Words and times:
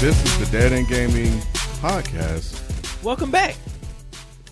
This 0.00 0.24
is 0.24 0.38
the 0.50 0.58
Dead 0.58 0.72
End 0.72 0.88
Gaming 0.88 1.30
podcast. 1.82 2.56
Welcome 3.02 3.30
back. 3.30 3.56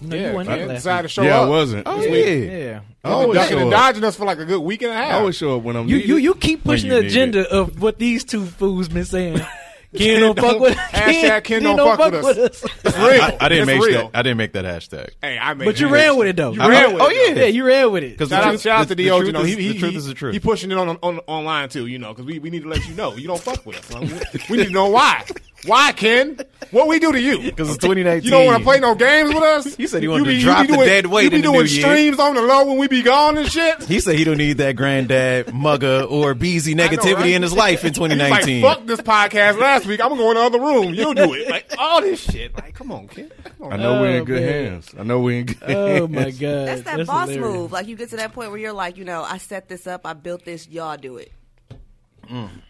You 0.00 0.08
know, 0.08 0.16
Yeah, 0.16 0.30
you 0.30 0.36
weren't 0.36 0.48
Ken 0.48 0.58
here 0.58 0.66
last 0.68 0.76
decided 0.78 1.02
to 1.02 1.08
show 1.08 1.22
yeah, 1.22 1.40
up. 1.40 1.46
I 1.46 1.48
wasn't. 1.48 1.82
Oh 1.86 1.96
This 2.00 2.06
yeah. 2.06 2.12
week. 2.12 2.50
Yeah. 2.50 2.80
I 3.04 3.10
always 3.10 3.34
ducking 3.38 3.56
show 3.56 3.62
and 3.64 3.66
up. 3.74 3.80
dodging 3.80 4.04
us 4.04 4.16
for 4.16 4.24
like 4.26 4.38
a 4.38 4.44
good 4.44 4.60
week 4.60 4.82
and 4.82 4.92
a 4.92 4.94
I 4.94 4.98
half. 5.04 5.14
always 5.20 5.36
show 5.36 5.56
up 5.56 5.62
when 5.62 5.76
I'm 5.76 5.88
You, 5.88 5.96
needed. 5.96 6.08
you 6.08 6.16
you 6.16 6.34
keep 6.34 6.64
pushing 6.64 6.90
you 6.90 6.96
the 6.96 7.02
need 7.02 7.08
agenda 7.10 7.50
of 7.50 7.80
what 7.80 7.98
these 7.98 8.24
two 8.24 8.44
fools 8.44 8.88
been 8.88 9.04
saying. 9.06 9.40
Ken 9.96 10.20
don't 10.20 10.38
fuck 10.38 10.60
with 10.60 10.74
Hashtag 10.76 11.44
Ken 11.44 11.62
don't 11.62 11.78
fuck 11.96 12.12
with 12.12 12.38
us. 12.38 12.62
It's 12.84 12.96
real. 12.98 13.22
I, 13.22 13.36
I 13.40 13.48
didn't 13.48 13.68
it's 13.68 13.78
make 13.78 13.82
real. 13.88 14.08
that. 14.10 14.18
I 14.18 14.22
didn't 14.22 14.36
make 14.38 14.52
that 14.52 14.64
hashtag. 14.66 15.10
Hey, 15.22 15.38
I 15.38 15.54
made 15.54 15.64
But 15.64 15.80
you 15.80 15.88
ran 15.88 16.16
with 16.16 16.28
it 16.28 16.36
though. 16.36 16.52
You 16.52 16.60
I 16.60 16.68
ran 16.68 16.92
with 16.92 17.02
oh, 17.02 17.06
it. 17.06 17.08
though. 17.08 17.34
yeah. 17.34 17.40
Yeah, 17.44 17.46
you 17.46 17.64
ran 17.64 17.90
with 17.92 18.04
it. 18.04 18.10
Because 18.12 18.28
Shout 18.28 18.44
out, 18.44 18.60
shout 18.60 18.80
out 18.80 18.88
to 18.88 18.94
the, 18.94 19.02
Dio. 19.04 19.16
truth 19.16 19.26
You 19.28 19.32
know, 19.32 19.42
he, 19.44 19.52
is- 19.52 19.58
he, 19.58 19.68
the 19.72 19.78
truth 19.78 19.90
he, 19.92 19.96
is 19.96 20.06
the 20.06 20.14
truth. 20.14 20.34
He 20.34 20.40
pushing 20.40 20.70
it 20.70 20.76
on, 20.78 20.88
on 21.02 21.18
online 21.26 21.68
too. 21.70 21.86
You 21.86 21.98
know, 21.98 22.08
because 22.12 22.26
we, 22.26 22.38
we 22.38 22.50
need 22.50 22.64
to 22.64 22.68
let 22.68 22.86
you 22.86 22.94
know 22.94 23.14
you 23.16 23.26
don't 23.26 23.40
fuck 23.40 23.64
with 23.64 23.78
us. 23.78 23.92
Like, 23.92 24.02
we, 24.02 24.40
we 24.50 24.56
need 24.58 24.66
to 24.66 24.72
know 24.72 24.90
why. 24.90 25.24
Why, 25.66 25.92
Ken? 25.92 26.38
What 26.70 26.86
we 26.86 26.98
do 26.98 27.10
to 27.12 27.20
you? 27.20 27.38
Because 27.58 27.68
it's 27.70 27.78
2019. 27.78 28.24
You 28.24 28.30
don't 28.30 28.46
want 28.46 28.58
to 28.58 28.64
play 28.64 28.78
no 28.78 28.94
games 28.94 29.34
with 29.34 29.42
us? 29.42 29.74
He 29.74 29.86
said 29.88 29.98
he 30.02 30.04
You 30.04 30.10
wanted 30.12 30.24
to 30.24 30.30
be- 30.30 30.36
you 30.36 30.42
drop 30.42 30.66
be 30.66 30.76
the 30.76 30.84
dead 30.84 31.06
weight 31.06 31.24
You 31.24 31.30
be 31.30 31.36
in 31.36 31.42
the 31.42 31.48
doing 31.48 31.64
new 31.64 31.70
year. 31.70 31.82
streams 31.82 32.18
on 32.20 32.34
the 32.36 32.42
low 32.42 32.66
when 32.66 32.78
we 32.78 32.86
be 32.88 33.02
gone 33.02 33.36
and 33.38 33.50
shit. 33.50 33.82
He 33.84 33.98
said 34.00 34.16
he 34.16 34.24
don't 34.24 34.36
need 34.38 34.58
that 34.58 34.76
granddad 34.76 35.52
mugger 35.52 36.02
or 36.08 36.34
beezy 36.34 36.74
know, 36.74 36.86
negativity 36.86 37.14
right? 37.16 37.26
in 37.32 37.42
his 37.42 37.52
life 37.54 37.84
in 37.84 37.88
He's 37.94 37.98
like, 37.98 38.10
2019. 38.10 38.62
fuck 38.62 38.86
this 38.86 39.00
podcast 39.00 39.58
last 39.58 39.86
week. 39.86 40.00
I'm 40.00 40.10
gonna 40.10 40.20
go 40.20 40.30
in 40.30 40.36
the 40.36 40.42
other 40.42 40.60
room. 40.60 40.94
You'll 40.94 41.14
do 41.14 41.32
it. 41.34 41.48
Like 41.50 41.72
all 41.78 42.02
this 42.02 42.20
shit. 42.22 42.54
Like, 42.56 42.74
come 42.74 42.92
on, 42.92 43.08
Ken. 43.08 43.30
Come 43.58 43.72
I 43.72 43.74
on. 43.74 43.80
know 43.80 44.00
we're 44.00 44.10
in 44.10 44.22
Oh, 44.22 44.24
good 44.24 44.42
man. 44.42 44.64
hands. 44.72 44.94
I 44.98 45.02
know 45.02 45.20
we're 45.20 45.40
in 45.40 45.46
good 45.46 45.56
oh, 45.62 45.66
hands. 45.66 46.00
Oh 46.00 46.06
hands. 46.06 46.10
my 46.14 46.30
god. 46.30 46.68
That's 46.68 46.82
that 46.82 47.06
boss 47.06 47.28
hilarious. 47.30 47.56
move. 47.56 47.72
Like 47.72 47.88
you 47.88 47.96
get 47.96 48.10
to 48.10 48.16
that 48.18 48.32
point 48.32 48.50
where 48.50 48.60
you're 48.60 48.72
like, 48.72 48.96
you 48.96 49.04
know, 49.04 49.22
I 49.22 49.38
set 49.38 49.68
this 49.68 49.86
up, 49.88 50.06
I 50.06 50.12
built 50.12 50.44
this, 50.44 50.68
y'all 50.68 50.96
do 50.96 51.16
it. 51.16 51.32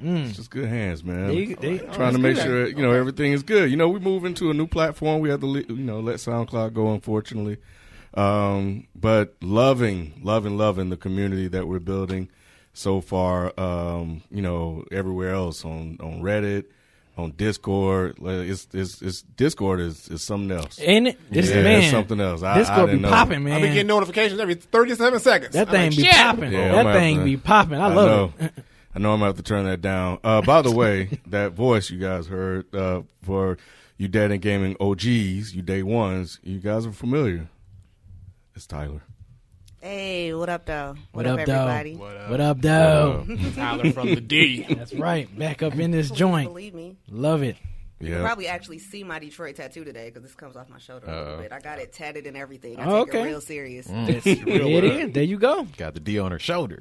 It's 0.02 0.36
just 0.36 0.50
good 0.50 0.68
hands, 0.68 1.02
man. 1.04 1.28
They- 1.28 1.54
they- 1.54 1.78
Trying 1.78 2.12
to 2.12 2.18
make 2.18 2.36
sure 2.36 2.66
you 2.68 2.76
know 2.82 2.92
everything 2.92 3.32
is 3.32 3.42
good. 3.42 3.70
You 3.70 3.76
know, 3.76 3.88
we 3.88 3.98
move 4.00 4.24
into 4.24 4.50
a 4.50 4.54
new 4.54 4.66
platform. 4.66 5.20
We 5.20 5.28
have 5.30 5.40
to 5.40 5.46
you 5.68 5.76
know 5.76 6.00
let 6.00 6.16
SoundCloud 6.16 6.74
go, 6.74 6.92
unfortunately. 6.92 7.56
Um, 8.14 8.86
but 8.94 9.34
loving, 9.42 10.20
loving, 10.22 10.56
loving 10.56 10.90
the 10.90 10.96
community 10.96 11.48
that 11.48 11.68
we're 11.68 11.78
building 11.78 12.28
so 12.72 13.00
far. 13.00 13.52
Um, 13.60 14.22
you 14.30 14.42
know, 14.42 14.84
everywhere 14.90 15.34
else 15.34 15.64
on 15.64 15.98
on 16.00 16.22
Reddit, 16.22 16.64
on 17.16 17.32
Discord. 17.32 18.16
It's 18.22 18.66
it's, 18.72 19.02
it's 19.02 19.22
Discord 19.22 19.80
is, 19.80 20.08
is 20.08 20.22
something 20.22 20.56
else. 20.56 20.78
Ain't 20.82 21.08
it? 21.08 21.18
This 21.30 21.50
yeah, 21.50 21.62
man. 21.62 21.82
it's 21.82 21.90
something 21.90 22.20
else. 22.20 22.42
I, 22.42 22.58
This 22.58 22.68
I 22.68 22.76
gonna 22.76 22.96
be 22.96 23.02
popping, 23.02 23.44
man. 23.44 23.54
I 23.54 23.60
be 23.60 23.68
getting 23.68 23.86
notifications 23.88 24.40
every 24.40 24.54
37 24.54 25.20
seconds. 25.20 25.52
that 25.52 25.68
thing 25.68 25.90
like, 25.90 25.96
be 25.96 26.04
popping. 26.08 26.52
Yeah, 26.52 26.76
I'm 26.76 26.86
that 26.86 26.94
thing 26.94 27.18
to- 27.18 27.24
be 27.24 27.36
popping. 27.36 27.74
I 27.78 27.88
I 27.90 27.94
love 27.94 28.38
know. 28.40 28.46
it. 28.46 28.52
I 28.98 29.00
know 29.00 29.12
I'm 29.12 29.20
gonna 29.20 29.28
have 29.28 29.36
to 29.36 29.44
turn 29.44 29.64
that 29.66 29.80
down. 29.80 30.18
Uh, 30.24 30.42
by 30.42 30.60
the 30.60 30.72
way, 30.72 31.20
that 31.28 31.52
voice 31.52 31.88
you 31.88 32.00
guys 32.00 32.26
heard 32.26 32.74
uh, 32.74 33.02
for 33.22 33.56
you 33.96 34.08
Dead 34.08 34.32
End 34.32 34.42
Gaming 34.42 34.74
OGs, 34.80 35.54
you 35.54 35.62
day 35.62 35.84
ones, 35.84 36.40
you 36.42 36.58
guys 36.58 36.84
are 36.84 36.90
familiar. 36.90 37.48
It's 38.56 38.66
Tyler. 38.66 39.02
Hey, 39.80 40.34
what 40.34 40.48
up, 40.48 40.66
though? 40.66 40.96
What, 41.12 41.28
up, 41.28 41.46
though? 41.46 41.68
everybody? 41.68 41.94
What 41.94 42.40
up, 42.40 42.60
though? 42.60 43.24
Tyler 43.54 43.92
from 43.92 44.16
the 44.16 44.20
D. 44.20 44.62
That's 44.68 44.92
right. 44.92 45.38
Back 45.38 45.62
up 45.62 45.78
in 45.78 45.92
this 45.92 46.10
joint. 46.24 46.48
Believe 46.48 46.74
me. 46.74 46.96
Love 47.08 47.44
it. 47.44 47.56
You 48.00 48.10
Yeah, 48.14 48.22
probably 48.22 48.46
actually 48.46 48.78
see 48.78 49.02
my 49.02 49.18
Detroit 49.18 49.56
tattoo 49.56 49.82
today 49.84 50.06
because 50.06 50.22
this 50.22 50.34
comes 50.34 50.54
off 50.56 50.68
my 50.68 50.78
shoulder 50.78 51.06
a 51.08 51.22
little 51.22 51.38
bit. 51.38 51.52
I 51.52 51.58
got 51.58 51.80
it 51.80 51.92
tatted 51.92 52.26
and 52.28 52.36
everything. 52.36 52.78
I 52.78 52.84
Oh, 52.84 53.04
take 53.04 53.14
okay. 53.14 53.22
it 53.22 53.24
real 53.24 53.40
serious. 53.40 53.86
There 53.86 54.08
it 54.08 54.84
is. 54.84 55.12
There 55.12 55.22
you 55.24 55.36
go. 55.38 55.66
Got 55.76 55.94
the 55.94 56.00
D 56.00 56.18
on 56.18 56.30
her 56.30 56.38
shoulder, 56.38 56.80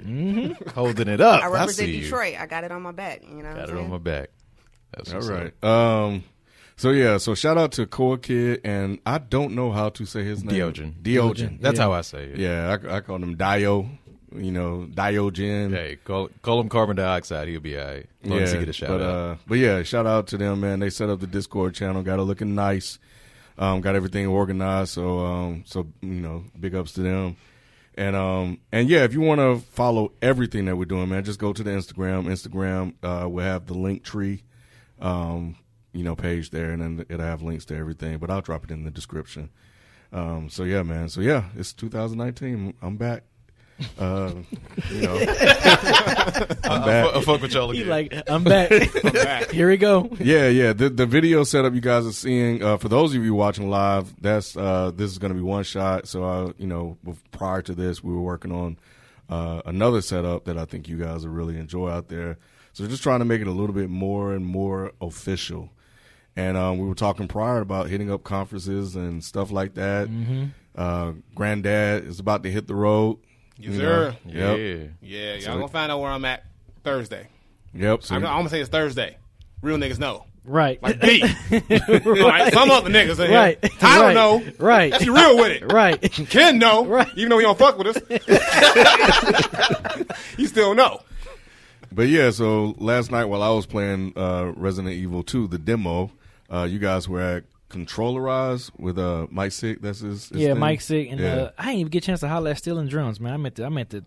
holding 0.76 1.08
it 1.08 1.20
up. 1.20 1.42
I 1.44 1.48
represent 1.48 1.88
see 1.88 1.96
you. 1.96 2.02
Detroit. 2.04 2.36
I 2.40 2.46
got 2.46 2.64
it 2.64 2.72
on 2.72 2.82
my 2.84 2.92
back. 2.92 3.24
You 3.24 3.42
know, 3.42 3.50
what 3.50 3.56
Got 3.56 3.70
I'm 3.72 3.78
it 3.78 3.82
on 3.82 3.90
my 3.90 3.98
back. 3.98 4.30
That's 4.96 5.10
all 5.12 5.16
what's 5.18 5.30
right. 5.30 5.64
Um, 5.64 6.24
so 6.76 6.92
yeah, 6.92 7.18
so 7.18 7.34
shout 7.34 7.58
out 7.58 7.72
to 7.74 7.88
Core 7.88 8.20
Kid, 8.20 8.62
and 8.64 9.00
I 9.06 9.18
don't 9.18 9.56
know 9.56 9.72
how 9.72 9.90
to 9.90 10.06
say 10.06 10.24
his 10.24 10.44
name. 10.44 10.56
Diogen. 10.56 10.94
Diogen. 11.02 11.60
That's 11.62 11.80
Yeah. 11.80 11.84
how 11.86 11.94
I 11.94 12.02
say 12.02 12.26
it. 12.26 12.38
Yeah, 12.38 12.78
I, 12.88 12.98
I 12.98 13.00
call 13.02 13.18
him 13.18 13.36
Dio. 13.36 13.90
You 14.36 14.52
know, 14.52 14.88
Diogen. 14.92 15.72
Hey, 15.72 15.98
call, 16.04 16.30
call 16.42 16.60
him 16.60 16.68
carbon 16.68 16.98
dioxide. 16.98 17.48
He'll 17.48 17.62
be 17.62 17.78
all 17.80 17.86
right. 17.86 18.06
As 18.24 18.30
long 18.30 18.40
as 18.40 18.52
he 18.52 18.60
get 18.60 18.70
a 18.70 18.74
shout 18.74 18.90
but, 18.90 19.02
out. 19.02 19.16
Uh, 19.16 19.36
but 19.48 19.58
yeah, 19.58 19.84
shout 19.84 20.06
out 20.06 20.28
to 20.28 20.38
them, 20.38 20.60
man. 20.60 20.80
They 20.80 20.90
set 20.90 21.10
up 21.10 21.22
the 21.22 21.28
Discord 21.28 21.74
channel, 21.76 22.04
got 22.04 22.20
it 22.20 22.24
looking 22.24 22.54
nice, 22.54 23.00
um, 23.58 23.80
got 23.80 23.96
everything 23.96 24.28
organized. 24.28 24.92
So, 24.92 25.20
um, 25.20 25.64
so 25.66 25.88
you 26.02 26.10
know, 26.10 26.44
big 26.60 26.76
ups 26.76 26.92
to 26.94 27.02
them. 27.02 27.38
And 27.96 28.16
um, 28.16 28.60
and 28.72 28.90
yeah, 28.90 29.06
if 29.06 29.14
you 29.14 29.22
want 29.22 29.40
to 29.40 29.60
follow 29.72 30.12
everything 30.22 30.66
that 30.66 30.76
we're 30.76 30.86
doing, 30.86 31.10
man, 31.10 31.24
just 31.24 31.40
go 31.40 31.52
to 31.52 31.64
the 31.64 31.72
Instagram. 31.72 32.26
Instagram, 32.26 32.94
uh, 33.02 33.28
we'll 33.28 33.46
have 33.46 33.66
the 33.66 33.74
link 33.74 34.04
tree, 34.04 34.44
um, 35.00 35.56
you 35.94 36.04
know, 36.04 36.16
page 36.16 36.52
there, 36.52 36.72
and 36.72 36.82
then 36.82 37.06
it'll 37.10 37.26
have 37.26 37.42
links 37.42 37.66
to 37.66 37.76
everything. 37.76 38.20
But 38.20 38.30
I'll 38.30 38.42
drop 38.42 38.66
it 38.66 38.72
in 38.72 38.84
the 38.84 38.92
description. 38.92 39.50
Um, 40.14 40.50
so 40.50 40.64
yeah, 40.64 40.84
man. 40.84 41.10
So 41.10 41.22
yeah, 41.22 41.46
it's 41.56 41.74
2019. 41.74 42.76
I'm 42.82 42.98
back. 42.98 43.24
Uh, 44.00 44.32
you 44.92 45.02
know, 45.02 45.16
I'm 46.64 46.82
back. 46.84 47.16
I 47.16 47.22
fuck 47.22 47.42
with 47.42 47.54
y'all 47.54 47.70
He 47.72 47.82
again. 47.82 47.90
like, 47.90 48.14
I'm 48.28 48.44
back. 48.44 48.72
I'm 49.06 49.14
back. 49.14 49.52
Here 49.52 49.70
we 49.70 49.78
go. 49.78 50.10
Yeah, 50.20 50.48
yeah. 50.50 50.74
The 50.74 50.90
the 50.90 51.06
video 51.06 51.44
setup 51.44 51.74
you 51.74 51.82
guys 51.82 52.06
are 52.08 52.12
seeing, 52.12 52.64
uh, 52.64 52.78
for 52.78 52.90
those 52.90 53.14
of 53.16 53.24
you 53.24 53.34
watching 53.36 53.70
live, 53.70 54.14
that's 54.20 54.58
uh, 54.58 54.92
this 54.96 55.12
is 55.12 55.20
going 55.20 55.32
to 55.32 55.36
be 55.36 55.44
one 55.44 55.64
shot. 55.64 56.08
So, 56.08 56.24
uh, 56.24 56.52
you 56.58 56.66
know, 56.68 56.98
prior 57.32 57.62
to 57.64 57.76
this, 57.76 58.04
we 58.04 58.14
were 58.14 58.22
working 58.22 58.52
on 58.52 58.78
uh, 59.30 59.62
another 59.66 60.02
setup 60.02 60.46
that 60.46 60.58
I 60.58 60.66
think 60.66 60.88
you 60.88 60.98
guys 60.98 61.26
will 61.26 61.34
really 61.34 61.58
enjoy 61.58 61.90
out 61.90 62.08
there. 62.08 62.38
So, 62.74 62.88
just 62.88 63.04
trying 63.04 63.20
to 63.20 63.26
make 63.26 63.42
it 63.42 63.48
a 63.48 63.52
little 63.52 63.76
bit 63.76 63.90
more 63.90 64.34
and 64.34 64.46
more 64.46 64.92
official. 65.02 65.70
And 66.36 66.56
um, 66.58 66.78
we 66.80 66.88
were 66.88 66.96
talking 66.96 67.28
prior 67.28 67.62
about 67.62 67.90
hitting 67.90 68.12
up 68.12 68.24
conferences 68.24 68.96
and 68.96 69.24
stuff 69.24 69.52
like 69.52 69.74
that. 69.76 70.08
Uh, 70.76 71.14
Granddad 71.34 72.06
is 72.06 72.20
about 72.20 72.44
to 72.44 72.52
hit 72.52 72.68
the 72.68 72.76
road. 72.76 73.18
Yes, 73.60 73.74
you 73.74 73.78
sir. 73.80 74.16
know. 74.26 74.32
yeah. 74.34 74.54
Yep. 74.54 74.90
Yeah, 75.02 75.34
y'all 75.34 75.42
So- 75.42 75.54
gonna 75.54 75.68
find 75.68 75.92
out 75.92 76.00
where 76.00 76.12
I'm 76.12 76.26
at 76.26 76.46
Thursday. 76.84 77.28
Yep. 77.74 78.04
So 78.04 78.16
I'm, 78.16 78.26
I'm 78.26 78.38
gonna 78.40 78.50
say 78.50 78.62
it's 78.62 78.70
Thursday. 78.70 79.18
Real 79.62 79.78
niggas 79.78 80.00
know. 80.00 80.26
Right. 80.46 80.82
Like 80.82 81.02
B. 81.02 81.20
like 81.52 82.54
some 82.54 82.72
other 82.72 82.90
niggas 82.90 83.20
in 83.20 83.28
here. 83.30 83.38
Right. 83.38 83.62
Tyler 83.80 84.06
right. 84.06 84.14
know. 84.14 84.44
Right. 84.58 84.94
He 84.96 85.10
real 85.10 85.36
with 85.38 85.52
it. 85.62 85.72
right. 85.72 86.00
Ken 86.30 86.58
know. 86.58 86.86
Right. 86.86 87.10
Even 87.18 87.30
though 87.30 87.38
he 87.38 87.44
don't 87.44 87.58
fuck 87.58 87.78
with 87.78 87.88
us. 87.88 87.98
he 90.38 90.46
still 90.48 90.74
know. 90.74 91.02
But 91.92 92.08
yeah, 92.08 92.30
so 92.32 92.76
last 92.78 93.12
night 93.12 93.26
while 93.26 93.44
I 93.44 93.50
was 93.50 93.66
playing 93.66 94.14
uh, 94.16 94.54
Resident 94.56 94.94
Evil 94.94 95.24
2, 95.24 95.48
the 95.48 95.58
demo, 95.58 96.12
uh, 96.50 96.64
you 96.70 96.80
guys 96.80 97.10
were 97.10 97.22
at 97.22 97.44
Controllerize 97.70 98.72
with 98.80 98.98
uh, 98.98 99.28
Mike 99.30 99.52
Sick. 99.52 99.82
That's 99.82 100.00
his, 100.00 100.30
his 100.30 100.42
Yeah, 100.42 100.50
thing? 100.54 100.60
Mike 100.60 100.82
sick, 100.82 101.10
and 101.12 101.20
Yeah. 101.20 101.36
uh, 101.36 101.52
I 101.58 101.66
didn't 101.68 101.80
even 101.80 101.90
get 101.92 102.04
a 102.04 102.08
chance 102.08 102.20
to 102.22 102.28
holler 102.28 102.52
at 102.52 102.58
Stealing 102.58 102.88
Drums, 102.88 103.20
man. 103.20 103.34
I 103.34 103.38
meant 103.38 103.56
to, 103.56 103.66
I 103.66 103.70
meant 103.70 103.90
to 103.92 104.04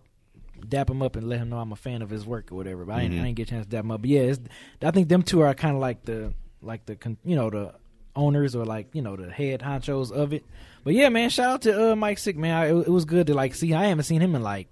dap 0.67 0.89
him 0.89 1.01
up 1.01 1.15
and 1.15 1.27
let 1.27 1.39
him 1.39 1.49
know 1.49 1.57
I'm 1.59 1.71
a 1.71 1.75
fan 1.75 2.01
of 2.01 2.09
his 2.09 2.25
work 2.25 2.51
or 2.51 2.55
whatever. 2.55 2.85
But 2.85 2.93
I, 2.97 3.01
didn't, 3.01 3.19
I 3.19 3.23
didn't 3.23 3.35
get 3.37 3.47
a 3.47 3.51
chance 3.51 3.65
to 3.65 3.69
dap 3.71 3.83
him 3.83 3.91
up. 3.91 4.01
But 4.01 4.09
yeah, 4.09 4.21
it's, 4.21 4.39
I 4.81 4.91
think 4.91 5.09
them 5.09 5.23
two 5.23 5.41
are 5.41 5.53
kind 5.53 5.75
of 5.75 5.81
like 5.81 6.05
the, 6.05 6.33
like 6.61 6.85
the, 6.85 6.95
con- 6.95 7.17
you 7.23 7.35
know, 7.35 7.49
the 7.49 7.73
owners 8.13 8.55
or 8.57 8.65
like 8.65 8.89
you 8.93 9.01
know 9.01 9.15
the 9.15 9.31
head 9.31 9.61
honchos 9.61 10.11
of 10.11 10.33
it. 10.33 10.43
But 10.83 10.93
yeah, 10.93 11.07
man, 11.09 11.29
shout 11.29 11.49
out 11.53 11.61
to 11.61 11.91
uh, 11.91 11.95
Mike 11.95 12.17
Sick, 12.17 12.35
man. 12.37 12.53
I, 12.55 12.65
it, 12.67 12.87
it 12.87 12.89
was 12.89 13.05
good 13.05 13.27
to 13.27 13.33
like 13.33 13.55
see. 13.55 13.73
I 13.73 13.85
haven't 13.85 14.03
seen 14.03 14.21
him 14.21 14.35
in 14.35 14.41
like 14.43 14.67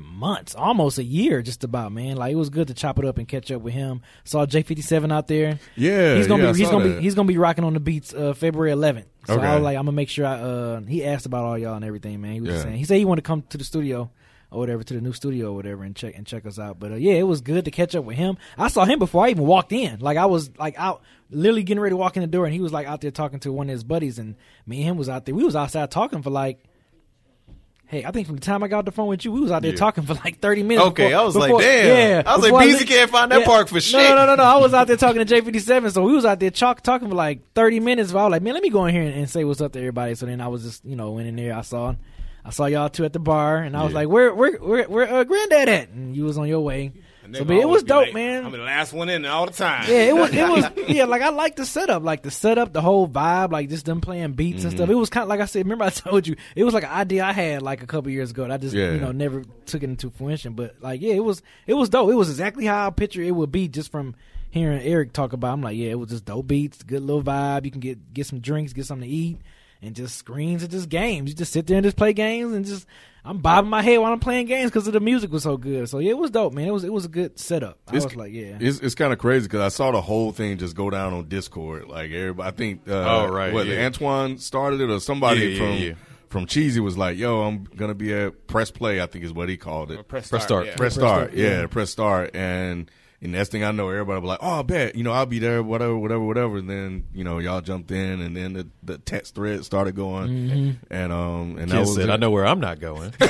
months, 0.00 0.54
almost 0.54 0.98
a 0.98 1.04
year, 1.04 1.42
just 1.42 1.64
about, 1.64 1.92
man. 1.92 2.16
Like 2.16 2.32
it 2.32 2.36
was 2.36 2.50
good 2.50 2.68
to 2.68 2.74
chop 2.74 2.98
it 2.98 3.04
up 3.04 3.18
and 3.18 3.28
catch 3.28 3.50
up 3.50 3.60
with 3.62 3.74
him. 3.74 4.02
Saw 4.24 4.46
J57 4.46 5.12
out 5.12 5.28
there. 5.28 5.58
Yeah, 5.76 6.14
he's 6.16 6.26
gonna 6.26 6.44
yeah, 6.44 6.52
be 6.52 6.58
he's 6.58 6.70
gonna 6.70 6.88
that. 6.88 6.96
be 6.98 7.02
he's 7.02 7.14
gonna 7.14 7.28
be 7.28 7.38
rocking 7.38 7.64
on 7.64 7.74
the 7.74 7.80
beats 7.80 8.14
uh, 8.14 8.32
February 8.34 8.72
11th. 8.72 9.04
So 9.26 9.34
Okay. 9.34 9.46
I 9.46 9.54
was 9.54 9.62
like, 9.64 9.76
I'm 9.76 9.84
gonna 9.84 9.92
make 9.96 10.08
sure 10.08 10.26
I. 10.26 10.34
Uh, 10.40 10.80
he 10.82 11.04
asked 11.04 11.26
about 11.26 11.44
all 11.44 11.58
y'all 11.58 11.74
and 11.74 11.84
everything, 11.84 12.20
man. 12.20 12.32
He 12.32 12.40
was 12.40 12.50
Yeah. 12.50 12.62
saying 12.62 12.76
he 12.76 12.84
said 12.84 12.96
he 12.98 13.04
wanted 13.04 13.22
to 13.22 13.26
come 13.26 13.42
to 13.50 13.58
the 13.58 13.64
studio 13.64 14.10
or 14.50 14.58
whatever 14.58 14.82
to 14.82 14.94
the 14.94 15.00
new 15.00 15.12
studio 15.14 15.50
or 15.50 15.56
whatever 15.56 15.82
and 15.82 15.96
check 15.96 16.14
and 16.16 16.26
check 16.26 16.44
us 16.46 16.58
out. 16.58 16.78
But 16.78 16.92
uh, 16.92 16.96
yeah, 16.96 17.14
it 17.14 17.22
was 17.22 17.40
good 17.40 17.64
to 17.64 17.70
catch 17.70 17.94
up 17.94 18.04
with 18.04 18.16
him. 18.16 18.36
I 18.58 18.68
saw 18.68 18.84
him 18.84 18.98
before 18.98 19.24
I 19.24 19.30
even 19.30 19.44
walked 19.46 19.72
in. 19.72 20.00
Like 20.00 20.16
I 20.18 20.26
was 20.26 20.50
like 20.58 20.74
out, 20.78 21.02
literally 21.30 21.62
getting 21.62 21.80
ready 21.80 21.92
to 21.92 21.96
walk 21.96 22.16
in 22.16 22.20
the 22.22 22.26
door, 22.26 22.44
and 22.44 22.54
he 22.54 22.60
was 22.60 22.72
like 22.72 22.86
out 22.86 23.00
there 23.00 23.10
talking 23.10 23.40
to 23.40 23.52
one 23.52 23.68
of 23.68 23.72
his 23.72 23.84
buddies, 23.84 24.18
and 24.18 24.36
me 24.66 24.78
and 24.78 24.90
him 24.90 24.96
was 24.96 25.08
out 25.08 25.24
there. 25.24 25.34
We 25.34 25.44
was 25.44 25.56
outside 25.56 25.90
talking 25.90 26.22
for 26.22 26.30
like. 26.30 26.62
Hey, 27.92 28.06
I 28.06 28.10
think 28.10 28.26
from 28.26 28.36
the 28.36 28.40
time 28.40 28.62
I 28.62 28.68
got 28.68 28.86
the 28.86 28.90
phone 28.90 29.08
with 29.08 29.22
you, 29.24 29.30
we 29.32 29.40
was 29.40 29.50
out 29.52 29.60
there 29.60 29.72
Yeah. 29.72 29.76
talking 29.76 30.04
for 30.04 30.14
like 30.14 30.40
thirty 30.40 30.62
minutes. 30.62 30.86
Okay, 30.88 31.08
before- 31.08 31.20
I 31.20 31.24
was 31.24 31.36
like, 31.36 31.58
damn. 31.58 31.86
Yeah, 31.86 32.22
I 32.24 32.34
was 32.36 32.42
like, 32.42 32.52
before 32.52 32.60
Beezy 32.62 32.86
can't 32.86 33.10
find 33.10 33.30
that 33.30 33.44
park 33.44 33.68
for 33.68 33.82
shit. 33.82 34.00
No, 34.00 34.14
no, 34.14 34.24
no, 34.24 34.34
no. 34.34 34.42
I 34.44 34.56
was 34.56 34.72
out 34.72 34.86
there 34.86 34.96
talking 34.96 35.18
to 35.18 35.24
J 35.26 35.42
fifty 35.42 35.58
seven, 35.58 35.90
so 35.90 36.02
we 36.02 36.14
was 36.14 36.24
out 36.24 36.40
there 36.40 36.50
chalk, 36.50 36.80
talking 36.80 37.10
for 37.10 37.14
like 37.14 37.52
thirty 37.54 37.80
minutes. 37.80 38.10
But 38.10 38.20
I 38.20 38.24
was 38.24 38.30
like, 38.32 38.40
man, 38.42 38.54
let 38.54 38.62
me 38.62 38.70
go 38.70 38.86
in 38.86 38.94
here 38.94 39.02
and, 39.02 39.12
and 39.14 39.28
say 39.28 39.44
what's 39.44 39.60
up 39.60 39.72
to 39.74 39.78
everybody. 39.78 40.14
So 40.14 40.24
then 40.24 40.40
I 40.40 40.48
was 40.48 40.62
just, 40.62 40.84
you 40.86 40.96
know, 40.96 41.10
went 41.12 41.28
in 41.28 41.36
there. 41.36 41.54
I 41.54 41.60
saw, 41.60 41.94
I 42.46 42.48
saw 42.50 42.64
y'all 42.64 42.88
two 42.88 43.04
at 43.04 43.12
the 43.12 43.18
bar, 43.18 43.58
and 43.58 43.76
I 43.76 43.82
was 43.84 43.92
Yeah. 43.92 43.98
like, 43.98 44.08
where, 44.08 44.34
where, 44.34 44.52
where, 44.56 44.84
where, 44.84 45.12
uh, 45.14 45.24
granddad 45.24 45.68
at? 45.68 45.90
And 45.90 46.16
you 46.16 46.24
was 46.24 46.38
on 46.38 46.48
your 46.48 46.60
way. 46.60 46.92
So 47.32 47.44
but 47.44 47.56
it 47.56 47.68
was 47.68 47.82
dope, 47.84 48.06
late. 48.06 48.14
man. 48.14 48.44
I'm 48.46 48.52
the 48.52 48.58
last 48.58 48.92
one 48.92 49.08
in 49.08 49.22
there 49.22 49.30
all 49.30 49.46
the 49.46 49.52
time. 49.52 49.84
Yeah, 49.88 50.02
it 50.10 50.16
was. 50.16 50.32
It 50.34 50.48
was. 50.48 50.64
Yeah, 50.88 51.04
like 51.04 51.22
I 51.22 51.28
like 51.30 51.56
the 51.56 51.64
setup, 51.64 52.02
like 52.02 52.22
the 52.22 52.30
setup, 52.30 52.72
the 52.72 52.80
whole 52.80 53.06
vibe, 53.08 53.52
like 53.52 53.68
just 53.68 53.84
them 53.86 54.00
playing 54.00 54.32
beats 54.32 54.58
Mm-hmm. 54.58 54.68
and 54.68 54.76
stuff. 54.76 54.90
It 54.90 54.94
was 54.94 55.08
kind 55.08 55.22
of 55.22 55.28
like 55.28 55.40
I 55.40 55.44
said. 55.46 55.64
Remember, 55.64 55.84
I 55.84 55.90
told 55.90 56.26
you 56.26 56.34
it 56.56 56.64
was 56.64 56.74
like 56.74 56.82
an 56.84 56.90
idea 56.90 57.24
I 57.24 57.32
had 57.32 57.62
like 57.62 57.82
a 57.82 57.86
couple 57.86 58.10
years 58.10 58.32
ago. 58.32 58.42
And 58.44 58.52
I 58.52 58.56
just 58.56 58.74
Yeah. 58.74 58.92
you 58.92 59.00
know 59.00 59.12
never 59.12 59.44
took 59.66 59.82
it 59.82 59.88
into 59.90 60.10
fruition. 60.10 60.54
But 60.54 60.76
like, 60.80 61.00
yeah, 61.00 61.14
it 61.14 61.24
was 61.24 61.42
it 61.66 61.74
was 61.74 61.88
dope. 61.88 62.10
It 62.10 62.14
was 62.14 62.28
exactly 62.28 62.66
how 62.66 62.86
I 62.86 62.90
picture 62.90 63.22
it 63.22 63.34
would 63.34 63.52
be, 63.52 63.68
just 63.68 63.90
from 63.92 64.14
hearing 64.50 64.82
Eric 64.82 65.12
talk 65.12 65.32
about, 65.32 65.50
It. 65.50 65.52
I'm 65.54 65.62
like, 65.62 65.76
yeah, 65.76 65.90
it 65.90 65.98
was 65.98 66.10
just 66.10 66.24
dope 66.24 66.46
beats, 66.48 66.82
good 66.82 67.02
little 67.02 67.22
vibe. 67.22 67.64
You 67.64 67.70
can 67.70 67.80
get 67.80 68.12
get 68.12 68.26
some 68.26 68.40
drinks, 68.40 68.72
get 68.72 68.84
something 68.86 69.08
to 69.08 69.14
eat, 69.14 69.38
and 69.82 69.94
just 69.94 70.16
screens 70.16 70.62
and 70.62 70.70
just 70.70 70.88
games. 70.88 71.30
You 71.30 71.36
just 71.36 71.52
sit 71.52 71.66
there 71.66 71.76
and 71.78 71.84
just 71.84 71.96
play 71.96 72.12
games 72.12 72.52
and 72.54 72.64
just. 72.64 72.86
I'm 73.24 73.38
bobbing 73.38 73.70
my 73.70 73.82
head 73.82 73.98
while 73.98 74.12
I'm 74.12 74.18
playing 74.18 74.46
games 74.46 74.68
because 74.72 74.86
the 74.86 74.98
music 74.98 75.30
was 75.30 75.44
so 75.44 75.56
good. 75.56 75.88
So 75.88 76.00
yeah, 76.00 76.10
it 76.10 76.18
was 76.18 76.32
dope, 76.32 76.52
man. 76.54 76.66
It 76.66 76.72
was 76.72 76.82
it 76.82 76.92
was 76.92 77.04
a 77.04 77.08
good 77.08 77.38
setup. 77.38 77.78
I 77.86 77.90
It's- 77.92 78.04
was 78.04 78.16
like, 78.16 78.32
yeah, 78.32 78.56
It's 78.58 78.80
it's 78.80 78.96
kind 78.96 79.12
of 79.12 79.20
crazy 79.20 79.44
because 79.46 79.60
I 79.60 79.68
saw 79.68 79.92
the 79.92 80.00
whole 80.00 80.32
thing 80.32 80.58
just 80.58 80.74
go 80.74 80.90
down 80.90 81.12
on 81.12 81.28
Discord. 81.28 81.86
Like 81.86 82.10
everybody, 82.10 82.48
I 82.48 82.50
think. 82.50 82.80
Uh, 82.88 82.92
Oh, 82.94 83.28
right, 83.28 83.52
What 83.52 83.68
yeah. 83.68 83.84
Antoine 83.86 84.38
started 84.38 84.80
it 84.80 84.90
or 84.90 84.98
somebody 84.98 85.40
Yeah, 85.42 85.46
yeah, 85.46 85.58
from 85.58 85.82
yeah. 85.84 85.92
from 86.30 86.46
Cheesy 86.46 86.80
was 86.80 86.98
like, 86.98 87.16
"Yo, 87.16 87.42
I'm 87.42 87.62
gonna 87.62 87.94
be 87.94 88.12
a 88.12 88.32
press 88.32 88.72
play." 88.72 89.00
I 89.00 89.06
think 89.06 89.24
is 89.24 89.32
what 89.32 89.48
he 89.48 89.56
called 89.56 89.92
it. 89.92 90.08
Press 90.08 90.28
Press 90.28 90.42
start. 90.42 90.42
start. 90.42 90.66
yeah. 90.66 90.70
press 90.72 90.78
Press 90.78 90.94
start, 90.94 91.28
start, 91.28 91.34
yeah, 91.38 91.60
yeah. 91.60 91.66
press 91.68 91.90
start, 91.90 92.34
and 92.34 92.90
and 93.22 93.32
next 93.32 93.50
thing 93.50 93.62
I 93.64 93.70
know, 93.70 93.88
everybody 93.88 94.20
was 94.20 94.28
like, 94.28 94.40
"Oh, 94.42 94.58
I 94.60 94.62
bet 94.62 94.94
you 94.96 95.04
know 95.04 95.12
I'll 95.12 95.24
be 95.26 95.38
there, 95.38 95.62
whatever, 95.62 95.96
whatever, 95.96 96.20
whatever." 96.24 96.58
And 96.58 96.68
then 96.68 97.04
you 97.14 97.22
know 97.24 97.38
y'all 97.38 97.60
jumped 97.60 97.90
in, 97.90 98.20
and 98.20 98.36
then 98.36 98.52
the, 98.52 98.66
the 98.82 98.98
text 98.98 99.34
thread 99.36 99.64
started 99.64 99.94
going, 99.94 100.28
Mm-hmm. 100.28 100.70
and 100.92 101.12
um 101.12 101.56
and 101.58 101.70
that 101.70 101.80
was 101.80 101.94
said, 101.94 102.08
it. 102.08 102.12
"I 102.12 102.16
know 102.16 102.30
where 102.30 102.46
I'm 102.46 102.60
not 102.60 102.80
going." 102.80 103.14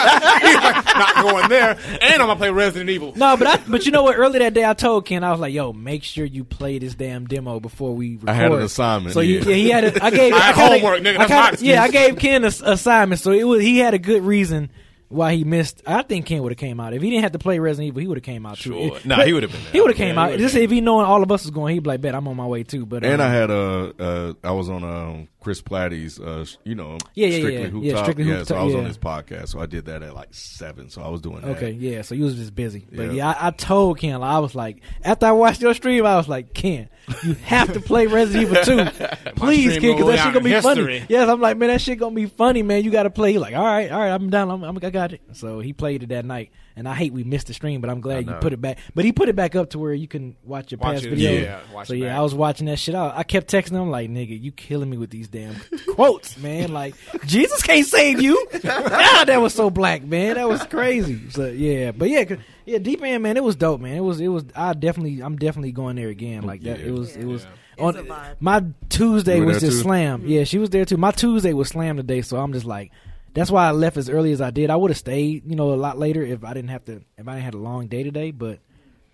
Not 0.00 1.14
going 1.22 1.48
there, 1.48 1.70
and 2.00 2.12
I'm 2.14 2.18
gonna 2.28 2.36
play 2.36 2.50
Resident 2.50 2.90
Evil. 2.90 3.12
No, 3.16 3.36
but 3.36 3.46
I, 3.46 3.56
but 3.68 3.86
you 3.86 3.92
know 3.92 4.02
what? 4.02 4.16
Earlier 4.16 4.40
that 4.40 4.54
day, 4.54 4.64
I 4.64 4.74
told 4.74 5.06
Ken, 5.06 5.22
I 5.24 5.30
was 5.30 5.40
like, 5.40 5.52
"Yo, 5.52 5.72
make 5.72 6.04
sure 6.04 6.24
you 6.24 6.44
play 6.44 6.78
this 6.78 6.94
damn 6.94 7.26
demo 7.26 7.60
before 7.60 7.94
we 7.94 8.12
record." 8.14 8.28
I 8.28 8.32
had 8.34 8.52
an 8.52 8.62
assignment, 8.62 9.14
So 9.14 9.20
you, 9.20 9.38
yeah. 9.40 9.44
yeah, 9.48 9.54
he 9.54 9.70
had. 9.70 9.84
A, 9.84 10.04
I 10.04 10.10
gave. 10.10 10.32
I 10.34 10.38
had 10.38 10.54
kinda- 10.54 10.70
homework, 10.78 11.00
nigga. 11.02 11.18
I 11.18 11.26
kinda- 11.26 11.52
my. 11.52 11.56
Yeah, 11.60 11.82
I 11.82 11.88
gave 11.90 12.16
Ken 12.18 12.44
an 12.44 12.52
assignment, 12.64 13.20
so 13.20 13.32
it 13.32 13.44
was. 13.44 13.62
He 13.62 13.78
had 13.78 13.94
a 13.94 13.98
good 13.98 14.22
reason 14.22 14.70
why 15.10 15.34
he 15.34 15.44
missed. 15.44 15.82
I 15.86 16.00
think 16.02 16.24
Ken 16.26 16.42
would 16.42 16.52
have 16.52 16.58
came 16.58 16.80
out 16.80 16.94
if 16.94 17.02
he 17.02 17.10
didn't 17.10 17.24
have 17.24 17.32
to 17.32 17.38
play 17.38 17.58
Resident 17.58 17.88
Evil. 17.88 18.00
He 18.00 18.06
would 18.06 18.16
have 18.16 18.24
came 18.24 18.46
out 18.46 18.56
too. 18.58 18.70
Sure. 18.72 18.96
It- 18.96 19.04
Nah, 19.04 19.16
but 19.16 19.26
he 19.26 19.32
would've 19.34 19.50
been 19.52 19.60
there. 19.64 19.72
He 19.72 19.80
would 19.80 19.90
have 19.90 19.96
came 19.98 20.14
Yeah, 20.14 20.22
out. 20.22 20.38
Just 20.38 20.54
if 20.54 20.70
he 20.70 20.80
knowing 20.80 21.04
all 21.04 21.22
of 21.22 21.30
us 21.30 21.42
was 21.42 21.50
going, 21.50 21.74
he'd 21.74 21.82
be 21.82 21.88
like, 21.90 22.00
"Bet 22.00 22.14
I'm 22.14 22.26
on 22.28 22.36
my 22.36 22.46
way 22.46 22.62
too." 22.62 22.86
But 22.86 23.04
and 23.04 23.20
um, 23.20 23.28
I 23.28 23.32
had 23.34 23.50
a 23.50 23.94
uh, 23.98 24.32
I 24.42 24.52
was 24.52 24.70
on 24.70 24.82
um, 24.84 25.28
Chris 25.40 25.62
Platty's, 25.62 26.20
uh, 26.20 26.44
you 26.64 26.74
know, 26.74 26.98
Yeah, 27.14 27.26
yeah, 27.28 27.38
strictly 27.38 27.62
yeah. 27.62 27.68
hoop 27.68 27.84
Yeah. 27.84 28.02
Strictly 28.02 28.24
yeah, 28.24 28.34
Hoop 28.36 28.46
so 28.46 28.56
I 28.56 28.62
was 28.62 28.74
yeah. 28.74 28.80
on 28.80 28.86
his 28.86 28.98
podcast, 28.98 29.48
so 29.48 29.60
I 29.60 29.66
did 29.66 29.86
that 29.86 30.02
at 30.02 30.14
like 30.14 30.34
seven. 30.34 30.90
So 30.90 31.00
I 31.02 31.08
was 31.08 31.20
doing 31.22 31.40
that. 31.40 31.56
Okay, 31.56 31.70
yeah. 31.70 32.02
So 32.02 32.14
you 32.14 32.24
was 32.24 32.34
just 32.36 32.54
busy, 32.54 32.86
but 32.92 33.06
Yeah. 33.06 33.12
yeah, 33.12 33.28
I, 33.30 33.48
I 33.48 33.50
told 33.52 33.98
Ken. 33.98 34.22
I 34.22 34.38
was 34.38 34.54
like, 34.54 34.82
after 35.02 35.26
I 35.26 35.32
watched 35.32 35.62
your 35.62 35.72
stream, 35.74 36.04
I 36.04 36.16
was 36.16 36.28
like, 36.28 36.52
Ken, 36.52 36.88
you 37.24 37.34
have 37.34 37.72
to 37.72 37.80
play 37.80 38.06
Resident 38.06 38.50
Evil 38.50 38.62
Two, 38.64 39.06
please, 39.36 39.78
Ken, 39.78 39.96
because 39.96 40.06
that 40.06 40.24
shit 40.24 40.34
gonna 40.34 40.44
be 40.44 40.52
in 40.54 40.62
funny. 40.62 41.04
Yes, 41.08 41.28
I'm 41.28 41.40
like, 41.40 41.56
man, 41.56 41.68
that 41.70 41.80
shit 41.80 41.98
gonna 41.98 42.14
be 42.14 42.26
funny, 42.26 42.62
man. 42.62 42.84
You 42.84 42.90
got 42.90 43.04
to 43.04 43.10
play. 43.10 43.32
He's 43.32 43.40
like, 43.40 43.54
all 43.54 43.64
right, 43.64 43.90
all 43.90 43.98
right, 43.98 44.10
I'm 44.10 44.28
down. 44.30 44.50
I'm, 44.50 44.62
I'm, 44.62 44.76
I 44.76 44.90
got 44.90 45.12
it. 45.12 45.22
So 45.32 45.60
he 45.60 45.72
played 45.72 46.02
it 46.02 46.10
that 46.10 46.24
night, 46.26 46.50
and 46.80 46.88
I 46.88 46.94
hate 46.94 47.12
we 47.12 47.22
missed 47.24 47.46
the 47.48 47.54
stream, 47.54 47.82
but 47.82 47.90
I'm 47.90 48.00
glad 48.00 48.26
you 48.26 48.32
put 48.40 48.54
it 48.54 48.60
back. 48.60 48.78
But 48.94 49.04
he 49.04 49.12
put 49.12 49.28
it 49.28 49.36
back 49.36 49.54
up 49.54 49.70
to 49.70 49.78
where 49.78 49.92
you 49.92 50.08
can 50.08 50.34
watch 50.42 50.72
your 50.72 50.78
Watch 50.78 50.94
past 50.94 51.04
it, 51.04 51.12
videos. 51.12 51.42
yeah, 51.42 51.60
watch 51.74 51.88
so 51.88 51.92
yeah, 51.94 52.08
back. 52.08 52.18
I 52.18 52.22
was 52.22 52.34
watching 52.34 52.66
that 52.68 52.78
shit. 52.78 52.94
I, 52.94 53.18
I 53.18 53.22
kept 53.22 53.50
texting 53.52 53.72
him 53.72 53.90
like, 53.90 54.08
nigga, 54.08 54.42
you 54.42 54.50
killing 54.50 54.88
me 54.88 54.96
with 54.96 55.10
these 55.10 55.28
damn 55.28 55.54
quotes, 55.94 56.38
man. 56.38 56.72
Like 56.72 56.94
Jesus 57.26 57.62
can't 57.62 57.86
save 57.86 58.20
you. 58.20 58.46
God, 58.62 58.62
ah, 58.90 59.24
that 59.26 59.40
was 59.40 59.54
so 59.54 59.68
black, 59.68 60.02
man. 60.02 60.36
That 60.36 60.48
was 60.48 60.64
crazy. 60.64 61.30
So 61.30 61.46
yeah, 61.46 61.92
but 61.92 62.08
yeah, 62.08 62.24
yeah, 62.64 62.78
deep 62.78 63.02
end, 63.02 63.22
man. 63.22 63.36
It 63.36 63.44
was 63.44 63.56
dope, 63.56 63.80
man. 63.82 63.96
It 63.96 64.00
was, 64.00 64.18
it 64.20 64.28
was. 64.28 64.44
I 64.56 64.72
definitely, 64.72 65.20
I'm 65.20 65.36
definitely 65.36 65.72
going 65.72 65.96
there 65.96 66.08
again. 66.08 66.44
Like 66.44 66.62
that. 66.62 66.80
It 66.80 66.92
was, 66.92 67.14
it 67.14 67.24
was. 67.26 67.44
Yeah. 67.44 67.84
On, 67.84 67.96
It's 67.96 68.06
a 68.06 68.12
vibe. 68.12 68.36
my 68.40 68.64
Tuesday 68.90 69.40
was 69.40 69.60
just 69.60 69.78
too? 69.78 69.82
slam. 69.82 70.20
Mm-hmm. 70.20 70.28
Yeah, 70.28 70.44
she 70.44 70.58
was 70.58 70.68
there 70.70 70.84
too. 70.84 70.96
My 70.98 71.12
Tuesday 71.12 71.52
was 71.54 71.68
slam 71.68 71.96
today, 71.96 72.20
so 72.22 72.36
I'm 72.36 72.52
just 72.52 72.66
like, 72.66 72.90
that's 73.34 73.50
why 73.50 73.68
I 73.68 73.70
left 73.70 73.96
as 73.96 74.08
early 74.08 74.32
as 74.32 74.40
I 74.40 74.50
did. 74.50 74.70
I 74.70 74.76
would 74.76 74.90
have 74.90 74.98
stayed, 74.98 75.44
you 75.46 75.56
know, 75.56 75.72
a 75.72 75.74
lot 75.74 75.98
later 75.98 76.22
if 76.22 76.44
I 76.44 76.54
didn't 76.54 76.70
have 76.70 76.84
to, 76.86 77.02
if 77.16 77.28
I 77.28 77.34
didn't 77.34 77.44
had 77.44 77.54
a 77.54 77.58
long 77.58 77.86
day 77.86 78.02
today. 78.02 78.30
But 78.30 78.60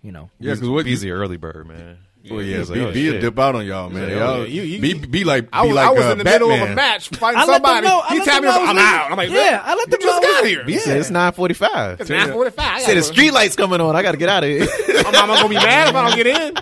you 0.01 0.11
know, 0.11 0.29
yeah, 0.39 0.53
because 0.53 0.69
what 0.69 0.85
He's 0.85 1.01
the 1.01 1.11
early 1.11 1.37
bird, 1.37 1.67
man. 1.67 1.97
Well, 2.29 2.41
yeah, 2.41 2.57
He's 2.57 2.69
be, 2.69 2.79
like, 2.79 2.87
oh, 2.89 2.93
be 2.93 3.07
a 3.09 3.19
dip 3.21 3.39
out 3.39 3.55
on 3.55 3.65
y'all, 3.65 3.89
man. 3.89 4.09
Yeah, 4.09 4.15
y'all, 4.17 4.39
yeah, 4.39 4.45
you- 4.47 4.61
you- 4.63 4.81
be, 4.81 4.93
be 4.95 5.23
like, 5.23 5.47
I 5.53 5.61
be 5.63 5.67
was, 5.69 5.75
like 5.75 5.87
I 5.87 5.91
was 5.91 6.05
uh, 6.05 6.11
in 6.11 6.17
the 6.17 6.23
middle 6.23 6.51
of 6.51 6.61
a 6.69 6.75
match 6.75 7.09
fighting 7.09 7.39
I 7.39 7.45
let 7.45 7.61
them 7.61 7.65
somebody. 7.65 7.87
know- 7.87 8.01
I 8.01 8.07
he 8.13 8.19
let 8.19 8.25
tapped 8.25 8.41
them 8.41 8.43
me. 8.43 8.47
know 8.49 8.55
I 8.55 8.59
was 8.61 8.69
I'm 8.69 8.75
leaving. 8.75 8.89
out. 8.89 9.11
I'm 9.11 9.17
like, 9.17 9.29
Yeah, 9.29 9.61
I 9.63 9.69
let 9.75 9.79
you 9.79 9.85
them 9.91 9.99
just 10.01 10.05
know 10.05 10.17
I 10.27 10.31
got 10.31 10.41
was- 10.41 10.49
here. 10.51 10.63
He 10.65 10.77
said 10.79 10.97
it's 10.97 11.09
nine 11.09 11.31
forty-five. 11.33 12.01
It's 12.01 12.09
9:45. 12.09 12.79
Said 12.79 12.97
the 12.97 13.03
street 13.03 13.31
lights 13.31 13.55
coming 13.55 13.81
on. 13.81 13.95
I 13.95 14.01
got 14.01 14.11
to 14.11 14.17
get 14.17 14.29
out 14.29 14.43
of 14.43 14.49
here. 14.49 14.67
My 15.03 15.11
mama 15.11 15.33
gonna 15.35 15.49
be 15.49 15.55
mad 15.55 15.89
if 15.89 15.95
I 15.95 16.07
don't 16.07 16.15
get 16.17 16.27
in. 16.27 16.53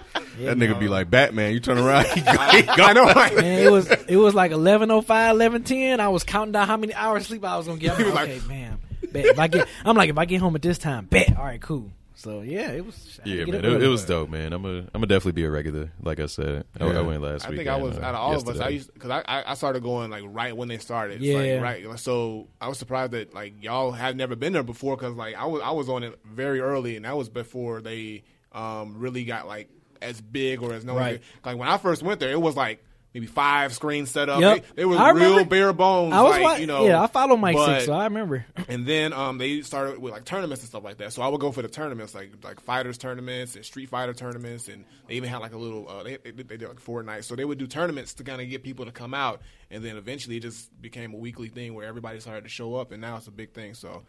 That 0.46 0.58
nigga 0.58 0.78
be 0.80 0.88
like 0.90 1.10
Batman. 1.10 1.54
You 1.54 1.60
turn 1.62 1.78
around, 1.78 2.06
he 2.14 2.22
go, 2.22 2.32
I 2.38 2.94
know. 2.94 3.06
Right? 3.06 3.36
man, 3.36 3.64
it 3.66 3.72
was 3.72 3.90
it 3.90 4.18
was 4.18 4.34
like 4.34 4.52
11:05, 4.52 5.06
11:10. 5.06 6.00
I 6.00 6.10
was 6.10 6.24
counting 6.24 6.52
down 6.52 6.68
how 6.68 6.78
many 6.78 6.94
hours 6.94 7.22
of 7.24 7.28
sleep 7.28 7.44
I 7.46 7.58
was 7.58 7.68
gonna 7.68 7.80
get. 7.80 7.92
I'm 7.94 7.98
He 7.98 8.04
like, 8.12 8.14
was 8.14 8.24
okay, 8.24 8.40
like- 8.40 8.48
man. 8.48 8.78
Bet. 9.12 9.26
If 9.28 9.40
I 9.40 9.48
get, 9.48 9.68
I'm 9.86 9.96
like, 9.96 10.10
if 10.10 10.18
I 10.18 10.26
get 10.26 10.42
home 10.42 10.56
at 10.56 10.62
this 10.62 10.78
time, 10.78 11.06
bet. 11.06 11.38
All 11.38 11.44
right, 11.46 11.62
cool. 11.62 11.92
So 12.26 12.42
yeah, 12.42 12.72
it 12.72 12.84
was. 12.84 13.20
I 13.24 13.30
Yeah, 13.30 13.46
man, 13.46 13.64
it, 13.64 13.84
it 13.84 13.88
was 13.88 14.04
dope, 14.04 14.32
man. 14.32 14.52
I'm 14.52 14.64
gonna, 14.64 14.80
I'm 14.80 14.88
gonna 14.94 15.06
definitely 15.06 15.34
be 15.34 15.44
a 15.44 15.52
regular. 15.52 15.92
Like 16.02 16.20
I 16.20 16.26
said, 16.26 16.66
I, 16.80 16.88
Yeah. 16.88 16.98
I 16.98 17.02
went 17.04 17.22
last 17.22 17.46
I 17.46 17.52
week. 17.52 17.58
think 17.60 17.70
I 17.70 17.76
was 17.76 18.00
uh, 18.00 18.02
out 18.02 18.16
of 18.16 18.20
all 18.20 18.36
of 18.36 18.50
us. 18.50 18.60
I 18.60 18.70
used 18.70 18.92
because 18.92 19.12
I, 19.12 19.20
I 19.28 19.52
I 19.52 19.54
started 19.54 19.84
going 19.84 20.10
like 20.10 20.24
right 20.26 20.58
when 20.58 20.68
they 20.68 20.80
started. 20.80 21.22
Yeah. 21.22 21.60
like, 21.60 21.86
right. 21.86 22.00
So 22.00 22.48
I 22.60 22.68
was 22.68 22.80
surprised 22.80 23.12
that 23.12 23.36
like 23.36 23.62
y'all 23.64 23.92
had 23.92 24.18
never 24.18 24.36
been 24.36 24.54
there 24.54 24.64
before 24.64 24.98
because 24.98 25.14
like 25.14 25.36
I 25.36 25.46
was 25.46 25.62
I 25.64 25.70
was 25.70 25.88
on 25.88 26.02
it 26.02 26.18
very 26.26 26.62
early 26.62 26.96
and 26.96 27.06
that 27.06 27.16
was 27.16 27.30
before 27.30 27.80
they 27.80 28.24
um 28.54 28.98
really 28.98 29.24
got 29.24 29.46
like 29.46 29.70
as 30.02 30.20
big 30.20 30.64
or 30.64 30.74
as 30.74 30.84
known. 30.84 30.98
Right. 30.98 31.22
Like 31.46 31.58
when 31.58 31.68
I 31.68 31.78
first 31.78 32.02
went 32.02 32.20
there, 32.20 32.32
it 32.32 32.42
was 32.42 32.56
like 32.56 32.84
maybe 33.16 33.28
five 33.28 33.74
screens 33.74 34.12
set 34.12 34.28
up. 34.28 34.42
Yep. 34.42 34.66
They, 34.76 34.82
they 34.82 34.86
was 34.86 35.00
real 35.16 35.46
bare 35.46 35.72
bones. 35.72 36.14
I 36.14 36.22
was 36.22 36.32
like, 36.32 36.44
like, 36.44 36.60
you 36.60 36.68
know. 36.68 36.86
yeah, 36.86 37.02
I 37.02 37.08
follow 37.08 37.38
Mike 37.38 37.56
but- 37.56 37.76
Six, 37.78 37.86
so 37.86 37.94
I 37.94 38.04
remember. 38.04 38.46
and 38.68 38.86
then 38.86 39.14
um, 39.14 39.38
they 39.38 39.62
started 39.62 40.00
with 40.00 40.12
like 40.12 40.26
tournaments 40.26 40.62
and 40.62 40.70
stuff 40.70 40.84
like 40.84 40.98
that. 40.98 41.14
So 41.14 41.22
I 41.22 41.30
would 41.30 41.40
go 41.40 41.54
for 41.54 41.62
the 41.62 41.70
tournaments, 41.70 42.14
like 42.14 42.34
like 42.44 42.60
fighters 42.60 42.98
tournaments 42.98 43.56
and 43.56 43.64
Street 43.64 43.88
Fighter 43.88 44.14
tournaments, 44.14 44.68
and 44.68 44.84
they 45.08 45.16
even 45.16 45.30
had 45.30 45.38
like 45.38 45.54
a 45.54 45.58
little. 45.58 45.88
Uh, 45.88 46.04
they, 46.04 46.18
they 46.18 46.32
they 46.32 46.58
did 46.58 46.68
like 46.68 46.82
Fortnite, 46.82 47.24
so 47.24 47.38
they 47.38 47.46
would 47.46 47.58
do 47.58 47.68
tournaments 47.68 48.14
to 48.16 48.26
kind 48.26 48.42
of 48.42 48.50
get 48.50 48.64
people 48.64 48.84
to 48.84 48.92
come 48.92 49.14
out, 49.14 49.42
and 49.72 49.84
then 49.84 49.96
eventually 49.96 50.36
it 50.36 50.42
just 50.42 50.70
became 50.82 51.14
a 51.14 51.18
weekly 51.18 51.48
thing 51.48 51.74
where 51.74 51.88
everybody 51.88 52.20
started 52.20 52.44
to 52.44 52.50
show 52.50 52.76
up, 52.76 52.92
and 52.92 53.00
now 53.00 53.16
it's 53.16 53.28
a 53.28 53.32
big 53.32 53.54
thing. 53.54 53.76
So 53.76 54.04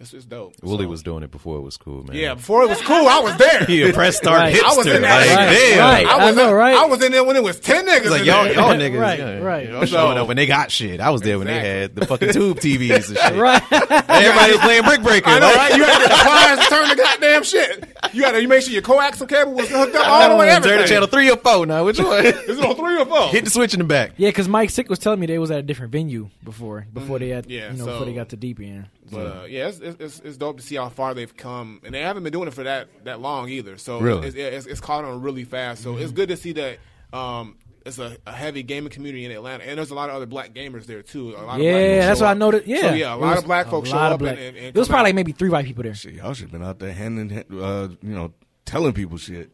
it's 0.00 0.14
it's 0.14 0.24
dope. 0.24 0.54
Willie 0.62 0.84
So- 0.84 0.88
was 0.90 1.02
doing 1.02 1.22
it 1.24 1.30
before 1.30 1.56
it 1.58 1.62
was 1.62 1.76
cool, 1.76 2.04
man. 2.04 2.16
Yeah, 2.16 2.34
before 2.34 2.62
it 2.62 2.68
was 2.68 2.80
cool, 2.82 3.06
I 3.08 3.18
was 3.18 3.36
there. 3.36 3.64
he 3.64 3.82
a 3.82 3.92
press 3.94 4.16
start 4.16 4.38
Right. 4.38 4.54
hipster. 4.54 4.62
I 4.64 4.76
was 4.76 4.86
in 4.86 5.02
that 5.02 5.26
like. 5.26 5.36
Right, 5.36 5.54
damn. 5.54 5.78
right. 5.80 6.06
I 6.06 6.24
was 6.26 6.38
I 6.38 6.42
know, 6.42 6.52
right? 6.52 6.76
I 6.76 6.84
was 6.86 7.02
in 7.04 7.10
there 7.12 7.24
when 7.24 7.36
it 7.36 7.42
was 7.42 7.58
ten 7.58 7.86
niggas. 7.86 8.10
Like 8.10 8.24
y'all, 8.24 8.46
y'all 8.46 8.74
niggas, 8.74 9.00
Right, 9.00 9.18
yeah, 9.18 9.38
right. 9.38 9.66
You 9.66 9.72
know, 9.72 9.84
showing 9.84 10.16
up 10.18 10.28
when 10.28 10.36
they 10.36 10.46
got 10.46 10.70
shit. 10.70 11.00
I 11.00 11.10
was 11.10 11.22
there 11.22 11.38
when 11.38 11.46
they 11.48 11.58
had 11.58 11.94
the 11.96 12.06
fucking 12.06 12.32
tube 12.32 12.58
TVs 12.60 13.08
and 13.08 13.18
shit. 13.18 13.34
Right. 13.36 13.62
Everybody 13.72 14.52
was 14.52 14.60
playing 14.60 14.82
Brick 14.84 15.02
Breaker. 15.02 15.28
I 15.30 15.38
know, 15.40 15.46
like- 15.46 15.56
right? 15.56 15.76
You 15.76 15.84
had 15.84 15.98
to 15.98 16.08
get 16.08 16.10
the 16.10 16.22
pliers 16.24 16.58
to 16.60 16.64
turn 16.68 16.88
the 16.90 16.96
goddamn 16.96 17.42
shit. 17.42 17.84
You 18.12 18.22
had 18.24 18.32
to 18.32 18.42
you 18.42 18.48
make 18.48 18.62
sure 18.62 18.72
your 18.72 18.82
coaxial 18.82 19.28
cable 19.28 19.52
was 19.54 19.68
hooked 19.68 19.94
up 19.96 20.06
all 20.06 20.28
the 20.30 20.36
way. 20.36 20.46
Turn 20.48 20.56
Everything. 20.58 20.82
to 20.82 20.88
channel 20.88 21.08
three 21.08 21.30
or 21.30 21.36
four 21.36 21.66
now. 21.66 21.84
Which 21.84 21.98
one? 21.98 22.24
Is 22.24 22.58
it 22.58 22.64
on 22.64 22.76
three 22.76 22.98
or 23.00 23.04
four? 23.04 23.28
Hit 23.28 23.44
the 23.44 23.50
switch 23.50 23.74
in 23.74 23.80
the 23.80 23.84
back. 23.84 24.12
Yeah, 24.16 24.28
because 24.30 24.48
Mike 24.48 24.70
Sick 24.70 24.88
was 24.88 24.98
telling 24.98 25.18
me 25.20 25.26
they 25.26 25.38
was 25.38 25.50
at 25.50 25.58
a 25.58 25.62
different 25.62 25.92
venue 25.92 26.30
before, 26.44 26.86
before 26.94 27.18
they 27.18 27.28
had, 27.30 27.46
Mm, 27.46 27.50
Yeah, 27.50 27.72
you 27.72 27.78
know, 27.78 27.84
so- 27.84 27.90
before 27.92 28.06
they 28.06 28.14
got 28.14 28.28
to 28.30 28.36
deep 28.36 28.60
end. 28.60 28.86
But 29.10 29.26
uh, 29.26 29.44
yeah, 29.48 29.68
it's, 29.68 29.80
it's 29.80 30.20
it's 30.20 30.36
dope 30.36 30.56
to 30.58 30.62
see 30.62 30.76
how 30.76 30.88
far 30.88 31.14
they've 31.14 31.34
come, 31.36 31.80
and 31.84 31.94
they 31.94 32.00
haven't 32.02 32.22
been 32.24 32.32
doing 32.32 32.48
it 32.48 32.54
for 32.54 32.64
that 32.64 32.88
that 33.04 33.20
long 33.20 33.48
either. 33.48 33.76
So 33.78 34.00
Really? 34.00 34.28
it's, 34.28 34.36
it's, 34.36 34.66
it's 34.66 34.80
caught 34.80 35.04
on 35.04 35.22
really 35.22 35.44
fast. 35.44 35.82
So 35.82 35.96
it's 35.96 36.12
good 36.12 36.28
to 36.30 36.36
see 36.36 36.52
that 36.52 36.78
um, 37.12 37.56
it's 37.86 37.98
a, 37.98 38.16
a 38.26 38.32
heavy 38.32 38.62
gaming 38.62 38.90
community 38.90 39.24
in 39.24 39.30
Atlanta, 39.30 39.64
and 39.64 39.78
there's 39.78 39.90
a 39.90 39.94
lot 39.94 40.10
of 40.10 40.16
other 40.16 40.26
black 40.26 40.52
gamers 40.52 40.84
there 40.86 41.02
too. 41.02 41.30
A 41.30 41.32
lot 41.32 41.38
of 41.40 41.44
black 41.46 41.60
Yeah, 41.62 42.06
that's 42.06 42.18
show 42.20 42.24
what 42.26 42.28
I 42.28 42.32
up. 42.32 42.38
noticed. 42.38 42.66
Yeah, 42.66 42.80
so, 42.82 42.92
yeah, 42.94 43.14
a 43.14 43.16
lot 43.16 43.38
of 43.38 43.44
black 43.44 43.68
folks 43.68 43.88
show 43.88 43.96
up, 43.96 44.18
black- 44.18 44.32
and, 44.36 44.40
and, 44.40 44.56
and 44.56 44.66
it 44.68 44.74
was 44.78 44.88
probably 44.88 45.00
out. 45.00 45.04
like 45.04 45.14
maybe 45.14 45.32
three 45.32 45.48
white 45.48 45.64
people 45.64 45.82
there. 45.84 45.94
Shit, 45.94 46.14
y'all 46.14 46.34
should 46.34 46.44
have 46.44 46.52
been 46.52 46.64
out 46.64 46.78
there 46.78 46.92
handing, 46.92 47.32
uh, 47.60 47.88
you 48.02 48.14
know, 48.14 48.32
telling 48.64 48.92
people 48.92 49.16
shit. 49.18 49.50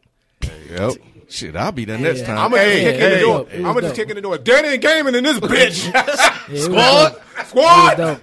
Yep. 0.70 0.92
Shit, 1.28 1.56
I'll 1.56 1.72
be 1.72 1.84
there 1.86 1.96
next 1.98 2.20
yeah. 2.20 2.26
time. 2.26 2.38
I'm 2.38 2.50
gonna 2.50 2.62
hey, 2.62 2.84
just 2.84 2.98
kick 2.98 3.02
in 3.02 3.10
the 3.12 3.20
door. 3.20 3.46
I'm 3.54 3.62
gonna 3.62 3.80
just 3.80 3.94
dope. 3.94 3.96
kick 3.96 4.10
in 4.10 4.16
the 4.16 4.20
door. 4.22 4.38
Dead 4.38 4.64
end 4.66 4.82
gaming 4.82 5.14
in 5.14 5.24
this 5.24 5.38
bitch. 5.40 5.92
Yeah, 6.50 6.56
Squad, 6.60 7.16
squad, 7.46 7.98
was 7.98 8.18
dope. 8.18 8.20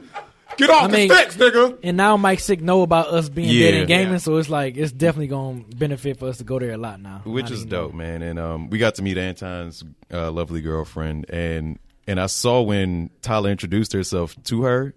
Get 0.58 0.70
off 0.70 0.84
I 0.84 0.88
the 0.88 0.94
mean- 0.98 1.10
sticks, 1.10 1.38
nigga. 1.38 1.78
And 1.84 1.98
now 1.98 2.18
Mike 2.18 2.40
Sick 2.40 2.62
know 2.62 2.82
about 2.84 3.08
us 3.08 3.30
being 3.30 3.50
Yeah. 3.50 3.72
Dead 3.72 3.74
End 3.80 3.88
Gaming, 3.88 4.12
Yeah. 4.14 4.18
so 4.20 4.38
it's 4.38 4.50
like 4.50 4.78
it's 4.78 4.92
definitely 4.92 5.28
gonna 5.28 5.64
benefit 5.76 6.20
for 6.20 6.28
us 6.28 6.38
to 6.38 6.44
go 6.44 6.60
there 6.60 6.72
a 6.72 6.78
lot 6.78 7.02
now. 7.02 7.22
which 7.26 7.44
Not 7.46 7.52
is 7.52 7.60
even- 7.60 7.70
dope, 7.70 7.94
man. 7.94 8.22
And 8.22 8.38
um, 8.40 8.70
we 8.70 8.78
got 8.78 8.96
to 8.96 9.02
meet 9.02 9.18
Anton's 9.18 9.84
uh, 10.14 10.32
lovely 10.32 10.62
girlfriend, 10.62 11.30
and 11.30 11.80
and 12.12 12.20
I 12.20 12.26
saw 12.26 12.62
when 12.62 13.10
Tyler 13.22 13.50
introduced 13.50 13.94
herself 13.94 14.36
to 14.44 14.64
her, 14.64 14.94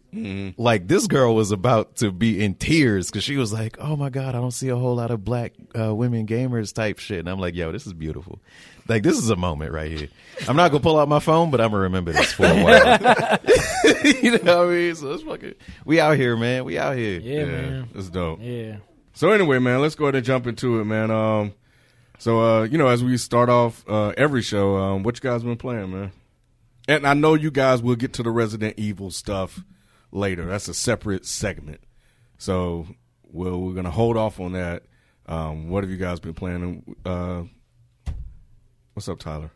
like 0.56 0.88
this 0.88 1.06
girl 1.06 1.36
was 1.36 1.52
about 1.52 1.96
to 1.96 2.10
be 2.10 2.44
in 2.44 2.54
tears 2.54 3.08
because 3.08 3.22
she 3.22 3.36
was 3.36 3.52
like, 3.52 3.76
"Oh 3.78 3.94
my 3.94 4.10
god, 4.10 4.34
I 4.34 4.40
don't 4.40 4.50
see 4.50 4.68
a 4.68 4.76
whole 4.76 4.96
lot 4.96 5.12
of 5.12 5.24
black 5.24 5.52
uh, 5.78 5.94
women 5.94 6.26
gamers 6.26 6.74
type 6.74 6.98
shit." 6.98 7.20
And 7.20 7.30
I'm 7.30 7.38
like, 7.38 7.54
"Yo, 7.54 7.70
this 7.70 7.86
is 7.86 7.92
beautiful. 7.92 8.40
Like 8.88 9.04
this 9.04 9.16
is 9.16 9.30
a 9.30 9.36
moment 9.36 9.72
right 9.72 9.90
here. 9.96 10.08
I'm 10.48 10.56
not 10.56 10.72
gonna 10.72 10.82
pull 10.82 10.98
out 10.98 11.08
my 11.08 11.20
phone, 11.20 11.52
but 11.52 11.60
I'm 11.60 11.70
gonna 11.70 11.84
remember 11.84 12.12
this 12.12 12.32
for 12.32 12.46
a 12.46 12.62
while. 12.64 13.38
you 14.22 14.32
know 14.32 14.58
what 14.58 14.68
I 14.68 14.70
mean? 14.70 14.94
So 14.96 15.12
it's 15.12 15.22
fucking. 15.22 15.54
We 15.84 16.00
out 16.00 16.16
here, 16.16 16.36
man. 16.36 16.64
We 16.64 16.78
out 16.78 16.96
here. 16.96 17.20
Yeah, 17.20 17.44
man. 17.44 17.88
It's 17.94 18.10
dope. 18.10 18.40
Yeah. 18.42 18.78
So 19.12 19.30
anyway, 19.30 19.60
man, 19.60 19.80
let's 19.80 19.94
go 19.94 20.06
ahead 20.06 20.16
and 20.16 20.24
jump 20.24 20.48
into 20.48 20.80
it, 20.80 20.84
man. 20.84 21.12
Um, 21.12 21.54
so 22.18 22.40
uh, 22.40 22.62
you 22.64 22.76
know, 22.76 22.88
as 22.88 23.04
we 23.04 23.16
start 23.18 23.48
off 23.48 23.84
uh, 23.88 24.12
every 24.16 24.42
show, 24.42 24.76
um, 24.76 25.04
what 25.04 25.14
you 25.14 25.20
guys 25.20 25.44
been 25.44 25.56
playing, 25.56 25.92
man? 25.92 26.10
And 26.86 27.06
I 27.06 27.14
know 27.14 27.34
you 27.34 27.50
guys 27.50 27.82
will 27.82 27.96
get 27.96 28.12
to 28.14 28.22
the 28.22 28.30
Resident 28.30 28.74
Evil 28.78 29.10
stuff 29.10 29.64
later. 30.12 30.44
That's 30.44 30.68
a 30.68 30.74
separate 30.74 31.24
segment. 31.24 31.80
So 32.38 32.86
we'll, 33.22 33.60
we're 33.60 33.74
gonna 33.74 33.90
hold 33.90 34.16
off 34.16 34.40
on 34.40 34.52
that. 34.52 34.84
Um, 35.26 35.70
what 35.70 35.82
have 35.84 35.90
you 35.90 35.96
guys 35.96 36.20
been 36.20 36.34
playing? 36.34 36.96
Uh, 37.04 37.44
what's 38.92 39.08
up, 39.08 39.18
Tyler? 39.18 39.50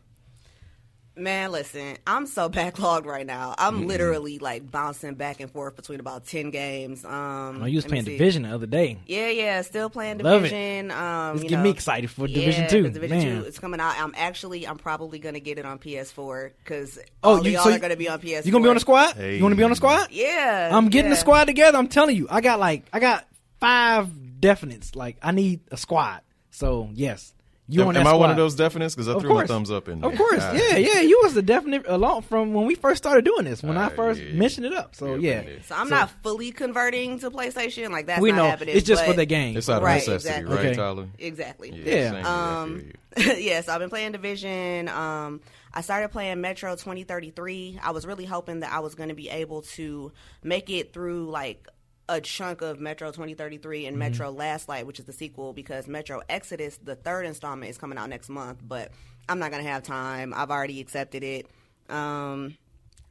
Man, 1.19 1.51
listen, 1.51 1.97
I'm 2.07 2.25
so 2.25 2.49
backlogged 2.49 3.05
right 3.05 3.25
now. 3.25 3.53
I'm 3.57 3.87
literally 3.87 4.39
like 4.39 4.69
bouncing 4.71 5.15
back 5.15 5.39
and 5.39 5.51
forth 5.51 5.75
between 5.75 5.99
about 5.99 6.25
ten 6.25 6.49
games. 6.49 7.03
Um, 7.05 7.61
Oh, 7.61 7.65
you 7.65 7.75
was 7.75 7.85
playing 7.85 8.05
division 8.05 8.43
the 8.43 8.49
other 8.55 8.65
day. 8.65 8.97
Yeah, 9.05 9.27
yeah, 9.29 9.61
still 9.61 9.89
playing 9.89 10.19
Love 10.19 10.45
it. 10.45 10.49
division. 10.49 10.91
Um, 10.91 11.35
It's 11.35 11.43
you 11.43 11.49
getting 11.49 11.63
me 11.63 11.69
excited 11.71 12.09
for 12.09 12.27
Yeah, 12.27 12.35
Division 12.39 12.69
Two. 12.69 12.83
'cause 12.85 12.93
Division 12.93 13.17
Man. 13.17 13.41
Two 13.41 13.47
is 13.47 13.59
coming 13.59 13.79
out. 13.79 13.95
I'm 13.99 14.13
actually, 14.17 14.65
I'm 14.67 14.77
probably 14.77 15.19
gonna 15.19 15.39
get 15.39 15.57
it 15.59 15.65
on 15.65 15.77
PS4 15.79 16.51
because 16.63 16.97
Oh, 17.23 17.37
all 17.37 17.45
you- 17.45 17.51
y'all 17.53 17.63
so 17.63 17.71
are 17.73 17.79
gonna 17.79 17.95
be 17.95 18.07
on 18.09 18.19
PS4. 18.19 18.45
You 18.45 18.51
gonna 18.51 18.63
be 18.63 18.69
on 18.69 18.75
the 18.75 18.79
squad? 18.81 19.13
Hey. 19.15 19.37
You 19.37 19.43
want 19.43 19.51
to 19.53 19.57
be 19.57 19.63
on 19.63 19.69
the 19.71 19.75
squad? 19.75 20.07
Yeah, 20.11 20.69
I'm 20.71 20.89
getting 20.89 21.09
yeah. 21.11 21.15
the 21.15 21.19
squad 21.21 21.45
together. 21.45 21.77
I'm 21.77 21.87
telling 21.87 22.15
you, 22.15 22.27
I 22.29 22.41
got 22.41 22.59
like 22.59 22.85
I 22.93 22.99
got 22.99 23.25
five 23.59 24.07
definites. 24.39 24.95
Like 24.95 25.17
I 25.21 25.31
need 25.31 25.59
a 25.71 25.77
squad. 25.77 26.21
So 26.51 26.89
yes, 26.93 27.33
you 27.69 27.81
Am, 27.81 27.87
on 27.89 27.93
that 27.93 27.99
am 28.01 28.07
I 28.07 28.13
one 28.13 28.31
of 28.31 28.35
those 28.37 28.55
definites? 28.55 28.95
Because 28.95 29.07
I 29.07 29.13
Of 29.13 29.21
threw 29.21 29.33
my 29.35 29.45
thumbs 29.45 29.69
up 29.71 29.87
in. 29.87 30.01
There. 30.01 30.11
Of 30.11 30.17
course, 30.17 30.39
Ah. 30.41 30.53
yeah, 30.53 30.75
yeah. 30.77 30.99
You 31.01 31.19
was 31.23 31.33
the 31.35 31.41
definite 31.41 31.83
along 31.87 32.23
from 32.23 32.53
when 32.53 32.65
we 32.65 32.73
first 32.75 32.97
started 33.03 33.23
doing 33.25 33.45
this. 33.45 33.61
When 33.61 33.77
I 33.77 33.85
Ah, 33.85 33.89
first 33.89 34.19
yeah. 34.21 34.33
mentioned 34.33 34.65
it 34.65 34.73
up. 34.73 34.95
So 34.95 35.15
Yeah, 35.15 35.41
yeah. 35.41 35.61
So 35.65 35.75
I'm 35.75 35.89
not 35.89 36.09
fully 36.23 36.51
converting 36.51 37.19
to 37.19 37.29
PlayStation. 37.31 37.91
Like 37.91 38.07
that's 38.07 38.21
we 38.21 38.31
not 38.31 38.37
know 38.37 38.49
happening. 38.49 38.75
it's 38.75 38.85
just 38.87 39.05
for 39.05 39.13
the 39.13 39.25
game. 39.25 39.55
It's 39.55 39.69
out 39.69 39.77
of 39.77 39.83
Right, 39.83 39.95
necessity, 39.95 40.29
exactly. 40.33 40.55
right, 40.55 40.65
Okay. 40.65 40.75
Tyler? 40.75 41.07
Exactly. 41.19 41.69
Yeah. 41.69 41.83
same 41.83 41.85
here, 41.85 42.15
I 42.17 42.21
feel 42.23 42.31
Um, 42.31 42.75
you. 42.77 42.93
yes, 43.37 43.69
I've 43.69 43.79
been 43.79 43.89
playing 43.89 44.11
Division. 44.13 44.87
Um, 44.89 45.41
I 45.73 45.81
started 45.81 46.09
playing 46.09 46.41
Metro 46.41 46.75
2033. 46.75 47.79
I 47.83 47.91
was 47.91 48.05
really 48.05 48.25
hoping 48.25 48.61
that 48.61 48.71
I 48.71 48.79
was 48.79 48.95
going 48.95 49.09
to 49.09 49.15
be 49.15 49.29
able 49.29 49.61
to 49.75 50.11
make 50.43 50.69
it 50.69 50.93
through 50.93 51.29
like 51.29 51.67
a 52.09 52.19
chunk 52.19 52.61
of 52.61 52.79
Metro 52.79 53.11
2033 53.11 53.85
and 53.85 53.97
Metro 53.97 54.31
Last 54.31 54.67
Light, 54.67 54.85
which 54.87 54.99
is 54.99 55.05
the 55.05 55.13
sequel, 55.13 55.53
because 55.53 55.87
Metro 55.87 56.21
Exodus, 56.27 56.77
the 56.83 56.95
third 56.95 57.25
installment, 57.25 57.69
is 57.69 57.77
coming 57.77 57.97
out 57.97 58.09
next 58.09 58.29
month. 58.29 58.59
But 58.67 58.91
I'm 59.29 59.39
not 59.39 59.51
going 59.51 59.63
to 59.63 59.69
have 59.69 59.83
time. 59.83 60.33
I've 60.35 60.49
already 60.49 60.81
accepted 60.81 61.23
it. 61.23 61.45
Um, 61.87 62.57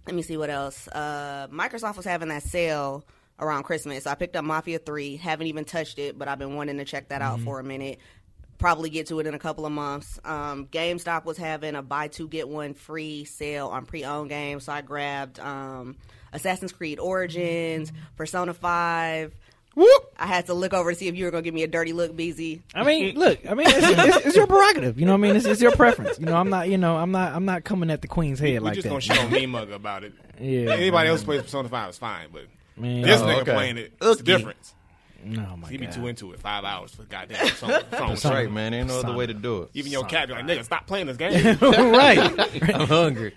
let 0.06 0.16
me 0.16 0.22
see 0.22 0.36
what 0.36 0.50
else. 0.50 0.88
Uh, 0.88 1.46
Microsoft 1.50 1.96
was 1.96 2.04
having 2.04 2.28
that 2.28 2.42
sale 2.42 3.04
around 3.38 3.62
Christmas. 3.62 4.04
So 4.04 4.10
I 4.10 4.16
picked 4.16 4.34
up 4.34 4.44
Mafia 4.44 4.80
3. 4.80 5.16
Haven't 5.16 5.46
even 5.46 5.64
touched 5.64 5.98
it, 6.00 6.18
but 6.18 6.26
I've 6.26 6.38
been 6.38 6.56
wanting 6.56 6.78
to 6.78 6.84
check 6.84 7.08
that 7.08 7.22
out 7.22 7.40
for 7.40 7.60
a 7.60 7.64
minute. 7.64 7.98
Probably 8.58 8.90
get 8.90 9.06
to 9.08 9.20
it 9.20 9.28
in 9.28 9.34
a 9.34 9.38
couple 9.38 9.64
of 9.64 9.70
months. 9.70 10.18
Um, 10.24 10.66
GameStop 10.66 11.24
was 11.24 11.36
having 11.36 11.76
a 11.76 11.82
buy 11.82 12.08
two 12.08 12.26
get 12.26 12.48
one 12.48 12.74
free 12.74 13.24
sale 13.24 13.68
on 13.68 13.86
pre-owned 13.86 14.30
games, 14.30 14.64
so 14.64 14.72
I 14.72 14.80
grabbed 14.80 15.38
um, 15.38 15.96
Assassin's 16.32 16.72
Creed 16.72 16.98
Origins, 16.98 17.92
Persona 18.16 18.54
5. 18.54 19.34
Whoop. 19.74 20.12
I 20.18 20.26
had 20.26 20.46
to 20.46 20.54
look 20.54 20.72
over 20.72 20.90
to 20.90 20.98
see 20.98 21.06
if 21.06 21.14
you 21.14 21.24
were 21.24 21.30
gonna 21.30 21.42
give 21.42 21.54
me 21.54 21.62
a 21.62 21.68
dirty 21.68 21.92
look, 21.92 22.16
Beezy. 22.16 22.62
I 22.74 22.82
mean, 22.82 23.14
look. 23.18 23.38
I 23.48 23.54
mean, 23.54 23.66
it's, 23.68 23.76
it's, 24.16 24.26
it's 24.26 24.36
your 24.36 24.48
prerogative. 24.48 24.98
You 24.98 25.06
know 25.06 25.12
what 25.12 25.18
I 25.18 25.20
mean? 25.20 25.36
It's, 25.36 25.46
it's 25.46 25.60
your 25.62 25.70
preference. 25.70 26.18
You 26.18 26.26
know, 26.26 26.36
I'm 26.36 26.50
not. 26.50 26.68
You 26.68 26.78
know, 26.78 26.96
I'm 26.96 27.12
not. 27.12 27.32
I'm 27.32 27.44
not 27.44 27.62
coming 27.62 27.88
at 27.90 28.02
the 28.02 28.08
queen's 28.08 28.40
head 28.40 28.54
We 28.54 28.58
like 28.58 28.74
just 28.74 28.88
that. 28.88 28.94
Just 29.00 29.08
gonna 29.08 29.20
shit 29.20 29.26
on 29.26 29.30
me 29.32 29.46
mug 29.46 29.70
about 29.70 30.02
it. 30.02 30.14
Yeah, 30.40 30.72
Anybody 30.72 31.10
else 31.10 31.22
plays 31.22 31.42
Persona 31.42 31.68
Five 31.68 31.90
is 31.90 31.98
fine, 31.98 32.28
but 32.32 32.42
Man, 32.76 33.02
this 33.02 33.20
Oh, 33.20 33.26
nigga 33.26 33.42
okay. 33.42 33.52
playing 33.54 33.76
it, 33.78 33.92
it's 34.00 34.16
the 34.18 34.22
difference. 34.24 34.74
oh 35.24 35.56
my 35.56 35.68
He 35.68 35.76
be 35.76 35.86
god. 35.86 35.94
too 35.94 36.06
into 36.08 36.32
it. 36.32 36.40
Five 36.40 36.64
hours 36.64 36.92
for 36.92 37.04
goddamn 37.04 37.38
Persona. 37.48 37.72
What's 37.74 37.92
wrong 38.00 38.10
with 38.10 38.22
That's 38.22 38.34
right, 38.34 38.50
man. 38.50 38.74
Ain't 38.74 38.88
no 38.88 38.98
other 38.98 39.14
way 39.14 39.26
to 39.26 39.34
do 39.34 39.62
it. 39.62 39.70
Even 39.74 39.92
your 39.92 40.04
cat 40.04 40.26
be 40.26 40.34
like, 40.34 40.44
nigga, 40.44 40.64
stop 40.64 40.88
playing 40.88 41.06
this 41.06 41.16
game. 41.18 41.56
right. 41.60 42.18
I'm 42.74 42.88
hungry. 42.88 43.34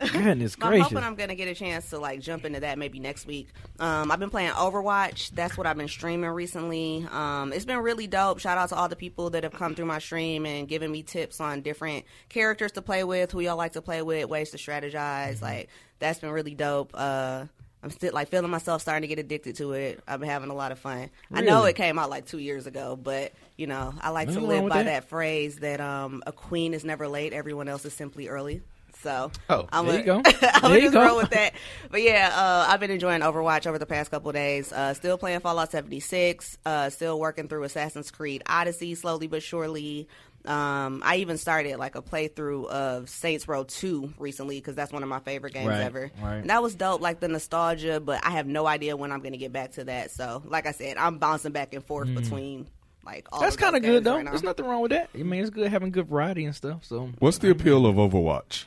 Goodness 0.00 0.56
I'm 0.60 0.68
gracious. 0.68 0.88
hoping 0.88 1.04
I'm 1.04 1.14
gonna 1.14 1.34
get 1.34 1.48
a 1.48 1.54
chance 1.54 1.90
to 1.90 1.98
like 1.98 2.20
jump 2.20 2.44
into 2.44 2.60
that 2.60 2.78
maybe 2.78 2.98
next 2.98 3.26
week. 3.26 3.48
Um, 3.78 4.10
I've 4.10 4.18
been 4.18 4.30
playing 4.30 4.52
Overwatch. 4.52 5.30
That's 5.30 5.58
what 5.58 5.66
I've 5.66 5.76
been 5.76 5.88
streaming 5.88 6.30
recently. 6.30 7.06
Um, 7.10 7.52
it's 7.52 7.64
been 7.64 7.78
really 7.78 8.06
dope. 8.06 8.38
Shout 8.38 8.56
out 8.56 8.70
to 8.70 8.76
all 8.76 8.88
the 8.88 8.96
people 8.96 9.30
that 9.30 9.42
have 9.42 9.52
come 9.52 9.74
through 9.74 9.86
my 9.86 9.98
stream 9.98 10.46
and 10.46 10.66
given 10.66 10.90
me 10.90 11.02
tips 11.02 11.40
on 11.40 11.60
different 11.60 12.06
characters 12.28 12.72
to 12.72 12.82
play 12.82 13.04
with, 13.04 13.30
who 13.32 13.40
y'all 13.40 13.56
like 13.56 13.72
to 13.74 13.82
play 13.82 14.00
with, 14.02 14.26
ways 14.28 14.50
to 14.52 14.56
strategize. 14.56 15.42
Like 15.42 15.68
that's 15.98 16.18
been 16.18 16.30
really 16.30 16.54
dope. 16.54 16.92
Uh, 16.94 17.44
I'm 17.82 17.90
still 17.90 18.12
like 18.12 18.28
feeling 18.28 18.50
myself 18.50 18.82
starting 18.82 19.02
to 19.02 19.08
get 19.08 19.18
addicted 19.18 19.56
to 19.56 19.72
it. 19.72 20.02
I've 20.06 20.20
been 20.20 20.28
having 20.28 20.50
a 20.50 20.54
lot 20.54 20.72
of 20.72 20.78
fun. 20.78 21.10
I 21.32 21.40
know 21.40 21.64
it 21.64 21.76
came 21.76 21.98
out 21.98 22.10
like 22.10 22.26
two 22.26 22.38
years 22.38 22.66
ago, 22.66 22.96
but 22.96 23.32
you 23.56 23.66
know 23.66 23.94
I 24.00 24.10
like 24.10 24.32
to 24.32 24.40
live 24.40 24.68
by 24.68 24.82
that. 24.82 24.84
that 24.84 25.08
phrase 25.08 25.56
that 25.56 25.80
um, 25.80 26.22
a 26.26 26.32
queen 26.32 26.74
is 26.74 26.84
never 26.84 27.08
late. 27.08 27.32
Everyone 27.32 27.68
else 27.68 27.84
is 27.84 27.94
simply 27.94 28.28
early. 28.28 28.62
So 29.02 29.30
Oh, 29.48 29.66
I'm 29.72 29.86
there 29.86 29.94
a- 29.96 29.98
you 29.98 30.04
go. 30.04 30.16
I'm 30.24 30.32
There 30.32 30.60
gonna 30.60 30.74
you 30.76 30.80
just 30.82 30.94
go. 30.94 31.04
roll 31.06 31.16
with 31.16 31.30
that. 31.30 31.54
But 31.90 32.02
yeah, 32.02 32.30
uh, 32.34 32.66
I've 32.70 32.80
been 32.80 32.90
enjoying 32.90 33.20
Overwatch 33.22 33.66
over 33.66 33.78
the 33.78 33.86
past 33.86 34.10
couple 34.10 34.28
of 34.30 34.34
days. 34.34 34.72
Uh, 34.72 34.94
still 34.94 35.16
playing 35.18 35.40
Fallout 35.40 35.70
76. 35.72 36.58
Uh, 36.66 36.90
still 36.90 37.18
working 37.18 37.48
through 37.48 37.64
Assassin's 37.64 38.10
Creed 38.10 38.42
Odyssey 38.46 38.94
slowly 38.94 39.26
but 39.26 39.42
surely. 39.42 40.08
Um, 40.46 41.02
I 41.04 41.16
even 41.16 41.36
started 41.36 41.76
like 41.78 41.96
a 41.96 42.02
playthrough 42.02 42.66
of 42.66 43.10
Saints 43.10 43.46
Row 43.46 43.64
2 43.64 44.14
recently 44.18 44.56
because 44.56 44.74
that's 44.74 44.90
one 44.90 45.02
of 45.02 45.08
my 45.10 45.18
favorite 45.20 45.52
games 45.52 45.68
Right, 45.68 45.80
ever. 45.82 46.10
right. 46.22 46.36
And 46.36 46.48
that 46.48 46.62
was 46.62 46.74
dope, 46.74 47.02
like 47.02 47.20
the 47.20 47.28
nostalgia. 47.28 48.00
But 48.00 48.24
I 48.24 48.30
have 48.30 48.46
no 48.46 48.66
idea 48.66 48.96
when 48.96 49.12
I'm 49.12 49.20
going 49.20 49.32
to 49.32 49.38
get 49.38 49.52
back 49.52 49.72
to 49.72 49.84
that. 49.84 50.10
So, 50.12 50.42
like 50.46 50.66
I 50.66 50.72
said, 50.72 50.96
I'm 50.96 51.18
bouncing 51.18 51.52
back 51.52 51.74
and 51.74 51.84
forth 51.84 52.14
between 52.14 52.68
like 53.04 53.28
all. 53.32 53.40
Mm. 53.40 53.42
That's 53.42 53.56
kind 53.56 53.76
of 53.76 53.82
good 53.82 54.02
though. 54.02 54.16
Right. 54.16 54.24
There's 54.24 54.42
nothing 54.42 54.64
wrong 54.64 54.80
with 54.80 54.92
that. 54.92 55.10
I 55.14 55.18
mean, 55.22 55.42
it's 55.42 55.50
good 55.50 55.70
having 55.70 55.90
good 55.90 56.08
variety 56.08 56.46
and 56.46 56.54
stuff. 56.56 56.86
So 56.86 57.10
What's 57.18 57.36
the 57.36 57.50
appeal 57.50 57.84
of 57.84 57.96
Overwatch? 57.96 58.64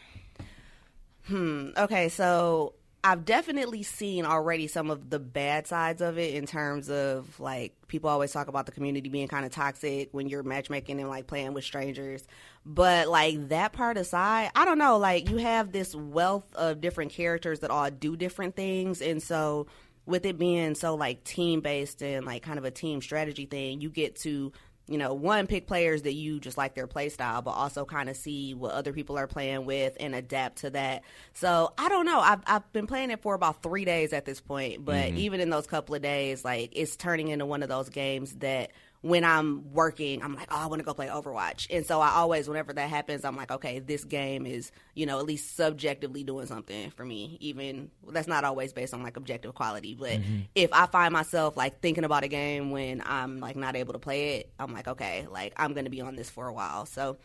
Hmm. 1.28 1.70
Okay, 1.78 2.10
so 2.10 2.74
I've 3.06 3.26
definitely 3.26 3.84
seen 3.84 4.26
already 4.26 4.68
some 4.68 4.90
of 4.90 5.10
the 5.10 5.20
bad 5.20 5.68
sides 5.68 6.02
of 6.02 6.18
it 6.18 6.36
in 6.36 6.46
terms 6.46 6.90
of 6.90 7.38
like 7.40 7.74
people 7.88 8.10
always 8.10 8.32
talk 8.32 8.48
about 8.48 8.66
the 8.66 8.72
community 8.72 9.10
being 9.10 9.28
kind 9.28 9.46
of 9.46 9.52
toxic 9.52 10.10
when 10.14 10.30
you're 10.30 10.44
matchmaking 10.44 11.02
and 11.02 11.10
like 11.10 11.28
playing 11.28 11.54
with 11.54 11.66
strangers. 11.66 12.24
But 12.66 13.10
like 13.10 13.50
that 13.50 13.74
part 13.74 13.98
aside, 13.98 14.52
I 14.56 14.64
don't 14.64 14.78
know, 14.78 14.98
like 14.98 15.30
you 15.30 15.38
have 15.38 15.74
this 15.74 15.94
wealth 15.94 16.46
of 16.56 16.80
different 16.80 17.12
characters 17.12 17.60
that 17.60 17.72
all 17.72 17.90
do 17.90 18.16
different 18.16 18.56
things 18.56 19.02
and 19.02 19.22
so 19.22 19.68
with 20.06 20.26
it 20.26 20.38
being 20.38 20.76
so 20.76 20.96
like 20.96 21.24
team 21.24 21.62
based 21.62 22.02
and 22.02 22.26
like 22.26 22.42
kind 22.42 22.58
of 22.58 22.66
a 22.66 22.72
team 22.72 23.02
strategy 23.02 23.46
thing, 23.46 23.82
you 23.82 23.90
get 23.90 24.16
to 24.18 24.54
you 24.94 25.00
know, 25.00 25.16
one 25.16 25.48
pick 25.48 25.66
players 25.66 26.04
that 26.04 26.14
you 26.14 26.40
just 26.40 26.56
like 26.56 26.76
their 26.76 26.86
play 26.86 27.10
style, 27.10 27.42
but 27.42 27.52
also 27.52 27.84
kind 27.84 28.10
of 28.10 28.16
see 28.16 28.54
what 28.54 28.74
other 28.74 28.94
people 28.94 29.18
are 29.18 29.26
playing 29.26 29.66
with 29.66 29.98
and 30.00 30.14
adapt 30.14 30.60
to 30.60 30.70
that. 30.70 31.02
So 31.34 31.74
I 31.80 31.90
don't 31.90 32.06
know. 32.06 32.20
I've 32.20 32.42
I've 32.46 32.72
been 32.74 32.86
playing 32.86 33.10
it 33.10 33.20
for 33.24 33.34
about 33.34 33.64
three 33.64 33.86
days 33.86 34.14
at 34.14 34.26
this 34.26 34.40
point, 34.40 34.86
but 34.86 34.96
mm-hmm. 34.96 35.18
even 35.18 35.40
in 35.40 35.50
those 35.50 35.66
couple 35.66 35.96
of 35.96 36.04
days, 36.04 36.46
like 36.46 36.74
it's 36.74 36.96
turning 36.96 37.30
into 37.30 37.48
one 37.48 37.64
of 37.64 37.70
those 37.70 37.90
games 37.90 38.36
that 38.36 38.70
when 39.04 39.26
I'm 39.26 39.74
working, 39.74 40.24
I'm 40.24 40.34
like, 40.34 40.48
oh, 40.50 40.58
I 40.58 40.68
want 40.68 40.80
to 40.80 40.86
go 40.86 40.94
play 40.94 41.08
Overwatch. 41.08 41.68
And 41.70 41.86
so 41.86 42.00
I 42.00 42.12
always, 42.12 42.48
whenever 42.48 42.72
that 42.72 42.90
happens, 42.90 43.26
I'm 43.26 43.36
like, 43.36 43.52
okay, 43.52 43.80
this 43.80 44.06
game 44.06 44.46
is, 44.46 44.72
you 44.96 45.06
know, 45.06 45.20
at 45.20 45.26
least 45.26 45.58
subjectively 45.58 46.24
doing 46.24 46.46
something 46.46 46.90
for 46.92 47.04
me. 47.04 47.38
Even 47.42 47.92
that's 48.08 48.30
not 48.30 48.46
always 48.46 48.72
based 48.72 48.94
on 48.94 49.04
like 49.04 49.18
objective 49.18 49.54
quality, 49.56 49.94
but 49.94 50.22
if 50.56 50.72
I 50.72 50.86
find 50.86 51.12
myself 51.12 51.58
like 51.58 51.82
thinking 51.82 52.06
about 52.06 52.24
a 52.24 52.30
game 52.30 52.72
when 52.72 53.04
I'm 53.06 53.42
like 53.42 53.58
not 53.58 53.76
able 53.76 53.92
to 53.92 54.00
play 54.00 54.38
it, 54.38 54.54
I'm 54.58 54.72
like, 54.74 54.88
okay, 54.88 55.28
like 55.30 55.52
I'm 55.58 55.74
going 55.74 55.84
to 55.84 55.92
be 55.92 56.00
on 56.00 56.16
this 56.16 56.30
for 56.30 56.48
a 56.48 56.54
while. 56.54 56.86
So 56.86 57.18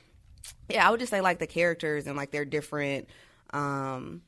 yeah, 0.68 0.85
I 0.85 0.90
would 0.90 0.99
just 0.99 1.11
say 1.11 1.20
like 1.20 1.38
the 1.38 1.47
characters 1.47 2.08
and 2.08 2.16
like 2.16 2.32
their 2.32 2.44
different, 2.44 3.08
um, 3.50 4.23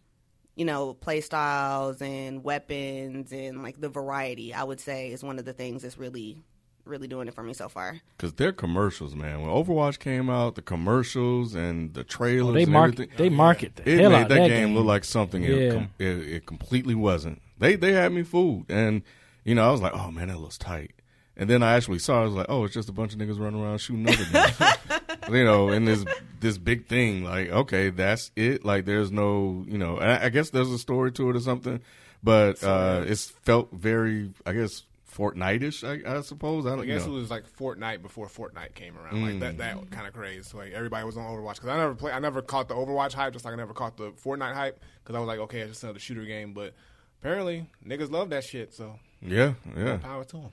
you 0.54 0.64
know, 0.64 0.94
play 0.94 1.20
styles 1.20 2.00
and 2.00 2.44
weapons 2.44 3.32
and 3.32 3.60
like 3.60 3.80
the 3.80 3.88
variety, 3.88 4.54
I 4.54 4.62
would 4.62 4.78
say 4.78 5.10
is 5.10 5.24
one 5.24 5.40
of 5.40 5.44
the 5.44 5.52
things 5.52 5.82
that's 5.82 5.98
really, 5.98 6.44
really 6.84 7.08
doing 7.08 7.28
it 7.28 7.34
for 7.34 7.42
me 7.42 7.52
so 7.54 7.68
far. 7.68 8.00
Because 8.16 8.32
their 8.34 8.52
commercials, 8.52 9.14
man. 9.14 9.40
When 9.42 9.50
Overwatch 9.50 9.98
came 9.98 10.28
out, 10.30 10.54
the 10.54 10.62
commercials 10.62 11.54
and 11.54 11.94
the 11.94 12.04
trailers, 12.04 12.50
Oh, 12.50 12.52
they 12.52 12.62
and 12.64 12.72
market. 12.72 12.94
everything, 13.00 13.16
They 13.16 13.28
market 13.28 13.76
the 13.76 13.88
it 13.90 14.00
hell 14.00 14.10
made 14.10 14.16
out 14.22 14.28
that, 14.28 14.34
that 14.36 14.48
game, 14.48 14.74
look 14.74 14.84
like 14.86 15.04
something 15.04 15.42
it, 15.44 15.50
Yeah. 15.50 15.72
com- 15.72 15.88
it, 15.98 16.06
it 16.06 16.46
completely 16.46 16.94
wasn't. 16.94 17.40
They 17.58 17.76
they 17.76 17.92
had 17.92 18.12
me 18.12 18.22
fooled, 18.22 18.70
and 18.70 19.02
you 19.44 19.54
know 19.54 19.68
I 19.68 19.70
was 19.70 19.80
like, 19.82 19.92
oh 19.94 20.10
man, 20.10 20.28
that 20.28 20.38
looks 20.38 20.58
tight. 20.58 20.92
And 21.36 21.48
then 21.48 21.62
I 21.62 21.72
actually 21.74 22.00
saw, 22.00 22.18
it, 22.18 22.22
I 22.22 22.24
was 22.26 22.34
like, 22.34 22.46
oh, 22.50 22.64
it's 22.64 22.74
just 22.74 22.90
a 22.90 22.92
bunch 22.92 23.14
of 23.14 23.18
niggas 23.18 23.38
running 23.40 23.62
around 23.62 23.78
shooting 23.78 24.06
other 24.06 24.16
niggas. 24.24 25.28
you 25.32 25.44
know, 25.44 25.70
and 25.70 25.86
this 25.88 26.04
this 26.40 26.58
big 26.58 26.86
thing, 26.86 27.24
like, 27.24 27.48
okay, 27.50 27.88
that's 27.90 28.30
it. 28.36 28.64
Like, 28.64 28.84
there's 28.84 29.10
no, 29.10 29.64
you 29.66 29.78
know, 29.78 29.96
and 29.98 30.10
I, 30.10 30.26
I 30.26 30.28
guess 30.30 30.50
there's 30.50 30.70
a 30.70 30.78
story 30.78 31.12
to 31.12 31.30
it 31.30 31.36
or 31.36 31.40
something, 31.40 31.80
but 32.22 32.62
uh, 32.64 33.04
it's 33.06 33.26
felt 33.30 33.70
very, 33.72 34.32
I 34.44 34.52
guess, 34.52 34.82
Fortnite-ish, 35.20 35.84
I, 35.84 36.00
I 36.06 36.20
suppose. 36.22 36.64
I 36.66 36.70
don't 36.70 36.80
I 36.80 36.84
guess 36.86 37.04
you 37.04 37.10
know. 37.10 37.18
it 37.18 37.20
was 37.20 37.30
like 37.30 37.44
Fortnite 37.58 38.00
before 38.00 38.26
Fortnite 38.26 38.74
came 38.74 38.96
around. 38.96 39.22
Like 39.22 39.40
that, 39.40 39.58
that 39.58 39.90
kind 39.90 40.06
of 40.06 40.14
craze. 40.14 40.54
Like 40.54 40.72
everybody 40.72 41.04
was 41.04 41.16
on 41.16 41.24
Overwatch 41.24 41.56
because 41.56 41.68
I 41.68 41.76
never 41.76 41.94
play. 41.94 42.12
I 42.12 42.18
never 42.20 42.40
caught 42.40 42.68
the 42.68 42.74
Overwatch 42.74 43.12
hype, 43.12 43.32
just 43.34 43.44
like 43.44 43.52
I 43.52 43.56
never 43.56 43.74
caught 43.74 43.96
the 43.96 44.12
Fortnite 44.12 44.54
hype 44.54 44.80
because 45.02 45.14
I 45.14 45.18
was 45.18 45.28
like, 45.28 45.40
okay, 45.40 45.60
it's 45.60 45.72
just 45.72 45.84
another 45.84 45.98
shooter 45.98 46.24
game. 46.24 46.54
But 46.54 46.74
apparently, 47.20 47.66
niggas 47.86 48.10
love 48.10 48.30
that 48.30 48.44
shit. 48.44 48.72
So 48.72 48.98
Yeah, 49.20 49.54
yeah. 49.76 49.98
power 49.98 50.24
to 50.24 50.36
them. 50.36 50.50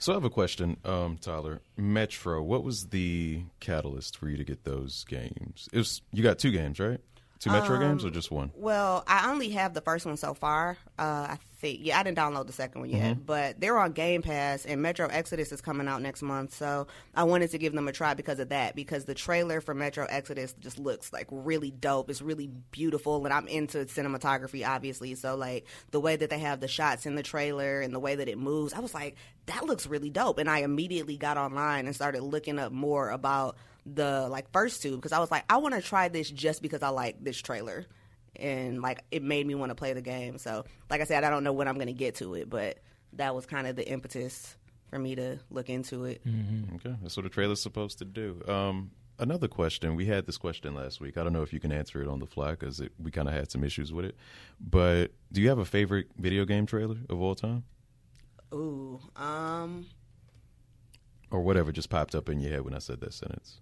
So 0.00 0.12
I 0.12 0.16
have 0.16 0.24
a 0.24 0.30
question, 0.30 0.76
um, 0.84 1.18
Tyler. 1.20 1.60
Metro, 1.76 2.42
what 2.42 2.64
was 2.64 2.88
the 2.88 3.42
catalyst 3.60 4.16
for 4.16 4.28
you 4.28 4.36
to 4.36 4.44
get 4.44 4.64
those 4.64 5.04
games? 5.04 5.68
It 5.72 5.78
was 5.78 6.02
you 6.12 6.22
got 6.24 6.38
two 6.40 6.50
games, 6.50 6.80
right? 6.80 7.00
Two 7.38 7.50
Metro 7.50 7.78
games 7.78 8.04
or 8.04 8.10
just 8.10 8.32
one? 8.32 8.50
Well, 8.56 9.04
I 9.06 9.30
only 9.30 9.50
have 9.50 9.72
the 9.72 9.80
first 9.80 10.04
one 10.04 10.16
so 10.16 10.34
far. 10.34 10.76
Uh, 10.98 11.28
I 11.30 11.38
think, 11.60 11.78
yeah, 11.82 12.00
I 12.00 12.02
didn't 12.02 12.18
download 12.18 12.48
the 12.48 12.52
second 12.52 12.80
one 12.80 12.90
yet, 12.90 13.24
but 13.24 13.60
they're 13.60 13.78
on 13.78 13.92
Game 13.92 14.22
Pass, 14.22 14.66
and 14.66 14.82
Metro 14.82 15.06
Exodus 15.06 15.52
is 15.52 15.60
coming 15.60 15.86
out 15.86 16.02
next 16.02 16.22
month. 16.22 16.52
So 16.52 16.88
I 17.14 17.22
wanted 17.22 17.52
to 17.52 17.58
give 17.58 17.72
them 17.74 17.86
a 17.86 17.92
try 17.92 18.14
because 18.14 18.40
of 18.40 18.48
that. 18.48 18.74
Because 18.74 19.04
the 19.04 19.14
trailer 19.14 19.60
for 19.60 19.72
Metro 19.72 20.04
Exodus 20.08 20.52
just 20.58 20.80
looks 20.80 21.12
like 21.12 21.28
really 21.30 21.70
dope. 21.70 22.10
It's 22.10 22.20
really 22.20 22.50
beautiful, 22.72 23.24
and 23.24 23.32
I'm 23.32 23.46
into 23.46 23.84
cinematography, 23.84 24.66
obviously. 24.66 25.14
So 25.14 25.36
like 25.36 25.66
the 25.92 26.00
way 26.00 26.16
that 26.16 26.30
they 26.30 26.40
have 26.40 26.58
the 26.58 26.68
shots 26.68 27.06
in 27.06 27.14
the 27.14 27.22
trailer 27.22 27.80
and 27.80 27.94
the 27.94 28.00
way 28.00 28.16
that 28.16 28.28
it 28.28 28.38
moves, 28.38 28.72
I 28.72 28.80
was 28.80 28.94
like, 28.94 29.14
that 29.46 29.64
looks 29.64 29.86
really 29.86 30.10
dope. 30.10 30.38
And 30.38 30.50
I 30.50 30.60
immediately 30.62 31.16
got 31.16 31.36
online 31.36 31.86
and 31.86 31.94
started 31.94 32.22
looking 32.22 32.58
up 32.58 32.72
more 32.72 33.10
about 33.10 33.56
the 33.94 34.28
like 34.28 34.50
first 34.52 34.82
two 34.82 34.96
because 34.96 35.12
I 35.12 35.18
was 35.18 35.30
like, 35.30 35.44
I 35.48 35.58
want 35.58 35.74
to 35.74 35.82
try 35.82 36.08
this 36.08 36.30
just 36.30 36.62
because 36.62 36.82
I 36.82 36.88
like 36.88 37.22
this 37.22 37.40
trailer, 37.40 37.86
and 38.36 38.82
like 38.82 39.04
it 39.10 39.22
made 39.22 39.46
me 39.46 39.54
want 39.54 39.70
to 39.70 39.74
play 39.74 39.92
the 39.92 40.02
game. 40.02 40.38
So, 40.38 40.64
like 40.90 41.00
I 41.00 41.04
said, 41.04 41.24
I 41.24 41.30
don't 41.30 41.44
know 41.44 41.52
when 41.52 41.68
I'm 41.68 41.74
going 41.74 41.88
to 41.88 41.92
get 41.92 42.16
to 42.16 42.34
it, 42.34 42.48
but 42.50 42.78
that 43.14 43.34
was 43.34 43.46
kind 43.46 43.66
of 43.66 43.76
the 43.76 43.88
impetus 43.88 44.56
for 44.90 44.98
me 44.98 45.14
to 45.14 45.38
look 45.50 45.68
into 45.68 46.04
it. 46.04 46.22
Okay, 46.76 46.94
that's 47.02 47.16
what 47.16 47.26
a 47.26 47.28
trailer's 47.28 47.60
supposed 47.60 47.98
to 47.98 48.04
do. 48.04 48.42
Um, 48.48 48.90
another 49.18 49.48
question. 49.48 49.96
We 49.96 50.06
had 50.06 50.26
this 50.26 50.38
question 50.38 50.74
last 50.74 51.00
week. 51.00 51.16
I 51.18 51.24
don't 51.24 51.32
know 51.32 51.42
if 51.42 51.52
you 51.52 51.60
can 51.60 51.72
answer 51.72 52.02
it 52.02 52.08
on 52.08 52.20
the 52.20 52.26
fly 52.26 52.52
because 52.52 52.80
we 52.98 53.10
kind 53.10 53.28
of 53.28 53.34
had 53.34 53.50
some 53.50 53.64
issues 53.64 53.92
with 53.92 54.04
it. 54.06 54.16
But 54.60 55.12
do 55.32 55.40
you 55.42 55.48
have 55.48 55.58
a 55.58 55.64
favorite 55.64 56.06
video 56.16 56.44
game 56.44 56.66
trailer 56.66 56.96
of 57.08 57.20
all 57.20 57.34
time, 57.34 57.64
Ooh, 58.52 59.00
um, 59.16 59.86
or 61.30 61.40
whatever 61.42 61.70
just 61.72 61.90
popped 61.90 62.14
up 62.14 62.28
in 62.28 62.40
your 62.40 62.50
head 62.52 62.62
when 62.62 62.74
I 62.74 62.78
said 62.78 63.00
that 63.00 63.12
sentence? 63.12 63.60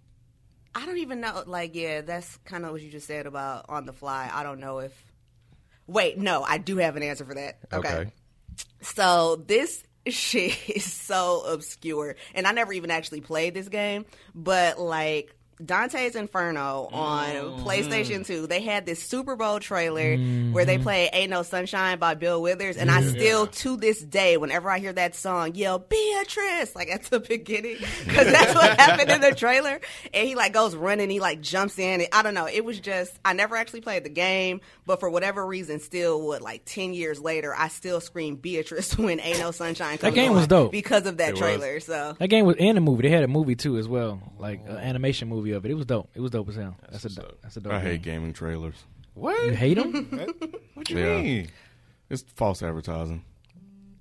I 0.77 0.85
don't 0.85 0.99
even 0.99 1.21
know. 1.21 1.43
Like, 1.47 1.75
yeah, 1.75 2.03
that's 2.03 2.37
kind 2.45 2.67
of 2.67 2.73
what 2.73 2.83
you 2.83 2.91
just 2.91 3.07
said 3.07 3.27
about 3.27 3.65
on 3.71 3.87
the 3.87 3.95
fly. 3.95 4.31
I 4.33 4.43
don't 4.43 4.61
know 4.61 4.81
if. 4.81 4.93
Wait, 5.87 6.19
no, 6.19 6.43
I 6.43 6.59
do 6.59 6.77
have 6.77 6.97
an 6.97 7.03
answer 7.03 7.25
for 7.25 7.35
that. 7.35 7.59
Okay. 7.73 7.89
Okay. 7.89 8.13
So 8.83 9.37
this 9.47 9.83
shit 10.09 10.69
is 10.69 10.85
so 10.85 11.45
obscure, 11.47 12.17
and 12.35 12.47
I 12.47 12.53
never 12.53 12.75
even 12.75 12.91
actually 12.91 13.23
played 13.23 13.55
this 13.55 13.69
game, 13.69 14.05
but 14.35 14.79
like. 14.79 15.35
Dante's 15.65 16.17
Inferno 16.17 16.89
on 16.93 17.29
mm. 17.29 17.63
PlayStation 17.63 18.27
2. 18.27 18.47
They 18.47 18.61
had 18.61 18.85
this 18.85 19.03
Super 19.03 19.37
Bowl 19.37 19.59
trailer 19.59 20.17
mm-hmm. 20.17 20.53
where 20.53 20.67
they 20.67 20.77
played 20.77 21.11
Ain't 21.15 21.31
No 21.31 21.43
Sunshine 21.43 21.99
by 21.99 22.15
Bill 22.15 22.43
Withers. 22.43 22.77
And 22.77 22.91
I 22.91 23.03
still, 23.03 23.47
to 23.47 23.77
this 23.77 24.03
day, 24.03 24.37
whenever 24.37 24.71
I 24.71 24.79
hear 24.79 24.93
that 24.93 25.15
song, 25.15 25.55
yell, 25.55 25.79
Beatrice, 25.79 26.77
like 26.77 26.91
at 26.91 27.05
the 27.05 27.21
beginning. 27.21 27.79
Because 28.05 28.31
that's 28.31 28.55
what 28.55 28.79
happened 28.79 29.11
in 29.11 29.21
the 29.23 29.35
trailer. 29.35 29.81
And 30.13 30.29
he 30.29 30.35
like 30.35 30.53
goes 30.53 30.75
running, 30.75 31.09
he 31.09 31.21
like 31.21 31.41
jumps 31.41 31.79
in. 31.79 32.03
And 32.03 32.09
I 32.13 32.23
don't 32.23 32.35
know. 32.35 32.47
It 32.47 32.65
was 32.65 32.79
just, 32.79 33.19
I 33.25 33.33
never 33.33 33.57
actually 33.57 33.81
played 33.81 34.05
the 34.05 34.11
game, 34.11 34.61
but 34.85 35.01
for 35.01 35.09
whatever 35.09 35.47
reason, 35.47 35.81
still, 35.81 36.27
would 36.27 36.43
like 36.43 36.63
10 36.67 36.93
years 36.93 37.19
later, 37.19 37.55
I 37.57 37.69
still 37.69 38.01
scream 38.01 38.37
Beatrice 38.37 38.97
when 38.99 39.21
Ain't 39.21 39.39
No 39.39 39.53
Sunshine 39.53 39.97
comes 39.97 40.15
game 40.15 40.35
was 40.35 40.47
dope. 40.47 40.71
Because 40.71 41.07
of 41.07 41.17
that 41.17 41.31
It 41.31 41.33
was. 41.33 41.41
trailer. 41.41 41.81
So. 41.81 42.15
That 42.19 42.29
game 42.29 42.45
was 42.45 42.57
in 42.57 42.77
a 42.77 42.81
movie. 42.81 43.03
They 43.03 43.11
had 43.11 43.23
a 43.23 43.29
movie 43.29 43.55
too 43.55 43.79
as 43.79 43.89
well, 43.89 44.21
like 44.39 44.61
an 44.67 44.77
animation 44.77 45.29
movie 45.29 45.46
of 45.53 45.65
it. 45.65 45.71
It 45.71 45.75
was 45.75 45.87
dope. 45.87 46.11
It 46.15 46.21
was 46.21 46.31
dope 46.31 46.49
as 46.49 46.57
hell. 46.57 46.77
That's, 46.91 47.05
a 47.05 47.09
dope. 47.15 47.39
That's 47.43 47.57
a 47.57 47.61
dope. 47.61 47.73
I 47.73 47.81
hate 47.81 48.03
game. 48.03 48.21
gaming 48.21 48.33
trailers. 48.33 48.77
What? 49.15 49.47
You 49.47 49.53
hate 49.53 49.75
them? 49.79 50.53
What 50.75 50.91
you 50.91 50.99
Yeah. 50.99 51.21
mean? 51.23 51.49
It's 52.11 52.23
false 52.35 52.63
advertising. 52.63 53.25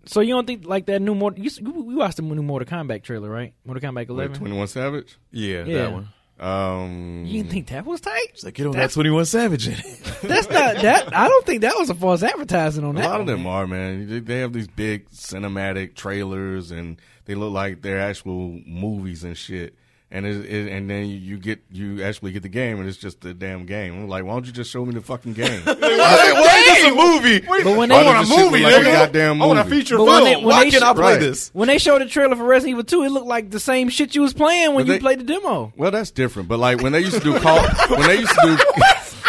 so 0.05 0.19
you 0.21 0.33
don't 0.33 0.45
think 0.45 0.65
like 0.65 0.85
that 0.87 1.01
new 1.01 1.15
Mortal? 1.15 1.39
You, 1.43 1.49
s- 1.49 1.59
you 1.59 1.71
watched 1.71 2.17
the 2.17 2.21
new 2.21 2.43
Mortal 2.43 2.67
Kombat 2.67 3.03
trailer, 3.03 3.29
right? 3.29 3.53
Mortal 3.65 3.89
Kombat 3.89 3.95
Like 3.95 4.09
11. 4.09 4.35
Twenty 4.37 4.57
One 4.57 4.67
Savage. 4.67 5.17
Yeah, 5.31 5.63
Yeah. 5.65 5.77
that 5.77 5.91
one. 5.93 6.09
Um, 6.37 7.23
You 7.25 7.41
didn't 7.41 7.51
think 7.53 7.67
that 7.67 7.85
was 7.85 8.01
tight? 8.01 8.27
It's 8.33 8.43
like 8.43 8.57
you 8.59 8.65
don't 8.65 8.73
got 8.75 8.91
Twenty 8.91 9.09
One 9.09 9.23
Savage 9.23 9.67
in 9.67 9.73
it. 9.73 10.03
That's 10.21 10.49
not 10.49 10.75
that. 10.81 11.15
I 11.15 11.29
don't 11.29 11.45
think 11.45 11.61
that 11.61 11.75
was 11.77 11.89
a 11.89 11.95
false 11.95 12.21
advertising 12.23 12.83
on 12.83 12.97
a 12.97 12.99
that. 12.99 13.05
A 13.07 13.09
lot 13.09 13.21
of 13.21 13.27
them 13.27 13.47
are 13.47 13.65
man. 13.65 14.09
They- 14.09 14.19
They 14.19 14.39
have 14.39 14.51
these 14.51 14.67
big 14.67 15.09
cinematic 15.11 15.95
trailers, 15.95 16.71
and 16.71 16.99
they 17.23 17.35
look 17.35 17.53
like 17.53 17.81
they're 17.81 18.01
actual 18.01 18.59
movies 18.67 19.23
and 19.23 19.37
shit. 19.37 19.75
And 20.15 20.25
it, 20.25 20.45
it, 20.45 20.71
and 20.71 20.89
then 20.89 21.07
you 21.07 21.37
get 21.37 21.61
you 21.73 22.01
actually 22.01 22.31
get 22.31 22.41
the 22.41 22.47
game, 22.47 22.79
and 22.79 22.87
it's 22.87 22.97
just 22.97 23.25
a 23.25 23.33
damn 23.33 23.65
game. 23.65 23.93
I'm 23.95 24.07
like, 24.07 24.23
why 24.23 24.31
don't 24.31 24.45
you 24.45 24.53
just 24.53 24.71
show 24.71 24.85
me 24.85 24.93
the 24.93 25.01
fucking 25.01 25.33
game? 25.33 25.61
Why, 25.65 25.73
why 25.75 26.57
is 26.57 26.83
this 26.83 26.85
a 26.85 26.95
movie? 26.95 27.39
But 27.65 27.75
when 27.75 27.89
they 27.89 28.01
does 28.01 28.29
this 28.29 28.37
shit 28.37 28.49
look 28.49 28.61
like 28.61 28.81
a 28.81 28.83
goddamn 28.85 29.41
I 29.41 29.45
want 29.45 29.59
a 29.59 29.65
feature 29.65 29.97
But 29.97 30.05
film. 30.05 30.15
when 30.15 30.23
they- 30.23 30.35
when 30.37 30.45
Why 30.45 30.63
they 30.63 30.71
can't 30.71 30.83
I 30.85 30.93
play 30.93 31.03
Right. 31.15 31.19
this? 31.19 31.49
when 31.53 31.67
they 31.67 31.77
showed 31.79 31.99
the 32.01 32.05
trailer 32.05 32.37
for 32.37 32.45
Resident 32.45 32.71
Evil 32.71 32.85
2, 32.85 33.03
it 33.03 33.09
looked 33.09 33.27
like 33.27 33.49
the 33.51 33.59
same 33.59 33.89
shit 33.89 34.15
you 34.15 34.21
was 34.21 34.33
playing 34.33 34.73
when 34.73 34.85
But 34.85 34.87
you 34.87 34.93
they- 34.93 34.99
played 34.99 35.19
the 35.19 35.25
demo. 35.25 35.73
Well, 35.75 35.91
that's 35.91 36.11
different. 36.11 36.47
But 36.47 36.59
like 36.59 36.81
when 36.81 36.93
they 36.93 37.01
used 37.01 37.15
to 37.15 37.19
do 37.19 37.37
call, 37.41 37.61
when 37.89 38.07
they 38.07 38.19
used 38.19 38.33
to 38.35 38.57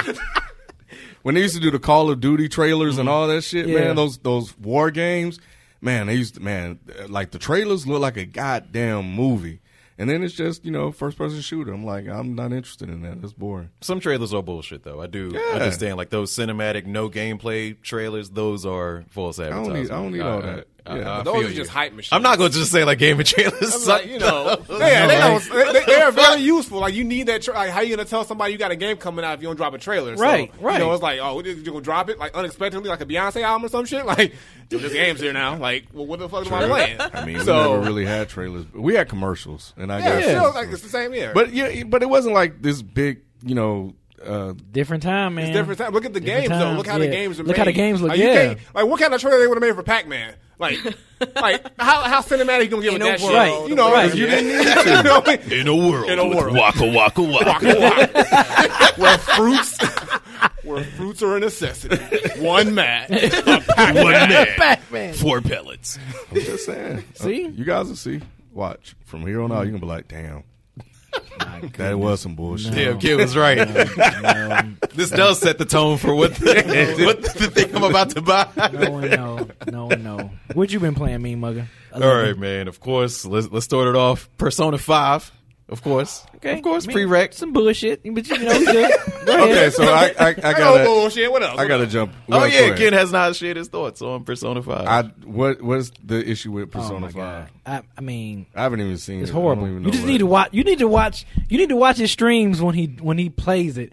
do, 0.07 0.15
when 1.23 1.35
they 1.35 1.41
used 1.41 1.57
to 1.57 1.61
do 1.61 1.73
the 1.73 1.81
Call 1.81 2.11
of 2.11 2.21
Duty 2.21 2.49
trailers 2.49 2.99
and 2.99 3.09
mm-hmm. 3.09 3.15
all 3.17 3.27
that 3.27 3.43
shit, 3.43 3.67
Yeah. 3.67 3.81
man, 3.81 3.97
those 3.97 4.19
those 4.19 4.57
war 4.57 4.93
games, 4.93 5.41
man, 5.81 6.07
they 6.07 6.15
used 6.15 6.35
to, 6.37 6.41
man, 6.41 6.79
like 7.09 7.33
the 7.33 7.39
trailers 7.41 7.89
look 7.89 8.01
like 8.01 8.17
a 8.17 8.25
goddamn 8.25 9.13
movie. 9.13 9.59
And 9.99 10.11
then 10.11 10.23
it's 10.23 10.35
just 10.35 10.65
you 10.65 10.71
know 10.71 10.93
first 10.93 11.17
person 11.17 11.41
shooter. 11.41 11.73
I'm 11.73 11.85
like 11.85 12.07
I'm 12.09 12.35
not 12.35 12.53
interested 12.53 12.89
in 12.91 13.03
that. 13.03 13.21
That's 13.21 13.33
boring. 13.33 13.71
Some 13.81 13.99
trailers 14.01 14.35
are 14.35 14.43
bullshit, 14.43 14.83
though. 14.83 15.01
I 15.01 15.07
do 15.07 15.31
Yeah. 15.33 15.41
understand. 15.55 15.97
Like 15.97 16.11
those 16.11 16.31
cinematic, 16.33 16.85
no 16.87 17.09
gameplay 17.09 17.81
trailers, 17.83 18.31
those 18.31 18.67
are 18.67 19.05
false 19.09 19.39
I 19.39 19.49
don't 19.49 19.73
need 19.73 19.91
I 19.91 20.03
don't 20.03 20.13
need 20.13 20.21
all 20.21 20.43
that. 20.43 20.67
I- 20.87 20.99
Yeah. 20.99 21.19
I 21.19 21.23
Those 21.23 21.35
feel 21.35 21.47
are 21.47 21.49
you. 21.51 21.55
just 21.57 21.71
hype 21.71 21.93
machines. 21.93 22.13
I'm 22.13 22.23
not 22.23 22.39
going 22.39 22.51
to 22.53 22.59
just 22.59 22.71
say 22.73 22.85
like 22.85 22.99
gaming 22.99 23.25
trailers. 23.27 23.75
I'm 23.75 23.89
like, 23.89 24.07
you 24.11 24.19
know, 24.19 24.57
yeah, 24.71 25.07
they, 25.07 25.17
don't, 25.19 25.73
they, 25.73 25.85
they 25.85 26.01
are 26.01 26.13
very 26.13 26.41
useful. 26.43 26.81
Like 26.81 26.95
you 26.95 27.05
need 27.05 27.27
that. 27.29 27.43
Tra- 27.43 27.55
like, 27.55 27.71
how 27.71 27.81
you 27.81 27.97
gonna 27.97 28.09
tell 28.09 28.25
somebody 28.25 28.53
you 28.53 28.59
got 28.59 28.71
a 28.71 28.77
game 28.77 28.97
coming 28.97 29.25
out 29.25 29.35
if 29.35 29.43
you 29.43 29.49
don't 29.49 29.57
drop 29.57 29.75
a 29.75 29.79
trailer? 29.79 30.17
So, 30.17 30.23
Right, 30.23 30.53
right. 30.61 30.75
You 30.75 30.79
know, 30.81 30.93
it's 30.93 31.03
like, 31.03 31.19
oh, 31.21 31.43
you 31.43 31.63
gonna 31.63 31.81
drop 31.81 32.09
it 32.11 32.19
like 32.19 32.35
unexpectedly, 32.35 32.89
like 32.89 33.01
a 33.01 33.07
Beyonce 33.07 33.43
album 33.43 33.67
or 33.67 33.69
some 33.69 33.85
shit. 33.85 34.05
Like, 34.17 34.35
dude, 34.69 34.83
this 34.83 34.93
game's 34.93 35.21
here 35.21 35.33
now. 35.33 35.57
Like, 35.57 35.87
well, 35.93 36.07
what 36.07 36.19
the 36.21 36.29
fuck 36.29 36.47
am 36.47 36.55
I 36.55 36.67
playing? 36.67 37.01
I 37.01 37.25
mean, 37.27 37.39
we 37.39 37.45
never 37.45 37.81
really 37.81 38.05
had 38.07 38.29
trailers. 38.29 38.65
but 38.65 38.81
We 38.81 38.95
had 38.95 39.09
commercials, 39.09 39.75
and 39.77 39.93
I 39.93 39.99
yeah, 39.99 40.21
guess, 40.21 40.29
still, 40.29 40.53
like 40.55 40.69
it's 40.71 40.83
the 40.83 40.89
same 40.89 41.13
year. 41.15 41.33
but 41.35 41.53
yeah, 41.53 41.83
but 41.85 42.03
it 42.03 42.09
wasn't 42.09 42.35
like 42.35 42.63
this 42.63 42.83
big, 42.83 43.23
you 43.45 43.55
know. 43.55 43.95
Uh, 44.25 44.55
Different 44.73 45.03
time, 45.03 45.35
man. 45.37 45.47
It's 45.49 45.55
different 45.57 45.79
time. 45.79 45.93
Look 45.93 46.05
at 46.05 46.13
the 46.15 46.21
Different 46.21 46.49
games 46.49 46.59
though. 46.59 46.73
Look 46.73 46.87
how 46.87 46.99
the 46.99 47.07
games 47.07 47.39
are 47.39 47.43
Look 47.45 47.49
made. 47.49 47.59
how 47.59 47.65
the 47.67 47.73
games 47.73 48.01
look, 48.01 48.09
Like, 48.11 48.19
yeah. 48.19 48.55
like 48.75 48.87
what 48.87 48.99
kind 48.99 49.13
of 49.15 49.21
trailer 49.21 49.39
they 49.39 49.47
would 49.47 49.57
have 49.57 49.63
made 49.63 49.75
for 49.77 49.83
Pac 49.85 50.09
Man? 50.09 50.35
Like, 50.59 50.79
like 51.35 51.79
how 51.79 52.03
how 52.03 52.23
cinematic 52.23 52.65
you 52.65 52.69
gonna 52.71 52.83
give 52.83 52.95
In 52.95 53.03
it 53.03 53.05
a 53.05 53.09
that 53.11 53.21
shit? 53.21 53.31
world, 53.31 53.69
You 53.69 53.75
know, 53.75 53.93
right. 53.93 54.15
You 54.15 54.27
didn't 54.27 54.49
need 54.49 54.65
to. 54.85 54.91
you 54.97 55.03
know 55.03 55.21
what 55.21 55.29
I 55.29 55.37
mean? 55.49 55.53
in 55.61 55.69
a 55.69 55.77
world, 55.77 56.09
In 56.11 56.19
a 56.19 56.27
with 56.29 56.39
world. 56.39 56.57
waka 56.57 56.87
waka 56.87 57.23
waka. 57.23 57.67
Waka 57.67 57.79
waka. 57.79 58.93
where 59.01 59.19
fruits 59.19 59.79
where 60.65 60.85
fruits 60.85 61.23
are 61.23 61.37
a 61.37 61.41
necessity. 61.41 61.97
One 62.41 62.75
man. 62.75 63.09
One 63.11 63.23
man, 64.13 64.49
Batman. 64.59 65.15
four 65.15 65.41
pellets. 65.41 65.99
I'm 66.31 66.37
just 66.41 66.65
saying. 66.67 67.05
See? 67.15 67.47
You 67.49 67.65
guys 67.65 67.89
will 67.89 67.97
see. 67.97 68.21
Watch 68.53 68.97
from 69.05 69.23
here 69.27 69.43
on 69.43 69.53
out. 69.53 69.57
you're 69.67 69.67
going 69.67 69.81
to 69.81 69.87
be 69.87 69.87
like, 69.87 70.09
damn, 70.09 70.43
that 71.77 71.99
was 71.99 72.21
some 72.21 72.35
bullshit. 72.35 72.75
Damn, 72.75 72.99
kid 72.99 73.17
was 73.17 73.37
right. 73.37 73.57
this 74.95 75.11
does 75.11 75.41
set 75.41 75.59
the 75.59 75.65
tone 75.65 75.99
for 75.99 76.15
what 76.15 76.35
the, 76.35 76.95
what 77.07 77.23
the 77.23 77.51
thing 77.51 77.75
I'm 77.75 77.85
about 77.85 78.11
to 78.11 78.23
buy. 78.23 78.49
No 78.73 78.91
one 78.91 79.11
know. 79.11 79.49
No 79.71 79.87
one 79.87 80.03
know. 80.03 80.31
What 80.55 80.73
you 80.73 80.81
been 80.81 80.95
playing, 80.95 81.23
me 81.23 81.35
mugger? 81.35 81.69
All 81.93 82.01
right, 82.01 82.37
man. 82.37 82.69
Of 82.69 82.81
course, 82.81 83.25
let's 83.25 83.51
let's 83.51 83.65
start 83.65 83.89
it 83.89 83.97
off. 83.97 84.29
Persona 84.39 84.79
Five, 84.79 85.33
of 85.69 85.83
course. 85.83 86.25
Okay. 86.37 86.55
Of 86.59 86.63
course, 86.63 86.85
I 86.89 86.93
mean, 86.95 87.09
prereq. 87.09 87.35
Some 87.35 87.53
bullshit, 87.53 88.03
but 88.15 88.29
you 88.29 88.39
know, 88.39 88.59
we 88.59 88.65
good. 88.67 88.91
Go 89.27 89.35
ahead. 89.35 89.51
Okay, 89.51 89.71
so 89.71 89.83
I 89.85 89.89
I, 89.89 90.13
I 90.21 90.29
I 90.29 90.33
got 90.35 90.57
gotta 90.59 90.85
bullshit. 90.85 91.33
What 91.33 91.43
else? 91.43 91.59
I 91.59 91.67
gotta 91.67 91.87
jump. 91.89 92.13
Oh 92.15 92.23
well, 92.29 92.41
go 92.41 92.47
yeah, 92.47 92.61
ahead. 92.61 92.79
Ken 92.79 92.93
has 92.93 93.11
not 93.11 93.35
shared 93.35 93.57
his 93.57 93.67
thoughts 93.69 94.01
on 94.01 94.23
Persona 94.25 94.63
Five. 94.63 94.87
I 94.87 95.03
what 95.27 95.61
what's 95.61 95.91
the 96.05 96.25
issue 96.29 96.53
with 96.53 96.65
Oh 96.75 96.79
Persona 96.79 97.01
my 97.01 97.07
Five? 97.09 97.15
god. 97.15 97.51
I, 97.67 97.83
I 97.99 98.01
mean, 98.01 98.47
I 98.55 98.63
haven't 98.63 98.81
even 98.83 98.97
seen 98.99 99.21
it's 99.23 99.31
it. 99.31 99.33
I 99.33 99.35
don't 99.35 99.43
horrible. 99.43 99.69
even 99.69 99.85
You 99.85 99.91
just 99.91 100.05
what- 100.05 100.09
need 100.09 100.19
to 100.19 100.27
watch. 100.27 100.49
You 100.53 100.63
need 100.65 100.79
to 100.79 100.89
watch. 100.89 101.27
You 101.49 101.59
need 101.59 101.71
to 101.71 101.77
watch 101.77 101.97
his 101.97 102.13
streams 102.13 102.63
when 102.63 102.75
he 102.77 102.87
when 103.01 103.19
he 103.19 103.29
plays 103.31 103.77
it. 103.77 103.93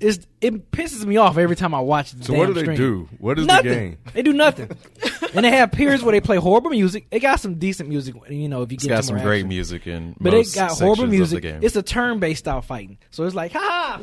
It's, 0.00 0.26
it 0.40 0.70
pisses 0.70 1.04
me 1.04 1.16
off 1.16 1.38
every 1.38 1.56
time 1.56 1.74
I 1.74 1.80
watch 1.80 2.12
the 2.12 2.24
So 2.24 2.32
damn 2.32 2.38
what 2.40 2.46
do 2.46 2.52
they 2.54 2.62
stream. 2.62 2.76
do? 2.76 3.08
What 3.18 3.38
is 3.38 3.46
nothing. 3.46 3.68
the 3.68 3.74
game? 3.74 3.98
They 4.12 4.22
do 4.22 4.32
nothing. 4.32 4.70
and 5.34 5.44
they 5.44 5.50
have 5.52 5.72
periods 5.72 6.02
where 6.02 6.12
they 6.12 6.20
play 6.20 6.36
horrible 6.36 6.70
music. 6.70 7.08
They 7.10 7.20
got 7.20 7.40
some 7.40 7.54
decent 7.54 7.88
music, 7.88 8.14
you 8.28 8.48
know, 8.48 8.62
if 8.62 8.70
you 8.72 8.76
it's 8.76 8.84
get 8.84 8.90
got 8.90 9.04
some 9.04 9.18
great 9.20 9.38
action. 9.38 9.48
music 9.48 9.86
in 9.86 10.14
But 10.20 10.32
most 10.34 10.54
they 10.54 10.60
got 10.60 10.72
horrible 10.72 11.06
music. 11.06 11.38
Of 11.38 11.42
the 11.42 11.48
game. 11.52 11.60
It's 11.62 11.76
a 11.76 11.82
turn-based 11.82 12.40
style 12.40 12.60
fighting. 12.60 12.98
So 13.10 13.24
it's 13.24 13.34
like, 13.34 13.52
ha 13.52 13.60
ha, 13.60 14.00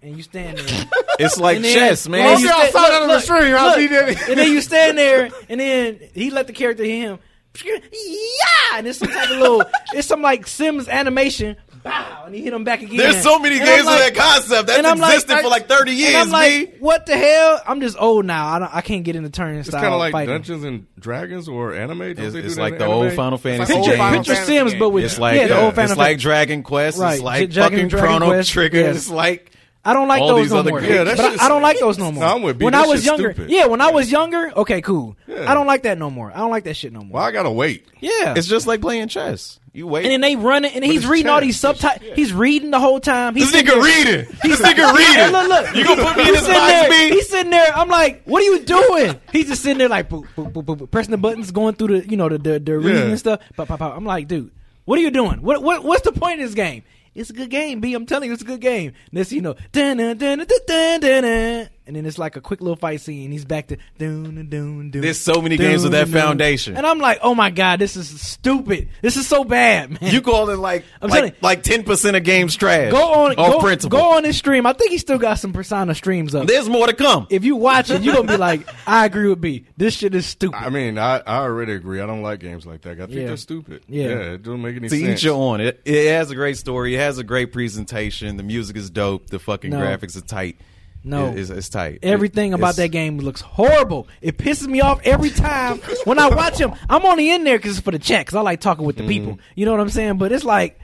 and 0.00 0.16
you 0.16 0.22
stand 0.22 0.58
there. 0.58 0.84
It's 1.18 1.38
like 1.38 1.56
And 1.56 1.64
then- 1.66 1.74
chess, 1.76 2.08
man. 2.08 2.24
then 2.24 2.30
Hope 2.36 2.40
you 2.40 2.48
y'all 2.48 2.60
sta- 2.68 2.70
saw 2.78 2.88
that 2.88 3.02
on 3.02 3.08
the 3.08 3.20
stream. 3.20 3.54
How 3.54 3.66
look, 3.70 3.78
he 3.80 3.88
did 3.88 4.08
it. 4.08 4.28
and 4.30 4.38
then 4.38 4.50
you 4.50 4.60
stand 4.62 4.96
there, 4.96 5.28
and 5.48 5.60
then 5.60 6.00
he 6.14 6.30
let 6.30 6.46
the 6.46 6.52
character 6.54 6.84
hit 6.84 7.00
him. 7.00 7.18
Yeah, 7.64 8.78
and 8.78 8.86
it's 8.86 8.98
some 8.98 9.08
type 9.08 9.30
of 9.30 9.36
little, 9.38 9.62
it's 9.92 10.08
some 10.08 10.22
like 10.22 10.46
Sims 10.46 10.88
animation. 10.88 11.56
Bow, 11.82 12.22
and 12.26 12.34
he 12.34 12.42
hit 12.42 12.52
him 12.52 12.62
back 12.64 12.80
again. 12.82 12.96
There's 12.96 13.22
so 13.22 13.38
many 13.40 13.56
And 13.56 13.64
games 13.66 13.80
I'm 13.80 13.86
like- 13.86 14.08
of 14.10 14.14
that 14.14 14.22
concept 14.22 14.66
that's 14.68 14.78
and 14.78 14.86
I'm 14.86 14.98
like- 14.98 15.14
existed 15.14 15.40
for 15.42 15.48
like 15.48 15.68
30 15.68 15.92
years, 15.92 16.14
and 16.14 16.16
I'm 16.22 16.30
like, 16.30 16.52
me. 16.52 16.78
what 16.78 17.06
the 17.06 17.16
hell? 17.16 17.60
I'm 17.66 17.80
just 17.80 17.96
old 18.00 18.24
now. 18.24 18.46
I 18.48 18.58
don't, 18.60 18.74
I 18.74 18.80
can't 18.82 19.02
get 19.02 19.16
into 19.16 19.30
turn 19.30 19.56
It's 19.56 19.68
kind 19.70 19.86
of 19.86 19.98
like 19.98 20.12
fighting. 20.12 20.32
Dungeons 20.34 20.62
and 20.64 20.86
Dragons 20.98 21.48
or 21.48 21.74
anime. 21.74 21.98
Don't 21.98 22.10
It's, 22.20 22.34
they 22.34 22.40
do 22.40 22.46
it's 22.46 22.54
that 22.56 22.60
like 22.62 22.78
the 22.78 22.84
anime? 22.84 22.94
old 22.96 23.12
Final 23.14 23.38
Fantasy 23.38 23.72
old 23.72 23.84
Picture, 23.84 23.96
Final 23.98 24.14
games. 24.14 24.26
picture 24.28 24.34
Fantasy 24.44 24.56
Sims, 24.58 24.70
game. 24.72 24.78
but 24.78 24.88
with 24.90 25.04
It's 25.04 25.18
like 25.18 25.36
yeah, 25.40 25.46
the 25.48 25.58
uh, 25.58 25.64
old 25.64 25.74
Final 25.74 25.90
it's 25.90 25.98
like 25.98 26.18
Dragon 26.18 26.62
Quest. 26.62 26.98
Right. 26.98 27.14
It's 27.14 27.22
like 27.22 27.50
Dragon- 27.50 27.72
fucking 27.76 27.88
Dragon 27.88 28.08
Chrono 28.08 28.26
Quest. 28.26 28.50
Trigger. 28.50 28.78
Yes. 28.80 28.96
It's 28.96 29.10
like 29.10 29.48
I 29.84 29.94
don't 29.94 30.06
like 30.06 30.22
All 30.22 30.28
those 30.28 30.42
these 30.44 30.52
no 30.52 30.58
other 30.60 30.70
more. 30.70 30.80
games. 30.80 30.92
Yeah, 30.94 31.02
that 31.04 31.16
but 31.16 31.30
shit's- 31.30 31.42
I, 31.42 31.46
I 31.46 31.48
don't 31.48 31.62
like 31.62 31.80
those 31.80 31.98
no 31.98 32.12
more. 32.12 32.22
No, 32.22 32.36
I'm 32.36 32.42
with 32.42 32.56
B. 32.58 32.64
When 32.66 32.72
That 32.72 32.84
I 32.84 32.86
was 32.86 33.04
younger, 33.04 33.32
stupid. 33.34 33.50
yeah, 33.50 33.66
when 33.66 33.80
I 33.80 33.90
was 33.90 34.12
younger, 34.12 34.52
okay, 34.58 34.80
cool. 34.80 35.16
Yeah. 35.26 35.50
I 35.50 35.54
don't 35.54 35.66
like 35.66 35.82
that 35.82 35.98
no 35.98 36.08
more. 36.08 36.30
I 36.32 36.36
don't 36.38 36.52
like 36.52 36.62
that 36.64 36.74
shit 36.74 36.92
no 36.92 37.00
more. 37.00 37.14
Well, 37.14 37.24
I 37.24 37.32
gotta 37.32 37.50
wait. 37.50 37.84
Yeah, 37.98 38.34
It's 38.36 38.46
just 38.46 38.68
like 38.68 38.80
playing 38.80 39.08
chess. 39.08 39.58
You 39.74 39.86
wait. 39.86 40.04
and 40.04 40.12
then 40.12 40.20
they 40.20 40.36
run 40.36 40.66
it, 40.66 40.74
and 40.74 40.84
he's 40.84 41.06
reading 41.06 41.28
all 41.30 41.40
these 41.40 41.58
subtitles. 41.58 42.12
He's 42.14 42.32
reading 42.32 42.70
the 42.70 42.78
whole 42.78 43.00
time. 43.00 43.34
He's 43.34 43.50
this 43.50 43.62
nigga 43.62 43.66
there- 43.68 43.82
reading. 43.82 44.36
This 44.42 44.60
nigga 44.60 44.92
reading. 44.94 45.32
look, 45.32 45.48
look. 45.48 45.74
You 45.76 45.84
gonna 45.84 46.02
put 46.04 46.16
me 46.18 46.22
in 46.28 46.34
He's 46.34 46.46
this 46.46 46.54
box, 46.54 46.72
there. 46.72 46.88
B? 46.90 47.14
He's 47.14 47.28
sitting 47.30 47.50
there. 47.50 47.74
I'm 47.74 47.88
like, 47.88 48.22
what 48.24 48.42
are 48.42 48.44
you 48.44 48.58
doing? 48.60 49.20
He's 49.32 49.48
just 49.48 49.62
sitting 49.62 49.78
there 49.78 49.88
like 49.88 50.10
boop, 50.10 50.26
boop, 50.36 50.52
boop, 50.52 50.64
boop, 50.64 50.90
pressing 50.90 51.12
the 51.12 51.16
buttons, 51.16 51.50
going 51.52 51.74
through 51.74 52.00
the 52.02 52.08
you 52.10 52.16
know 52.18 52.28
the 52.28 52.36
the, 52.38 52.58
the 52.60 52.76
reading 52.78 53.00
Yeah. 53.02 53.08
and 53.08 53.18
stuff. 53.18 53.40
Pop, 53.56 53.68
pop, 53.68 53.78
pop. 53.78 53.96
I'm 53.96 54.04
like, 54.04 54.28
dude, 54.28 54.50
what 54.84 54.98
are 54.98 55.02
you 55.02 55.10
doing? 55.10 55.40
What 55.40 55.62
what 55.62 55.82
what's 55.84 56.02
the 56.02 56.12
point 56.12 56.40
of 56.40 56.46
this 56.48 56.54
game? 56.54 56.82
It's 57.14 57.28
a 57.30 57.34
good 57.34 57.50
game, 57.50 57.80
B. 57.80 57.92
I'm 57.94 58.06
telling 58.06 58.28
you, 58.28 58.32
it's 58.32 58.40
a 58.42 58.46
good 58.46 58.60
game. 58.62 58.92
This, 59.12 59.32
you 59.32 59.42
know, 59.42 59.54
dun, 59.72 59.98
dun, 59.98 60.16
dun, 60.16 60.38
dun, 60.38 60.46
dun, 60.66 61.00
dun, 61.00 61.22
dun. 61.22 61.68
And 61.92 61.96
then 61.98 62.06
it's 62.06 62.16
like 62.16 62.36
a 62.36 62.40
quick 62.40 62.62
little 62.62 62.76
fight 62.76 63.02
scene. 63.02 63.30
He's 63.30 63.44
back 63.44 63.66
to 63.66 63.76
dun, 63.98 64.24
dun, 64.24 64.34
dun, 64.48 64.90
dun, 64.90 65.00
There's 65.02 65.20
so 65.20 65.42
many 65.42 65.58
games 65.58 65.82
with 65.82 65.92
that 65.92 66.08
foundation. 66.08 66.74
and 66.78 66.86
I'm 66.86 66.98
like, 67.00 67.18
oh 67.20 67.34
my 67.34 67.50
god, 67.50 67.80
this 67.80 67.96
is 67.96 68.08
stupid. 68.18 68.88
This 69.02 69.16
is 69.18 69.26
so 69.28 69.44
bad, 69.44 70.00
man. 70.00 70.10
You 70.12 70.22
call 70.22 70.48
it 70.48 70.58
like 70.58 70.84
I'm 71.02 71.10
telling 71.10 71.24
like 71.32 71.42
like 71.42 71.62
ten 71.62 71.82
percent 71.82 72.16
of 72.16 72.24
games 72.24 72.56
trash. 72.56 72.90
go 72.90 73.12
on, 73.24 73.32
off 73.36 73.52
go, 73.52 73.60
principle. 73.60 73.98
go 73.98 74.12
on 74.16 74.24
his 74.24 74.38
stream. 74.38 74.64
I 74.64 74.72
think 74.72 74.90
he 74.90 74.96
still 74.98 75.18
got 75.18 75.34
some 75.38 75.52
Persona 75.52 75.94
streams 75.94 76.34
up. 76.34 76.46
There's 76.46 76.68
more 76.68 76.86
to 76.86 76.94
come. 76.94 77.26
if 77.28 77.44
you 77.44 77.56
watch 77.56 77.90
it, 77.90 78.00
you're 78.00 78.14
gonna 78.14 78.28
be 78.32 78.38
like, 78.38 78.66
I 78.88 79.04
agree 79.04 79.28
with 79.28 79.42
B. 79.42 79.66
This 79.76 79.94
shit 79.94 80.14
is 80.14 80.24
stupid. 80.24 80.56
I 80.56 80.70
mean, 80.70 80.96
I, 80.96 81.18
I 81.18 81.38
already 81.42 81.72
agree. 81.72 82.00
I 82.00 82.06
don't 82.06 82.22
like 82.22 82.40
games 82.40 82.64
like 82.64 82.80
that. 82.82 82.92
I 82.92 83.06
think 83.06 83.10
Yeah. 83.12 83.26
they're 83.26 83.36
stupid. 83.36 83.82
Yeah. 83.88 84.08
it 84.32 84.42
doesn't 84.42 84.62
make 84.62 84.76
any 84.76 84.88
to 84.88 84.96
sense. 84.96 85.18
each 85.20 85.24
your 85.24 85.34
own. 85.34 85.60
It, 85.60 85.82
it 85.84 86.12
has 86.12 86.30
a 86.30 86.34
great 86.34 86.56
story. 86.56 86.94
It 86.94 86.98
has 86.98 87.18
a 87.18 87.24
great 87.24 87.52
presentation. 87.52 88.36
The 88.36 88.42
music 88.42 88.76
is 88.76 88.88
dope. 88.90 89.26
The 89.28 89.38
fucking 89.38 89.70
No. 89.70 89.78
graphics 89.80 90.16
are 90.16 90.20
tight. 90.22 90.56
No. 91.04 91.28
It- 91.28 91.38
it's, 91.38 91.50
it's 91.50 91.68
tight. 91.68 92.00
Everything 92.02 92.52
It- 92.52 92.56
about 92.56 92.76
that 92.76 92.88
game 92.88 93.18
looks 93.18 93.40
horrible. 93.40 94.08
It 94.20 94.38
pisses 94.38 94.66
me 94.66 94.80
off 94.80 95.00
every 95.04 95.30
time 95.30 95.78
when 96.04 96.18
I 96.18 96.28
watch 96.28 96.58
him. 96.58 96.72
I'm 96.88 97.04
only 97.04 97.30
in 97.30 97.44
there 97.44 97.58
because 97.58 97.76
it's 97.76 97.84
for 97.84 97.90
the 97.90 97.98
chat. 97.98 98.26
Because 98.26 98.36
I 98.36 98.40
like 98.40 98.60
talking 98.60 98.84
with 98.84 98.96
the 98.96 99.02
mm-hmm. 99.02 99.08
people. 99.08 99.38
You 99.54 99.66
know 99.66 99.72
what 99.72 99.80
I'm 99.80 99.90
saying? 99.90 100.18
But 100.18 100.32
it's 100.32 100.44
like 100.44 100.78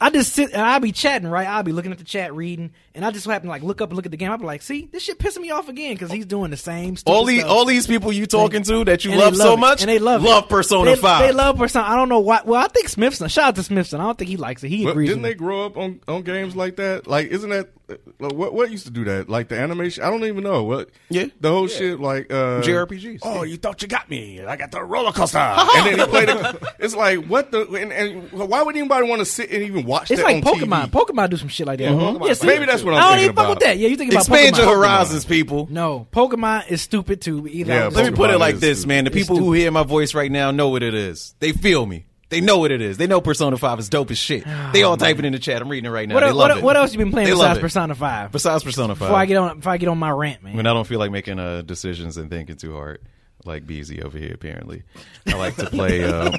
I 0.00 0.10
just 0.10 0.32
sit 0.34 0.52
and 0.52 0.60
I'll 0.60 0.80
be 0.80 0.92
chatting, 0.92 1.28
right? 1.28 1.46
I'll 1.46 1.62
be 1.62 1.72
looking 1.72 1.92
at 1.92 1.98
the 1.98 2.04
chat, 2.04 2.34
reading, 2.34 2.72
and 2.94 3.04
I 3.06 3.10
just 3.12 3.24
happen 3.26 3.46
to 3.46 3.50
like 3.50 3.62
look 3.62 3.80
up 3.80 3.90
and 3.90 3.96
look 3.96 4.04
at 4.06 4.10
the 4.10 4.16
game. 4.18 4.30
I'll 4.30 4.36
be 4.38 4.44
like, 4.44 4.60
see, 4.60 4.88
this 4.92 5.04
shit 5.04 5.18
pissing 5.18 5.40
me 5.40 5.50
off 5.50 5.68
again 5.68 5.94
because 5.94 6.10
he's 6.10 6.26
doing 6.26 6.50
the 6.50 6.56
same. 6.56 6.96
Stupid 6.96 7.14
All 7.16 7.24
these 7.24 7.40
stuff. 7.40 7.52
all 7.52 7.64
these 7.64 7.86
people 7.86 8.12
you 8.12 8.26
talking 8.26 8.62
to 8.64 8.84
that 8.84 9.04
you 9.04 9.12
And 9.12 9.20
they 9.20 9.24
love, 9.24 9.36
so 9.36 9.54
it. 9.54 9.58
much 9.60 9.82
and 9.82 9.88
they 9.88 9.98
love 10.00 10.22
love 10.22 10.44
it. 10.44 10.50
Persona 10.50 10.90
they, 10.90 10.96
Five. 10.96 11.20
They 11.28 11.32
love 11.32 11.56
Persona. 11.56 11.86
I 11.86 11.94
don't 11.96 12.08
know 12.08 12.18
why. 12.20 12.40
Well, 12.44 12.60
I 12.62 12.66
think 12.68 12.88
Smithson. 12.88 13.28
Shout 13.28 13.44
out 13.48 13.54
to 13.56 13.62
Smithson. 13.62 14.00
I 14.00 14.04
don't 14.04 14.18
think 14.18 14.28
he 14.28 14.36
likes 14.36 14.62
it. 14.64 14.68
He 14.68 14.84
But 14.84 14.90
agrees. 14.90 15.08
didn't 15.10 15.22
they 15.22 15.30
me. 15.30 15.34
grow 15.36 15.64
up 15.64 15.76
on, 15.76 16.00
on 16.08 16.22
games 16.22 16.54
like 16.56 16.76
that? 16.76 17.06
Like, 17.06 17.28
isn't 17.28 17.50
that 17.50 17.70
like, 18.18 18.32
what 18.32 18.52
what 18.54 18.70
used 18.70 18.86
to 18.86 18.92
do 18.92 19.04
that? 19.04 19.28
Like 19.28 19.48
the 19.48 19.58
animation? 19.58 20.02
I 20.04 20.10
don't 20.10 20.24
even 20.24 20.42
know 20.42 20.64
what. 20.64 20.90
Yeah. 21.08 21.26
the 21.40 21.50
whole 21.50 21.68
shit 21.68 22.00
like 22.00 22.32
uh, 22.32 22.60
JRPGs. 22.62 23.20
Oh, 23.22 23.42
you 23.44 23.56
thought 23.58 23.80
you 23.82 23.88
got 23.88 24.10
me? 24.10 24.42
I 24.42 24.56
got 24.56 24.70
the 24.70 24.82
roller 24.82 25.12
coaster, 25.12 25.38
and 25.38 25.86
then 25.86 25.98
he 25.98 26.04
played 26.06 26.28
it. 26.30 26.62
It's 26.80 26.94
like 26.96 27.26
what 27.26 27.50
the 27.52 27.68
and, 27.72 27.92
and 27.92 28.32
why 28.32 28.62
would 28.62 28.74
anybody 28.76 29.08
want 29.08 29.20
to 29.20 29.26
sit 29.26 29.50
and 29.50 29.62
even 29.62 29.83
watch? 29.84 30.10
It's 30.10 30.20
that 30.20 30.26
like 30.26 30.44
on 30.46 30.54
Pokemon. 30.54 30.86
TV? 30.86 30.90
Pokemon 30.90 31.30
do 31.30 31.36
some 31.36 31.48
shit 31.48 31.66
like 31.66 31.78
that. 31.78 31.88
Pokemon- 31.88 32.26
Yeah, 32.26 32.34
see, 32.34 32.46
Maybe 32.46 32.66
that's 32.66 32.82
what 32.82 32.94
I'm 32.94 32.98
I 32.98 33.02
don't 33.02 33.10
thinking 33.12 33.24
even 33.24 33.36
fuck 33.36 33.48
with 33.50 33.58
that. 33.60 33.78
Yeah, 33.78 33.88
you 33.88 33.96
think 33.96 34.12
about 34.12 34.20
Expand 34.28 34.54
Pokemon. 34.56 34.58
your 34.58 34.76
horizons, 34.76 35.24
people. 35.24 35.68
No, 35.70 36.06
Pokemon 36.12 36.68
is 36.68 36.82
stupid 36.82 37.20
too. 37.20 37.46
Either 37.48 37.72
Yeah, 37.72 37.88
Let 37.88 38.10
me 38.10 38.16
put 38.16 38.30
it 38.30 38.38
like 38.38 38.56
this, 38.56 38.78
stupid. 38.80 38.88
man. 38.88 39.04
The 39.04 39.10
It's 39.10 39.18
people 39.18 39.36
who 39.36 39.52
hear 39.52 39.70
my 39.70 39.82
voice 39.84 40.14
right 40.14 40.30
now 40.30 40.50
know 40.50 40.68
what 40.68 40.82
it 40.82 40.94
is. 40.94 41.34
They 41.40 41.52
feel 41.52 41.86
me. 41.86 42.06
They 42.30 42.40
know 42.40 42.58
what 42.58 42.72
it 42.72 42.80
is. 42.80 42.96
They 42.96 43.06
know 43.06 43.20
Persona 43.20 43.56
5 43.56 43.78
is 43.78 43.88
dope 43.88 44.10
as 44.10 44.18
shit. 44.18 44.44
They 44.72 44.82
all 44.82 44.96
typing 44.96 45.24
in 45.24 45.32
the 45.32 45.38
chat. 45.38 45.62
I'm 45.62 45.68
reading 45.68 45.86
it 45.88 45.92
right 45.94 46.08
now. 46.08 46.16
What, 46.16 46.20
they 46.22 46.32
love 46.32 46.36
what, 46.50 46.58
it. 46.58 46.64
what 46.64 46.76
else 46.76 46.92
you 46.92 46.98
been 46.98 47.12
playing 47.12 47.28
They 47.28 47.34
besides. 47.34 47.60
Persona 47.60 47.94
Five? 47.94 48.32
Besides 48.32 48.64
Persona 48.64 48.94
5. 48.96 48.98
Before 48.98 49.16
I 49.16 49.26
get 49.26 49.36
on, 49.36 49.56
before 49.58 49.72
I 49.72 49.76
get 49.76 49.88
on 49.88 49.98
my 49.98 50.10
rant, 50.10 50.42
man. 50.42 50.56
when 50.56 50.66
I 50.66 50.72
don't 50.72 50.86
feel 50.86 50.98
like 50.98 51.12
making 51.12 51.38
uh, 51.38 51.62
decisions 51.62 52.16
and 52.16 52.28
thinking 52.30 52.56
too 52.56 52.72
hard, 52.74 53.00
like 53.44 53.66
Beezy 53.66 54.02
over 54.02 54.18
here. 54.18 54.32
Apparently, 54.34 54.82
I 55.26 55.34
like 55.34 55.56
to 55.56 55.66
play. 55.66 56.04
Um, 56.04 56.34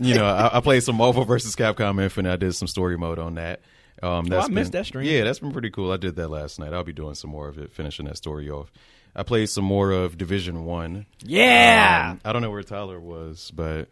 you 0.00 0.14
know, 0.14 0.24
I, 0.26 0.58
I 0.58 0.60
played 0.60 0.82
some 0.82 0.96
Marvel 0.96 1.24
versus 1.24 1.54
Capcom 1.56 2.02
Infinite. 2.02 2.32
I 2.32 2.36
did 2.36 2.54
some 2.54 2.68
story 2.68 2.96
mode 2.98 3.18
on 3.18 3.34
that. 3.36 3.60
Um, 4.02 4.24
that's 4.24 4.46
Oh, 4.46 4.50
I 4.50 4.54
missed 4.54 4.72
been- 4.72 4.80
that 4.80 4.86
stream. 4.86 5.06
Yeah, 5.06 5.24
that's 5.24 5.38
been 5.38 5.52
pretty 5.52 5.70
cool. 5.70 5.92
I 5.92 5.96
did 5.96 6.16
that 6.16 6.28
last 6.28 6.58
night. 6.58 6.72
I'll 6.72 6.82
be 6.84 6.92
doing 6.92 7.14
some 7.14 7.30
more 7.30 7.48
of 7.48 7.58
it, 7.58 7.72
finishing 7.72 8.06
that 8.06 8.16
story 8.16 8.50
off. 8.50 8.72
I 9.14 9.22
played 9.22 9.48
some 9.50 9.64
more 9.64 9.90
of 9.92 10.16
Division 10.18 10.64
One. 10.64 11.06
yeah, 11.20 12.08
Um, 12.12 12.20
I 12.24 12.32
don't 12.32 12.40
know 12.42 12.50
where 12.50 12.62
Tyler 12.62 12.98
was, 12.98 13.52
but 13.54 13.88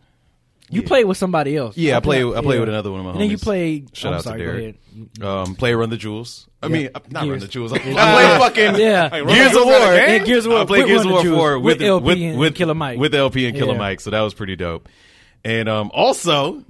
you 0.71 0.83
played 0.83 1.05
with 1.05 1.17
somebody 1.19 1.57
else. 1.57 1.77
yeah, 1.77 1.97
I 1.97 2.01
played. 2.01 2.25
I 2.25 2.41
played 2.41 2.55
yeah. 2.55 2.61
with 2.61 2.69
another 2.69 2.91
one 2.91 3.01
of 3.01 3.07
my 3.07 3.13
And 3.13 3.21
then 3.21 3.31
you 3.31 3.37
homies. 3.37 3.43
played. 3.43 3.97
Shout 3.97 4.13
I'm 4.13 4.19
out 4.19 4.25
sorry, 4.25 4.39
to 4.41 4.45
go 4.45 4.53
Derek. 4.53 4.77
Um, 5.49 5.55
play 5.57 5.75
Run 5.75 5.91
the 5.91 5.97
Jewels. 5.97 6.49
I 6.63 6.67
Yeah. 6.67 6.73
mean, 6.73 6.89
uh, 6.95 7.01
not 7.11 7.29
Run 7.29 7.39
the 7.39 7.49
Jewels. 7.49 7.73
I 7.73 7.79
play 7.79 7.93
fucking 7.95 8.77
Yeah, 8.81 9.09
Hey, 9.11 9.25
Gears 9.25 9.57
of 9.57 9.63
a 9.63 9.65
War. 9.65 9.73
game? 9.79 10.09
And 10.09 10.25
Gears 10.27 10.47
of 10.47 10.53
War. 10.53 10.61
I 10.61 10.65
played 10.65 10.81
with 10.85 10.89
Gears 10.89 11.05
of 11.05 11.11
War 11.11 11.25
4 11.25 11.59
with 11.59 11.83
LP 11.83 12.05
with, 12.07 12.19
and 12.19 12.39
with 12.39 12.55
Killer 12.55 12.75
Mike. 12.75 12.99
with 12.99 13.15
LP 13.15 13.47
and 13.47 13.57
Killer 13.57 13.73
Yeah. 13.73 13.79
Mike, 13.79 14.01
so 14.01 14.11
that 14.11 14.21
was 14.21 14.35
pretty 14.35 14.57
dope. 14.57 14.89
And 15.45 15.69
um, 15.69 15.91
also, 15.95 16.65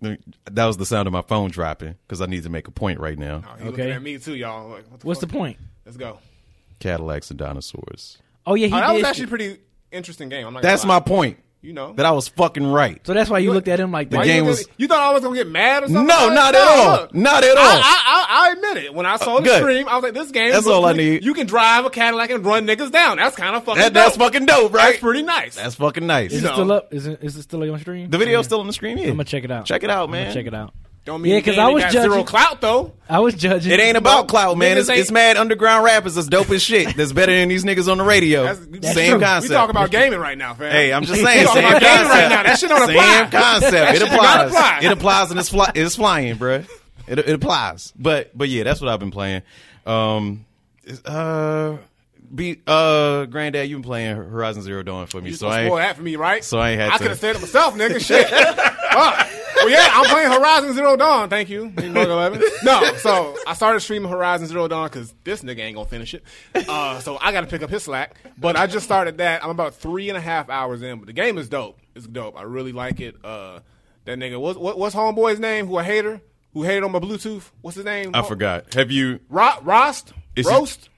that 0.00 0.64
was 0.64 0.76
the 0.76 0.86
sound 0.86 1.06
of 1.06 1.12
my 1.12 1.22
phone 1.22 1.50
dropping 1.50 1.94
because 2.06 2.20
I 2.20 2.26
need 2.26 2.44
to 2.44 2.50
make 2.50 2.68
a 2.68 2.70
point 2.70 3.00
right 3.00 3.18
now. 3.18 3.42
Oh, 3.62 3.68
Okay. 3.68 3.90
at 3.90 4.02
me 4.02 4.18
too, 4.18 4.34
y'all. 4.34 4.68
Like, 4.70 4.90
what 4.90 5.00
the 5.00 5.06
What's 5.06 5.20
the 5.20 5.26
point? 5.26 5.56
Let's 5.84 5.96
go. 5.96 6.18
Cadillacs 6.78 7.30
and 7.30 7.38
dinosaurs. 7.38 8.18
Oh 8.46 8.54
yeah, 8.54 8.68
he 8.68 8.72
Oh, 8.74 8.76
that 8.76 8.86
did. 8.88 8.94
was 8.94 9.04
actually 9.04 9.24
a 9.24 9.28
pretty 9.28 9.56
interesting 9.90 10.28
game. 10.28 10.46
I'm 10.46 10.54
not. 10.54 10.62
That's 10.62 10.84
lie. 10.84 10.88
my 10.88 11.00
point. 11.00 11.38
You 11.60 11.72
know. 11.72 11.92
That 11.94 12.06
I 12.06 12.12
was 12.12 12.28
fucking 12.28 12.64
right. 12.70 13.00
so 13.04 13.12
that's 13.14 13.28
why 13.28 13.38
you 13.40 13.52
looked 13.52 13.66
at 13.66 13.80
him 13.80 13.90
like 13.90 14.10
The 14.10 14.18
that. 14.18 14.26
you 14.26 14.32
game 14.32 14.44
look 14.44 14.50
was- 14.50 14.60
at- 14.62 14.66
You 14.76 14.86
thought 14.86 15.00
I 15.00 15.12
was 15.12 15.22
gonna 15.24 15.34
get 15.34 15.48
mad 15.48 15.82
or 15.82 15.86
something? 15.86 16.06
No, 16.06 16.26
Like, 16.26 16.34
not 16.34 16.54
no, 16.54 16.60
at 16.60 16.68
all. 16.68 16.92
look. 17.00 17.14
Not 17.14 17.42
at 17.44 17.56
all. 17.56 17.64
I, 17.64 17.80
I, 17.82 18.26
I, 18.28 18.48
I 18.48 18.52
admit 18.52 18.84
it. 18.84 18.94
When 18.94 19.06
I 19.06 19.16
saw 19.16 19.38
the 19.38 19.42
Good. 19.42 19.60
stream, 19.60 19.88
I 19.88 19.96
was 19.96 20.04
like, 20.04 20.14
"This 20.14 20.30
game." 20.30 20.52
That's 20.52 20.66
looks 20.66 20.74
all 20.76 20.86
I 20.86 20.92
need. 20.92 21.24
You 21.24 21.34
can 21.34 21.48
drive 21.48 21.84
a 21.84 21.90
Cadillac 21.90 22.30
and 22.30 22.44
run 22.46 22.64
niggas 22.64 22.92
down. 22.92 23.16
That's 23.16 23.34
kind 23.34 23.56
of 23.56 23.64
fucking. 23.64 23.82
That, 23.82 23.92
that's 23.92 24.16
dope. 24.16 24.32
fucking 24.32 24.46
dope, 24.46 24.72
right? 24.72 24.90
That's 24.90 25.00
pretty 25.00 25.22
nice. 25.22 25.56
That's 25.56 25.74
fucking 25.74 26.06
nice. 26.06 26.30
Is 26.32 26.42
You 26.42 26.46
it 26.46 26.50
know. 26.50 26.54
still 26.56 26.72
up? 26.72 26.94
Is 26.94 27.06
it, 27.08 27.18
is 27.24 27.36
it 27.36 27.42
still 27.42 27.62
on 27.64 27.68
the 27.72 27.78
stream? 27.80 28.08
The 28.08 28.18
video's 28.18 28.44
still 28.46 28.60
on 28.60 28.66
the 28.68 28.72
screen. 28.72 28.96
Yeah, 28.96 29.06
I'm 29.06 29.10
gonna 29.12 29.24
check 29.24 29.42
it 29.42 29.50
out. 29.50 29.64
Check 29.66 29.82
it 29.82 29.90
out, 29.90 30.04
I'm 30.04 30.10
man. 30.12 30.32
check 30.32 30.46
it 30.46 30.54
out. 30.54 30.72
Don't 31.08 31.22
mean 31.22 31.32
Yeah, 31.32 31.38
the 31.38 31.44
'cause 31.46 31.54
game 31.56 31.64
I 31.64 31.68
was 31.70 31.82
got 31.84 31.92
zero 31.92 32.08
judging- 32.08 32.26
clout 32.26 32.60
though. 32.60 32.92
I 33.08 33.20
was 33.20 33.32
judging. 33.34 33.72
It 33.72 33.80
ain't 33.80 33.96
about 33.96 34.28
clout, 34.28 34.58
man. 34.58 34.76
It's, 34.76 34.90
it's 34.90 35.10
mad 35.10 35.38
underground 35.38 35.82
rappers 35.82 36.16
that's 36.16 36.26
dope 36.28 36.50
as 36.50 36.62
shit. 36.62 36.94
That's 36.98 37.12
better 37.12 37.32
than 37.32 37.48
these 37.48 37.64
niggas 37.64 37.90
on 37.90 37.96
the 37.96 38.04
radio. 38.04 38.44
That's, 38.44 38.92
Same 38.94 39.12
true. 39.12 39.20
concept. 39.20 39.48
We 39.50 39.56
talk 39.56 39.70
about 39.70 39.90
gaming 39.90 40.18
right 40.18 40.36
now, 40.36 40.52
fam. 40.52 40.70
Hey, 40.70 40.92
I'm 40.92 41.04
just 41.04 41.18
We 41.18 41.24
saying. 41.24 41.46
talking 41.46 41.62
Same 41.62 41.70
about 41.70 41.80
gaming 41.80 41.96
concept. 42.08 42.20
right 42.22 42.28
now. 42.28 42.42
That 42.42 42.58
shit 42.58 42.68
don't 42.68 42.90
apply. 42.90 43.18
Same 43.20 43.30
concept. 43.30 43.74
It 43.74 43.98
shit 44.00 44.10
do 44.10 44.16
not 44.16 44.24
applies. 44.46 44.50
apply. 44.50 44.78
It 44.82 44.92
applies 44.92 45.30
and 45.30 45.40
it's 45.40 45.48
fly, 45.48 45.72
it's 45.74 45.96
flying, 45.96 46.36
bruh. 46.36 46.68
It, 47.06 47.18
it 47.20 47.30
applies. 47.30 47.94
But 47.98 48.36
but 48.36 48.50
yeah, 48.50 48.64
that's 48.64 48.82
what 48.82 48.90
I've 48.90 49.00
been 49.00 49.10
playing. 49.10 49.40
Um, 49.86 50.44
uh, 51.06 51.76
be 52.34 52.58
uh, 52.66 53.24
granddad, 53.24 53.66
you've 53.70 53.78
been 53.80 53.88
playing 53.88 54.16
Horizon 54.16 54.60
Zero 54.62 54.82
Dawn 54.82 55.06
for 55.06 55.22
me, 55.22 55.30
You 55.30 55.36
so 55.36 55.46
so 55.46 55.48
I 55.48 55.64
spoil 55.64 55.76
that 55.78 55.96
for 55.96 56.02
me, 56.02 56.16
right? 56.16 56.44
so 56.44 56.58
I 56.58 56.72
ain't 56.72 56.80
had 56.82 56.90
I 56.92 56.98
could 56.98 57.06
have 57.08 57.18
said 57.18 57.36
it 57.36 57.40
myself, 57.40 57.74
nigga. 57.74 57.98
Shit. 58.04 58.28
Fuck. 58.92 59.28
Well, 59.56 59.70
yeah, 59.70 59.88
I'm 59.92 60.04
playing 60.06 60.30
Horizon 60.30 60.74
Zero 60.74 60.96
Dawn. 60.96 61.28
Thank 61.28 61.48
you, 61.48 61.72
11. 61.76 62.42
No, 62.62 62.94
so 62.96 63.36
I 63.46 63.54
started 63.54 63.80
streaming 63.80 64.10
Horizon 64.10 64.46
Zero 64.46 64.68
Dawn 64.68 64.88
because 64.88 65.14
this 65.24 65.42
nigga 65.42 65.60
ain't 65.60 65.76
gonna 65.76 65.88
finish 65.88 66.14
it. 66.14 66.22
Uh, 66.54 67.00
so 67.00 67.18
I 67.20 67.32
got 67.32 67.40
to 67.42 67.46
pick 67.46 67.62
up 67.62 67.70
his 67.70 67.82
slack. 67.82 68.16
But 68.38 68.56
I 68.56 68.66
just 68.66 68.84
started 68.84 69.18
that. 69.18 69.42
I'm 69.42 69.50
about 69.50 69.74
three 69.74 70.08
and 70.08 70.16
a 70.16 70.20
half 70.20 70.48
hours 70.48 70.82
in, 70.82 70.98
but 70.98 71.06
the 71.06 71.12
game 71.12 71.38
is 71.38 71.48
dope. 71.48 71.78
It's 71.94 72.06
dope. 72.06 72.38
I 72.38 72.42
really 72.42 72.72
like 72.72 73.00
it. 73.00 73.16
Uh, 73.24 73.60
that 74.04 74.18
nigga, 74.18 74.40
what, 74.40 74.60
what, 74.60 74.78
what's 74.78 74.94
homeboy's 74.94 75.38
name? 75.40 75.66
Who 75.66 75.78
a 75.78 75.82
hater? 75.82 76.20
Who 76.54 76.62
hated 76.62 76.84
on 76.84 76.92
my 76.92 76.98
Bluetooth? 76.98 77.50
What's 77.60 77.76
his 77.76 77.84
name? 77.84 78.12
I 78.14 78.22
forgot. 78.22 78.74
Have 78.74 78.90
you? 78.90 79.20
Ro- 79.28 79.60
Rost? 79.62 80.12
Is 80.34 80.46
Roast? 80.46 80.88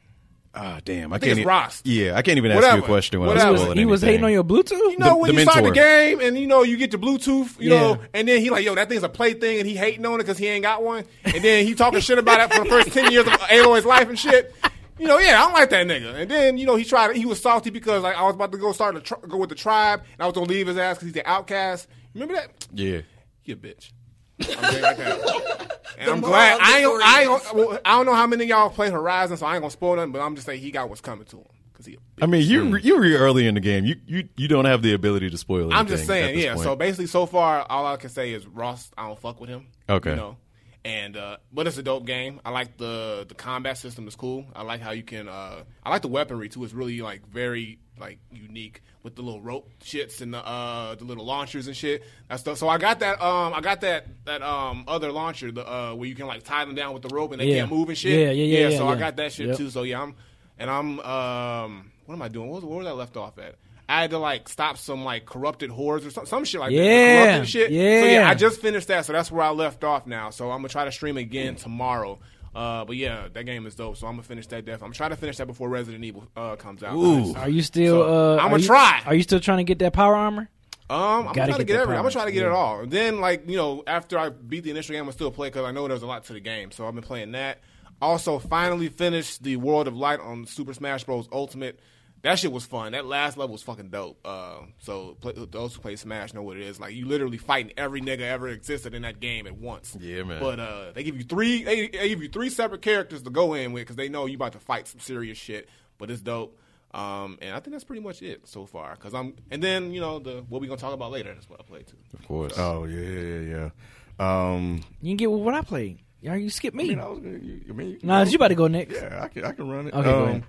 Ah, 0.63 0.79
damn. 0.85 1.11
I, 1.11 1.19
think 1.19 1.39
can't. 1.43 1.67
it's 1.73 1.83
e- 1.87 2.05
Yeah, 2.05 2.17
I 2.17 2.23
can't 2.23 2.37
even 2.37 2.51
ask 2.51 2.57
Whatever. 2.57 2.77
you 2.77 2.83
a 2.83 2.87
question 2.87 3.19
when 3.21 3.29
Whatever. 3.29 3.47
I'm 3.49 3.49
He 3.49 3.53
was, 3.55 3.61
spoiling 3.63 3.79
he 3.79 3.85
was 3.87 4.03
hating 4.03 4.25
on 4.25 4.33
your 4.33 4.45
Bluetooth. 4.45 4.73
You 4.73 4.99
know 4.99 5.09
The- 5.09 5.17
when 5.17 5.35
the 5.35 5.41
you 5.41 5.47
start 5.51 5.65
the 5.65 5.71
game 5.71 6.21
and 6.21 6.39
you 6.39 6.47
know 6.47 6.63
you 6.65 6.77
get 6.77 6.93
your 6.93 7.01
Bluetooth, 7.01 7.59
you 7.59 7.71
Yeah. 7.73 7.81
know, 7.81 7.99
and 8.13 8.29
then 8.29 8.41
he 8.43 8.51
like, 8.51 8.65
yo, 8.67 8.75
that 8.75 8.91
thing's 8.91 9.03
a 9.03 9.09
play 9.09 9.33
thing, 9.33 9.59
and 9.61 9.67
he 9.67 9.75
hating 9.75 10.05
on 10.05 10.17
it 10.21 10.25
because 10.25 10.37
he 10.37 10.47
ain't 10.49 10.63
got 10.63 10.83
one, 10.83 11.05
and 11.25 11.43
then 11.43 11.65
he 11.67 11.75
talking 11.75 12.01
shit 12.01 12.19
about 12.19 12.41
it 12.41 12.55
for 12.55 12.65
the 12.65 12.69
first 12.71 12.93
ten 12.93 13.11
years 13.11 13.27
of 13.27 13.33
Aloy's 13.51 13.87
life 13.87 14.09
and 14.11 14.19
shit. 14.19 14.55
You 14.99 15.07
know, 15.07 15.19
yeah, 15.19 15.39
I 15.39 15.45
don't 15.45 15.55
like 15.55 15.71
that 15.71 15.87
nigga. 15.87 16.15
And 16.15 16.31
then 16.31 16.59
you 16.59 16.67
know 16.67 16.77
he 16.77 16.85
tried. 16.85 17.17
He 17.17 17.25
was 17.25 17.41
salty 17.41 17.71
because 17.71 18.03
like 18.03 18.17
I 18.17 18.23
was 18.25 18.35
about 18.35 18.53
to 18.53 18.59
go 18.59 18.73
start 18.73 18.97
to 18.97 19.01
tr- 19.01 19.27
go 19.27 19.39
with 19.39 19.49
the 19.49 19.55
tribe, 19.55 20.01
and 20.13 20.21
I 20.23 20.27
was 20.27 20.35
gonna 20.35 20.47
leave 20.47 20.67
his 20.67 20.77
ass 20.77 20.97
because 20.97 21.07
he's 21.07 21.15
the 21.15 21.27
outcast. 21.27 21.89
Remember 22.13 22.35
that? 22.35 22.51
Yeah. 22.75 23.01
You 23.45 23.55
a 23.55 23.57
bitch. 23.57 23.93
I'm 24.41 24.71
saying 24.71 24.83
like 24.83 24.97
that. 24.97 25.81
And 25.99 26.11
I'm 26.11 26.21
glad. 26.21 26.59
I 26.61 26.79
ain't. 26.79 27.03
I 27.03 27.23
ain't. 27.23 27.55
Well, 27.55 27.79
I 27.85 27.93
don't 27.93 28.07
know 28.07 28.15
how 28.15 28.27
many 28.27 28.45
of 28.45 28.49
y'all 28.49 28.71
play 28.71 28.91
Horizon, 28.91 29.37
so 29.37 29.47
I 29.47 29.55
ain't 29.55 29.63
gonna 29.63 29.71
spoil 29.71 29.97
nothing. 29.97 30.13
But 30.13 30.23
I'm 30.23 30.35
just 30.35 30.47
saying 30.47 30.61
he 30.61 30.71
got 30.71 30.89
what's 30.89 31.03
coming 31.03 31.27
to 31.27 31.39
him 31.39 31.47
because 31.73 31.87
he. 31.87 31.99
I 32.23 32.27
mean, 32.27 32.47
you 32.47 32.77
you 32.77 32.99
were 32.99 33.07
early 33.19 33.47
in 33.47 33.55
the 33.55 33.61
game. 33.61 33.85
You 33.85 33.97
you 34.07 34.29
you 34.37 34.49
don't 34.49 34.65
have 34.65 34.83
the 34.83 34.95
ability 34.95 35.31
to 35.31 35.37
spoil. 35.37 35.65
Anything 35.65 35.79
I'm 35.79 35.87
just 35.87 36.09
anything 36.09 36.25
saying, 36.25 36.37
this 36.37 36.45
yeah. 36.45 36.55
point. 36.55 36.65
So 36.65 36.77
basically, 36.77 37.07
so 37.07 37.27
far, 37.27 37.67
all 37.69 37.87
I 37.87 37.97
can 37.97 38.11
say 38.11 38.33
is 38.33 38.47
Ross. 38.47 38.91
I 38.97 39.07
don't 39.07 39.19
fuck 39.19 39.41
with 39.41 39.51
him. 39.51 39.67
Okay. 39.89 40.11
You 40.11 40.17
know, 40.17 40.37
And 40.83 41.15
uh, 41.17 41.37
but 41.53 41.67
it's 41.67 41.77
a 41.77 41.83
dope 41.83 42.07
game. 42.07 42.41
I 42.43 42.51
like 42.51 42.79
the 42.79 43.27
the 43.29 43.35
combat 43.35 43.77
system 43.77 44.09
is 44.09 44.17
cool. 44.17 44.47
I 44.57 44.63
like 44.63 44.81
how 44.81 44.93
you 44.93 45.03
can. 45.03 45.29
Uh, 45.29 45.65
I 45.85 45.91
like 45.91 46.01
the 46.01 46.09
weaponry 46.09 46.49
too. 46.49 46.65
It's 46.65 46.73
really 46.73 47.01
like 47.03 47.27
very 47.29 47.79
like 47.99 48.19
unique 48.33 48.83
with 49.03 49.15
the 49.15 49.21
little 49.21 49.43
rope 49.43 49.69
shits 49.85 50.23
and 50.23 50.33
the 50.33 50.39
uh, 50.39 50.95
the 50.95 51.05
little 51.05 51.27
launchers 51.27 51.67
and 51.67 51.77
shit. 51.77 52.03
That 52.31 52.41
stuff. 52.41 52.57
So 52.57 52.67
I 52.67 52.79
got 52.79 53.01
that. 53.01 53.21
Um, 53.21 53.53
I 53.53 53.61
got 53.61 53.83
that 53.83 54.07
that 54.25 54.41
um 54.41 54.85
other 54.89 55.13
launcher, 55.13 55.53
the 55.53 55.71
uh, 55.71 55.93
where 55.95 56.09
you 56.09 56.15
can 56.15 56.27
like 56.27 56.45
tie 56.45 56.65
them 56.65 56.75
down 56.75 56.95
with 56.95 57.03
the 57.03 57.11
rope 57.15 57.33
and 57.33 57.43
they 57.43 57.49
Yeah. 57.49 57.59
can't 57.59 57.71
move 57.71 57.91
and 57.91 57.99
shit. 57.99 58.19
Yeah, 58.19 58.31
yeah, 58.31 58.45
yeah, 58.61 58.69
yeah, 58.71 58.79
so 58.79 58.89
I 58.89 58.97
got 58.97 59.17
that 59.17 59.33
shit 59.35 59.49
Yep. 59.49 59.57
too. 59.59 59.69
So 59.69 59.83
yeah, 59.83 60.01
I'm 60.01 60.15
and 60.59 60.71
I'm 60.71 60.99
um 61.01 61.91
what 62.07 62.15
am 62.15 62.23
I 62.23 62.29
doing? 62.29 62.49
What 62.49 62.63
was, 62.63 62.65
where 62.65 62.79
was 62.79 62.87
I 62.87 62.93
left 62.93 63.19
off 63.19 63.37
at? 63.39 63.57
I 63.91 64.03
had 64.03 64.11
to 64.11 64.19
like 64.19 64.49
stop 64.49 64.79
some 64.79 65.05
like 65.05 65.27
corrupted 65.27 65.71
whores 65.71 66.07
or 66.07 66.11
some, 66.11 66.27
some 66.27 66.45
shit 66.45 66.61
like 66.61 66.71
that. 66.71 66.77
Yeah, 66.77 67.25
Corrupted 67.25 67.49
shit. 67.49 67.69
So 67.69 67.75
yeah. 67.75 68.05
yeah, 68.05 68.29
I 68.31 68.35
just 68.35 68.61
finished 68.61 68.89
that, 68.89 69.05
so 69.05 69.13
that's 69.13 69.31
where 69.31 69.43
I 69.43 69.51
left 69.51 69.83
off 69.85 70.07
now. 70.07 70.31
So 70.31 70.51
I'm 70.51 70.59
gonna 70.59 70.69
try 70.69 70.85
to 70.85 70.93
stream 70.93 71.17
again 71.17 71.57
tomorrow. 71.57 72.19
Uh, 72.55 72.85
but 72.85 72.97
yeah, 72.97 73.29
that 73.33 73.45
game 73.45 73.67
is 73.67 73.75
dope. 73.75 73.97
So 73.97 74.07
I'm 74.07 74.15
gonna 74.15 74.23
finish 74.23 74.47
that. 74.49 74.65
Def. 74.65 74.83
I'm 74.83 74.93
trying 74.93 75.11
to 75.11 75.17
finish 75.17 75.37
that 75.37 75.47
before 75.47 75.69
Resident 75.69 76.05
Evil 76.05 76.25
uh, 76.37 76.57
comes 76.57 76.83
out. 76.83 76.97
Ooh. 76.97 77.35
Are 77.35 77.49
you 77.49 77.63
still? 77.63 78.03
So, 78.03 78.37
uh, 78.39 78.43
I'ma 78.43 78.57
you- 78.57 78.67
try. 78.67 79.03
Are 79.07 79.15
you 79.15 79.23
still 79.23 79.41
trying 79.41 79.59
to 79.59 79.65
get 79.65 79.79
that 79.81 79.93
power 79.93 80.15
armor? 80.15 80.49
Um, 80.89 81.29
I'm 81.29 81.35
trying 81.35 81.53
to 81.53 81.59
get 81.59 81.69
that 81.69 81.75
everything. 81.83 81.97
I'm 81.99 82.03
gonna 82.03 82.11
try 82.11 82.25
to 82.25 82.33
get 82.33 82.45
it 82.45 82.51
all. 82.51 82.81
And 82.81 82.91
then, 82.91 83.21
like 83.21 83.49
you 83.49 83.57
know, 83.57 83.85
after 83.87 84.19
I 84.19 84.31
beat 84.31 84.65
the 84.65 84.71
initial 84.71 84.95
game, 84.95 85.07
I'm 85.07 85.13
still 85.13 85.31
play 85.31 85.49
because 85.49 85.65
I 85.65 85.71
know 85.71 85.87
there's 85.87 86.03
a 86.03 86.07
lot 86.07 86.25
to 86.25 86.33
the 86.33 86.41
game. 86.41 86.73
So 86.73 86.87
I've 86.87 86.95
been 86.95 87.05
playing 87.05 87.33
that. 87.33 87.59
Also, 88.03 88.39
finally 88.39 88.89
finished 88.89 89.43
the 89.45 89.57
World 89.57 89.87
of 89.87 89.97
Light 89.97 90.21
on 90.21 90.47
Super 90.47 90.75
Smash 90.75 91.05
Bros. 91.05 91.29
Ultimate. 91.31 91.79
That 92.23 92.39
shit 92.39 92.53
was 92.53 92.67
fun. 92.67 92.93
That 92.93 93.07
last 93.07 93.39
level 93.39 93.53
was 93.53 93.63
fucking 93.63 93.89
dope. 93.89 94.21
Uh, 94.25 94.59
so 94.79 95.17
play, 95.21 95.33
those 95.33 95.75
who 95.75 95.81
play 95.81 95.97
Smash 95.97 96.35
know 96.35 96.43
what 96.43 96.59
it 96.59 96.63
is. 96.65 96.79
Like 96.79 96.95
you 96.95 97.07
literally 97.07 97.39
fighting 97.39 97.73
every 97.77 98.03
nigga 98.03 98.21
ever 98.21 98.49
existed 98.49 98.95
in 98.95 99.03
that 99.03 99.21
game 99.21 99.47
at 99.47 99.57
once. 99.57 99.97
Yeah, 99.99 100.25
man. 100.25 100.41
But 100.41 100.61
uh, 100.61 100.93
they 100.93 101.03
give 101.03 101.17
you 101.17 101.25
three. 101.25 101.63
They, 101.63 101.89
they 101.89 102.09
give 102.11 102.23
you 102.23 102.29
three 102.29 102.51
separate 102.51 102.83
characters 102.83 103.23
to 103.23 103.31
go 103.31 103.55
in 103.55 103.73
with 103.73 103.83
because 103.83 103.97
they 103.97 104.09
know 104.09 104.27
you 104.27 104.37
about 104.37 104.53
to 104.53 104.59
fight 104.59 104.87
some 104.87 105.01
serious 105.01 105.39
shit. 105.39 105.69
But 105.97 106.11
it's 106.11 106.21
dope. 106.21 106.59
Um, 106.93 107.39
and 107.41 107.55
I 107.55 107.61
think 107.61 107.73
that's 107.73 107.85
pretty 107.85 108.03
much 108.03 108.21
it 108.21 108.49
so 108.49 108.67
far. 108.67 108.95
Cause 108.97 109.15
I'm, 109.15 109.35
and 109.51 109.63
then 109.63 109.95
you 109.95 110.01
know 110.01 110.19
the 110.19 110.45
what 110.49 110.61
we 110.61 110.67
gonna 110.67 110.81
talk 110.81 110.93
about 110.93 111.13
later. 111.13 111.33
That's 111.33 111.49
what 111.49 111.61
I 111.61 111.63
played 111.63 111.87
too. 111.87 111.97
Of 112.13 112.27
course. 112.27 112.59
Oh 112.59 112.85
yeah, 112.85 113.01
yeah, 113.01 113.39
yeah. 113.39 113.71
yeah. 114.19 114.53
Um, 114.53 114.83
You 115.01 115.11
can 115.11 115.17
get 115.17 115.31
what 115.31 115.55
I 115.55 115.63
played. 115.63 116.01
Yeah, 116.21 116.35
you 116.35 116.51
skip 116.51 116.75
me. 116.75 116.85
I 116.85 116.89
mean, 116.89 117.01
I 117.01 117.09
was 117.09 117.19
gonna, 117.21 117.39
you, 117.39 117.63
I 117.69 117.73
mean, 117.73 117.91
you, 117.93 117.99
nah, 118.03 118.23
you 118.25 118.37
about 118.37 118.49
to 118.49 118.55
go 118.55 118.67
next. 118.67 118.95
Yeah, 118.95 119.23
I 119.23 119.29
can, 119.29 119.45
I 119.45 119.53
can 119.53 119.71
run 119.71 119.87
it. 119.87 119.95
Okay, 119.95 120.03
go 120.03 120.25
um, 120.25 120.29
ahead. 120.29 120.45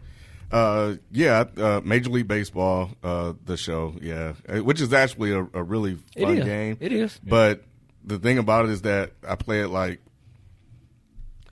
Uh, 0.52 0.96
yeah, 1.12 1.46
uh, 1.58 1.82
Major 1.84 2.10
League 2.10 2.28
Baseball, 2.28 2.92
uh, 3.04 3.34
the 3.46 3.56
show, 3.56 3.96
yeah, 4.02 4.34
Uh, 4.50 4.64
which 4.64 4.82
is 4.82 4.92
actually 4.92 5.32
a, 5.32 5.48
a 5.54 5.64
really 5.64 5.98
fun 6.20 6.38
is. 6.40 6.46
game. 6.46 6.78
It 6.80 6.92
is. 6.92 7.20
But 7.24 7.64
the 8.04 8.20
thing 8.20 8.38
about 8.38 8.66
it 8.66 8.72
is 8.72 8.82
that 8.82 9.12
I 9.28 9.36
play 9.36 9.62
it 9.62 9.70
like 9.70 10.02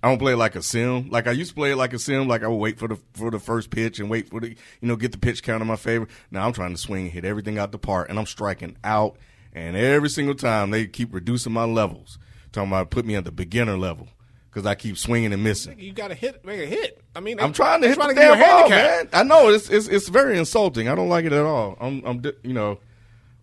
I 0.02 0.08
don't 0.08 0.18
play 0.20 0.34
it 0.34 0.38
like 0.38 0.56
a 0.56 0.62
sim. 0.62 1.10
Like 1.10 1.28
I 1.28 1.32
used 1.32 1.52
to 1.52 1.56
play 1.56 1.72
it 1.72 1.76
like 1.76 1.94
a 1.94 2.00
sim. 2.00 2.28
Like 2.28 2.44
I 2.44 2.48
would 2.48 2.58
wait 2.58 2.80
for 2.80 2.88
the 2.88 2.98
for 3.14 3.32
the 3.32 3.40
first 3.40 3.70
pitch 3.70 4.00
and 4.00 4.10
wait 4.10 4.30
for 4.30 4.40
the 4.40 4.50
you 4.50 4.56
know 4.88 4.96
get 4.96 5.12
the 5.12 5.18
pitch 5.18 5.44
count 5.44 5.62
in 5.62 5.68
my 5.68 5.76
favor. 5.76 6.08
Now 6.32 6.46
I'm 6.46 6.54
trying 6.54 6.72
to 6.72 6.78
swing, 6.78 7.04
and 7.04 7.12
hit 7.12 7.26
everything 7.26 7.58
out 7.58 7.72
the 7.72 7.80
park, 7.80 8.10
and 8.10 8.18
I'm 8.18 8.26
striking 8.26 8.78
out. 8.84 9.18
And 9.54 9.76
every 9.76 10.10
single 10.10 10.36
time 10.36 10.72
they 10.72 10.88
keep 10.88 11.14
reducing 11.14 11.52
my 11.54 11.66
levels, 11.66 12.18
talking 12.52 12.70
about 12.70 12.92
put 12.92 13.06
me 13.06 13.16
at 13.16 13.26
the 13.26 13.32
beginner 13.32 13.78
level 13.78 14.08
because 14.50 14.66
I 14.66 14.76
keep 14.76 14.98
swinging 14.98 15.34
and 15.34 15.44
missing. 15.44 15.80
You 15.80 15.94
gotta 15.94 16.16
hit, 16.16 16.44
make 16.44 16.60
a 16.60 16.66
hit. 16.66 17.02
I 17.16 17.20
mean, 17.20 17.40
I'm 17.40 17.54
trying 17.54 17.82
to 17.82 17.88
hit 17.88 17.98
the 18.00 18.08
give 18.08 18.16
damn 18.16 18.40
ball, 18.40 18.70
handicap. 18.70 18.70
man. 18.70 19.10
I 19.14 19.24
know 19.24 19.50
it's, 19.50 19.70
it's 19.70 19.88
it's 19.88 20.10
very 20.10 20.38
insulting. 20.38 20.88
I 20.88 20.96
don't 20.96 21.10
like 21.10 21.26
it 21.26 21.34
at 21.34 21.44
all. 21.44 21.78
I'm 21.80 22.04
I'm 22.06 22.22
you 22.44 22.54
know, 22.54 22.80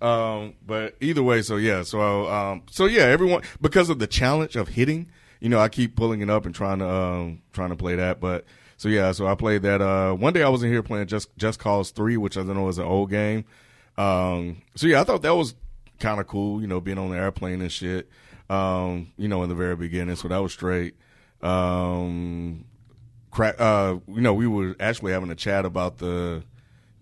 um, 0.01 0.55
but 0.65 0.97
either 1.01 1.23
way, 1.23 1.43
so 1.43 1.57
yeah, 1.57 1.83
so 1.83 2.29
um, 2.29 2.63
so 2.71 2.87
yeah, 2.87 3.03
everyone 3.03 3.43
because 3.61 3.89
of 3.89 3.99
the 3.99 4.07
challenge 4.07 4.57
of 4.57 4.69
hitting, 4.69 5.11
you 5.41 5.49
know, 5.49 5.61
I 5.61 5.69
keep 5.69 5.97
pulling 5.97 6.21
it 6.21 6.31
up 6.31 6.47
and 6.47 6.55
trying 6.55 6.81
to 6.81 6.89
um 6.89 7.43
trying 7.53 7.71
to 7.71 7.77
play 7.77 7.97
that, 7.97 8.21
but. 8.21 8.45
So 8.79 8.91
yeah, 8.91 9.13
so 9.13 9.27
I 9.27 9.35
played 9.35 9.63
that. 9.63 9.81
Uh, 9.81 10.13
one 10.13 10.35
day 10.35 10.43
I 10.43 10.51
was 10.51 10.63
in 10.63 10.71
here 10.71 10.83
playing 10.83 11.07
Just 11.07 11.35
Just 11.39 11.59
Cause 11.59 11.93
Three, 11.93 12.19
which 12.19 12.37
I 12.37 12.43
don't 12.43 12.57
know 12.57 12.69
is 12.69 12.77
an 12.77 12.85
old 12.85 13.09
game. 13.09 13.47
Um, 13.97 14.61
so 14.75 14.87
yeah, 14.87 15.01
I 15.01 15.05
thought 15.05 15.23
that 15.23 15.35
was 15.35 15.55
kind 15.99 16.21
of 16.21 16.27
cool, 16.27 16.61
you 16.61 16.67
know, 16.67 16.81
being 16.81 16.99
on 16.99 17.11
the 17.11 17.17
airplane 17.17 17.63
and 17.63 17.73
shit. 17.73 18.11
Um, 18.49 19.13
you 19.17 19.29
know, 19.29 19.43
in 19.43 19.49
the 19.49 19.55
very 19.55 19.77
beginning, 19.77 20.17
so 20.17 20.29
that 20.29 20.39
was 20.39 20.53
straight. 20.53 20.95
Um, 21.43 22.65
crack. 23.31 23.57
Uh, 23.59 23.97
you 24.09 24.21
know, 24.21 24.35
we 24.35 24.47
were 24.47 24.77
actually 24.81 25.13
having 25.13 25.31
a 25.31 25.35
chat 25.35 25.65
about 25.65 25.99
the 25.99 26.43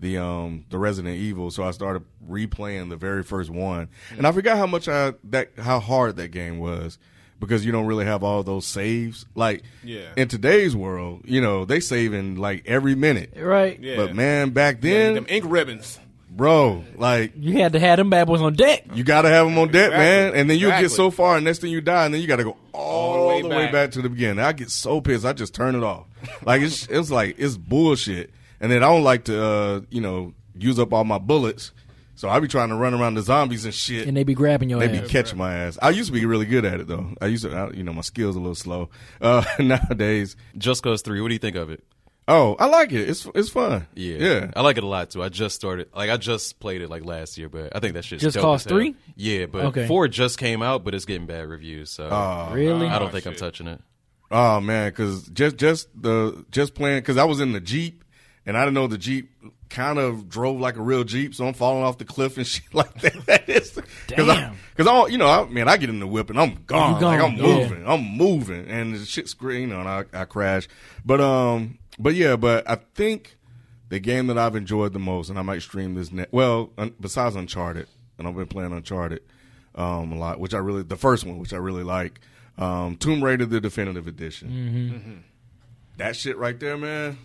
the 0.01 0.19
um 0.19 0.65
the 0.71 0.79
Resident 0.79 1.17
Evil, 1.17 1.51
so 1.51 1.63
I 1.63 1.71
started 1.71 2.03
replaying 2.29 2.91
the 2.91 2.97
very 2.97 3.23
first 3.23 3.51
one, 3.51 3.89
and 4.17 4.27
I 4.27 4.33
forgot 4.33 4.57
how 4.59 4.67
much 4.67 4.89
I 4.89 5.15
that 5.25 5.51
how 5.59 5.81
hard 5.81 6.17
that 6.17 6.29
game 6.29 6.59
was 6.59 6.99
because 7.41 7.65
you 7.67 7.73
don't 7.73 7.87
really 7.87 8.05
have 8.07 8.23
all 8.23 8.43
those 8.43 8.67
saves. 8.67 9.27
Like 9.35 9.63
Yeah. 9.83 10.09
in 10.17 10.29
today's 10.29 10.75
world, 10.75 11.23
you 11.25 11.41
know, 11.41 11.65
they 11.65 11.81
saving 11.81 12.37
like 12.37 12.63
every 12.67 12.95
minute. 12.95 13.35
Right. 13.37 13.79
Yeah. 13.81 13.97
But 13.97 14.15
man, 14.15 14.51
back 14.51 14.77
Yeah, 14.83 14.93
then, 14.95 15.15
them 15.15 15.27
ink 15.29 15.45
ribbons. 15.47 15.99
Bro, 16.37 16.85
like 16.97 17.33
You 17.39 17.59
had 17.59 17.73
to 17.75 17.81
have 17.81 17.99
them 17.99 18.11
bad 18.11 18.27
boys 18.27 18.41
on 18.43 18.55
deck. 18.55 18.85
you 18.95 19.05
got 19.05 19.23
to 19.23 19.29
have 19.29 19.47
them 19.47 19.57
on 19.59 19.69
deck, 19.69 19.87
Exactly. 19.93 19.99
man. 19.99 20.35
And 20.35 20.51
then 20.51 20.59
you 20.59 20.69
get 20.69 20.91
so 20.91 21.11
far, 21.11 21.37
and 21.37 21.45
next 21.45 21.61
thing 21.61 21.71
you 21.71 21.81
die, 21.81 22.05
and 22.05 22.15
then 22.15 22.21
you 22.21 22.27
got 22.27 22.37
to 22.37 22.45
go 22.45 22.57
all, 22.73 23.23
the 23.23 23.29
way 23.29 23.43
the 23.43 23.49
way 23.49 23.65
back. 23.67 23.73
back 23.73 23.91
to 23.93 24.03
the 24.03 24.09
beginning. 24.09 24.39
I 24.45 24.53
get 24.53 24.71
so 24.71 25.01
pissed, 25.01 25.25
I 25.25 25.33
just 25.33 25.55
turn 25.55 25.75
it 25.75 25.83
off. 25.83 26.07
Like 26.45 26.63
it's 26.63 26.87
it's 26.89 27.11
like 27.11 27.37
it's 27.39 27.57
bullshit. 27.57 28.31
And 28.61 28.71
then 28.73 28.83
I 28.83 28.87
don't 28.87 29.05
like 29.05 29.25
to, 29.25 29.43
uh, 29.45 29.81
you 29.91 30.01
know, 30.01 30.33
use 30.57 30.79
up 30.79 30.93
all 30.93 31.05
my 31.05 31.19
bullets, 31.19 31.73
so 32.15 32.29
I 32.31 32.41
be 32.41 32.49
trying 32.49 32.69
to 32.71 32.77
run 32.77 32.95
around 32.95 33.15
the 33.15 33.23
zombies 33.23 33.65
and 33.67 33.75
shit. 33.75 34.07
And 34.09 34.17
they 34.17 34.23
be 34.25 34.33
grabbing 34.35 34.71
your 34.71 34.79
They 34.81 34.89
be 34.89 35.07
catching 35.07 35.37
my 35.37 35.53
ass. 35.55 35.79
I 35.83 35.91
used 35.91 36.07
to 36.07 36.13
be 36.19 36.25
really 36.25 36.47
good 36.47 36.65
at 36.65 36.81
it 36.81 36.87
though. 36.87 37.13
I 37.21 37.27
used 37.27 37.45
to, 37.45 37.55
I, 37.55 37.71
you 37.73 37.83
know, 37.83 37.93
my 37.93 38.01
skills 38.01 38.37
a 38.37 38.39
little 38.39 38.55
slow. 38.55 38.89
Uh, 39.21 39.45
nowadays, 39.59 40.37
Just 40.57 40.83
Cause 40.83 41.03
Three. 41.03 41.21
What 41.21 41.29
do 41.29 41.35
you 41.35 41.39
think 41.41 41.57
of 41.57 41.69
it? 41.71 41.85
Oh, 42.29 42.57
I 42.59 42.67
like 42.67 42.93
it. 42.93 43.09
It's 43.09 43.27
it's 43.35 43.51
fun. 43.51 43.87
Yeah, 43.95 44.17
yeah. 44.19 44.51
I 44.57 44.63
like 44.63 44.77
it 44.79 44.85
a 44.85 44.87
lot 44.87 45.11
too. 45.11 45.23
I 45.23 45.29
just 45.29 45.55
started, 45.57 45.89
like, 45.95 46.11
I 46.11 46.17
just 46.17 46.59
played 46.61 46.83
it 46.83 46.91
like 46.91 47.05
last 47.05 47.37
year, 47.39 47.49
but 47.49 47.75
I 47.75 47.81
think 47.81 47.95
that 47.95 48.05
shit's 48.05 48.23
Just 48.23 48.35
dope 48.35 48.45
Cause 48.45 48.65
3? 48.65 48.95
Yeah, 49.17 49.47
but 49.47 49.67
Okay. 49.67 49.87
four 49.87 50.09
just 50.09 50.39
came 50.39 50.63
out, 50.63 50.85
but 50.85 50.95
it's 50.95 51.05
getting 51.05 51.27
bad 51.27 51.47
reviews, 51.49 51.91
so 51.91 52.09
Really? 52.53 52.87
I 52.87 52.99
don't 52.99 53.13
think 53.13 53.27
I'm 53.27 53.37
touching 53.37 53.67
it. 53.67 53.81
Oh 54.31 54.61
man, 54.61 54.91
because 54.91 55.29
just 55.29 55.57
just 55.59 55.89
the 56.01 56.45
just 56.51 56.75
playing 56.75 56.99
because 56.99 57.19
I 57.19 57.25
was 57.25 57.41
in 57.41 57.53
the 57.53 57.61
jeep 57.61 58.03
and 58.47 58.57
I 58.57 58.63
didn't 58.65 58.75
know 58.75 58.87
the 58.87 58.99
jeep 58.99 59.31
kind 59.71 59.99
of 59.99 60.29
drove 60.29 60.59
like 60.61 60.77
a 60.77 60.83
real 60.83 61.05
jeep, 61.05 61.35
so 61.35 61.47
I'm 61.47 61.55
falling 61.55 61.85
off 61.85 61.99
the 61.99 62.05
cliff 62.05 62.37
and 62.37 62.47
shit 62.55 62.73
like 62.75 62.93
that. 63.03 63.45
Because 64.07 64.27
Damn. 64.27 64.57
because 64.77 64.87
I, 64.87 65.07
you 65.07 65.19
know, 65.19 65.29
I, 65.29 65.49
man, 65.49 65.67
I 65.69 65.77
get 65.79 65.89
in 65.89 65.99
the 65.99 66.07
whip 66.07 66.29
and 66.31 66.39
I'm 66.39 66.63
gone, 66.67 67.01
gone, 67.01 67.03
like 67.03 67.21
I'm 67.21 67.37
yeah. 67.37 67.43
moving, 67.43 67.87
I'm 67.89 68.03
moving, 68.17 68.67
and 68.69 68.95
the 68.95 69.05
shit's 69.05 69.33
great, 69.35 69.61
you 69.63 69.67
know, 69.67 69.81
and 69.81 69.89
I, 69.89 70.05
I 70.13 70.25
crash. 70.25 70.69
But 71.05 71.21
um, 71.21 71.79
but 71.99 72.15
yeah, 72.15 72.37
but 72.37 72.69
I 72.69 72.77
think 72.95 73.37
the 73.89 73.99
game 73.99 74.27
that 74.29 74.39
I've 74.39 74.57
enjoyed 74.57 74.93
the 74.93 74.99
most, 74.99 75.29
and 75.31 75.39
I 75.39 75.43
might 75.43 75.63
stream 75.63 75.95
this 75.95 76.11
net. 76.11 76.29
Well, 76.33 76.71
un, 76.79 76.95
besides 77.01 77.37
Uncharted, 77.37 77.87
and 78.19 78.27
I've 78.27 78.37
been 78.37 78.47
playing 78.47 78.73
Uncharted 78.73 79.23
um, 79.75 80.13
a 80.13 80.17
lot, 80.17 80.41
which 80.41 80.55
I 80.55 80.59
really 80.59 80.83
the 80.83 80.97
first 80.97 81.25
one, 81.25 81.39
which 81.39 81.53
I 81.53 81.59
really 81.59 81.85
like. 81.85 82.21
Um, 82.57 82.97
Tomb 82.97 83.23
Raider, 83.23 83.47
the 83.47 83.61
definitive 83.61 84.07
edition. 84.07 85.25
That 85.97 86.17
shit 86.17 86.37
right 86.39 86.59
there, 86.59 86.77
man. 86.77 87.19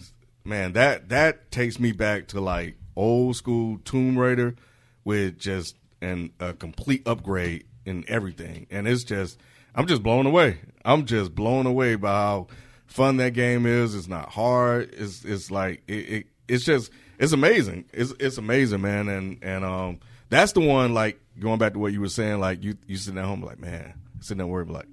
Man, 0.43 0.73
that 0.73 1.09
that 1.09 1.51
takes 1.51 1.79
me 1.79 1.91
back 1.91 2.27
to 2.29 2.41
like 2.41 2.75
old 2.95 3.35
school 3.35 3.79
Tomb 3.85 4.17
Raider 4.17 4.55
with 5.03 5.37
just 5.37 5.75
an 6.01 6.31
a 6.39 6.53
complete 6.53 7.07
upgrade 7.07 7.65
in 7.85 8.05
everything, 8.07 8.67
and 8.69 8.87
it's 8.87 9.03
just 9.03 9.39
I'm 9.75 9.85
just 9.87 10.01
blown 10.03 10.25
away. 10.25 10.57
I'm 10.83 11.05
just 11.05 11.35
blown 11.35 11.65
away 11.65 11.95
by 11.95 12.09
how 12.09 12.47
fun 12.89 13.17
that 13.17 13.33
game 13.33 13.65
is. 13.65 13.95
It's 13.95 14.07
not 14.07 14.29
hard. 14.29 14.93
It's 14.93 15.23
it's 15.23 15.49
like 15.49 15.83
it, 15.87 15.93
it 15.93 16.27
it's 16.47 16.65
just 16.65 16.91
it's 17.17 17.31
amazing. 17.31 17.85
It's 17.93 18.13
it's 18.19 18.37
amazing, 18.37 18.81
man. 18.81 19.07
And 19.07 19.39
and 19.41 19.63
um 19.63 19.99
that's 20.29 20.51
the 20.51 20.61
one 20.61 20.93
like 20.93 21.19
going 21.39 21.59
back 21.59 21.73
to 21.73 21.79
what 21.79 21.93
you 21.93 22.01
were 22.01 22.09
saying. 22.09 22.39
Like 22.39 22.63
you 22.63 22.77
you 22.87 22.97
sitting 22.97 23.19
at 23.19 23.25
home 23.25 23.41
like 23.43 23.59
man 23.59 23.93
sitting 24.19 24.39
there 24.39 24.47
worried 24.47 24.69
like 24.69 24.87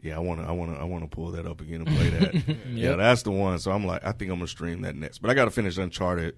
yeah, 0.00 0.16
I 0.16 0.18
want 0.18 0.40
to, 0.40 0.46
I 0.46 0.50
want 0.50 0.74
to, 0.74 0.80
I 0.80 0.84
want 0.84 1.04
to 1.04 1.08
pull 1.08 1.30
that 1.30 1.46
up 1.46 1.60
again 1.60 1.82
and 1.82 1.96
play 1.96 2.10
that. 2.10 2.56
Yeah, 2.72 2.96
that's 2.96 3.22
the 3.22 3.30
one. 3.30 3.60
So 3.60 3.70
I'm 3.70 3.86
like, 3.86 4.04
I 4.04 4.10
think 4.10 4.32
I'm 4.32 4.38
gonna 4.38 4.48
stream 4.48 4.82
that 4.82 4.96
next, 4.96 5.18
but 5.18 5.30
I 5.30 5.34
got 5.34 5.44
to 5.44 5.52
finish 5.52 5.78
Uncharted 5.78 6.34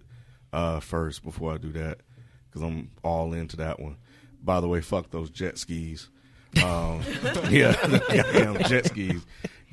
uh, 0.53 0.81
first 0.81 1.25
before 1.25 1.55
I 1.55 1.57
do 1.57 1.73
that 1.73 2.01
because 2.47 2.61
I'm 2.63 2.91
all 3.03 3.33
into 3.33 3.57
that 3.57 3.81
one. 3.81 3.97
By 4.43 4.61
the 4.61 4.69
way, 4.69 4.83
fuck 4.83 5.11
those 5.11 5.31
jet 5.31 5.57
skis. 5.57 6.11
Um, 6.63 7.01
yeah, 7.51 7.75
goddamn 7.89 8.63
jet 8.65 8.87
skis 8.87 9.25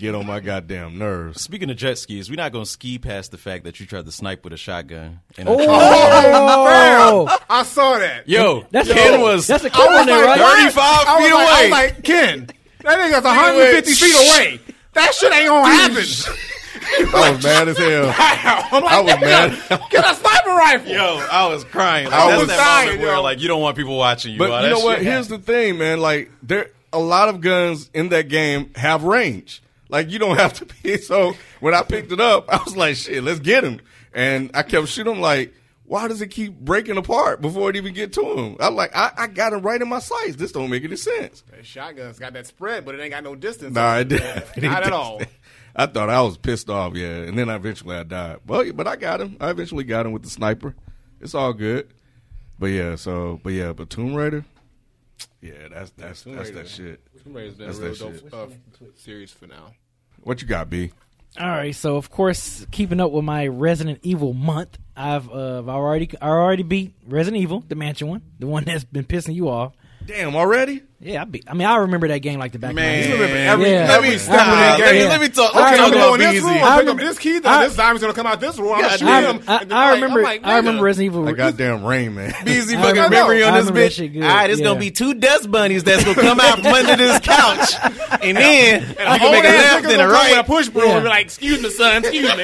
get 0.01 0.15
on 0.15 0.25
my 0.25 0.39
goddamn 0.39 0.97
nerves. 0.97 1.41
Speaking 1.41 1.69
of 1.69 1.77
jet 1.77 1.95
skis, 1.97 2.27
we're 2.29 2.35
not 2.35 2.51
gonna 2.51 2.65
ski 2.65 2.97
past 2.97 3.29
the 3.31 3.37
fact 3.37 3.65
that 3.65 3.79
you 3.79 3.85
tried 3.85 4.05
to 4.05 4.11
snipe 4.11 4.43
with 4.43 4.51
a 4.51 4.57
shotgun. 4.57 5.19
And 5.37 5.47
Oh, 5.47 7.37
I 7.49 7.63
saw 7.63 7.99
that. 7.99 8.27
Yo, 8.27 8.65
that's 8.71 8.91
Ken 8.91 9.19
a, 9.19 9.23
was 9.23 9.45
that's 9.47 9.63
a 9.63 9.67
I 9.67 9.69
cool 9.69 9.85
was 9.87 10.05
there, 10.07 10.25
like, 10.25 10.39
right? 10.39 10.71
35 10.71 10.83
I 10.83 11.15
was 11.15 11.23
feet 11.25 11.33
like, 11.33 11.47
I 11.47 11.53
away. 11.53 11.63
was 11.63 11.71
like, 11.71 12.03
Ken, 12.03 12.47
that 12.81 12.99
nigga's 12.99 13.23
150 13.23 13.91
feet 13.93 14.15
away. 14.15 14.59
That 14.93 15.13
shit 15.13 15.31
ain't 15.33 15.47
gonna 15.47 15.67
happen. 15.67 16.03
I 17.13 17.31
was 17.31 17.43
mad 17.43 17.67
as 17.69 17.77
hell. 17.77 18.05
I'm 18.71 18.83
like, 18.83 18.91
I 18.91 19.01
was 19.01 19.21
mad. 19.21 19.89
Get 19.91 20.03
a 20.03 20.15
sniper 20.15 20.49
rifle. 20.49 20.91
Yo, 20.91 21.27
I 21.31 21.47
was 21.47 21.63
crying. 21.63 22.05
Like, 22.05 22.13
I 22.15 22.27
that's 22.29 22.39
was 22.39 22.47
that 22.49 22.57
dying, 22.57 22.87
moment 22.87 23.01
where 23.03 23.15
yo. 23.15 23.21
like 23.21 23.39
you 23.39 23.47
don't 23.47 23.61
want 23.61 23.77
people 23.77 23.97
watching 23.97 24.33
you. 24.33 24.39
But 24.39 24.49
while 24.49 24.63
you 24.63 24.71
know 24.71 24.79
what? 24.79 24.97
shit 24.97 25.05
Here's 25.05 25.27
the 25.27 25.37
thing, 25.37 25.77
man. 25.77 25.99
Like 26.01 26.31
there, 26.41 26.71
a 26.91 26.99
lot 26.99 27.29
of 27.29 27.39
guns 27.39 27.89
in 27.93 28.09
that 28.09 28.29
game 28.29 28.71
have 28.75 29.03
range. 29.03 29.61
Like 29.91 30.09
you 30.09 30.17
don't 30.17 30.37
have 30.37 30.53
to 30.53 30.65
be. 30.65 30.97
So 31.01 31.35
when 31.59 31.73
I 31.73 31.83
picked 31.83 32.11
it 32.11 32.19
up, 32.19 32.49
I 32.49 32.63
was 32.63 32.75
like, 32.75 32.95
shit, 32.95 33.23
let's 33.23 33.39
get 33.39 33.63
him. 33.63 33.81
And 34.13 34.49
I 34.53 34.63
kept 34.63 34.87
shooting. 34.87 35.15
him 35.15 35.21
like, 35.21 35.53
why 35.83 36.07
does 36.07 36.21
it 36.21 36.27
keep 36.27 36.57
breaking 36.57 36.95
apart 36.95 37.41
before 37.41 37.69
it 37.69 37.75
even 37.75 37.93
get 37.93 38.13
to 38.13 38.21
him? 38.21 38.55
I'm 38.61 38.75
like, 38.75 38.95
I, 38.95 39.11
I 39.17 39.27
got 39.27 39.51
him 39.51 39.61
right 39.61 39.81
in 39.81 39.89
my 39.89 39.99
sights. 39.99 40.37
This 40.37 40.53
don't 40.53 40.69
make 40.69 40.85
any 40.85 40.95
sense. 40.95 41.43
That 41.51 41.65
shotgun's 41.65 42.17
got 42.17 42.31
that 42.33 42.47
spread, 42.47 42.85
but 42.85 42.95
it 42.95 43.01
ain't 43.01 43.11
got 43.11 43.25
no 43.25 43.35
distance. 43.35 43.75
Nah, 43.75 43.97
it 43.97 44.07
didn't 44.07 44.63
at 44.63 44.93
all. 44.93 45.21
I 45.75 45.85
thought 45.87 46.09
I 46.09 46.21
was 46.21 46.37
pissed 46.37 46.69
off, 46.69 46.95
yeah, 46.95 47.07
and 47.09 47.37
then 47.37 47.49
eventually 47.49 47.95
I 47.95 48.03
died. 48.03 48.39
But 48.45 48.75
but 48.75 48.87
I 48.87 48.95
got 48.95 49.19
him. 49.21 49.37
I 49.39 49.49
eventually 49.49 49.83
got 49.83 50.05
him 50.05 50.13
with 50.13 50.23
the 50.23 50.29
sniper. 50.29 50.75
It's 51.19 51.35
all 51.35 51.53
good. 51.53 51.93
But 52.59 52.67
yeah, 52.67 52.95
so 52.95 53.39
but 53.43 53.53
yeah, 53.53 53.73
but 53.73 53.89
Tomb 53.89 54.13
Raider, 54.15 54.45
yeah, 55.41 55.67
that's 55.69 55.91
that's 55.91 56.23
Tomb 56.23 56.35
that's 56.35 56.51
that 56.51 56.67
shit. 56.67 57.01
Tomb 57.23 57.33
Raider's 57.33 57.55
been 57.55 57.67
That's 57.67 57.79
a 57.79 57.81
real 57.81 58.11
that 58.11 58.31
dope 58.31 58.51
uh, 58.51 58.85
series 58.95 59.31
for 59.31 59.47
now. 59.47 59.73
What 60.21 60.41
you 60.41 60.47
got, 60.47 60.69
B? 60.69 60.91
All 61.39 61.47
right, 61.47 61.73
so 61.73 61.95
of 61.95 62.09
course, 62.09 62.65
keeping 62.71 62.99
up 62.99 63.11
with 63.11 63.23
my 63.23 63.47
Resident 63.47 63.99
Evil 64.03 64.33
month, 64.33 64.77
I've 64.95 65.29
uh, 65.29 65.59
I've 65.59 65.69
already 65.69 66.09
I 66.21 66.27
already 66.27 66.63
beat 66.63 66.93
Resident 67.07 67.41
Evil, 67.41 67.63
the 67.67 67.75
mansion 67.75 68.07
one, 68.07 68.21
the 68.37 68.47
one 68.47 68.63
that's 68.65 68.83
been 68.83 69.05
pissing 69.05 69.33
you 69.33 69.49
off. 69.49 69.73
Damn, 70.05 70.35
already? 70.35 70.83
Yeah, 71.03 71.23
I 71.23 71.25
beat. 71.25 71.45
I 71.47 71.55
mean, 71.55 71.67
I 71.67 71.77
remember 71.77 72.07
that 72.09 72.19
game 72.19 72.37
like 72.37 72.51
the 72.51 72.59
back. 72.59 72.75
Man, 72.75 72.99
of 72.99 73.05
my 73.05 73.07
you 73.07 73.13
remember 73.21 73.37
every- 73.37 73.69
Yeah. 73.71 73.91
every 73.95 74.09
I 74.13 74.17
step 74.17 74.33
of 74.39 74.45
that 74.45 74.73
remember- 74.77 74.93
game. 74.93 75.01
yeah. 75.01 75.09
Let 75.09 75.21
me 75.21 75.29
talk. 75.29 75.55
I 75.55 75.59
Okay, 75.59 75.59
I'm 75.59 75.65
I'm 75.65 75.75
gonna 75.77 75.83
remember- 75.91 75.97
go 75.97 76.13
in 76.13 76.19
going 76.21 76.33
this 76.35 76.43
room. 76.43 76.53
I'm 76.53 76.57
I 76.57 76.61
pick 76.61 76.69
up 76.71 76.79
remember- 76.81 77.03
this 77.05 77.17
key. 77.17 77.39
Then 77.39 77.51
I- 77.51 77.65
this 77.65 77.73
zombie's 77.75 78.01
gonna 78.01 78.13
come 78.13 78.27
out 78.27 78.39
this 78.39 78.57
room. 78.59 78.73
I'm 78.73 78.81
gonna 78.81 78.97
shoot 78.99 79.05
damn. 79.05 79.23
him. 79.39 79.43
I, 79.47 79.57
and 79.57 79.71
then 79.71 79.77
I 79.77 79.91
remember. 79.93 80.19
I'm 80.19 80.23
like, 80.25 80.41
I 80.45 80.55
remember 80.57 80.79
nigga. 80.81 80.83
Resident 80.83 81.05
Evil. 81.13 81.23
Like 81.23 81.37
goddamn 81.37 81.83
Rain 81.85 82.13
Man. 82.13 82.33
Easy 82.45 82.75
I 82.77 82.81
fucking 82.81 82.87
remember- 82.95 83.15
memory 83.15 83.43
on 83.43 83.53
I 83.55 83.61
this 83.61 83.71
bitch. 83.71 83.95
shit 83.95 84.13
good, 84.13 84.21
All 84.23 84.29
right, 84.29 84.49
it's 84.51 84.59
yeah. 84.59 84.65
gonna 84.67 84.79
be 84.79 84.91
two 84.91 85.13
dust 85.15 85.49
bunnies 85.49 85.83
that's 85.83 86.03
gonna 86.03 86.21
come 86.21 86.39
out 86.39 86.57
from 86.61 86.67
under 86.67 86.95
this 86.95 87.19
couch, 87.21 87.73
and 88.21 88.37
then 88.37 88.81
you 88.81 88.87
And 88.99 89.21
can 89.21 89.31
make 89.31 89.43
a 89.43 89.47
left 89.47 89.85
and 89.85 90.01
a 90.01 90.05
With 90.05 90.05
a 90.05 90.07
right, 90.07 90.45
push 90.45 90.67
broom 90.69 90.91
and 90.91 91.03
be 91.03 91.09
like, 91.09 91.25
"Excuse 91.25 91.63
me, 91.63 91.71
son. 91.71 92.05
Excuse 92.05 92.29
me." 92.37 92.43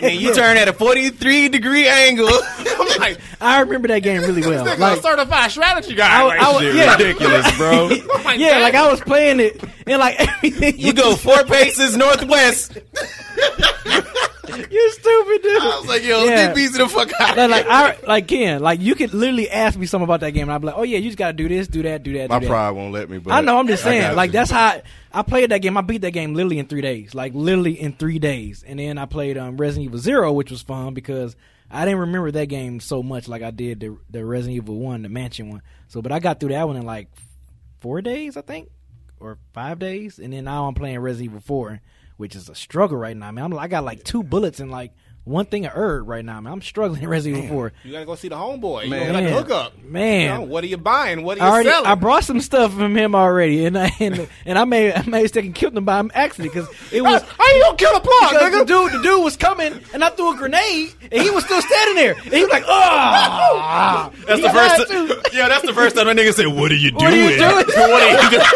and 0.00 0.18
you 0.18 0.32
turn 0.34 0.56
at 0.56 0.68
a 0.68 0.72
forty-three 0.72 1.50
degree 1.50 1.86
angle. 1.86 2.26
I'm 2.58 2.88
like, 2.98 3.18
I 3.38 3.60
remember 3.60 3.88
that 3.88 3.98
game 3.98 4.22
really 4.22 4.40
well. 4.40 4.64
Like, 4.78 5.02
certified 5.02 5.50
strategy 5.50 5.94
guy." 5.94 6.20
I- 6.20 6.22
like, 6.24 6.40
I 6.40 6.52
was- 6.52 6.62
shit. 6.62 6.74
yeah. 6.74 6.92
Ridiculous, 6.96 7.49
bro. 7.56 7.88
I'm 8.24 8.40
yeah, 8.40 8.50
"Damn." 8.54 8.62
like 8.62 8.74
I 8.74 8.90
was 8.90 9.00
playing 9.00 9.40
it 9.40 9.62
and 9.86 9.98
like 9.98 10.16
everything. 10.20 10.78
You 10.78 10.92
go 10.92 11.16
four 11.16 11.44
paces 11.44 11.96
northwest. 11.96 12.76
you 14.70 14.90
stupid 14.92 15.42
dude. 15.42 15.62
I 15.62 15.78
was 15.80 15.86
like, 15.86 16.02
yo, 16.04 16.24
Yeah. 16.24 16.46
get 16.46 16.54
busy 16.54 16.78
the 16.78 16.88
fuck 16.88 17.10
out. 17.20 17.36
like, 17.36 17.50
like 17.50 17.66
I 17.68 17.96
like 18.06 18.28
Ken, 18.28 18.60
like 18.60 18.80
you 18.80 18.94
could 18.94 19.14
literally 19.14 19.48
ask 19.50 19.78
me 19.78 19.86
something 19.86 20.04
about 20.04 20.20
that 20.20 20.30
game, 20.32 20.42
and 20.44 20.52
I'd 20.52 20.58
be 20.60 20.66
like, 20.68 20.76
"Oh 20.76 20.82
yeah, 20.82 20.98
you 20.98 21.08
just 21.08 21.18
gotta 21.18 21.32
do 21.32 21.48
this, 21.48 21.68
do 21.68 21.82
that, 21.82 22.02
do 22.02 22.14
that." 22.14 22.28
My 22.30 22.38
do 22.38 22.46
that. 22.46 22.50
pride 22.50 22.70
won't 22.70 22.92
let 22.92 23.08
me. 23.08 23.18
But 23.18 23.32
I 23.32 23.40
know. 23.40 23.58
I'm 23.58 23.66
just 23.68 23.82
saying. 23.82 24.14
Like 24.16 24.28
you. 24.28 24.32
that's 24.32 24.50
how 24.50 24.66
I, 24.66 24.82
I 25.12 25.22
played 25.22 25.50
that 25.50 25.58
game. 25.58 25.76
I 25.76 25.82
beat 25.82 26.02
that 26.02 26.12
game 26.12 26.34
literally 26.34 26.58
in 26.58 26.66
three 26.66 26.80
days. 26.82 27.14
Like 27.14 27.32
literally 27.34 27.80
in 27.80 27.92
three 27.92 28.18
days. 28.18 28.64
And 28.66 28.78
then 28.78 28.98
I 28.98 29.06
played 29.06 29.38
um, 29.38 29.56
Resident 29.56 29.86
Evil 29.86 29.98
Zero, 29.98 30.32
which 30.32 30.50
was 30.50 30.62
fun 30.62 30.94
because 30.94 31.36
I 31.70 31.84
didn't 31.84 32.00
remember 32.00 32.30
that 32.32 32.46
game 32.46 32.80
so 32.80 33.02
much 33.02 33.28
like 33.28 33.42
I 33.42 33.50
did 33.52 33.80
the 33.80 33.96
the 34.10 34.24
Resident 34.24 34.56
Evil 34.56 34.76
One, 34.78 35.02
the 35.02 35.08
Mansion 35.08 35.50
one. 35.50 35.62
So, 35.88 36.02
but 36.02 36.12
I 36.12 36.18
got 36.18 36.40
through 36.40 36.50
that 36.50 36.66
one 36.66 36.76
in 36.76 36.84
like 36.84 37.08
four 37.80 38.00
days, 38.00 38.36
I 38.36 38.42
think, 38.42 38.70
or 39.18 39.38
five 39.52 39.78
days. 39.78 40.18
And 40.18 40.32
then 40.32 40.44
now 40.44 40.66
I'm 40.66 40.74
playing 40.74 40.98
Resident 41.00 41.30
Evil 41.30 41.40
Four, 41.40 41.80
which 42.16 42.36
is 42.36 42.48
a 42.48 42.54
struggle 42.54 42.96
right 42.96 43.16
now. 43.16 43.30
Man, 43.30 43.44
I'm, 43.44 43.58
I 43.58 43.68
got 43.68 43.84
like 43.84 44.04
two 44.04 44.22
bullets 44.22 44.60
and 44.60 44.70
like 44.70 44.92
one 45.30 45.46
thing 45.46 45.64
of 45.66 45.72
herb 45.74 46.08
right 46.08 46.24
now. 46.24 46.40
Man, 46.40 46.52
I'm 46.52 46.62
struggling 46.62 47.02
in 47.04 47.08
Resident 47.08 47.44
Evil 47.44 47.56
Four. 47.56 47.72
You 47.84 47.92
gotta 47.92 48.04
go 48.04 48.14
see 48.16 48.28
the 48.28 48.34
homeboy. 48.36 48.84
You 48.84 48.90
Man. 48.90 49.12
gotta 49.12 49.24
get 49.24 49.30
the 49.30 49.42
hookup. 49.42 49.82
Man. 49.84 50.20
You 50.22 50.28
know, 50.28 50.52
what 50.52 50.64
are 50.64 50.66
you 50.66 50.76
buying? 50.76 51.22
What 51.22 51.38
are 51.38 51.42
I 51.42 51.46
you 51.46 51.52
already 51.52 51.68
selling? 51.70 51.86
I 51.86 51.94
brought 51.94 52.24
some 52.24 52.40
stuff 52.40 52.74
from 52.74 52.96
him 52.96 53.14
already, 53.14 53.64
and 53.64 53.78
I 53.78 53.92
and, 54.00 54.28
and 54.44 54.58
I 54.58 54.64
made 54.64 54.92
I 54.92 55.02
made 55.02 55.20
a 55.20 55.22
mistake 55.22 55.44
and 55.46 55.54
killed 55.54 55.76
him 55.76 55.84
by 55.84 56.02
accident 56.14 56.52
because 56.52 56.68
it 56.92 57.02
was 57.02 57.22
How 57.38 57.54
you 57.54 57.62
gonna 57.62 57.76
kill 57.76 57.96
a 57.96 58.00
plug, 58.00 58.30
because 58.32 58.52
the 58.52 58.64
dude 58.64 58.92
the 58.92 59.02
dude 59.02 59.24
was 59.24 59.36
coming 59.36 59.80
and 59.94 60.02
I 60.04 60.10
threw 60.10 60.34
a 60.34 60.36
grenade 60.36 60.92
and 61.10 61.22
he 61.22 61.30
was 61.30 61.44
still 61.44 61.62
standing 61.62 61.94
there 61.96 62.12
and 62.24 62.32
he 62.32 62.40
was 62.42 62.50
like 62.50 62.64
oh 62.66 64.12
That's 64.26 64.42
the 64.42 64.50
first. 64.50 65.34
Yeah, 65.34 65.48
that's 65.48 65.64
the 65.64 65.72
first 65.74 65.96
time 65.96 66.06
that 66.06 66.16
nigga 66.16 66.32
said, 66.34 66.46
"What 66.48 66.70
are 66.72 66.74
you 66.76 66.90
doing? 66.90 67.04
What 67.04 67.12
are 67.12 67.16
you 67.16 67.36
doing? 67.38 67.66
what 67.66 68.02
are 68.02 68.22
you 68.24 68.30
doing?" 68.30 68.46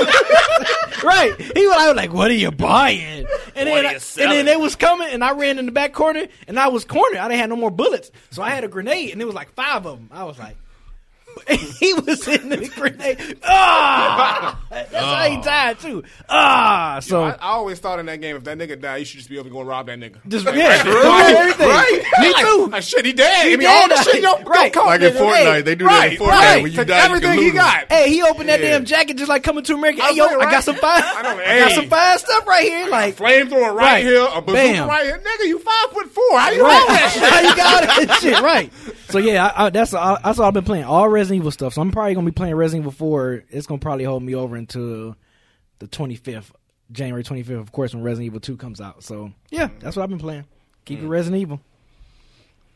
right 1.05 1.35
he 1.39 1.67
was, 1.67 1.77
I 1.77 1.89
was 1.89 1.97
like 1.97 2.13
what 2.15 2.31
are 2.31 2.35
you 2.35 2.51
buying 2.51 3.27
and 3.55 3.69
then 3.69 3.71
What 3.71 3.85
I- 3.87 3.93
you 3.93 3.99
and 4.23 4.33
then 4.33 4.47
they 4.47 4.57
was 4.57 4.75
coming 4.75 5.09
and 5.11 5.23
I 5.23 5.33
ran 5.33 5.59
in 5.59 5.67
the 5.67 5.73
back 5.73 5.93
corner 5.93 6.27
and 6.49 6.59
I 6.59 6.64
was 6.69 6.85
cornered 6.85 7.19
I 7.19 7.29
didn't 7.29 7.41
have 7.41 7.51
no 7.51 7.57
more 7.57 7.71
bullets 7.71 8.11
so 8.31 8.43
I 8.43 8.51
had 8.51 8.65
a 8.65 8.69
grenade 8.69 9.13
and 9.13 9.21
it 9.23 9.25
was 9.25 9.35
like 9.35 9.53
five 9.55 9.87
of 9.87 9.99
them 9.99 10.09
I 10.13 10.25
was 10.25 10.39
like. 10.39 10.57
he 11.49 11.95
was 11.95 12.27
in 12.29 12.49
the 12.49 12.69
grenade. 12.75 13.39
Ah, 13.45 14.59
that's 14.71 14.95
how 14.95 15.29
he 15.29 15.37
died 15.43 15.79
too. 15.81 16.03
Ah, 16.29 16.99
so 17.03 17.25
I, 17.25 17.31
I 17.33 17.49
always 17.53 17.79
thought 17.79 17.99
in 17.99 18.07
that 18.07 18.21
game, 18.21 18.37
if 18.37 18.45
that 18.45 18.57
nigga 18.59 18.81
died, 18.81 18.97
you 18.99 19.05
should 19.05 19.19
just 19.19 19.29
be 19.29 19.37
able 19.37 19.45
to 19.45 19.51
go 19.51 19.61
and 19.61 19.69
rob 19.69 19.87
that 19.87 19.99
nigga. 19.99 20.17
Just 20.29 20.47
yeah, 20.47 20.83
Right, 20.83 21.35
everything. 21.37 21.69
right. 21.69 22.03
Me 22.21 22.33
Like, 22.33 22.45
too. 22.45 22.67
Like, 22.71 22.83
shit, 22.83 23.05
he 23.07 23.13
dead. 23.13 23.45
He 23.45 23.51
Give 23.51 23.59
me 23.61 23.65
dead. 23.67 23.83
all 23.91 23.97
the 23.97 24.03
shit. 24.05 24.23
Yo, 24.23 24.43
Right. 24.45 24.73
Go, 24.73 24.85
like 24.87 25.01
in 25.01 25.13
nigga. 25.13 25.19
Fortnite, 25.19 25.65
they 25.65 25.75
do 25.75 25.85
that 25.87 26.13
in 26.13 26.19
Fortnite. 26.19 26.29
right. 26.29 26.63
When 26.63 26.71
you 26.73 26.79
Take 26.79 26.89
die, 26.89 26.97
you 26.97 27.03
can 27.03 27.11
everything 27.17 27.39
he 27.39 27.45
loot 27.47 27.49
'em. 27.51 27.55
got. 27.57 27.93
Hey, 27.93 28.09
he 28.11 28.23
opened 28.23 28.49
that 28.49 28.61
Yeah. 28.61 28.71
damn 28.71 28.85
jacket 28.85 29.17
just 29.17 29.29
like 29.29 29.43
coming 29.43 29.65
to 29.65 29.75
America. 29.75 30.03
I 30.03 30.09
Hey, 30.11 30.17
yo, 30.17 30.27
know, 30.29 30.41
I 30.41 30.51
got 30.51 30.65
some 30.65 30.77
fine. 30.77 31.03
I 31.05 31.23
know, 31.23 31.39
I 31.39 31.59
got 31.61 31.73
some 31.73 31.89
fine 31.89 32.19
stuff 32.19 32.47
right 32.47 32.65
here. 32.65 32.89
Like, 32.89 33.17
Flamethrower 33.17 33.75
right, 33.75 33.95
Right. 33.95 34.05
here, 34.05 34.21
a 34.23 34.41
bazooka 34.41 34.53
Bam. 34.53 34.89
right 34.89 35.05
here. 35.05 35.19
Nigga, 35.25 35.47
you 35.47 35.59
five 35.59 35.91
foot 35.93 36.09
four. 36.11 36.39
How 36.39 36.51
you 36.51 36.61
roll 36.61 36.71
right? 36.71 36.87
that 36.89 37.11
shit? 37.13 37.23
How 37.31 37.41
you 37.41 37.57
got 37.57 37.99
all 37.99 38.05
that 38.07 38.21
shit? 38.21 38.41
Right. 38.41 38.73
So 39.15 39.21
yeah, 39.21 39.47
I, 39.47 39.67
I, 39.67 39.71
that's 39.71 39.95
all, 39.95 40.19
that's 40.25 40.41
all 40.41 40.47
I've 40.49 40.55
been 40.55 40.65
playing. 40.65 40.85
All 40.87 41.09
Resident 41.09 41.41
Evil 41.43 41.53
stuff. 41.53 41.73
So 41.75 41.81
I'm 41.83 41.93
probably 41.93 42.15
gonna 42.15 42.27
be 42.27 42.33
playing 42.33 42.57
Resident 42.57 42.83
Evil 42.83 42.91
4. 42.91 43.45
It's 43.49 43.65
gonna 43.69 43.79
probably 43.79 44.03
hold 44.05 44.25
me 44.25 44.35
over 44.35 44.57
until 44.57 45.15
the 45.79 45.87
25th, 45.87 46.51
January 46.91 47.23
25th, 47.23 47.61
of 47.61 47.71
course, 47.71 47.95
when 47.95 48.03
Resident 48.03 48.27
Evil 48.27 48.41
2 48.41 48.57
comes 48.57 48.81
out. 48.81 49.05
So 49.05 49.31
yeah, 49.51 49.69
that's 49.79 49.95
what 49.95 50.03
I've 50.03 50.09
been 50.09 50.19
playing. 50.19 50.47
Keep 50.85 50.99
Mm. 50.99 51.05
it 51.05 51.09
Resident 51.09 51.41
Evil. 51.43 51.61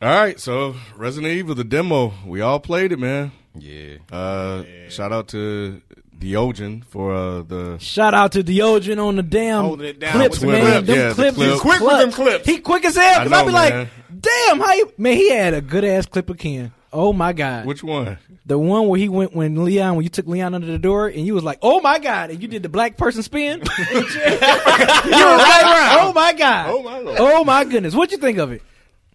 All 0.01 0.07
right, 0.17 0.39
so 0.39 0.75
Resident 0.95 1.33
Evil, 1.33 1.55
the 1.55 1.65
demo, 1.65 2.13
we 2.25 2.39
all 2.39 2.61
played 2.61 2.93
it, 2.93 2.99
man. 2.99 3.33
Yeah. 3.53 3.95
Uh, 4.09 4.63
Shout 4.87 5.11
out 5.11 5.27
to 5.29 5.81
Diogen 6.19 6.83
for 6.85 7.13
uh, 7.13 7.41
the 7.43 7.77
Shout 7.79 8.13
out 8.13 8.33
to 8.33 8.43
Diogen 8.43 9.03
on 9.03 9.15
the 9.15 9.23
damn 9.23 9.77
down 9.99 10.11
clips, 10.11 10.39
the 10.39 10.47
man. 10.47 10.61
clip. 10.61 10.85
Them 10.85 10.95
Yeah, 10.97 11.07
the 11.09 11.13
clips 11.15 11.35
clip. 11.37 11.59
Quick 11.59 11.79
with 11.81 11.97
them 11.99 12.11
clips. 12.11 12.45
He 12.45 12.57
quick 12.59 12.85
as 12.85 12.95
hell. 12.95 13.21
I 13.21 13.23
Cause 13.23 13.31
I, 13.33 13.41
know, 13.41 13.45
be 13.47 13.51
like, 13.53 13.87
damn, 14.19 14.59
how 14.59 14.73
you, 14.73 14.91
man? 14.97 15.15
He 15.17 15.29
had 15.31 15.53
a 15.53 15.61
good 15.61 15.85
ass 15.85 16.05
clip 16.05 16.29
of 16.29 16.37
Ken. 16.37 16.71
Oh 16.91 17.13
my 17.13 17.33
god, 17.33 17.65
which 17.67 17.83
one? 17.83 18.17
the 18.47 18.57
one 18.57 18.87
where 18.87 18.99
he 18.99 19.09
went 19.09 19.35
when 19.35 19.63
Leon, 19.63 19.95
when 19.95 20.03
you 20.03 20.09
took 20.09 20.25
Leon 20.25 20.55
under 20.55 20.65
the 20.65 20.79
door, 20.79 21.07
and 21.07 21.23
you 21.25 21.35
was 21.35 21.43
like, 21.43 21.59
oh 21.61 21.79
my 21.81 21.99
god, 21.99 22.31
and 22.31 22.41
you 22.41 22.47
did 22.47 22.63
the 22.63 22.69
black 22.69 22.97
person 22.97 23.21
spin. 23.21 23.59
you 23.91 23.95
was 24.01 24.15
like, 24.15 25.99
oh 26.01 26.11
my 26.15 26.33
god, 26.33 26.69
Oh, 26.71 26.81
my 26.83 26.97
Lord. 26.99 27.17
oh 27.19 27.43
my 27.43 27.63
goodness, 27.63 27.93
What'd 27.93 28.11
you 28.11 28.17
think 28.17 28.39
of 28.39 28.51
it? 28.51 28.63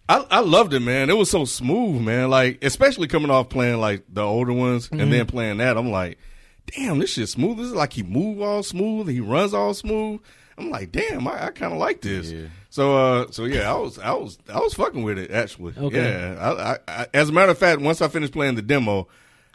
I, 0.07 0.25
I 0.29 0.39
loved 0.39 0.73
it, 0.73 0.81
man. 0.81 1.09
It 1.09 1.17
was 1.17 1.29
so 1.31 1.45
smooth, 1.45 1.99
man. 2.01 2.29
Like, 2.29 2.63
especially 2.63 3.07
coming 3.07 3.31
off 3.31 3.49
playing 3.49 3.79
like 3.81 4.03
the 4.07 4.21
older 4.21 4.53
ones 4.53 4.87
and 4.91 5.11
then 5.11 5.25
playing 5.25 5.57
that, 5.57 5.77
I'm 5.77 5.89
like, 5.89 6.19
damn, 6.67 6.99
this 6.99 7.13
shit 7.13 7.29
smooth. 7.29 7.57
This 7.57 7.67
is 7.67 7.73
like 7.73 7.93
he 7.93 8.03
move 8.03 8.41
all 8.41 8.63
smooth, 8.63 9.07
he 9.07 9.19
runs 9.19 9.53
all 9.53 9.73
smooth. 9.73 10.19
I'm 10.57 10.69
like, 10.69 10.91
damn, 10.91 11.27
I, 11.27 11.47
I 11.47 11.49
kind 11.51 11.73
of 11.73 11.79
like 11.79 12.01
this. 12.01 12.31
Yeah. 12.31 12.45
So, 12.69 12.97
uh, 12.97 13.31
so 13.31 13.43
yeah, 13.43 13.69
I 13.71 13.75
was, 13.77 13.99
I 13.99 14.13
was, 14.13 14.37
I 14.53 14.59
was 14.59 14.73
fucking 14.73 15.03
with 15.03 15.17
it 15.17 15.31
actually. 15.31 15.73
Okay. 15.77 15.97
Yeah. 15.97 16.37
I, 16.39 16.71
I, 16.71 16.77
I, 16.87 17.07
as 17.13 17.29
a 17.29 17.33
matter 17.33 17.51
of 17.51 17.57
fact, 17.57 17.81
once 17.81 18.01
I 18.01 18.07
finished 18.07 18.31
playing 18.31 18.55
the 18.55 18.61
demo, 18.61 19.07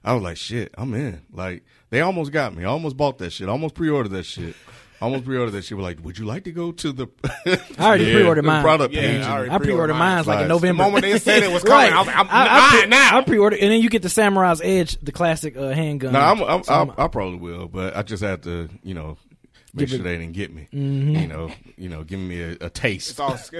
I 0.05 0.12
was 0.12 0.23
like, 0.23 0.37
shit, 0.37 0.75
I'm 0.77 0.92
in. 0.94 1.23
Like, 1.33 1.64
they 1.90 2.01
almost 2.03 2.33
got 2.33 2.55
me. 2.55 2.64
I 2.64 2.68
almost 2.68 2.96
bought 2.96 3.18
that 3.18 3.31
shit. 3.31 3.49
I 3.49 3.53
almost 3.53 3.75
pre-ordered 3.75 4.11
that 4.11 4.25
shit. 4.25 4.55
I 5.00 5.04
almost 5.06 5.24
pre-ordered 5.24 5.52
that 5.52 5.64
shit. 5.64 5.78
We're 5.78 5.82
like, 5.82 6.04
would 6.04 6.18
you 6.18 6.26
like 6.26 6.44
to 6.44 6.52
go 6.52 6.72
to 6.72 6.92
the? 6.92 7.08
I 7.78 7.86
already 7.88 8.04
Yeah. 8.04 8.12
pre-ordered 8.14 8.42
the 8.42 8.46
mine. 8.48 8.62
product 8.62 8.92
Yeah, 8.94 9.00
page. 9.00 9.22
I 9.22 9.32
already 9.32 9.50
I 9.50 9.58
pre-ordered 9.58 9.94
mine 9.94 10.24
like 10.24 10.42
in 10.42 10.48
November. 10.48 10.84
The 10.84 10.90
moment 10.90 11.02
they 11.04 11.18
said 11.18 11.42
it 11.42 11.50
was 11.50 11.62
coming, 11.64 11.92
I 11.92 11.98
was 11.98 12.06
like, 12.06 12.16
I'm 12.16 12.26
buying 12.26 12.90
now. 12.90 13.18
I 13.18 13.22
pre-ordered, 13.22 13.60
and 13.60 13.72
then 13.72 13.80
you 13.80 13.88
get 13.88 14.02
the 14.02 14.10
Samurai's 14.10 14.60
Edge, 14.62 14.98
the 15.02 15.12
classic 15.12 15.56
uh, 15.56 15.70
handgun. 15.70 16.12
No, 16.12 16.20
I'm, 16.20 16.42
I'm, 16.42 16.62
So 16.64 16.74
I'm, 16.74 16.92
I 16.98 17.08
probably 17.08 17.38
will, 17.38 17.66
but 17.68 17.96
I 17.96 18.02
just 18.02 18.22
have 18.22 18.42
to, 18.42 18.68
you 18.82 18.92
know, 18.92 19.16
make 19.72 19.88
sure 19.88 20.00
it- 20.00 20.02
they 20.02 20.18
didn't 20.18 20.32
get 20.34 20.52
me. 20.52 20.68
Mm-hmm. 20.72 21.14
You 21.16 21.26
know, 21.28 21.50
you 21.78 21.88
know, 21.88 22.04
giving 22.04 22.28
me 22.28 22.42
a, 22.42 22.56
a 22.60 22.68
taste. 22.68 23.08
It's 23.10 23.20
all 23.20 23.32
it's, 23.32 23.50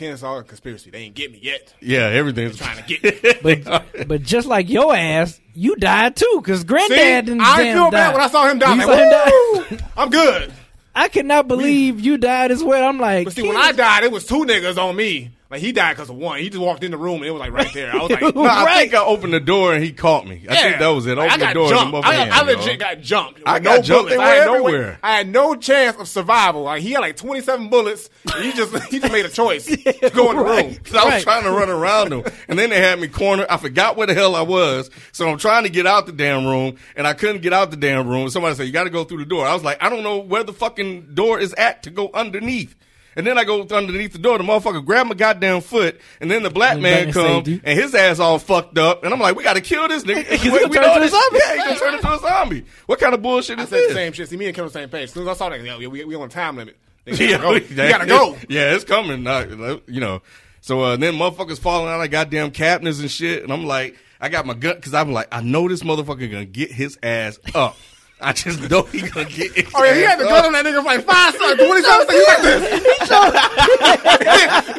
it's 0.00 0.22
all 0.24 0.38
a 0.38 0.42
conspiracy. 0.42 0.90
They 0.90 1.02
ain't 1.02 1.14
get 1.14 1.30
me 1.30 1.38
yet. 1.40 1.72
yeah, 1.80 2.06
everything's 2.06 2.56
Trying 2.56 2.82
to 2.82 2.98
get 2.98 3.44
me. 3.44 3.54
but 3.64 4.08
but 4.08 4.22
just 4.22 4.48
like 4.48 4.68
your 4.68 4.92
ass, 4.96 5.40
you 5.54 5.76
died 5.76 6.16
too, 6.16 6.40
because 6.42 6.62
See, 6.62 6.66
granddad 6.66 7.26
didn't 7.26 7.42
I 7.42 7.62
damn 7.62 7.76
feel 7.76 7.84
die. 7.84 7.90
bad 7.90 8.12
when 8.14 8.22
I 8.22 8.26
saw 8.26 8.48
him 8.48 8.58
die. 8.58 8.74
You 8.74 8.80
I'm 8.82 8.88
saw 8.88 8.96
him 8.96 9.78
die? 9.78 9.86
I'm 9.96 10.10
good. 10.10 10.52
I 10.94 11.08
cannot 11.08 11.34
not 11.34 11.48
believe 11.48 12.00
you 12.00 12.18
died 12.18 12.50
as 12.50 12.62
well. 12.62 12.88
I'm 12.88 12.98
like, 12.98 13.26
But 13.26 13.34
see, 13.34 13.46
when 13.46 13.56
I 13.56 13.72
died, 13.72 14.04
it 14.04 14.12
was 14.12 14.26
two 14.26 14.44
niggas 14.44 14.76
on 14.76 14.96
me. 14.96 15.30
Like 15.50 15.60
he 15.62 15.72
died 15.72 15.94
because 15.96 16.08
of 16.10 16.16
one. 16.16 16.38
He 16.38 16.48
just 16.48 16.60
walked 16.62 16.84
in 16.84 16.92
the 16.92 16.96
room 16.96 17.16
and 17.16 17.24
it 17.24 17.32
was 17.32 17.40
like 17.40 17.52
right 17.52 17.72
there. 17.74 17.92
I 17.92 17.98
was 18.02 18.10
like, 18.20 18.34
No, 18.36 18.44
I 18.44 18.78
think 18.78 18.94
I 18.94 19.04
opened 19.04 19.32
the 19.32 19.40
door 19.40 19.74
and 19.74 19.82
he 19.82 19.90
caught 19.92 20.24
me. 20.24 20.46
I 20.48 20.54
think 20.54 20.78
that 20.78 20.86
was 20.88 21.06
it. 21.06 21.18
Open 21.18 21.28
I 21.28 21.36
the 21.48 21.52
door. 21.54 21.64
and 21.72 21.90
jumped. 21.90 22.06
I, 22.06 22.14
motherfucker- 22.26 22.30
I 22.30 22.42
legit 22.42 22.78
got 22.78 23.00
jumped. 23.00 23.40
I 23.44 23.58
got 23.58 23.76
no 23.78 23.82
jumped. 23.82 24.10
They 24.10 24.16
bullets. 24.16 24.18
were 24.18 24.22
I 24.24 24.34
had 24.36 24.46
no 24.46 24.54
everywhere. 24.66 24.98
I 25.02 25.16
had 25.16 25.28
no 25.28 25.54
chance 25.56 25.96
of 25.98 26.06
survival. 26.08 26.62
Like 26.62 26.82
he 26.82 26.92
had 26.92 27.00
like 27.00 27.16
twenty 27.16 27.40
seven 27.40 27.68
bullets. 27.68 28.08
And 28.32 28.44
he 28.44 28.52
just 28.52 28.76
he 28.92 29.00
just 29.00 29.12
made 29.12 29.24
a 29.26 29.28
choice 29.28 29.66
to 29.66 30.10
go 30.14 30.30
in 30.30 30.36
the 30.36 30.44
room. 30.44 30.76
'Cause 30.84 30.94
I 30.94 31.14
was 31.16 31.22
trying 31.24 31.42
to 31.42 31.50
run 31.50 31.68
around 31.68 32.10
them, 32.10 32.22
and 32.46 32.56
then 32.56 32.70
they 32.70 32.80
had 32.80 33.00
me 33.00 33.08
cornered. 33.08 33.48
I 33.50 33.56
forgot 33.56 33.96
where 33.96 34.06
the 34.06 34.14
hell 34.14 34.36
I 34.36 34.42
was, 34.42 34.88
so 35.10 35.28
I'm 35.28 35.38
trying 35.38 35.64
to 35.64 35.68
get 35.70 35.84
out 35.84 36.06
the 36.06 36.12
damn 36.12 36.46
room, 36.46 36.76
and 36.94 37.08
I 37.08 37.12
couldn't 37.14 37.42
get 37.42 37.52
out 37.52 37.72
the 37.72 37.76
damn 37.76 38.06
room. 38.08 38.30
Somebody 38.30 38.54
said 38.54 38.66
you 38.68 38.72
got 38.72 38.84
to 38.84 38.90
go 38.90 39.02
through 39.02 39.18
the 39.18 39.24
door. 39.24 39.46
I 39.48 39.52
was 39.54 39.64
like, 39.64 39.82
I 39.82 39.88
don't 39.88 40.04
know 40.04 40.18
where 40.18 40.44
the 40.44 40.52
fucking 40.52 41.14
door 41.14 41.40
is 41.40 41.52
at 41.54 41.82
to 41.82 41.90
go 41.90 42.08
underneath. 42.14 42.76
And 43.20 43.26
then 43.26 43.38
I 43.38 43.44
go 43.44 43.60
underneath 43.62 44.12
the 44.12 44.18
door. 44.18 44.38
The 44.38 44.44
motherfucker 44.44 44.84
grab 44.84 45.06
my 45.06 45.14
goddamn 45.14 45.60
foot, 45.60 46.00
and 46.20 46.30
then 46.30 46.42
the 46.42 46.50
black 46.50 46.72
And 46.72 46.82
man 46.82 46.94
back 46.96 47.04
and 47.04 47.12
come, 47.14 47.44
saved 47.44 47.60
and 47.64 47.78
his 47.78 47.94
ass 47.94 48.18
all 48.18 48.38
fucked 48.38 48.78
up. 48.78 49.04
And 49.04 49.12
I'm 49.12 49.20
like, 49.20 49.36
we 49.36 49.44
got 49.44 49.54
to 49.54 49.60
kill 49.60 49.86
this 49.88 50.04
nigga. 50.04 50.24
He's 50.38 50.44
We- 50.50 50.58
gonna 50.58 50.68
we 50.68 50.74
turn 50.76 50.82
know 50.82 50.94
into 50.94 50.98
a 50.98 51.00
this- 51.02 51.12
zombie. 51.12 51.38
Yeah, 51.38 51.54
he's 51.54 51.64
gonna 51.64 51.78
turn 51.78 51.94
into 51.94 52.12
a 52.12 52.18
zombie. 52.18 52.64
What 52.86 52.98
kind 52.98 53.14
of 53.14 53.22
bullshit 53.22 53.58
I 53.58 53.62
is 53.64 53.68
said 53.68 53.90
the 53.90 53.94
same 53.94 54.12
shit. 54.12 54.28
See 54.28 54.36
me 54.36 54.46
and 54.46 54.54
Kim 54.54 54.62
on 54.62 54.68
the 54.68 54.72
same 54.72 54.88
page. 54.88 55.04
As 55.04 55.12
soon 55.12 55.22
as 55.24 55.28
I 55.28 55.34
saw 55.34 55.48
that, 55.50 55.62
yeah, 55.62 55.76
we 55.76 56.04
we 56.04 56.14
on 56.16 56.28
time 56.28 56.56
limit. 56.56 56.76
They 57.04 57.12
Yeah, 57.30 57.38
gotta 57.38 57.60
go. 57.60 57.66
You 57.66 57.88
gotta 57.90 58.06
go. 58.06 58.36
Yeah, 58.48 58.74
it's 58.74 58.84
coming. 58.84 59.26
Uh, 59.26 59.78
you 59.86 60.00
know. 60.00 60.22
So 60.62 60.80
uh, 60.82 60.96
then 60.96 61.14
motherfuckers 61.14 61.58
falling 61.58 61.92
out 61.92 62.02
of 62.02 62.10
goddamn 62.10 62.50
cabinets 62.50 63.00
and 63.00 63.10
shit, 63.10 63.42
and 63.42 63.52
I'm 63.52 63.64
like, 63.64 63.96
I 64.20 64.28
got 64.28 64.44
my 64.46 64.54
gun 64.54 64.76
because 64.76 64.92
I'm 64.94 65.12
like, 65.12 65.28
I 65.32 65.40
know 65.42 65.68
this 65.68 65.82
motherfucker 65.82 66.30
gonna 66.30 66.44
get 66.44 66.70
his 66.72 66.98
ass 67.02 67.38
up. 67.54 67.76
I 68.22 68.32
just 68.32 68.70
know 68.70 68.82
he 68.82 69.00
gonna 69.02 69.28
get. 69.28 69.52
His 69.52 69.66
Oh 69.74 69.82
yeah, 69.84 69.94
he 69.94 70.02
had 70.02 70.18
the 70.18 70.24
up. 70.24 70.30
gun 70.30 70.44
on 70.46 70.52
that 70.52 70.64
nigga 70.66 70.78
for 70.80 70.84
like 70.84 71.04
five 71.04 71.34
seconds, 71.34 71.66
twenty 71.66 71.82
seven 71.82 72.06
seconds. 72.06 72.12
He 72.12 72.18
was 72.18 72.28
like 72.28 72.42
this. 72.42 72.62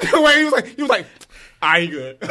He 0.02 0.12
The 0.12 0.22
way 0.22 0.38
he 0.38 0.44
was 0.44 0.54
like, 0.54 0.66
he 0.76 0.82
was 0.84 0.90
like, 0.90 1.06
"I 1.62 1.80
ain't 1.80 1.92
good." 1.92 2.18
He 2.22 2.28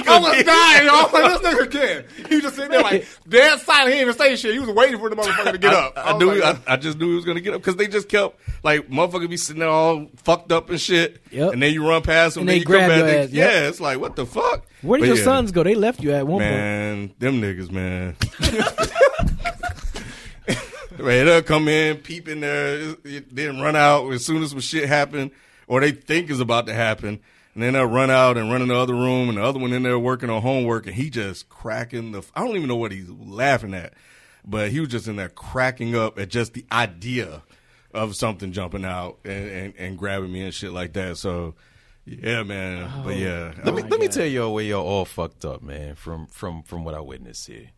I 0.00 0.02
gonna 0.04 0.28
was 0.28 0.44
dying. 0.44 0.88
I 0.88 1.02
was 1.02 1.12
like, 1.12 1.42
"This 1.42 1.54
nigga 1.54 1.70
can." 1.70 2.04
He 2.28 2.34
was 2.36 2.44
just 2.44 2.56
sitting 2.56 2.70
there 2.70 2.82
like 2.82 3.06
dead 3.28 3.60
silent. 3.60 3.88
He 3.88 3.94
didn't 4.00 4.08
even 4.10 4.18
say 4.18 4.36
shit. 4.36 4.52
He 4.54 4.60
was 4.60 4.68
waiting 4.70 4.98
for 4.98 5.08
the 5.10 5.16
motherfucker 5.16 5.52
to 5.52 5.58
get 5.58 5.72
up. 5.72 5.94
I, 5.96 6.00
I 6.02 6.12
was 6.12 6.20
knew. 6.22 6.34
like, 6.40 6.68
I, 6.68 6.74
I 6.74 6.76
just 6.76 6.98
knew 6.98 7.08
he 7.08 7.14
was 7.14 7.24
gonna 7.24 7.40
get 7.40 7.54
up 7.54 7.60
because 7.60 7.76
they 7.76 7.86
just 7.88 8.08
kept 8.08 8.38
like 8.62 8.88
motherfuckers 8.90 9.30
be 9.30 9.36
sitting 9.36 9.60
there 9.60 9.68
all 9.68 10.06
fucked 10.24 10.52
up 10.52 10.70
and 10.70 10.80
shit. 10.80 11.20
Yep. 11.30 11.54
And 11.54 11.62
then 11.62 11.72
you 11.72 11.86
run 11.88 12.02
past 12.02 12.34
them, 12.34 12.42
And 12.42 12.48
then 12.48 12.54
they 12.54 12.58
you 12.60 12.64
come 12.66 12.72
grab 12.74 12.88
back. 12.90 12.98
your 12.98 13.06
they- 13.06 13.18
ass, 13.22 13.30
yep. 13.30 13.50
Yeah, 13.52 13.68
it's 13.68 13.80
like 13.80 13.98
what 13.98 14.16
the 14.16 14.26
fuck. 14.26 14.66
Where 14.82 14.98
did 14.98 15.02
But 15.02 15.08
your 15.08 15.16
yeah. 15.18 15.24
sons 15.24 15.52
go? 15.52 15.62
They 15.62 15.74
left 15.74 16.02
you 16.02 16.12
at 16.12 16.26
one 16.26 16.40
point. 16.40 16.50
Man, 16.50 17.14
them 17.18 17.40
niggas, 17.40 17.70
man. 17.70 18.16
man, 20.98 21.26
they'll 21.26 21.42
come 21.42 21.68
in, 21.68 21.98
peep 21.98 22.28
in 22.28 22.40
there, 22.40 22.94
then 23.30 23.60
run 23.60 23.76
out 23.76 24.10
as 24.12 24.24
soon 24.24 24.42
as 24.42 24.50
some 24.50 24.60
shit 24.60 24.88
happen, 24.88 25.30
or 25.72 25.80
they 25.80 25.90
think 25.90 26.28
is 26.28 26.38
about 26.38 26.66
to 26.66 26.74
happen, 26.74 27.18
and 27.54 27.62
then 27.62 27.72
they'll 27.72 27.86
run 27.86 28.10
out 28.10 28.36
and 28.36 28.52
run 28.52 28.60
in 28.60 28.68
the 28.68 28.76
other 28.76 28.92
room, 28.92 29.30
and 29.30 29.38
the 29.38 29.42
other 29.42 29.58
one 29.58 29.72
in 29.72 29.82
there 29.82 29.98
working 29.98 30.28
on 30.28 30.42
homework, 30.42 30.86
and 30.86 30.94
he 30.94 31.08
just 31.08 31.48
cracking 31.48 32.12
the. 32.12 32.22
I 32.36 32.44
don't 32.44 32.56
even 32.56 32.68
know 32.68 32.76
what 32.76 32.92
he's 32.92 33.08
laughing 33.08 33.72
at, 33.72 33.94
but 34.44 34.70
he 34.70 34.80
was 34.80 34.90
just 34.90 35.08
in 35.08 35.16
there 35.16 35.30
cracking 35.30 35.96
up 35.96 36.18
at 36.18 36.28
just 36.28 36.52
the 36.52 36.66
idea 36.70 37.42
of 37.94 38.14
something 38.16 38.52
jumping 38.52 38.84
out 38.84 39.18
and, 39.24 39.48
and, 39.48 39.74
and 39.78 39.98
grabbing 39.98 40.30
me 40.30 40.42
and 40.42 40.52
shit 40.52 40.72
like 40.72 40.92
that. 40.92 41.16
So, 41.16 41.54
yeah, 42.04 42.42
man. 42.42 42.90
but 43.02 43.14
oh, 43.14 43.16
yeah, 43.16 43.54
Let 43.56 43.68
oh 43.68 43.72
me 43.72 43.82
my 43.82 43.88
let 43.88 43.98
me 43.98 44.08
tell 44.08 44.26
y'all 44.26 44.52
where 44.52 44.64
y'all 44.64 44.86
all 44.86 45.06
fucked 45.06 45.46
up, 45.46 45.62
man. 45.62 45.94
From 45.94 46.26
from 46.26 46.64
from 46.64 46.84
what 46.84 46.94
I 46.94 47.00
witnessed 47.00 47.46
here, 47.46 47.70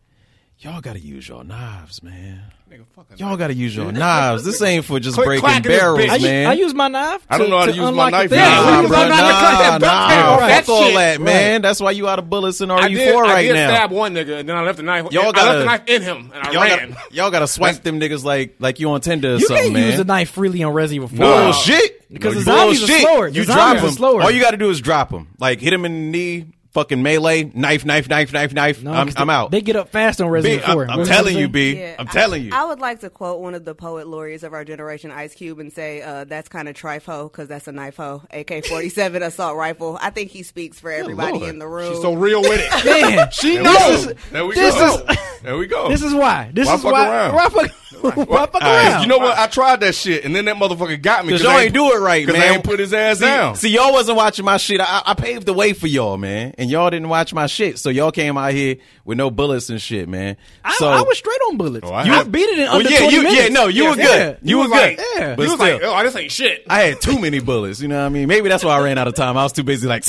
y'all 0.59 0.81
got 0.81 0.93
to 0.93 0.99
use 0.99 1.27
your 1.27 1.43
knives, 1.43 2.01
man. 2.03 2.41
Nigga, 2.71 2.83
Y'all 3.19 3.37
got 3.37 3.47
to 3.47 3.53
use 3.53 3.75
your 3.75 3.91
knives. 3.91 4.43
This 4.43 4.59
ain't 4.63 4.83
for 4.85 4.99
just 4.99 5.13
Click, 5.15 5.27
breaking 5.27 5.41
clack 5.41 5.63
this 5.63 5.79
barrels, 5.79 5.99
bitch. 5.99 6.21
Man. 6.23 6.47
I 6.47 6.53
use 6.53 6.73
my 6.73 6.87
knife. 6.87 7.23
I 7.29 7.37
don't 7.37 7.51
know 7.51 7.59
how 7.59 7.65
to 7.67 7.71
use 7.71 7.79
my 7.79 7.89
unlock 7.89 8.11
the 8.11 8.17
knife 8.17 8.29
thing. 8.31 8.39
Nah, 8.39 8.81
we 8.81 8.87
bro, 8.87 8.99
was 8.99 9.09
not 9.09 9.19
gonna 9.19 9.33
cut 9.33 9.51
that 9.59 9.69
nah, 9.69 9.77
duct 9.77 9.81
nah. 9.81 10.07
tape 10.09 10.25
off 10.25 10.65
Fuck 10.65 10.69
all 10.69 10.83
shit. 10.85 10.93
that, 10.95 11.21
man. 11.21 11.61
That's 11.61 11.79
why 11.79 11.91
you 11.91 12.07
out 12.09 12.17
of 12.17 12.27
bullets 12.29 12.61
in 12.61 12.71
I 12.71 12.87
RE4 12.89 12.95
did, 12.95 13.15
I 13.15 13.21
right 13.21 13.41
did 13.43 13.53
now. 13.53 13.75
stab 13.75 13.91
one 13.91 14.13
nigga, 14.15 14.39
and 14.39 14.49
then 14.49 14.57
I 14.57 14.63
left 14.63 14.77
the 14.77 14.83
knife. 14.83 15.11
Y'all 15.11 15.27
I 15.27 15.31
gotta- 15.31 15.45
left 15.45 15.59
the 15.59 15.65
knife 15.65 15.81
in 15.87 16.01
him, 16.01 16.31
and 16.33 16.43
I 16.47 16.51
Y'all 16.51 16.63
ran. 16.63 16.91
got, 16.91 17.13
y'all 17.13 17.31
got 17.31 17.39
to 17.39 17.47
swipe 17.47 17.83
them 17.83 17.99
niggas 17.99 18.23
like 18.23 18.55
like 18.59 18.79
you 18.79 18.89
on 18.89 19.01
Tinder 19.01 19.35
or 19.35 19.37
You 19.37 19.45
something, 19.45 19.63
can't 19.65 19.73
man. 19.75 19.91
use 19.91 19.99
a 19.99 20.03
knife 20.03 20.31
freely 20.31 20.63
on 20.63 20.73
Resident 20.73 21.11
Evil 21.11 21.17
4. 21.17 21.25
No. 21.27 21.43
Bullshit. 21.51 22.11
Because 22.11 22.33
No, 22.33 22.39
the 22.39 22.45
zombies 22.45 22.83
are 22.83 22.99
slower. 22.99 23.29
The 23.29 23.35
You 23.35 23.43
zombies 23.43 23.55
drop 23.55 23.77
are 23.77 23.81
them. 23.81 23.91
slower. 23.91 24.21
All 24.23 24.31
you 24.31 24.41
got 24.41 24.51
to 24.51 24.57
do 24.57 24.69
is 24.71 24.81
drop 24.81 25.11
them. 25.11 25.27
Like 25.37 25.59
hit 25.59 25.71
him 25.73 25.85
in 25.85 25.93
the 26.11 26.17
knee, 26.17 26.45
fucking 26.75 27.01
melee, 27.01 27.45
knife, 27.55 27.85
knife, 27.85 28.07
knife, 28.09 28.31
knife, 28.33 28.53
knife. 28.53 28.83
No, 28.83 28.91
I'm, 28.91 29.07
'cause 29.07 29.15
I'm 29.17 29.29
out. 29.29 29.49
They 29.49 29.61
get 29.61 29.75
up 29.77 29.89
fast 29.89 30.21
on 30.21 30.27
B, 30.27 30.31
Resident 30.33 30.67
I'm, 30.67 30.73
4. 30.75 30.91
I'm 30.91 30.99
What 30.99 31.07
telling 31.07 31.33
you, 31.35 31.43
saying? 31.45 31.51
B. 31.53 31.79
Yeah, 31.79 31.95
am 31.97 32.07
telling 32.07 32.43
you. 32.43 32.51
I, 32.53 32.61
I 32.61 32.65
would 32.65 32.79
like 32.79 32.99
to 32.99 33.09
quote 33.09 33.39
one 33.39 33.55
of 33.55 33.63
the 33.65 33.73
poet 33.73 34.07
laureates 34.07 34.43
of 34.43 34.53
our 34.53 34.65
generation, 34.65 35.09
Ice 35.09 35.33
Cube, 35.33 35.57
and 35.59 35.71
say 35.73 36.01
uh, 36.01 36.25
that's 36.25 36.49
kind 36.49 36.67
of 36.67 36.75
trifo 36.75 37.31
because 37.31 37.47
that's 37.47 37.67
a 37.67 37.71
knife 37.71 37.95
ho, 37.97 38.21
AK 38.29 38.65
forty 38.67 38.89
seven 38.89 39.23
assault 39.23 39.55
rifle. 39.57 39.97
I 40.01 40.09
think 40.11 40.29
he 40.31 40.43
speaks 40.43 40.79
for 40.79 40.91
everybody 40.91 41.37
Lord. 41.39 41.49
in 41.49 41.59
the 41.59 41.67
room. 41.67 41.93
She's 41.93 42.01
so 42.01 42.13
real 42.13 42.41
with 42.41 42.59
it. 42.61 42.85
Man, 42.85 43.29
She 43.31 43.53
There 43.55 43.63
we 43.63 43.63
knows. 43.63 44.05
go. 44.07 44.13
There 44.31 44.45
we 44.45 44.55
this 44.55 44.75
go. 44.75 45.07
there 45.43 45.57
we 45.57 45.67
go. 45.67 45.87
this 45.89 46.03
is 46.03 46.13
why. 46.13 46.51
This 46.53 46.67
Why 46.67 46.75
is 46.75 46.81
fuck 46.83 46.91
why. 46.91 47.07
around? 47.09 47.35
Why 47.35 47.49
fuck, 47.49 47.71
why 48.01 48.11
fuck 48.45 48.55
All 48.55 48.59
right, 48.61 48.87
around? 48.89 49.01
You 49.03 49.07
know 49.07 49.17
what? 49.19 49.37
I 49.37 49.47
tried 49.47 49.79
that 49.79 49.95
shit, 49.95 50.25
and 50.25 50.35
then 50.35 50.45
that 50.45 50.57
motherfucker 50.57 51.01
got 51.01 51.25
me 51.25 51.31
Cause 51.31 51.41
y'all 51.43 51.57
ain't 51.57 51.73
do 51.73 51.91
it 51.93 51.99
right, 51.99 52.25
Cause 52.25 52.33
man. 52.33 52.41
I 52.41 52.55
ain't 52.55 52.63
put 52.63 52.79
his 52.79 52.93
ass 52.93 53.19
see, 53.19 53.25
down. 53.25 53.55
See, 53.55 53.69
y'all 53.69 53.93
wasn't 53.93 54.17
watching 54.17 54.43
my 54.45 54.57
shit. 54.57 54.81
I, 54.81 55.01
I 55.05 55.13
paved 55.13 55.45
the 55.45 55.53
way 55.53 55.73
for 55.73 55.87
y'all, 55.87 56.17
man, 56.17 56.53
and 56.57 56.64
y'all 56.69 56.89
didn't 56.89 57.09
watch 57.09 57.33
my 57.33 57.47
shit. 57.47 57.79
So 57.79 57.89
y'all 57.89 58.11
came 58.11 58.37
out 58.37 58.53
here 58.53 58.77
with 59.03 59.17
no 59.17 59.29
bullets 59.31 59.69
and 59.69 59.81
shit, 59.81 60.07
man. 60.09 60.37
I, 60.63 60.75
so 60.75 60.87
I 60.87 61.01
was 61.01 61.17
straight 61.17 61.39
on 61.49 61.57
bullets. 61.57 61.87
Oh, 61.89 61.93
I 61.93 62.03
you 62.05 62.11
have- 62.13 62.31
beat 62.31 62.41
it 62.49 62.59
in 62.59 62.65
well, 62.65 62.75
under 62.77 62.89
yeah, 62.89 62.97
20 62.99 63.13
you, 63.15 63.23
minutes. 63.23 63.41
yeah, 63.43 63.47
no, 63.49 63.67
you 63.67 63.83
Yeah, 63.83 63.89
were 63.89 63.95
yeah. 63.97 64.05
good. 64.05 64.37
You 64.43 64.57
were 64.57 64.63
was 64.63 64.71
good. 64.71 64.77
like, 64.77 64.97
yeah. 65.15 65.35
but 65.35 65.41
he 65.43 65.51
was 65.51 65.59
still, 65.59 65.73
like, 65.73 65.81
"Oh, 65.83 66.03
this 66.03 66.15
ain't 66.15 66.31
shit." 66.31 66.65
I 66.69 66.79
had 66.81 67.01
too 67.01 67.19
many 67.19 67.39
bullets. 67.39 67.81
You 67.81 67.87
know 67.87 67.99
what 67.99 68.05
I 68.05 68.09
mean? 68.09 68.27
Maybe 68.27 68.49
that's 68.49 68.63
why 68.63 68.77
I 68.77 68.81
ran 68.81 68.97
out 68.97 69.07
of 69.07 69.15
time. 69.15 69.37
I 69.37 69.43
was 69.43 69.53
too 69.53 69.63
busy 69.63 69.87
like. 69.87 70.05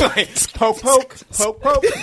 like, 0.00 0.52
poke, 0.54 0.80
poke, 0.80 1.16
poke, 1.32 1.60
poke. 1.60 1.84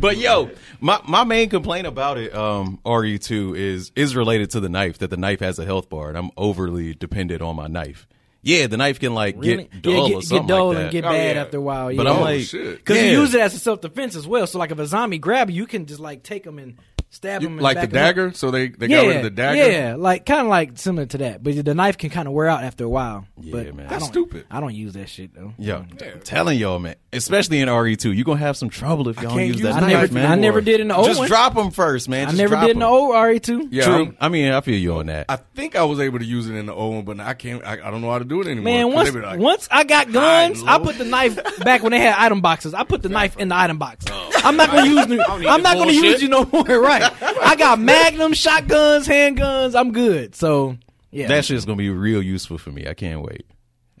But 0.00 0.16
yo, 0.16 0.50
my 0.80 1.00
my 1.08 1.24
main 1.24 1.48
complaint 1.48 1.86
about 1.88 2.18
it, 2.18 2.32
um, 2.32 2.78
RE2 2.84 3.56
is 3.56 3.90
is 3.96 4.14
related 4.14 4.50
to 4.50 4.60
the 4.60 4.68
knife. 4.68 4.98
That 4.98 5.10
the 5.10 5.16
knife 5.16 5.40
has 5.40 5.58
a 5.58 5.64
health 5.64 5.88
bar, 5.88 6.08
and 6.08 6.16
I'm 6.16 6.30
overly 6.36 6.94
dependent 6.94 7.42
on 7.42 7.56
my 7.56 7.66
knife. 7.66 8.06
Yeah, 8.42 8.66
the 8.68 8.76
knife 8.76 9.00
can 9.00 9.14
like 9.14 9.34
Really? 9.36 9.64
get 9.64 9.82
dull 9.82 9.92
yeah, 9.92 10.00
or 10.16 10.20
get, 10.20 10.22
something 10.28 10.46
get 10.46 10.54
dull 10.54 10.68
like 10.68 10.76
that. 10.76 10.82
and 10.84 10.92
get 10.92 11.04
Oh, 11.04 11.08
bad 11.10 11.36
yeah. 11.36 11.42
after 11.42 11.56
a 11.56 11.60
while. 11.60 11.96
But. 11.96 12.06
I'm 12.06 12.16
Oh, 12.16 12.20
like, 12.20 12.40
shit. 12.42 12.76
Because 12.78 12.96
yeah. 12.96 13.10
you 13.10 13.20
use 13.20 13.34
it 13.34 13.40
as 13.40 13.54
a 13.54 13.58
self 13.58 13.80
defense 13.80 14.14
as 14.16 14.26
well. 14.28 14.46
So 14.46 14.58
like 14.58 14.70
if 14.70 14.78
a 14.78 14.86
zombie 14.86 15.18
grab 15.18 15.50
you, 15.50 15.56
you 15.56 15.66
can 15.66 15.86
just 15.86 16.00
like 16.00 16.22
take 16.22 16.44
them 16.44 16.58
and 16.58 16.76
stab 17.10 17.42
You- 17.42 17.48
them. 17.48 17.58
like 17.58 17.80
the 17.80 17.86
dagger, 17.86 18.32
so 18.32 18.50
they 18.50 18.68
they 18.68 18.88
got 18.88 19.06
rid 19.06 19.16
of 19.18 19.22
the 19.22 19.30
dagger. 19.30 19.70
Yeah, 19.70 19.94
like 19.98 20.26
kind 20.26 20.42
of 20.42 20.46
like 20.48 20.72
similar 20.78 21.06
to 21.06 21.18
that. 21.18 21.42
But 21.42 21.64
the 21.64 21.74
knife 21.74 21.98
can 21.98 22.10
kind 22.10 22.28
of 22.28 22.34
wear 22.34 22.48
out 22.48 22.62
after 22.64 22.84
a 22.84 22.88
while. 22.88 23.26
Yeah, 23.40 23.52
but 23.52 23.74
man. 23.74 23.86
I 23.86 23.90
That's 23.90 24.04
don't, 24.04 24.12
stupid. 24.12 24.46
I 24.50 24.60
don't 24.60 24.74
use 24.74 24.92
that 24.94 25.08
shit 25.08 25.34
though. 25.34 25.52
Yo, 25.58 25.80
mm. 25.80 26.14
I'm 26.14 26.20
telling 26.20 26.58
y'all, 26.58 26.78
man. 26.78 26.96
Especially 27.12 27.60
in 27.60 27.68
RE2, 27.68 28.14
you're 28.14 28.24
gonna 28.24 28.38
have 28.40 28.56
some 28.56 28.68
trouble 28.68 29.08
if 29.08 29.16
y'all 29.16 29.30
don't 29.30 29.34
can't 29.38 29.46
use 29.48 29.56
use 29.56 29.62
that 29.64 29.74
I 29.74 29.80
knife, 29.80 29.92
never, 29.92 30.14
man. 30.14 30.32
I 30.32 30.34
never 30.34 30.60
did 30.60 30.80
in 30.80 30.88
the 30.88 30.96
old 30.96 31.06
Just 31.06 31.18
one. 31.20 31.28
drop 31.28 31.54
them 31.54 31.70
first, 31.70 32.08
man. 32.08 32.28
I 32.28 32.32
never 32.32 32.50
drop 32.54 32.64
did 32.66 32.72
in 32.72 32.80
the 32.80 32.86
'em. 32.86 32.92
old 32.92 33.14
RE 33.14 33.38
two. 33.40 33.68
Yeah, 33.70 33.84
True. 33.84 34.14
I'm- 34.20 34.32
mean, 34.32 34.52
I 34.52 34.60
feel 34.60 34.78
you 34.78 34.94
on 34.96 35.06
that. 35.06 35.24
I 35.30 35.36
think 35.36 35.74
I 35.74 35.84
was 35.84 36.00
able 36.00 36.18
to 36.18 36.24
use 36.26 36.48
it 36.48 36.54
in 36.54 36.66
the 36.66 36.74
old 36.74 36.94
one, 36.96 37.04
but 37.04 37.18
I 37.20 37.32
can't. 37.34 37.64
I, 37.64 37.74
I 37.84 37.90
don't 37.90 38.02
know 38.02 38.10
how 38.10 38.18
to 38.18 38.24
do 38.26 38.40
it 38.42 38.46
anymore. 38.46 38.64
Man, 38.64 38.92
once 38.92 39.14
like, 39.14 39.38
once 39.38 39.66
I 39.70 39.84
got 39.84 40.12
guns, 40.12 40.62
I 40.66 40.78
put 40.78 40.98
the 40.98 41.04
knife 41.06 41.38
back 41.64 41.82
when 41.82 41.92
they 41.92 42.00
had 42.00 42.14
item 42.18 42.42
boxes. 42.42 42.74
I 42.74 42.84
put 42.84 43.00
the 43.02 43.08
knife 43.08 43.36
in 43.38 43.48
the 43.48 43.56
item 43.56 43.78
box. 43.78 44.04
Oh. 44.10 44.30
I'm 44.44 44.56
not 44.56 44.70
gonna 44.70 44.86
use. 44.94 45.06
new- 45.08 45.22
I'm 45.22 45.62
not 45.62 45.76
gonna 45.78 45.92
use 45.92 46.20
you 46.22 46.28
no 46.28 46.44
more. 46.52 46.64
Right? 46.88 46.97
I 47.02 47.56
got 47.56 47.78
Magnum, 47.78 48.32
shotguns, 48.32 49.06
handguns. 49.06 49.74
I'm 49.78 49.92
good. 49.92 50.34
So 50.34 50.76
yeah, 51.10 51.28
that 51.28 51.44
shit's 51.44 51.64
gonna 51.64 51.76
be 51.76 51.90
real 51.90 52.22
useful 52.22 52.58
for 52.58 52.70
me. 52.70 52.86
I 52.86 52.94
can't 52.94 53.22
wait. 53.22 53.46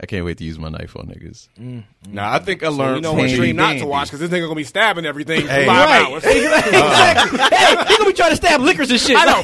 I 0.00 0.06
can't 0.06 0.24
wait 0.24 0.38
to 0.38 0.44
use 0.44 0.60
my 0.60 0.68
knife 0.68 0.94
on 0.96 1.06
niggas. 1.06 1.48
Mm, 1.58 1.82
mm. 1.82 2.12
Nah, 2.12 2.32
I 2.32 2.38
think 2.38 2.62
I 2.62 2.68
learned. 2.68 2.96
You 2.96 3.02
know 3.02 3.14
what 3.14 3.30
stream 3.30 3.56
not 3.56 3.78
to 3.78 3.84
watch 3.86 4.06
because 4.08 4.20
this 4.20 4.30
nigga 4.30 4.42
gonna 4.44 4.54
be 4.54 4.62
stabbing 4.62 5.04
everything 5.04 5.40
for 5.40 5.48
Hey. 5.48 5.66
five 5.66 5.88
right. 5.88 6.06
hours. 6.06 6.24
exactly. 6.24 7.38
hey, 7.56 7.76
he 7.88 7.96
gonna 7.96 8.10
be 8.10 8.12
trying 8.12 8.30
to 8.30 8.36
stab 8.36 8.60
Lickers 8.60 8.92
and 8.92 9.00
shit. 9.00 9.16
I 9.18 9.24
know. 9.24 9.42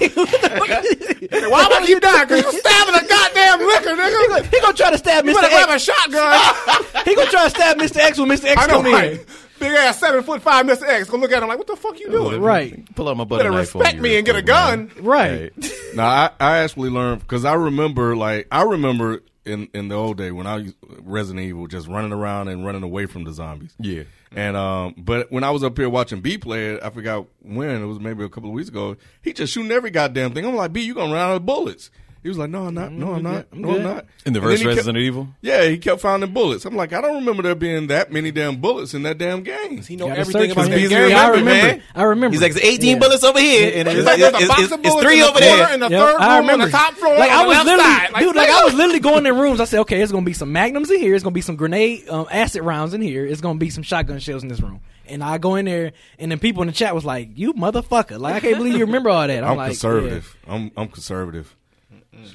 Like, 0.61 1.51
Why 1.51 1.67
would 1.73 1.89
you 1.89 1.99
die? 1.99 2.25
Because 2.25 2.43
you're 2.45 2.53
stabbing 2.53 2.95
a 2.95 3.05
goddamn 3.09 3.67
Licker, 3.67 3.97
nigga. 4.01 4.45
he 4.55 4.61
gonna 4.61 4.77
try 4.77 4.91
to 4.93 4.99
stab 4.99 5.25
You 5.27 5.33
Mr. 5.35 5.41
better 5.41 5.57
grab 5.57 5.71
a 5.71 5.79
shotgun. 5.81 7.05
He 7.05 7.17
gonna 7.17 7.31
try 7.31 7.45
to 7.45 7.51
stab 7.51 7.79
Mr. 7.79 7.97
X 8.01 8.19
when 8.19 8.29
Mr. 8.29 8.45
X 8.45 8.63
I 8.63 8.67
know, 8.69 8.83
come 8.83 8.87
in. 8.87 9.21
Right? 9.65 9.71
Big 9.71 9.79
ass 9.79 9.99
seven 10.01 10.23
foot 10.23 10.43
five 10.43 10.67
Mr. 10.67 10.83
X 10.89 11.09
gonna 11.11 11.23
look 11.23 11.33
at 11.33 11.43
him 11.43 11.49
like, 11.49 11.59
what 11.59 11.67
the 11.67 11.77
fuck 11.77 11.99
you 12.01 12.11
doing? 12.11 12.41
Right, 12.41 12.95
Pull 12.95 13.09
out 13.09 13.17
my 13.17 13.25
butter 13.25 13.45
Better 13.45 13.51
knife 13.57 13.75
on 13.75 13.81
respect 13.81 13.97
you 13.97 14.03
me 14.03 14.09
real 14.11 14.19
and 14.19 14.27
get 14.27 14.37
a 14.37 14.43
quick, 14.43 14.47
man. 14.55 14.91
gun. 14.97 15.05
right. 15.05 15.53
Now 15.95 16.07
I, 16.09 16.31
I 16.41 16.59
actually 16.59 16.91
learned 16.91 17.21
because 17.21 17.45
I 17.45 17.55
remember 17.55 18.17
like 18.17 18.49
I 18.51 18.63
remember 18.63 19.23
in 19.45 19.69
in 19.75 19.87
the 19.89 19.95
old 19.95 20.17
day 20.17 20.33
when 20.33 20.47
I 20.47 20.57
was 20.57 20.75
Resident 21.03 21.45
Evil 21.47 21.69
just 21.69 21.87
running 21.87 22.13
around 22.13 22.49
and 22.49 22.67
running 22.67 22.83
away 22.83 23.07
from 23.07 23.23
the 23.25 23.33
zombies. 23.33 23.75
Yeah. 23.79 24.03
And 24.33 24.57
um, 24.57 24.95
but 24.99 25.31
when 25.31 25.45
I 25.45 25.51
was 25.51 25.63
up 25.63 25.79
here 25.79 25.89
watching 25.89 26.21
B 26.21 26.37
play 26.39 26.73
it, 26.75 26.83
I 26.83 26.91
forgot 26.91 27.27
when 27.43 27.71
it 27.71 27.85
was 27.87 28.01
maybe 28.01 28.25
a 28.25 28.29
couple 28.29 28.51
of 28.51 28.55
weeks 28.55 28.69
ago. 28.71 28.97
He 29.23 29.33
just 29.33 29.53
shooting 29.53 29.71
every 29.71 29.91
goddamn 29.91 30.35
thing. 30.35 30.45
I'm 30.45 30.57
like, 30.57 30.73
B, 30.73 30.81
you 30.83 30.95
gonna 30.95 31.13
run 31.13 31.31
out 31.31 31.37
of 31.37 31.47
bullets? 31.47 31.91
He 32.25 32.29
was 32.31 32.39
like, 32.39 32.49
"No, 32.49 32.67
I'm 32.67 32.73
not. 32.75 32.91
No, 32.91 33.11
I'm 33.13 33.17
I'm 33.17 33.23
not. 33.23 33.47
I'm 33.53 33.61
no, 33.61 33.77
I'm 33.77 33.83
not." 33.83 34.07
In 34.25 34.33
the 34.33 34.33
And 34.33 34.37
then 34.37 34.43
first 34.43 34.63
he 34.63 34.65
kept- 34.65 34.77
Resident 34.79 35.05
Evil. 35.05 35.29
Yeah, 35.43 35.65
he 35.69 35.77
kept 35.77 36.01
finding 36.01 36.33
bullets. 36.33 36.65
I'm 36.65 36.75
like, 36.75 36.95
I 36.95 37.03
don't 37.03 37.17
remember 37.17 37.43
there 37.43 37.55
being 37.55 37.89
that 37.89 38.11
many 38.11 38.31
damn 38.33 38.57
bullets 38.63 38.95
in 38.95 39.03
that 39.03 39.19
damn 39.19 39.43
game. 39.43 39.83
He 39.83 39.95
know 39.97 40.09
everything 40.09 40.51
about 40.51 40.71
that 40.71 40.79
game. 40.79 40.91
Yeah, 40.91 40.97
I 40.97 41.29
remember, 41.29 41.33
remember. 41.51 41.51
man. 41.77 41.83
I 41.95 42.03
remember. 42.05 42.33
He's 42.35 42.41
like, 42.43 42.55
"There's 42.55 42.65
18 42.65 42.89
Yeah. 42.97 42.99
bullets 42.99 43.25
over 43.25 43.39
here, 43.39 43.73
and 43.77 43.87
It's 43.89 43.99
it's, 43.99 44.07
like 44.07 44.19
there's 44.19 44.33
a 44.33 44.37
it's- 44.37 44.49
box 44.49 44.61
it's- 44.63 44.73
of 44.73 44.81
it's 44.81 44.89
bullets 44.89 45.07
three 45.07 45.23
over 45.23 45.39
there." 45.39 45.69
and 45.71 45.83
the 45.83 45.91
Yep, 45.91 46.01
third 46.01 46.17
I 46.21 46.39
room 46.39 46.49
on 46.51 46.59
the 46.61 46.71
top 46.71 46.95
floor 46.95 47.19
Like 47.19 47.31
on 47.31 47.37
I 47.37 47.43
the 47.43 47.49
was 47.49 47.57
left 47.57 47.67
literally, 47.67 47.85
side. 47.93 48.13
Like, 48.15 48.23
dude. 48.23 48.37
Like. 48.37 48.49
I 48.49 48.65
was 48.65 48.75
literally 48.75 49.01
going 49.01 49.27
in 49.27 49.37
rooms. 49.39 49.61
I 49.61 49.65
said, 49.67 49.81
okay, 49.81 50.01
it's 50.01 50.11
gonna 50.11 50.25
be 50.25 50.33
some 50.33 50.51
magnums 50.51 50.91
in 50.91 50.99
here. 51.01 51.15
It's 51.15 51.23
gonna 51.25 51.35
be 51.35 51.43
some 51.43 51.57
grenade, 51.57 52.09
um, 52.09 52.27
acid 52.31 52.63
rounds 52.63 52.95
in 52.95 53.03
here. 53.03 53.27
It's 53.27 53.43
gonna 53.43 53.59
be 53.59 53.69
some 53.69 53.83
shotgun 53.83 54.19
shells 54.19 54.43
in 54.43 54.49
this 54.49 54.63
room. 54.63 54.81
And 55.07 55.23
I 55.23 55.37
go 55.37 55.57
in 55.57 55.67
there, 55.67 55.93
and 56.19 56.31
then 56.31 56.39
people 56.39 56.63
in 56.63 56.69
the 56.69 56.73
chat 56.73 56.95
was 56.95 57.05
like, 57.05 57.29
"You 57.35 57.53
motherfucker!" 57.53 58.19
Like 58.19 58.37
I 58.37 58.41
can't 58.41 58.57
believe 58.57 58.73
you 58.79 58.87
remember 58.87 59.11
all 59.11 59.27
that. 59.27 59.45
I'm, 59.45 59.51
I'm 59.51 59.57
like, 59.59 59.67
conservative. 59.73 60.35
I'm 60.49 60.71
I'm 60.79 60.89
conservative. 60.89 61.55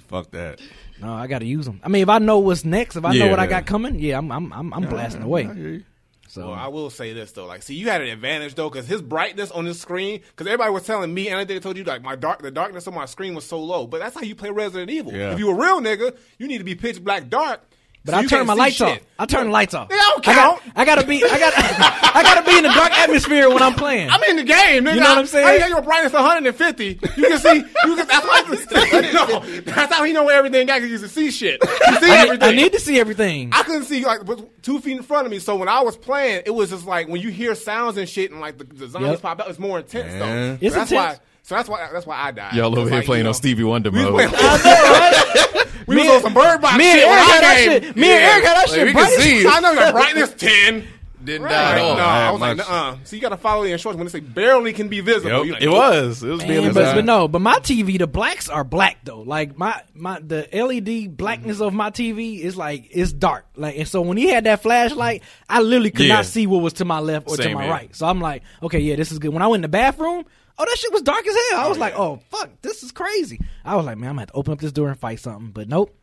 Fuck 0.08 0.32
that. 0.32 0.60
No, 1.02 1.14
I 1.14 1.28
got 1.28 1.40
to 1.40 1.46
use 1.46 1.66
them. 1.66 1.80
I 1.84 1.88
mean, 1.88 2.04
if 2.04 2.10
I 2.10 2.20
know 2.20 2.40
what's 2.40 2.66
next, 2.66 2.96
if 2.96 3.06
I 3.06 3.14
know 3.16 3.28
what 3.28 3.40
I 3.40 3.48
got 3.48 3.66
coming, 3.66 4.00
yeah, 4.00 4.18
I'm 4.18 4.32
I'm 4.32 4.52
I'm, 4.52 4.74
I'm 4.74 4.84
blasting 4.90 5.24
away. 5.24 5.46
I 5.48 5.54
hear 5.54 5.70
you. 5.70 5.84
So 6.28 6.50
Well, 6.50 6.54
I 6.54 6.68
will 6.68 6.92
say 6.92 7.12
this 7.12 7.32
though, 7.32 7.48
like, 7.48 7.64
see, 7.64 7.74
you 7.74 7.90
had 7.90 8.02
an 8.02 8.08
advantage 8.08 8.54
though, 8.54 8.70
because 8.70 8.88
his 8.88 9.02
brightness 9.02 9.50
on 9.50 9.66
his 9.66 9.82
screen, 9.82 10.20
because 10.20 10.46
everybody 10.46 10.72
was 10.72 10.84
telling 10.84 11.12
me, 11.12 11.28
and 11.28 11.38
I 11.38 11.40
think 11.40 11.48
they 11.48 11.60
told 11.60 11.76
you, 11.76 11.84
like, 11.84 12.04
my 12.04 12.16
dark, 12.16 12.44
the 12.44 12.52
darkness 12.52 12.88
on 12.88 12.94
my 12.94 13.06
screen 13.06 13.34
was 13.34 13.46
so 13.46 13.60
low. 13.60 13.88
But 13.88 14.00
that's 14.00 14.14
how 14.14 14.22
you 14.22 14.36
play 14.36 14.52
Resident 14.52 14.92
Evil. 14.92 15.12
Yeah. 15.12 15.32
If 15.34 15.40
you 15.40 15.50
a 15.50 15.56
real 15.56 15.82
nigga, 15.82 16.16
you 16.38 16.48
need 16.48 16.60
to 16.60 16.64
be 16.64 16.76
pitch 16.76 17.04
black 17.04 17.30
dark. 17.30 17.64
But 18.06 18.14
so 18.14 18.18
I 18.20 18.26
turn 18.28 18.48
my 18.48 18.54
lights 18.54 18.78
shit. 18.78 18.88
off. 18.88 19.00
I 19.20 19.26
turn 19.26 19.48
the 19.48 19.52
lights 19.52 19.74
off. 19.74 19.90
They 19.90 19.98
don't 19.98 20.26
I 20.28 20.34
got- 20.34 20.62
count. 20.62 20.74
I 20.76 20.86
gotta 20.86 21.06
be. 21.06 21.24
I 21.24 21.38
got. 21.40 21.54
I 22.16 22.24
gotta 22.24 22.50
be 22.50 22.58
in 22.58 22.64
the 22.64 22.70
dark 22.70 22.92
atmosphere 22.98 23.50
when 23.50 23.62
I'm 23.62 23.74
playing. 23.74 24.10
I'm 24.10 24.24
in 24.24 24.38
the 24.38 24.44
game, 24.46 24.86
nigga. 24.86 24.94
You 24.96 25.00
know 25.02 25.10
what 25.10 25.18
I'm 25.20 25.26
saying? 25.26 25.46
I, 25.46 25.52
I 25.56 25.60
got 25.60 25.70
your 25.70 25.82
brightness 25.82 26.14
150. 26.14 26.86
You 26.86 26.96
can 26.96 27.40
see. 27.40 27.56
You 27.58 27.96
can, 27.96 28.08
that's, 28.08 28.26
why, 28.26 28.42
no, 29.14 29.62
that's 29.64 29.94
how 29.94 30.04
he 30.06 30.14
know 30.14 30.24
where 30.24 30.38
everything 30.38 30.66
got. 30.68 30.76
Because 30.82 30.92
you 30.92 31.00
can 31.00 31.10
see 31.10 31.30
shit. 31.32 31.62
You 31.62 31.96
see 32.00 32.10
I, 32.10 32.18
everything. 32.24 32.50
need, 32.52 32.60
I 32.60 32.64
need 32.64 32.72
to 32.72 32.80
see 32.80 33.00
everything. 33.00 33.50
I 33.52 33.64
couldn't 33.64 33.84
see 33.84 34.06
like 34.06 34.22
two 34.62 34.80
feet 34.80 34.96
in 34.98 35.04
front 35.04 35.26
of 35.26 35.32
me. 35.32 35.40
So 35.40 35.58
when 35.58 35.68
I 35.68 35.82
was 35.82 35.98
playing, 35.98 36.44
it 36.46 36.52
was 36.52 36.70
just 36.70 36.86
like 36.86 37.10
when 37.10 37.22
you 37.22 37.30
hear 37.32 37.54
sounds 37.54 37.98
and 37.98 38.08
shit, 38.08 38.32
and 38.32 38.40
like 38.40 38.58
the, 38.58 38.64
the 38.64 38.88
zombies 38.88 39.10
Yep. 39.12 39.22
pop 39.22 39.42
out. 39.42 39.50
It's 39.50 39.60
more 39.60 39.78
intense 39.80 40.14
Man. 40.14 40.20
though. 40.20 40.66
It's 40.66 40.74
so 40.74 40.80
that's 40.80 40.92
intense. 40.92 41.18
why. 41.20 41.26
So 41.44 41.56
that's 41.56 41.68
why. 41.70 41.90
That's 41.92 42.06
why 42.06 42.18
I 42.18 42.32
died. 42.32 42.54
Y'all 42.54 42.68
over 42.80 42.90
here 42.90 43.00
like, 43.00 43.06
playing 43.06 43.20
you 43.20 43.24
know, 43.24 43.30
on 43.32 43.34
Stevie 43.36 43.64
Wonder 43.64 43.92
mode. 43.92 44.22
I 44.22 44.26
know, 44.26 44.32
right? 44.32 45.66
we 45.88 45.96
was 45.98 46.08
on 46.10 46.22
some 46.22 46.34
bird 46.34 46.62
box 46.62 46.78
Me 46.78 46.86
and 46.92 47.00
shit. 47.00 47.08
when 47.08 47.18
Eric 47.18 47.30
had 47.30 47.42
that 47.44 47.58
shit. 47.84 47.96
Me 47.96 48.12
and 48.12 48.24
Eric 48.24 48.44
had 48.46 48.56
that 48.58 48.68
Like, 48.70 48.76
shit. 48.76 48.86
we 48.88 48.94
can 48.94 49.20
see. 49.20 49.48
I 49.50 49.60
know 49.60 49.72
your 49.74 49.92
brightness 49.92 50.34
ten. 50.38 50.88
Didn't 51.22 51.44
Right. 51.44 51.52
die 51.52 51.72
at 51.74 51.82
all. 51.82 51.98
no, 51.98 52.04
I 52.06 52.24
man, 52.24 52.32
was 52.32 52.42
like, 52.60 52.72
uh. 52.72 52.96
So 53.04 53.16
you 53.18 53.22
got 53.22 53.30
to 53.30 53.38
follow 53.38 53.64
the 53.66 53.74
instructions 53.74 53.98
when 53.98 54.06
they 54.08 54.12
say 54.12 54.20
barely 54.22 54.72
can 54.72 54.88
be 54.88 55.02
visible. 55.02 55.46
Yep. 55.46 55.54
Like, 55.56 55.62
It 55.64 55.68
was. 55.70 56.24
It 56.24 56.30
was 56.30 56.40
Man, 56.40 56.48
barely 56.48 56.70
but, 56.72 56.96
but 56.96 57.04
no, 57.06 57.28
but 57.28 57.40
my 57.42 57.60
TV, 57.60 58.00
the 58.00 58.08
blacks 58.08 58.48
are 58.48 58.64
black 58.64 59.00
though. 59.04 59.20
Like 59.22 59.58
my 59.58 59.82
my 59.94 60.22
the 60.22 60.48
LED 60.54 61.18
blackness 61.18 61.60
of 61.60 61.74
my 61.74 61.90
TV 61.90 62.40
is 62.40 62.56
like 62.56 62.88
it's 62.92 63.12
dark. 63.12 63.46
Like 63.58 63.78
and 63.78 63.86
so 63.86 64.00
when 64.02 64.16
he 64.16 64.30
had 64.30 64.46
that 64.46 64.62
flashlight, 64.64 65.22
I 65.50 65.60
literally 65.60 65.92
could 65.92 66.06
Yeah. 66.06 66.16
not 66.16 66.26
see 66.26 66.48
what 66.48 66.62
was 66.64 66.74
to 66.74 66.86
my 66.86 67.00
left 67.00 67.28
or 67.30 67.36
to 67.36 67.54
my 67.54 67.64
here. 67.64 67.72
right. 67.72 67.94
So 67.94 68.08
I'm 68.08 68.22
like, 68.22 68.44
okay, 68.64 68.80
yeah, 68.80 68.96
this 68.96 69.12
is 69.12 69.20
good. 69.20 69.34
When 69.34 69.42
I 69.42 69.48
went 69.48 69.58
in 69.60 69.64
the 69.64 69.68
bathroom, 69.78 70.24
oh 70.60 70.66
that 70.66 70.78
shit 70.78 70.94
was 70.94 71.02
dark 71.02 71.26
as 71.26 71.34
hell. 71.34 71.62
I 71.62 71.66
oh, 71.66 71.70
was 71.70 71.78
like, 71.78 71.98
oh 71.98 72.20
fuck, 72.30 72.50
this 72.62 72.84
is 72.84 72.92
crazy. 72.92 73.40
I 73.66 73.76
was 73.76 73.86
like, 73.86 73.98
man, 73.98 74.10
I'm 74.10 74.16
gonna 74.16 74.22
have 74.22 74.32
to 74.32 74.36
open 74.36 74.54
up 74.54 74.60
this 74.60 74.72
door 74.72 74.90
and 74.90 75.00
fight 75.00 75.20
something. 75.20 75.52
But 75.52 75.68
nope. 75.68 75.96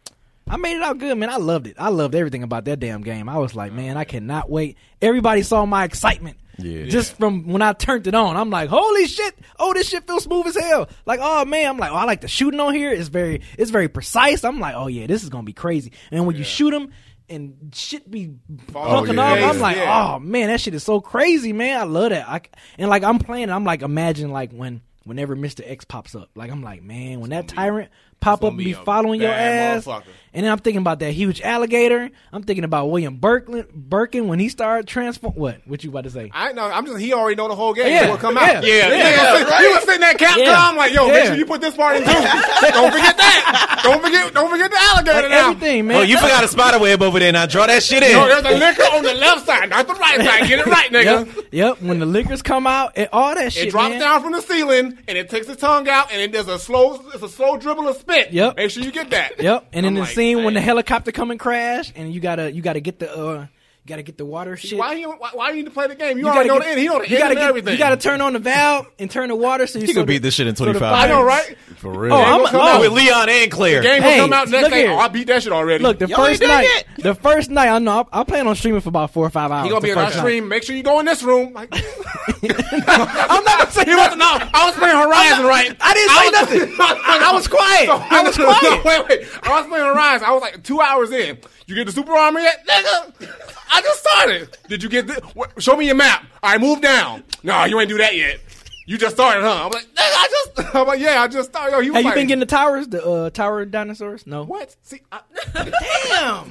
I 0.48 0.57
made 0.57 0.76
it 0.76 0.82
out 0.82 0.98
good, 0.98 1.18
man. 1.18 1.28
I 1.28 1.38
loved 1.38 1.66
it. 1.66 1.74
I 1.76 1.88
loved 1.88 2.14
everything 2.14 2.44
about 2.44 2.66
that 2.66 2.78
damn 2.78 3.02
game. 3.02 3.28
I 3.28 3.38
was 3.38 3.57
like, 3.57 3.72
man, 3.72 3.96
I 3.96 4.04
cannot 4.04 4.48
wait. 4.48 4.76
Everybody 5.02 5.42
saw 5.42 5.66
my 5.66 5.82
excitement. 5.82 6.36
Yeah. 6.59 6.86
Just 6.86 7.16
from 7.16 7.48
when 7.48 7.62
I 7.62 7.72
turned 7.72 8.07
it 8.07 8.14
on, 8.14 8.36
I'm 8.36 8.48
like, 8.48 8.70
holy 8.70 9.07
shit! 9.07 9.36
Oh, 9.59 9.74
this 9.74 9.88
shit 9.88 10.07
feels 10.07 10.24
smooth 10.24 10.46
as 10.46 10.57
hell. 10.57 10.88
Like, 11.04 11.20
oh 11.22 11.44
man, 11.44 11.68
I'm 11.68 11.78
like, 11.78 11.90
oh, 11.90 11.96
I 11.96 12.04
like 12.04 12.22
the 12.22 12.28
shooting 12.28 12.61
on 12.61 12.74
here. 12.74 12.92
It's 12.92 13.09
very, 13.09 13.42
it's 13.59 13.70
very 13.70 13.88
precise. 13.88 14.42
I'm 14.44 14.59
like, 14.61 14.74
oh 14.74 14.86
yeah, 14.86 15.07
this 15.07 15.22
is 15.22 15.28
gonna 15.28 15.42
be 15.42 15.52
crazy. 15.52 15.92
And 16.11 16.26
when 16.26 16.36
you 16.36 16.44
shoot 16.44 16.70
them 16.70 16.92
and 17.28 17.72
shit 17.74 18.10
be 18.10 18.34
fucking 18.68 19.14
yeah. 19.14 19.22
off, 19.22 19.54
I'm 19.54 19.60
like, 19.60 19.76
Yeah. 19.76 20.14
oh 20.14 20.18
man, 20.18 20.48
that 20.48 20.60
shit 20.60 20.74
is 20.74 20.82
so 20.84 21.00
crazy, 21.00 21.52
man. 21.52 21.80
I 21.80 21.84
love 21.84 22.10
that. 22.10 22.28
I, 22.28 22.40
and 22.78 22.88
like 22.88 23.02
I'm 23.02 23.18
playing, 23.18 23.50
I'm 23.50 23.64
like, 23.64 23.82
imagine 23.82 24.30
like 24.30 24.52
when 24.52 24.82
whenever 25.04 25.36
Mr. 25.36 25.62
X 25.64 25.84
pops 25.84 26.14
up, 26.14 26.30
like 26.34 26.50
I'm 26.50 26.62
like, 26.62 26.82
man, 26.82 27.20
when 27.20 27.30
that 27.30 27.48
tyrant 27.48 27.90
pop 28.20 28.42
up 28.44 28.50
and 28.50 28.58
be 28.58 28.64
be 28.64 28.72
following 28.72 29.20
your 29.20 29.30
ass. 29.32 29.86
And 30.34 30.44
then 30.44 30.52
I'm 30.52 30.58
thinking 30.58 30.82
about 30.82 30.98
that 30.98 31.12
huge 31.12 31.40
alligator. 31.40 32.10
I'm 32.30 32.42
thinking 32.42 32.64
about 32.64 32.90
William 32.90 33.16
Birkin, 33.16 33.64
Birkin 33.74 34.28
when 34.28 34.38
he 34.38 34.50
started 34.50 34.86
transform. 34.86 35.32
What? 35.32 35.62
What 35.64 35.82
you 35.82 35.88
about 35.88 36.04
to 36.04 36.10
say? 36.10 36.30
I 36.34 36.52
know. 36.52 36.66
I'm 36.66 36.84
just. 36.84 36.98
He 36.98 37.14
already 37.14 37.36
know 37.36 37.48
the 37.48 37.54
whole 37.54 37.72
game. 37.72 37.86
Yeah, 37.86 38.02
Yeah, 38.04 38.10
will 38.10 38.18
come 38.18 38.36
out. 38.36 38.46
yeah, 38.46 38.60
He 38.60 38.68
yeah, 38.68 39.32
was 39.32 39.38
sitting- 39.48 39.58
He 39.66 39.68
was 39.72 39.82
sitting 39.84 40.02
at 40.02 40.18
Capcom 40.18 40.36
Yeah. 40.44 40.70
like, 40.72 40.92
yo, 40.92 41.06
Yeah. 41.06 41.12
make 41.14 41.24
sure 41.28 41.34
you 41.36 41.46
put 41.46 41.62
this 41.62 41.74
part 41.74 41.96
in 41.96 42.02
too. 42.02 42.12
don't 42.12 42.92
forget 42.92 43.16
that. 43.16 43.80
Don't 43.82 44.02
forget. 44.02 44.34
Don't 44.34 44.50
forget 44.50 44.70
the 44.70 44.78
alligator 44.78 45.20
Like 45.22 45.30
now. 45.30 45.50
everything, 45.52 45.86
man. 45.86 45.96
Oh, 45.96 46.02
you 46.02 46.18
forgot 46.18 46.44
a 46.44 46.48
spider 46.48 46.80
web 46.80 47.00
over 47.02 47.18
there. 47.18 47.32
Now 47.32 47.46
draw 47.46 47.66
that 47.66 47.82
shit 47.82 48.02
in. 48.02 48.12
No, 48.12 48.26
there's 48.28 48.44
a 48.44 48.58
Licker 48.58 48.82
on 48.94 49.04
the 49.04 49.14
left 49.14 49.46
side, 49.46 49.70
not 49.70 49.86
the 49.86 49.94
right 49.94 50.20
side. 50.20 50.48
Get 50.48 50.58
it 50.58 50.66
right, 50.66 50.90
nigga. 50.90 51.04
Yep, 51.34 51.46
yep. 51.52 51.80
When 51.82 51.98
the 51.98 52.04
Lickers 52.06 52.42
come 52.42 52.66
out, 52.66 52.92
and 52.96 53.08
all 53.10 53.34
that 53.34 53.54
shit, 53.54 53.68
It 53.68 53.70
drops 53.70 53.90
man. 53.92 54.00
down 54.00 54.22
from 54.22 54.32
the 54.32 54.42
ceiling 54.42 54.98
and 55.08 55.16
it 55.16 55.30
takes 55.30 55.48
its 55.48 55.62
tongue 55.62 55.88
out 55.88 56.12
and 56.12 56.20
it 56.20 56.30
does 56.32 56.48
a 56.48 56.58
slow, 56.58 57.00
it's 57.14 57.22
a 57.22 57.28
slow 57.28 57.56
dribble 57.56 57.88
of 57.88 57.96
Yep. 58.09 58.57
Make 58.57 58.70
sure 58.70 58.82
you 58.82 58.92
get 58.92 59.11
that. 59.11 59.40
Yep. 59.42 59.68
And 59.72 59.86
I'm 59.86 59.94
the 59.94 60.00
like, 60.00 60.11
scene 60.11 60.44
when 60.44 60.54
the 60.54 60.61
helicopter 60.61 61.12
come 61.12 61.30
and 61.30 61.40
crash, 61.40 61.92
and 61.96 62.12
you 62.12 62.20
gotta 62.20 62.52
you 62.52 62.62
gotta 62.62 62.80
get 62.80 62.98
the 62.98 63.14
uh 63.14 63.46
you 63.87 63.95
gotta 63.95 64.03
get 64.03 64.18
the 64.18 64.24
water 64.24 64.57
shit. 64.57 64.76
Why 64.76 64.95
you 64.95 65.09
why, 65.12 65.30
why 65.32 65.51
you 65.51 65.57
need 65.59 65.66
to 65.66 65.70
play 65.70 65.87
the 65.87 65.95
game? 65.95 66.18
You, 66.18 66.24
You 66.24 66.30
already 66.32 66.49
know 66.49 66.59
gotta 66.59 66.70
the 66.70 66.70
get- 66.70 66.72
end. 66.72 66.80
He 66.80 66.87
know 66.89 66.99
the 66.99 67.09
you 67.09 67.14
end 67.14 67.22
gotta 67.22 67.30
and 67.30 67.39
get- 67.39 67.49
everything. 67.49 67.72
You 67.74 67.78
gotta 67.78 67.97
turn 67.97 68.20
on 68.20 68.32
the 68.32 68.41
valve 68.41 68.89
and 68.99 69.09
turn 69.09 69.28
the 69.28 69.37
water 69.37 69.64
so 69.68 69.78
you 69.78 69.87
He 69.87 69.93
so 69.93 70.01
could 70.01 70.09
beat 70.09 70.22
this 70.22 70.34
shit 70.34 70.49
in 70.49 70.57
25 70.57 70.80
fire- 70.80 70.93
I 70.93 71.09
know, 71.09 71.22
right? 71.22 71.57
For 71.76 71.97
real. 71.97 72.12
Oh, 72.12 72.16
I'm, 72.20 72.43
gonna 72.43 72.59
oh, 72.59 72.80
with 72.80 72.91
Leon 72.91 73.28
and 73.28 73.49
Claire. 73.49 73.82
Game 73.82 74.03
Hey, 74.03 74.16
will 74.16 74.24
come 74.24 74.32
out 74.32 74.49
next 74.49 74.62
look 74.62 74.72
day. 74.72 74.89
Oh, 74.89 74.99
I 74.99 75.07
beat 75.07 75.28
that 75.28 75.45
shit 75.45 75.53
already. 75.53 75.84
Look, 75.84 76.01
the 76.01 76.09
Y'all 76.09 76.16
first 76.26 76.43
night, 76.43 76.62
yet. 76.64 76.87
the 76.99 77.14
first 77.14 77.49
night, 77.49 77.68
I 77.68 77.78
know 77.78 78.09
I, 78.12 78.20
I 78.22 78.24
plan 78.24 78.49
on 78.49 78.57
streaming 78.57 78.80
for 78.80 78.89
about 78.89 79.12
four 79.12 79.24
or 79.24 79.30
five 79.30 79.53
hours. 79.53 79.62
he 79.66 79.68
gonna 79.70 79.80
be 79.80 79.93
the 79.93 79.93
in 79.93 79.99
our 80.05 80.11
stream. 80.11 80.49
Make 80.49 80.64
sure 80.64 80.74
you 80.74 80.82
go 80.82 80.99
in 80.99 81.07
this 81.07 81.22
room. 81.22 81.53
Like, 81.53 81.68
I'm 81.72 83.45
not 83.45 83.59
gonna 83.61 83.70
say 83.70 83.84
he 83.84 83.95
was, 83.95 84.16
no, 84.16 84.26
I 84.53 84.66
was 84.66 84.74
playing 84.74 84.97
Horizon, 84.97 85.45
right? 85.47 85.76
I 85.80 85.95
didn't 85.95 86.51
say 86.51 86.59
nothing. 86.59 86.76
I 86.80 87.30
was 87.32 87.47
quiet. 87.47 87.89
I 87.89 88.22
was 88.24 88.34
quiet. 88.37 88.84
Wait, 88.84 89.09
wait. 89.09 89.28
I 89.45 89.61
was 89.61 89.68
playing 89.68 89.84
Horizon. 89.87 90.26
I 90.26 90.32
was 90.32 90.43
like 90.43 90.62
two 90.64 90.80
hours 90.80 91.12
in. 91.12 91.39
You 91.66 91.74
get 91.74 91.87
the 91.87 91.93
super 91.93 92.12
armor 92.12 92.41
yet, 92.41 92.64
nigga? 92.66 93.28
I 93.70 93.80
just 93.82 94.00
started. 94.00 94.56
Did 94.68 94.82
you 94.82 94.88
get 94.88 95.06
this? 95.06 95.18
What, 95.34 95.60
show 95.62 95.76
me 95.76 95.86
your 95.86 95.94
map. 95.94 96.24
All 96.42 96.52
right, 96.52 96.60
move 96.60 96.80
down. 96.80 97.24
No, 97.42 97.64
you 97.64 97.78
ain't 97.80 97.88
do 97.88 97.98
that 97.98 98.14
yet. 98.16 98.40
You 98.86 98.96
just 98.98 99.16
started, 99.16 99.42
huh? 99.42 99.64
I'm 99.66 99.70
like, 99.72 99.86
I 99.96 100.28
just. 100.30 100.74
I'm 100.76 100.86
like, 100.86 101.00
yeah, 101.00 101.20
I 101.22 101.28
just 101.28 101.50
started. 101.50 101.72
Yo, 101.72 101.80
he 101.80 101.90
was 101.90 101.96
Have 101.96 102.02
you 102.04 102.08
like, 102.10 102.14
been 102.14 102.26
getting 102.28 102.40
the 102.40 102.46
towers, 102.46 102.86
the 102.88 103.04
uh, 103.04 103.30
tower 103.30 103.64
dinosaurs? 103.64 104.26
No. 104.26 104.44
what? 104.44 104.76
See, 104.82 105.00
I, 105.10 105.20
Damn. 105.54 105.64
now 105.66 106.46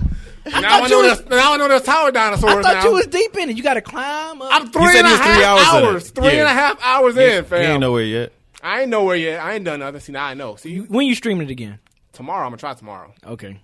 I 0.46 0.62
thought 0.82 0.90
know 0.90 1.02
you 1.02 1.08
there's 1.16 1.26
now 1.30 1.54
I 1.54 1.58
know 1.58 1.68
there's 1.70 1.82
tower 1.84 2.12
dinosaurs. 2.12 2.54
I 2.58 2.62
thought 2.62 2.74
now. 2.84 2.86
you 2.90 2.94
was 2.94 3.08
deep 3.08 3.36
in 3.38 3.50
it. 3.50 3.58
You 3.58 3.64
got 3.64 3.76
to 3.76 3.82
climb 3.82 4.42
up. 4.42 4.50
I'm 4.52 4.70
three 4.70 4.88
said 4.88 5.06
and 5.06 5.08
he 5.08 5.14
a 5.14 5.18
was 5.18 5.22
three 5.26 5.44
half 5.44 5.46
hours 5.46 5.62
in 5.62 5.84
it. 5.84 5.88
hours. 5.88 6.12
Three 6.12 6.40
and 6.40 6.48
a 6.48 6.54
half 6.54 6.80
hours 6.84 7.18
in, 7.18 7.44
He 7.44 7.50
fam. 7.50 7.72
ain't 7.72 7.80
nowhere 7.82 8.04
yet. 8.04 8.32
I 8.62 8.82
ain't 8.82 8.90
nowhere 8.90 9.16
yet. 9.16 9.40
I 9.40 9.54
ain't 9.54 9.64
done 9.66 9.80
nothing. 9.80 10.00
See, 10.02 10.12
now 10.12 10.26
I 10.26 10.34
know. 10.34 10.56
See, 10.56 10.80
when 10.80 11.08
you 11.08 11.16
streaming 11.16 11.48
it 11.48 11.52
again? 11.52 11.80
tomorrow 12.12 12.46
I'm 12.46 12.52
gonna 12.52 12.58
try 12.58 12.74
tomorrow. 12.74 13.14
Okay. 13.26 13.60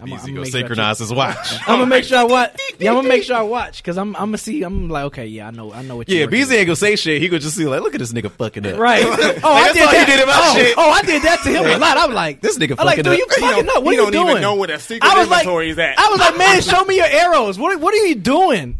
I'm 0.00 0.08
Easy 0.08 0.32
go 0.32 0.44
synchronize 0.44 0.98
his 1.00 1.12
watch. 1.12 1.36
I'm 1.66 1.78
gonna 1.78 1.86
make 1.86 2.04
sure 2.04 2.18
I 2.18 2.24
watch. 2.24 2.54
Yeah, 2.78 2.90
I'm 2.90 2.98
gonna 2.98 3.08
make 3.08 3.24
sure 3.24 3.34
I 3.36 3.42
watch 3.42 3.78
because 3.82 3.98
I'm. 3.98 4.14
I'm 4.14 4.26
gonna 4.26 4.38
see. 4.38 4.62
I'm 4.62 4.88
like, 4.88 5.06
okay, 5.06 5.26
yeah, 5.26 5.48
I 5.48 5.50
know. 5.50 5.72
I 5.72 5.82
know 5.82 5.96
what. 5.96 6.08
Yeah, 6.08 6.18
you're 6.18 6.26
working 6.28 6.38
Beezy 6.38 6.54
ain't 6.54 6.66
gonna 6.68 6.76
say 6.76 6.94
shit. 6.94 7.20
He 7.20 7.26
gonna 7.26 7.40
just 7.40 7.56
see 7.56 7.66
like, 7.66 7.82
look 7.82 7.92
at 7.94 7.98
this 7.98 8.12
nigga 8.12 8.30
fucking 8.30 8.64
up. 8.66 8.78
Right. 8.78 9.02
Oh, 9.42 9.52
I 9.52 9.72
that's 9.72 9.74
did 9.74 9.82
all 9.82 9.88
he 9.88 9.96
that. 9.96 10.06
did 10.06 10.20
about 10.22 10.42
oh, 10.44 10.54
shit. 10.54 10.74
oh, 10.78 10.90
I 10.90 11.02
did 11.02 11.22
that 11.22 11.40
to 11.42 11.50
him 11.50 11.64
a 11.64 11.78
lot. 11.78 11.96
I'm 11.96 12.14
like, 12.14 12.40
This 12.40 12.56
nigga 12.56 12.76
I'm 12.78 12.86
like, 12.86 13.02
dude, 13.02 13.18
you 13.18 13.26
fucking 13.28 13.68
up. 13.68 13.82
What 13.82 13.94
he 13.94 13.98
are 13.98 14.04
you 14.04 14.10
don't 14.10 14.12
doing? 14.12 14.28
even 14.30 14.42
know 14.42 14.54
where 14.54 14.68
the 14.68 14.78
secret 14.78 15.02
I 15.10 15.18
was 15.18 15.28
like, 15.28 15.40
inventory 15.40 15.70
is 15.70 15.78
at. 15.80 15.98
I 15.98 16.08
was 16.08 16.20
like, 16.20 16.38
man, 16.38 16.60
show 16.62 16.84
me 16.84 16.96
your 16.96 17.06
arrows. 17.06 17.58
What 17.58 17.80
What 17.80 17.92
are 17.94 18.06
you 18.06 18.14
doing? 18.14 18.78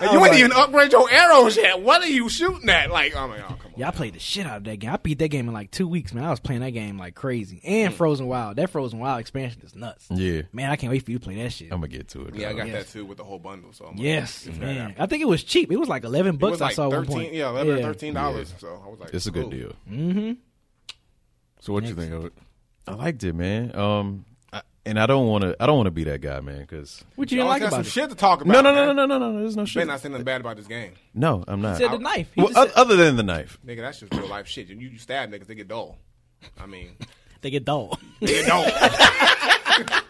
And 0.00 0.12
you 0.12 0.24
ain't 0.24 0.34
even 0.36 0.52
upgrade 0.52 0.92
your 0.92 1.10
arrows 1.10 1.56
yet. 1.56 1.80
What 1.82 2.02
are 2.02 2.08
you 2.08 2.28
shooting 2.30 2.68
at? 2.70 2.90
Like, 2.90 3.14
oh 3.14 3.28
my 3.28 3.36
god, 3.38 3.48
come 3.48 3.63
on. 3.63 3.63
Yeah, 3.76 3.88
I 3.88 3.90
played 3.90 4.14
the 4.14 4.20
shit 4.20 4.46
out 4.46 4.58
of 4.58 4.64
that 4.64 4.76
game. 4.78 4.90
I 4.90 4.96
beat 4.98 5.18
that 5.18 5.28
game 5.28 5.48
in 5.48 5.52
like 5.54 5.70
two 5.72 5.88
weeks, 5.88 6.14
man. 6.14 6.22
I 6.24 6.30
was 6.30 6.38
playing 6.38 6.60
that 6.60 6.70
game 6.70 6.96
like 6.96 7.14
crazy. 7.16 7.60
And 7.64 7.92
Frozen 7.92 8.26
Wild. 8.28 8.56
That 8.56 8.70
Frozen 8.70 9.00
Wild 9.00 9.18
expansion 9.20 9.62
is 9.64 9.74
nuts. 9.74 10.06
Yeah, 10.10 10.42
Man, 10.52 10.70
I 10.70 10.76
can't 10.76 10.92
wait 10.92 11.04
for 11.04 11.10
you 11.10 11.18
to 11.18 11.24
play 11.24 11.34
that 11.42 11.50
shit. 11.52 11.72
I'm 11.72 11.78
gonna 11.80 11.88
get 11.88 12.08
to 12.10 12.22
it. 12.26 12.36
Yeah, 12.36 12.50
I 12.50 12.52
got 12.52 12.68
Yes. 12.68 12.86
that 12.86 12.92
too 12.92 13.04
with 13.04 13.18
the 13.18 13.24
whole 13.24 13.40
bundle. 13.40 13.72
So 13.72 13.86
I'm 13.86 13.96
Yes, 13.96 14.46
like, 14.46 14.58
man. 14.58 14.94
I 14.98 15.06
think 15.06 15.22
it 15.22 15.28
was 15.28 15.42
cheap. 15.42 15.72
It 15.72 15.76
was 15.76 15.88
like 15.88 16.04
eleven 16.04 16.36
bucks. 16.36 16.60
like 16.60 16.70
I 16.72 16.74
saw 16.74 16.84
at 16.84 16.92
one 16.92 17.04
thirteen, 17.06 17.16
point. 17.22 17.34
yeah, 17.34 17.48
eleven 17.50 17.78
or 17.78 17.82
thirteen 17.82 18.14
dollars. 18.14 18.50
Yeah. 18.52 18.58
So 18.60 18.82
I 18.84 18.88
was 18.88 19.00
like, 19.00 19.12
It's 19.12 19.26
a 19.26 19.30
good 19.32 19.42
cool. 19.42 19.50
deal. 19.50 19.72
Mm-hmm. 19.90 20.32
So 21.60 21.72
what 21.72 21.84
you 21.84 21.94
think 21.94 22.12
of 22.12 22.26
it? 22.26 22.32
I 22.86 22.94
liked 22.94 23.24
it, 23.24 23.32
man. 23.34 23.74
Um, 23.74 24.24
I, 24.28 24.33
and 24.86 24.98
I 25.00 25.06
don't 25.06 25.26
want 25.28 25.42
to. 25.42 25.56
I 25.60 25.66
don't 25.66 25.76
want 25.76 25.86
to 25.86 25.90
be 25.92 26.04
that 26.04 26.20
guy, 26.20 26.40
man. 26.40 26.60
Because 26.60 27.04
What 27.16 27.30
you 27.30 27.36
You 27.36 27.42
didn't 27.42 27.48
always 27.48 27.60
like 27.62 27.70
got 27.70 27.76
about 27.76 27.86
some 27.86 27.88
it? 27.88 27.92
shit 27.92 28.10
to 28.10 28.16
talk 28.16 28.40
about. 28.42 28.52
no, 28.52 28.60
no, 28.60 28.72
no, 28.74 28.86
man. 28.86 28.96
no, 28.96 29.06
no, 29.06 29.18
no, 29.18 29.32
no. 29.32 29.40
There's 29.40 29.56
no 29.56 29.62
Ben 29.62 29.66
shit. 29.66 29.86
not 29.86 30.00
saying 30.00 30.12
nothing 30.12 30.24
bad 30.24 30.40
about 30.40 30.56
this 30.56 30.66
game. 30.66 30.92
No, 31.14 31.44
I'm 31.48 31.60
not. 31.62 31.76
He 31.78 31.84
said 31.84 31.92
the 31.92 31.98
knife. 31.98 32.28
He 32.34 32.40
Well, 32.40 32.48
just 32.48 32.58
oth- 32.60 32.68
said- 32.74 32.78
other 32.80 32.96
than 32.96 33.16
the 33.16 33.22
knife, 33.22 33.58
Nigga, 33.66 33.80
that's 33.80 34.00
just 34.00 34.14
real 34.14 34.28
life 34.28 34.46
shit. 34.46 34.68
You, 34.68 34.76
you 34.76 34.98
stab 34.98 35.30
niggas, 35.32 35.46
they 35.46 35.54
get 35.54 35.68
dull. 35.68 35.96
I 36.60 36.66
mean, 36.66 36.96
they 37.40 37.50
get 37.50 37.64
dull. 37.64 37.98
they 38.20 38.26
get 38.26 38.46
dull. 38.46 38.66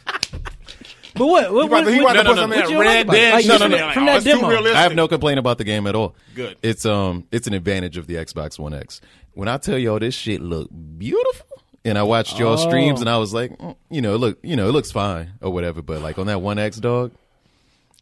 But 1.16 1.26
what? 1.28 1.52
What? 1.54 1.62
He 1.62 1.66
about 1.68 1.84
to, 1.84 2.02
what, 2.02 2.16
about 2.16 2.22
to 2.24 2.26
what, 2.26 2.26
put 2.26 2.36
some 2.38 2.50
what 2.50 2.64
of 2.64 2.70
you 2.70 2.76
that 2.78 2.84
don't 2.84 2.84
like 2.84 2.86
red 2.86 3.02
about 3.06 3.14
it? 3.14 3.18
dead 3.20 3.32
Like, 3.34 3.44
shit 3.44 3.52
from 3.60 3.62
in 3.66 3.70
that- 3.78 3.84
Like, 3.84 3.94
from 3.94 4.02
oh, 4.02 4.06
that 4.06 4.16
it's 4.16 4.24
too 4.24 4.30
demo. 4.32 4.48
realistic. 4.48 4.76
I 4.76 4.82
have 4.82 4.94
no 4.96 5.06
complaint 5.08 5.38
about 5.38 5.58
the 5.58 5.64
game 5.64 5.86
at 5.86 5.94
all. 5.94 6.16
Good. 6.34 6.56
It's 6.60 6.84
um, 6.84 7.28
it's 7.30 7.46
an 7.46 7.54
advantage 7.54 7.96
of 7.96 8.08
the 8.08 8.14
Xbox 8.14 8.58
One 8.58 8.74
X. 8.74 9.00
When 9.34 9.46
I 9.46 9.56
tell 9.58 9.78
y'all 9.78 10.00
this 10.00 10.14
shit 10.16 10.40
look 10.40 10.68
beautiful, 10.98 11.53
and 11.84 11.98
I 11.98 12.02
watched 12.02 12.38
y'all 12.38 12.54
Oh. 12.54 12.56
streams, 12.56 13.00
and 13.00 13.08
I 13.10 13.18
was 13.18 13.34
like, 13.34 13.56
mm, 13.58 13.76
you 13.90 14.00
know, 14.00 14.16
look, 14.16 14.38
you 14.42 14.56
know, 14.56 14.68
it 14.68 14.72
looks 14.72 14.90
fine 14.92 15.32
or 15.40 15.50
whatever. 15.52 15.82
But 15.82 16.00
like 16.02 16.18
on 16.18 16.26
that 16.26 16.40
One 16.40 16.58
X 16.58 16.78
dog, 16.78 17.12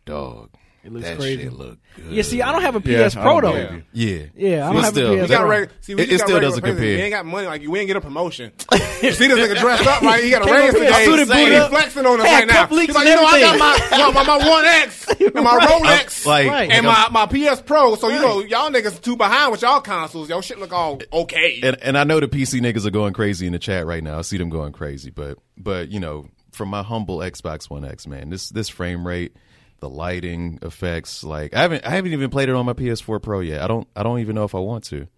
dog, 0.06 0.50
It 0.84 0.92
looks 0.92 1.04
that 1.06 1.16
crazy. 1.16 1.44
shit 1.44 1.52
look 1.52 1.78
good. 1.94 2.10
Yeah, 2.10 2.22
see, 2.22 2.42
I 2.42 2.50
don't 2.50 2.62
have 2.62 2.74
a 2.74 2.80
PS 2.80 3.16
I 3.16 3.22
Pro 3.22 3.40
though. 3.40 3.54
Yeah. 3.56 3.76
yeah, 3.92 4.24
Yeah, 4.34 4.68
I 4.68 4.72
don't 4.72 4.74
But 4.76 4.84
have 4.84 4.94
still, 4.94 5.12
a 5.12 5.16
We 5.16 5.22
PS 5.22 5.30
got 5.30 5.40
Pro. 5.42 5.48
reg- 5.48 5.68
see, 5.80 5.94
we 5.94 6.02
It- 6.02 6.04
just 6.08 6.14
it 6.14 6.18
got 6.18 6.24
still 6.26 6.34
regular 6.36 6.40
doesn't 6.50 6.60
president. 6.62 6.78
compare. 6.82 6.96
We 6.96 7.02
ain't 7.02 7.12
got 7.12 7.26
money. 7.26 7.46
Like 7.46 7.66
we 7.68 7.78
ain't 7.78 7.86
get 7.86 7.96
a 7.96 8.00
promotion. 8.00 8.52
see 8.60 8.76
this 9.08 9.18
nigga 9.20 9.60
dressed 9.60 9.86
up 9.86 10.02
right? 10.02 10.24
He 10.24 10.30
got 10.30 10.42
a 10.42 10.44
Came 10.46 10.54
raise 10.54 10.70
up 10.70 10.76
here, 10.80 10.86
today. 10.90 11.04
suited, 11.04 11.28
booted 11.28 11.48
He's 11.48 11.58
up. 11.60 11.70
flexing 11.70 12.06
on 12.06 12.20
us 12.20 12.26
Had 12.26 12.34
right 12.40 12.46
now. 12.48 12.54
cup 12.54 12.68
He's 12.70 12.78
leaks 12.78 12.94
like, 12.96 13.06
you 13.06 13.14
know, 13.14 13.24
I 13.24 13.40
got 13.40 13.54
everything. 13.62 14.14
my 14.14 14.24
my, 14.24 14.38
my 14.38 14.48
One 14.50 14.64
X 14.64 15.08
and 15.20 15.34
my 15.34 15.56
Right. 15.56 15.68
Rolex 15.68 16.26
like, 16.26 16.70
and 16.70 16.84
my, 16.86 17.08
my 17.12 17.26
PS 17.26 17.60
Pro. 17.62 17.94
So 17.94 18.08
you 18.08 18.20
know, 18.20 18.40
y'all 18.40 18.68
niggas 18.70 18.96
are 18.98 19.02
too 19.02 19.16
behind 19.16 19.52
with 19.52 19.62
y'all 19.62 19.80
consoles. 19.80 20.28
Y'all 20.28 20.40
shit 20.40 20.58
look 20.58 20.72
all 20.72 21.00
okay. 21.12 21.60
and, 21.62 21.76
and 21.80 21.96
I 21.96 22.02
know 22.04 22.18
the 22.18 22.26
PC 22.28 22.60
niggas 22.60 22.84
are 22.86 22.90
going 22.90 23.12
crazy 23.12 23.46
in 23.46 23.52
the 23.52 23.58
chat 23.60 23.86
right 23.86 24.02
now. 24.02 24.18
I 24.18 24.22
see 24.22 24.36
them 24.36 24.48
going 24.50 24.72
crazy, 24.72 25.10
but 25.10 25.38
but 25.56 25.90
you 25.92 26.00
know, 26.00 26.26
from 26.50 26.68
my 26.70 26.82
humble 26.82 27.18
Xbox 27.18 27.70
One 27.70 27.84
X, 27.84 28.06
man, 28.08 28.30
this 28.30 28.48
this 28.48 28.68
frame 28.68 29.06
rate, 29.06 29.36
the 29.82 29.88
lighting 29.90 30.60
effects, 30.62 31.24
like 31.24 31.54
I 31.54 31.62
haven't 31.62 31.84
I 31.84 31.90
haven't 31.90 32.12
even 32.12 32.30
played 32.30 32.48
it 32.48 32.54
on 32.54 32.64
my 32.64 32.72
PS4 32.72 33.20
Pro 33.20 33.40
yet. 33.40 33.60
I 33.62 33.66
don't 33.66 33.88
I 33.96 34.04
don't 34.04 34.20
even 34.20 34.36
know 34.36 34.44
if 34.44 34.54
I 34.54 34.58
want 34.60 34.84
to, 34.84 35.08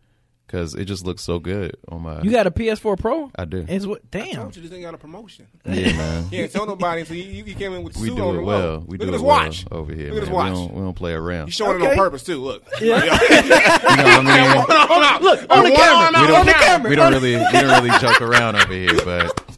because 0.46 0.74
it 0.74 0.86
just 0.86 1.04
looks 1.04 1.20
so 1.22 1.38
good 1.38 1.76
on 1.88 2.00
my. 2.00 2.22
You 2.22 2.30
got 2.30 2.46
a 2.46 2.50
PS4 2.50 2.98
Pro? 2.98 3.30
I 3.36 3.44
do. 3.44 3.66
It's 3.68 3.84
what? 3.84 3.98
I 3.98 4.06
Damn. 4.10 4.34
told 4.36 4.56
you 4.56 4.62
this 4.62 4.72
ain't 4.72 4.80
got 4.80 4.94
a 4.94 4.98
promotion. 4.98 5.48
yeah, 5.66 5.92
man. 5.92 6.24
He 6.30 6.38
ain't 6.40 6.50
tell 6.50 6.64
nobody 6.66 7.02
until 7.02 7.14
he, 7.16 7.42
he 7.42 7.52
came 7.54 7.74
in 7.74 7.82
with 7.84 7.92
the 7.92 8.00
We 8.00 8.08
suit 8.08 8.16
do 8.16 8.22
on 8.24 8.34
it 8.36 8.38
the 8.38 8.44
well. 8.44 8.58
low. 8.58 8.84
We 8.88 8.96
Look 8.96 9.00
do 9.00 9.04
at 9.04 9.08
it 9.08 9.12
his 9.12 9.22
well 9.22 9.36
watch 9.36 9.66
over 9.70 9.94
here, 9.94 10.12
Look 10.14 10.14
at 10.14 10.14
man. 10.14 10.20
his 10.22 10.28
We 10.30 10.34
watch. 10.34 10.52
don't 10.54 10.72
we 10.74 10.80
don't 10.80 10.94
play 10.94 11.12
around. 11.12 11.46
He's 11.48 11.54
showing 11.54 11.82
it 11.82 11.86
on 11.90 11.94
purpose 11.96 12.22
too. 12.24 12.38
Look. 12.42 12.64
Yeah. 12.80 13.04
You 13.04 13.10
know 13.10 13.16
what 13.16 14.26
I 14.26 15.18
mean? 15.18 15.24
Look 15.24 15.50
on 15.50 15.64
the 15.64 15.70
camera. 15.72 16.20
we 16.22 16.26
don't, 16.26 16.40
on 16.40 16.46
the 16.46 16.52
camera. 16.54 16.88
we 16.90 16.96
don't 16.96 17.12
really 17.12 17.36
we 17.36 17.52
don't 17.52 17.84
really 17.84 17.98
joke 17.98 18.22
around 18.22 18.56
over 18.56 18.72
here, 18.72 18.94
but 19.04 19.53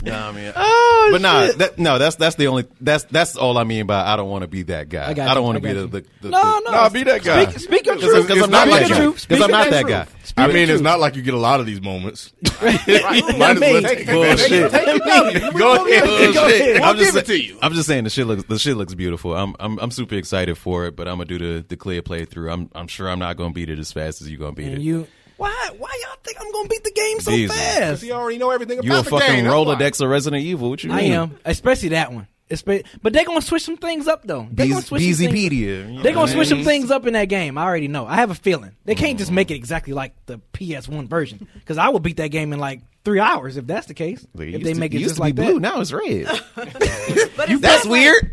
nah, 0.04 0.28
I 0.28 0.32
mean, 0.32 0.52
Oh, 0.56 1.08
but 1.12 1.20
nah, 1.20 1.52
that, 1.52 1.78
no, 1.78 1.98
that's 1.98 2.16
that's 2.16 2.36
the 2.36 2.46
only 2.46 2.66
that's 2.80 3.04
that's 3.04 3.36
all 3.36 3.58
I 3.58 3.64
mean 3.64 3.86
by 3.86 4.00
I 4.06 4.16
don't 4.16 4.28
want 4.30 4.42
to 4.42 4.48
be 4.48 4.62
that 4.64 4.88
guy. 4.88 5.08
I 5.10 5.14
got 5.14 5.34
don't 5.34 5.38
you, 5.38 5.42
want 5.42 5.56
I 5.56 5.60
to 5.60 5.66
be 5.66 5.72
the, 5.74 5.80
you. 5.80 5.86
the, 5.88 6.04
the 6.22 6.28
No, 6.30 6.60
no. 6.64 6.70
Nah, 6.70 6.88
be 6.88 7.02
that 7.04 7.22
guy. 7.22 7.44
Speak, 7.46 7.58
speak 7.60 7.86
your 7.86 7.96
Because 7.96 8.26
truth. 8.26 8.42
I'm 8.42 8.50
not 8.50 8.62
Speak 8.68 8.72
like 8.72 8.88
your 8.88 8.88
that. 8.88 9.02
truth. 9.04 9.28
Because 9.28 9.38
Speak 9.38 9.42
I'm 9.42 9.50
not 9.50 9.62
your 9.64 9.70
that 9.72 10.06
truth. 10.06 10.34
guy. 10.36 10.44
I 10.44 10.46
mean, 10.46 10.70
it's 10.70 10.80
not 10.82 11.00
like 11.00 11.16
you 11.16 11.22
get 11.22 11.34
a 11.34 11.38
lot 11.38 11.60
of 11.60 11.66
these 11.66 11.80
moments. 11.80 12.32
Right. 12.62 12.78
I 12.86 13.54
mean, 13.54 13.82
Take- 13.82 13.98
take- 13.98 14.06
Bullshit. 14.06 14.70
take- 14.70 14.84
take 14.84 14.96
it 14.96 15.04
down. 15.04 15.52
Go 15.58 15.86
ahead. 15.86 16.34
Go 16.34 16.46
ahead. 16.46 16.74
We'll 16.80 16.84
I'm 16.84 16.96
just, 16.98 17.12
give 17.14 17.22
it 17.22 17.26
to 17.26 17.42
you. 17.42 17.58
I'm 17.62 17.72
just 17.72 17.88
saying 17.88 18.04
the 18.04 18.10
shit 18.10 18.26
looks 18.26 18.42
the 18.44 18.58
shit 18.58 18.76
looks 18.76 18.94
beautiful. 18.94 19.34
I'm 19.34 19.56
I'm 19.58 19.78
I'm 19.78 19.90
super 19.90 20.16
excited 20.16 20.58
for 20.58 20.84
it, 20.86 20.94
but 20.94 21.08
I'm 21.08 21.14
gonna 21.16 21.24
do 21.24 21.38
the 21.38 21.64
the 21.66 21.76
clear 21.76 22.02
playthrough. 22.02 22.52
I'm 22.52 22.68
I'm 22.74 22.86
sure 22.86 23.08
I'm 23.08 23.18
not 23.18 23.36
gonna 23.38 23.54
beat 23.54 23.70
it 23.70 23.78
as 23.78 23.92
fast 23.92 24.20
as 24.20 24.30
you're 24.30 24.38
gonna 24.38 24.52
beat 24.52 24.66
And 24.66 24.74
it. 24.76 24.80
you, 24.82 25.06
why? 25.40 25.70
Why 25.78 25.90
y'all 26.06 26.18
think 26.22 26.36
I'm 26.38 26.52
gonna 26.52 26.68
beat 26.68 26.84
the 26.84 26.92
game 26.92 27.20
so 27.20 27.30
Diesel. 27.30 27.56
fast? 27.56 28.02
He 28.02 28.12
already 28.12 28.36
know 28.36 28.50
everything 28.50 28.82
You 28.82 28.90
about 28.90 29.00
a 29.00 29.04
the 29.04 29.10
fucking 29.10 29.26
game. 29.36 29.44
that's 29.44 29.54
why. 29.54 29.74
Rolodex 29.74 30.00
of 30.02 30.10
Resident 30.10 30.42
Evil? 30.42 30.68
What 30.68 30.84
you 30.84 30.90
mean? 30.90 30.98
I 30.98 31.14
am, 31.14 31.38
especially 31.46 31.90
that 31.90 32.12
one. 32.12 32.26
Espe- 32.50 32.84
But 33.00 33.12
they're 33.12 33.24
gonna 33.24 33.40
switch 33.40 33.62
some 33.62 33.76
things 33.78 34.06
up 34.06 34.22
though. 34.24 34.46
They're 34.50 34.68
gonna 34.68 34.82
switch 34.82 35.02
some 35.02 35.14
things- 35.14 35.32
Beezypedia. 35.32 36.02
They're 36.02 36.12
gonna 36.12 36.28
switch 36.28 36.48
some 36.48 36.62
things 36.64 36.90
up 36.90 37.06
in 37.06 37.14
that 37.14 37.26
game. 37.30 37.56
I 37.56 37.64
already 37.64 37.88
know. 37.88 38.06
I 38.06 38.16
have 38.16 38.30
a 38.30 38.34
feeling 38.34 38.72
they 38.84 38.94
can't 38.94 39.16
just 39.18 39.28
mm-hmm. 39.28 39.36
make 39.36 39.50
it 39.50 39.54
exactly 39.54 39.94
like 39.94 40.14
the 40.26 40.40
PS1 40.52 41.08
version 41.08 41.46
because 41.54 41.78
I 41.78 41.88
will 41.88 42.00
beat 42.00 42.18
that 42.18 42.28
game 42.28 42.52
in 42.52 42.58
like 42.58 42.82
three 43.04 43.18
hours 43.20 43.56
if 43.56 43.66
that's 43.66 43.86
the 43.86 43.94
case. 43.94 44.26
It 44.38 44.54
if 44.54 44.62
they 44.62 44.74
to- 44.74 44.80
make 44.80 44.92
it 44.94 44.98
used 45.00 45.14
just 45.14 45.16
to 45.16 45.20
be 45.22 45.26
like 45.28 45.34
blue, 45.36 45.54
that. 45.54 45.60
now 45.60 45.80
it's 45.80 45.92
red. 45.92 46.26
But 47.40 47.48
it 47.50 47.60
That's 47.62 47.84
sounds 47.84 47.86
like- 47.86 47.90
weird. 47.90 48.32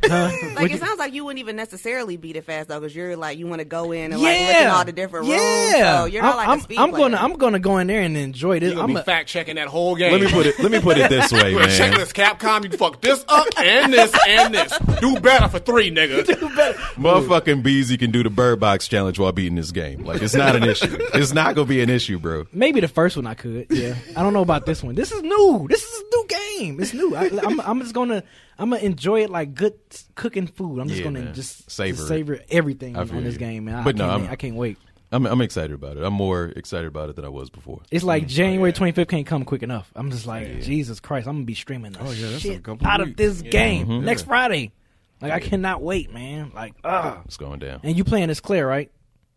Like 0.55 0.71
it 0.71 0.79
sounds 0.81 0.99
like 0.99 1.13
you 1.13 1.23
wouldn't 1.23 1.39
even 1.39 1.55
necessarily 1.55 2.17
beat 2.17 2.35
it 2.35 2.43
fast 2.43 2.67
though, 2.67 2.79
because 2.79 2.93
you're 2.93 3.15
like 3.15 3.37
you 3.37 3.47
want 3.47 3.59
to 3.59 3.65
go 3.65 3.93
in 3.93 4.11
and 4.11 4.21
yeah, 4.21 4.27
like 4.29 4.39
look 4.39 4.55
at 4.55 4.67
all 4.67 4.85
the 4.85 4.91
different 4.91 5.27
rooms. 5.27 5.39
yeah. 5.41 5.99
So 5.99 6.05
you're 6.05 6.21
not 6.23 6.35
like 6.35 6.47
I'm, 6.49 6.59
a 6.59 6.61
speed 6.61 6.77
I'm 6.79 6.91
gonna 6.91 7.15
I'm 7.17 7.33
gonna 7.33 7.59
go 7.59 7.77
in 7.77 7.87
there 7.87 8.01
and 8.01 8.17
enjoy 8.17 8.59
this. 8.59 8.71
You 8.71 8.75
gonna 8.75 8.91
I'm 8.93 8.97
a, 8.97 9.03
fact 9.03 9.29
checking 9.29 9.55
that 9.55 9.69
whole 9.69 9.95
game. 9.95 10.11
let 10.11 10.19
me 10.21 10.29
put 10.29 10.45
it. 10.45 10.59
Let 10.59 10.71
me 10.71 10.81
put 10.81 10.97
it 10.97 11.09
this 11.09 11.31
way, 11.31 11.51
You 11.51 11.57
a 11.59 11.67
man. 11.67 11.69
checklist, 11.69 12.13
Capcom. 12.13 12.69
You 12.69 12.77
fucked 12.77 13.01
this 13.01 13.23
up 13.29 13.47
and 13.57 13.93
this 13.93 14.13
and 14.27 14.53
this. 14.53 14.77
Do 14.99 15.17
better 15.21 15.47
for 15.47 15.59
three, 15.59 15.89
nigga. 15.89 16.25
Do 16.39 16.55
better. 16.55 16.77
Motherfucking 16.97 17.63
Beezy 17.63 17.97
can 17.97 18.11
do 18.11 18.23
the 18.23 18.29
Bird 18.29 18.59
Box 18.59 18.87
challenge 18.89 19.17
while 19.19 19.31
beating 19.31 19.55
this 19.55 19.71
game. 19.71 20.03
Like 20.03 20.21
it's 20.21 20.35
not 20.35 20.55
an 20.57 20.63
issue. 20.63 20.97
It's 21.13 21.33
not 21.33 21.55
gonna 21.55 21.67
be 21.67 21.81
an 21.81 21.89
issue, 21.89 22.19
bro. 22.19 22.45
maybe 22.51 22.81
the 22.81 22.87
first 22.89 23.15
one 23.15 23.25
I 23.25 23.35
could. 23.35 23.67
Yeah, 23.69 23.95
I 24.17 24.23
don't 24.23 24.33
know 24.33 24.41
about 24.41 24.56
this 24.65 24.81
one. 24.83 24.95
This 24.95 25.11
is 25.11 25.21
new. 25.23 25.67
This 25.69 25.83
is 25.83 25.99
a 25.99 26.03
new 26.03 26.25
game. 26.27 26.79
It's 26.79 26.93
new. 26.93 27.15
I, 27.15 27.29
I'm 27.43 27.59
I'm 27.61 27.79
just 27.81 27.93
gonna 27.93 28.23
I'm 28.57 28.69
gonna 28.71 28.81
enjoy 28.81 29.23
it 29.23 29.29
like 29.29 29.53
good 29.53 29.73
cooking 30.15 30.47
food. 30.47 30.79
I'm 30.79 30.87
just 30.87 30.99
Yeah, 30.99 31.03
gonna 31.05 31.19
man. 31.21 31.33
just 31.33 31.69
Savor 31.69 31.95
just 31.97 32.07
savor 32.07 32.39
everything 32.49 32.95
on 32.97 33.07
feel 33.07 33.21
this 33.21 33.37
game, 33.37 33.65
man. 33.65 33.75
I, 33.75 33.83
But 33.83 33.95
no, 33.95 34.07
can't, 34.07 34.21
I'm- 34.23 34.31
I 34.31 34.35
can't 34.35 34.55
wait. 34.55 34.77
I'm 35.11 35.25
I'm 35.25 35.39
excited 35.41 35.71
about 35.73 35.95
it. 35.97 36.03
I'm 36.03 36.13
more 36.13 36.45
excited 36.47 36.87
about 36.87 37.09
it 37.09 37.15
than 37.15 37.23
I 37.23 37.29
was 37.29 37.49
before. 37.49 37.81
It's 37.91 38.03
like 38.03 38.23
Mm. 38.25 38.27
January 38.27 38.73
25th 38.73 39.07
can't 39.07 39.25
come 39.25 39.45
quick 39.45 39.63
enough. 39.63 39.89
I'm 39.95 40.11
just 40.11 40.25
like, 40.27 40.59
Jesus 40.61 40.99
Christ, 40.99 41.27
I'm 41.27 41.35
gonna 41.35 41.45
be 41.45 41.53
streaming 41.53 41.93
the 41.93 41.99
Oh, 42.01 42.11
yeah, 42.11 42.29
that's 42.29 42.35
a 42.37 42.39
shit 42.39 42.63
couple 42.63 42.85
out 42.85 42.99
of 42.99 43.07
weeks. 43.07 43.17
this 43.17 43.41
game 43.41 43.87
Mhm. 43.87 44.03
next 44.03 44.23
Friday. 44.23 44.73
Like 45.21 45.31
I 45.31 45.39
cannot 45.39 45.81
wait, 45.81 46.13
man. 46.13 46.51
Like, 46.53 46.73
ah. 46.83 47.21
It's 47.25 47.37
going 47.37 47.59
down. 47.59 47.79
And 47.83 47.97
you 47.97 48.03
playing 48.03 48.29
as 48.29 48.39
Claire, 48.41 48.67
right? 48.67 48.91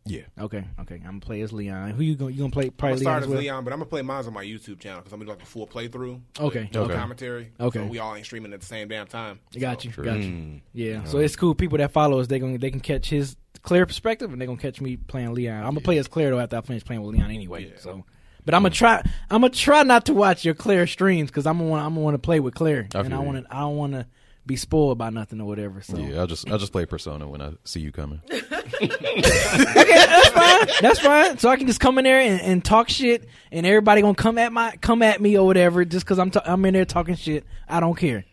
Yeah. 0.06 0.22
Okay, 0.38 0.64
okay. 0.80 0.94
I'm 0.96 1.02
gonna 1.02 1.20
play 1.20 1.42
as 1.42 1.52
Leon. 1.52 1.90
Who 1.90 2.02
you 2.02 2.16
gonna 2.16 2.30
you 2.30 2.38
gonna 2.38 2.50
play? 2.50 2.64
I'm 2.64 2.70
gonna 2.78 2.96
start 2.96 3.00
Leon 3.00 3.16
as 3.18 3.22
as 3.24 3.28
well. 3.28 3.38
Leon, 3.38 3.64
but 3.64 3.72
I'm 3.72 3.78
gonna 3.78 3.90
play 3.90 4.02
mine 4.02 4.24
on 4.24 4.32
my 4.32 4.44
YouTube 4.44 4.80
channel 4.80 5.00
because 5.00 5.12
I'm 5.12 5.18
gonna 5.18 5.26
do 5.30 5.36
like 5.36 5.42
a 5.42 5.46
full 5.46 5.66
playthrough. 5.66 6.20
Okay. 6.38 6.70
no 6.72 6.84
Okay. 6.84 6.94
commentary. 6.94 7.52
Okay. 7.60 7.78
So 7.78 7.86
we 7.86 7.98
all 7.98 8.14
ain't 8.14 8.24
streaming 8.24 8.52
at 8.52 8.60
the 8.60 8.66
same 8.66 8.88
damn 8.88 9.06
time. 9.06 9.40
Got 9.58 9.84
you, 9.84 9.90
True. 9.92 10.04
got 10.04 10.18
you. 10.18 10.30
Mm. 10.30 10.60
Yeah. 10.72 11.04
So 11.04 11.18
it's 11.18 11.36
cool. 11.36 11.54
People 11.54 11.78
that 11.78 11.92
follow 11.92 12.18
us, 12.18 12.26
they 12.28 12.38
going 12.38 12.58
they 12.58 12.70
can 12.70 12.80
catch 12.80 13.10
his 13.10 13.36
clear 13.62 13.84
perspective, 13.84 14.32
and 14.32 14.40
they 14.40 14.46
gonna 14.46 14.58
catch 14.58 14.80
me 14.80 14.96
playing 14.96 15.34
Leon. 15.34 15.58
I'm 15.58 15.70
gonna 15.70 15.80
play 15.80 15.98
as 15.98 16.08
Claire 16.08 16.30
though 16.30 16.40
after 16.40 16.56
I 16.56 16.60
finish 16.62 16.84
playing 16.84 17.02
with 17.02 17.14
Leon 17.14 17.30
anyway. 17.30 17.66
Yeah. 17.66 17.78
So, 17.78 18.04
but 18.44 18.54
I'm 18.54 18.62
gonna 18.62 18.74
try. 18.74 19.02
I'm 19.30 19.42
gonna 19.42 19.50
try 19.50 19.82
not 19.82 20.06
to 20.06 20.14
watch 20.14 20.44
your 20.44 20.54
Claire 20.54 20.86
streams 20.86 21.30
because 21.30 21.46
I'm 21.46 21.58
gonna 21.58 21.68
want, 21.68 21.84
I'm 21.84 21.92
gonna 21.92 22.04
want 22.04 22.14
to 22.14 22.18
play 22.18 22.40
with 22.40 22.54
Claire, 22.54 22.88
I 22.94 23.00
and 23.00 23.14
I 23.14 23.18
want 23.18 23.44
to 23.44 23.54
I 23.54 23.60
don't 23.60 23.76
want 23.76 23.92
to 23.92 24.06
be 24.46 24.56
spoiled 24.56 24.98
by 24.98 25.10
nothing 25.10 25.40
or 25.40 25.46
whatever. 25.46 25.80
So 25.80 25.96
Yeah, 25.96 26.20
I'll 26.20 26.26
just 26.26 26.48
I'll 26.50 26.58
just 26.58 26.72
play 26.72 26.86
Persona 26.86 27.28
when 27.28 27.40
I 27.40 27.52
see 27.64 27.80
you 27.80 27.92
coming. 27.92 28.20
okay, 28.32 28.88
that's 28.88 30.28
fine. 30.28 30.66
That's 30.80 30.98
fine. 31.00 31.38
So 31.38 31.48
I 31.48 31.56
can 31.56 31.66
just 31.66 31.80
come 31.80 31.98
in 31.98 32.04
there 32.04 32.20
and, 32.20 32.40
and 32.40 32.64
talk 32.64 32.88
shit, 32.88 33.28
and 33.52 33.66
everybody 33.66 34.02
gonna 34.02 34.14
come 34.14 34.38
at 34.38 34.52
my 34.52 34.74
come 34.80 35.02
at 35.02 35.20
me 35.20 35.36
or 35.38 35.46
whatever 35.46 35.84
just 35.84 36.04
because 36.04 36.18
I'm 36.18 36.30
ta- 36.30 36.42
I'm 36.44 36.64
in 36.64 36.74
there 36.74 36.84
talking 36.84 37.14
shit. 37.16 37.44
I 37.68 37.80
don't 37.80 37.96
care. 37.96 38.24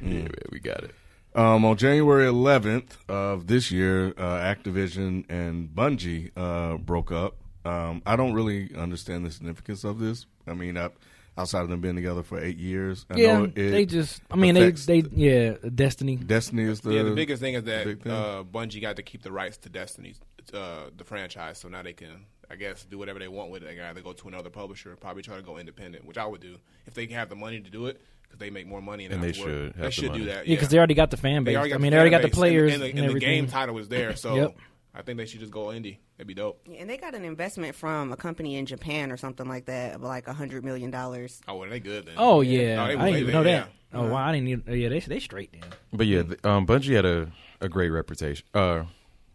Yeah, 0.00 0.08
man, 0.22 0.30
we 0.50 0.58
got 0.58 0.84
it. 0.84 0.94
Um, 1.34 1.64
on 1.64 1.76
January 1.78 2.26
11th 2.26 2.98
of 3.08 3.46
this 3.46 3.70
year, 3.70 4.08
uh, 4.18 4.40
Activision 4.40 5.24
and 5.30 5.68
Bungie 5.68 6.30
uh, 6.36 6.76
broke 6.76 7.10
up. 7.10 7.36
Um, 7.64 8.02
I 8.04 8.16
don't 8.16 8.34
really 8.34 8.74
understand 8.76 9.24
the 9.24 9.30
significance 9.30 9.84
of 9.84 9.98
this. 9.98 10.26
I 10.46 10.52
mean, 10.52 10.76
I, 10.76 10.90
outside 11.36 11.62
of 11.62 11.68
them 11.68 11.80
being 11.80 11.94
together 11.96 12.22
for 12.22 12.38
eight 12.42 12.58
years, 12.58 13.06
I 13.10 13.16
yeah, 13.18 13.38
know 13.38 13.44
it 13.44 13.54
they 13.54 13.86
just. 13.86 14.20
I 14.30 14.36
mean, 14.36 14.54
they 14.54 14.70
they 14.70 15.02
yeah, 15.14 15.54
Destiny. 15.74 16.16
Destiny 16.16 16.64
is 16.64 16.80
the 16.80 16.92
yeah, 16.94 17.02
the 17.02 17.10
biggest 17.14 17.40
thing 17.42 17.54
is 17.54 17.64
that 17.64 17.84
thing. 17.84 18.12
uh, 18.12 18.42
Bungie 18.44 18.80
got 18.80 18.96
to 18.96 19.02
keep 19.02 19.22
the 19.22 19.32
rights 19.32 19.56
to 19.58 19.68
Destiny, 19.68 20.14
uh, 20.52 20.90
the 20.96 21.04
franchise, 21.04 21.58
so 21.58 21.68
now 21.68 21.82
they 21.82 21.92
can, 21.92 22.26
I 22.50 22.56
guess, 22.56 22.84
do 22.84 22.98
whatever 22.98 23.18
they 23.18 23.28
want 23.28 23.50
with 23.50 23.62
it. 23.62 23.66
They 23.66 23.74
can 23.76 23.84
either 23.84 24.00
go 24.02 24.12
to 24.12 24.28
another 24.28 24.50
publisher, 24.50 24.94
probably 24.96 25.22
try 25.22 25.36
to 25.36 25.42
go 25.42 25.58
independent, 25.58 26.04
which 26.06 26.18
I 26.18 26.26
would 26.26 26.40
do 26.40 26.56
if 26.86 26.94
they 26.94 27.06
can 27.06 27.16
have 27.16 27.28
the 27.28 27.36
money 27.36 27.60
to 27.60 27.70
do 27.70 27.86
it, 27.86 28.00
because 28.22 28.38
they 28.38 28.50
make 28.50 28.66
more 28.66 28.82
money 28.82 29.04
and, 29.06 29.14
And 29.14 29.22
they 29.22 29.32
should 29.32 29.72
have 29.72 29.76
They 29.76 29.82
the 29.86 29.90
should 29.90 30.08
money. 30.10 30.18
do 30.20 30.24
that. 30.26 30.46
Yeah, 30.46 30.56
because 30.56 30.68
they 30.68 30.78
already 30.78 30.94
got 30.94 31.10
the 31.10 31.16
fan 31.16 31.44
base. 31.44 31.52
They 31.52 31.56
I 31.56 31.58
already 31.60 31.70
got 31.72 31.80
mean, 31.80 31.90
the 31.90 31.94
they 31.96 32.00
already 32.00 32.10
got 32.10 32.22
the 32.22 32.28
players 32.28 32.74
and, 32.74 32.82
and, 32.82 32.90
and, 32.90 32.98
the, 32.98 33.04
and 33.04 33.14
the 33.16 33.20
game 33.20 33.46
title 33.46 33.74
was 33.74 33.88
there. 33.88 34.16
So 34.16 34.34
Yep. 34.34 34.56
I 34.94 35.00
think 35.02 35.16
they 35.16 35.24
should 35.26 35.40
just 35.40 35.52
go 35.52 35.66
indie. 35.68 35.96
That'd 36.22 36.28
be 36.36 36.40
dope. 36.40 36.60
And 36.78 36.88
they 36.88 36.98
got 36.98 37.16
an 37.16 37.24
investment 37.24 37.74
from 37.74 38.12
a 38.12 38.16
company 38.16 38.54
in 38.54 38.64
Japan 38.64 39.10
or 39.10 39.16
something 39.16 39.48
like 39.48 39.64
that 39.64 39.96
of 39.96 40.02
like 40.02 40.28
a 40.28 40.32
hundred 40.32 40.64
million 40.64 40.88
dollars. 40.88 41.40
Oh, 41.48 41.56
well, 41.56 41.68
they 41.68 41.80
good 41.80 42.06
then. 42.06 42.14
Oh 42.16 42.42
yeah, 42.42 42.80
Oh, 42.80 42.86
they- 42.86 42.94
I 42.94 43.06
didn't 43.06 43.20
even 43.22 43.32
know 43.32 43.42
that. 43.42 43.50
yeah. 43.92 43.98
Oh 43.98 44.06
wow, 44.06 44.28
I 44.28 44.32
didn't 44.32 44.46
even. 44.46 44.80
Yeah, 44.80 44.88
they 44.88 45.00
they 45.00 45.18
straight 45.18 45.50
then. 45.52 45.68
But 45.92 46.06
yeah, 46.06 46.22
the, 46.22 46.48
um, 46.48 46.64
Bungie 46.64 46.94
had 46.94 47.04
a, 47.04 47.32
a 47.60 47.68
great 47.68 47.90
reputation. 47.90 48.46
Uh, 48.54 48.84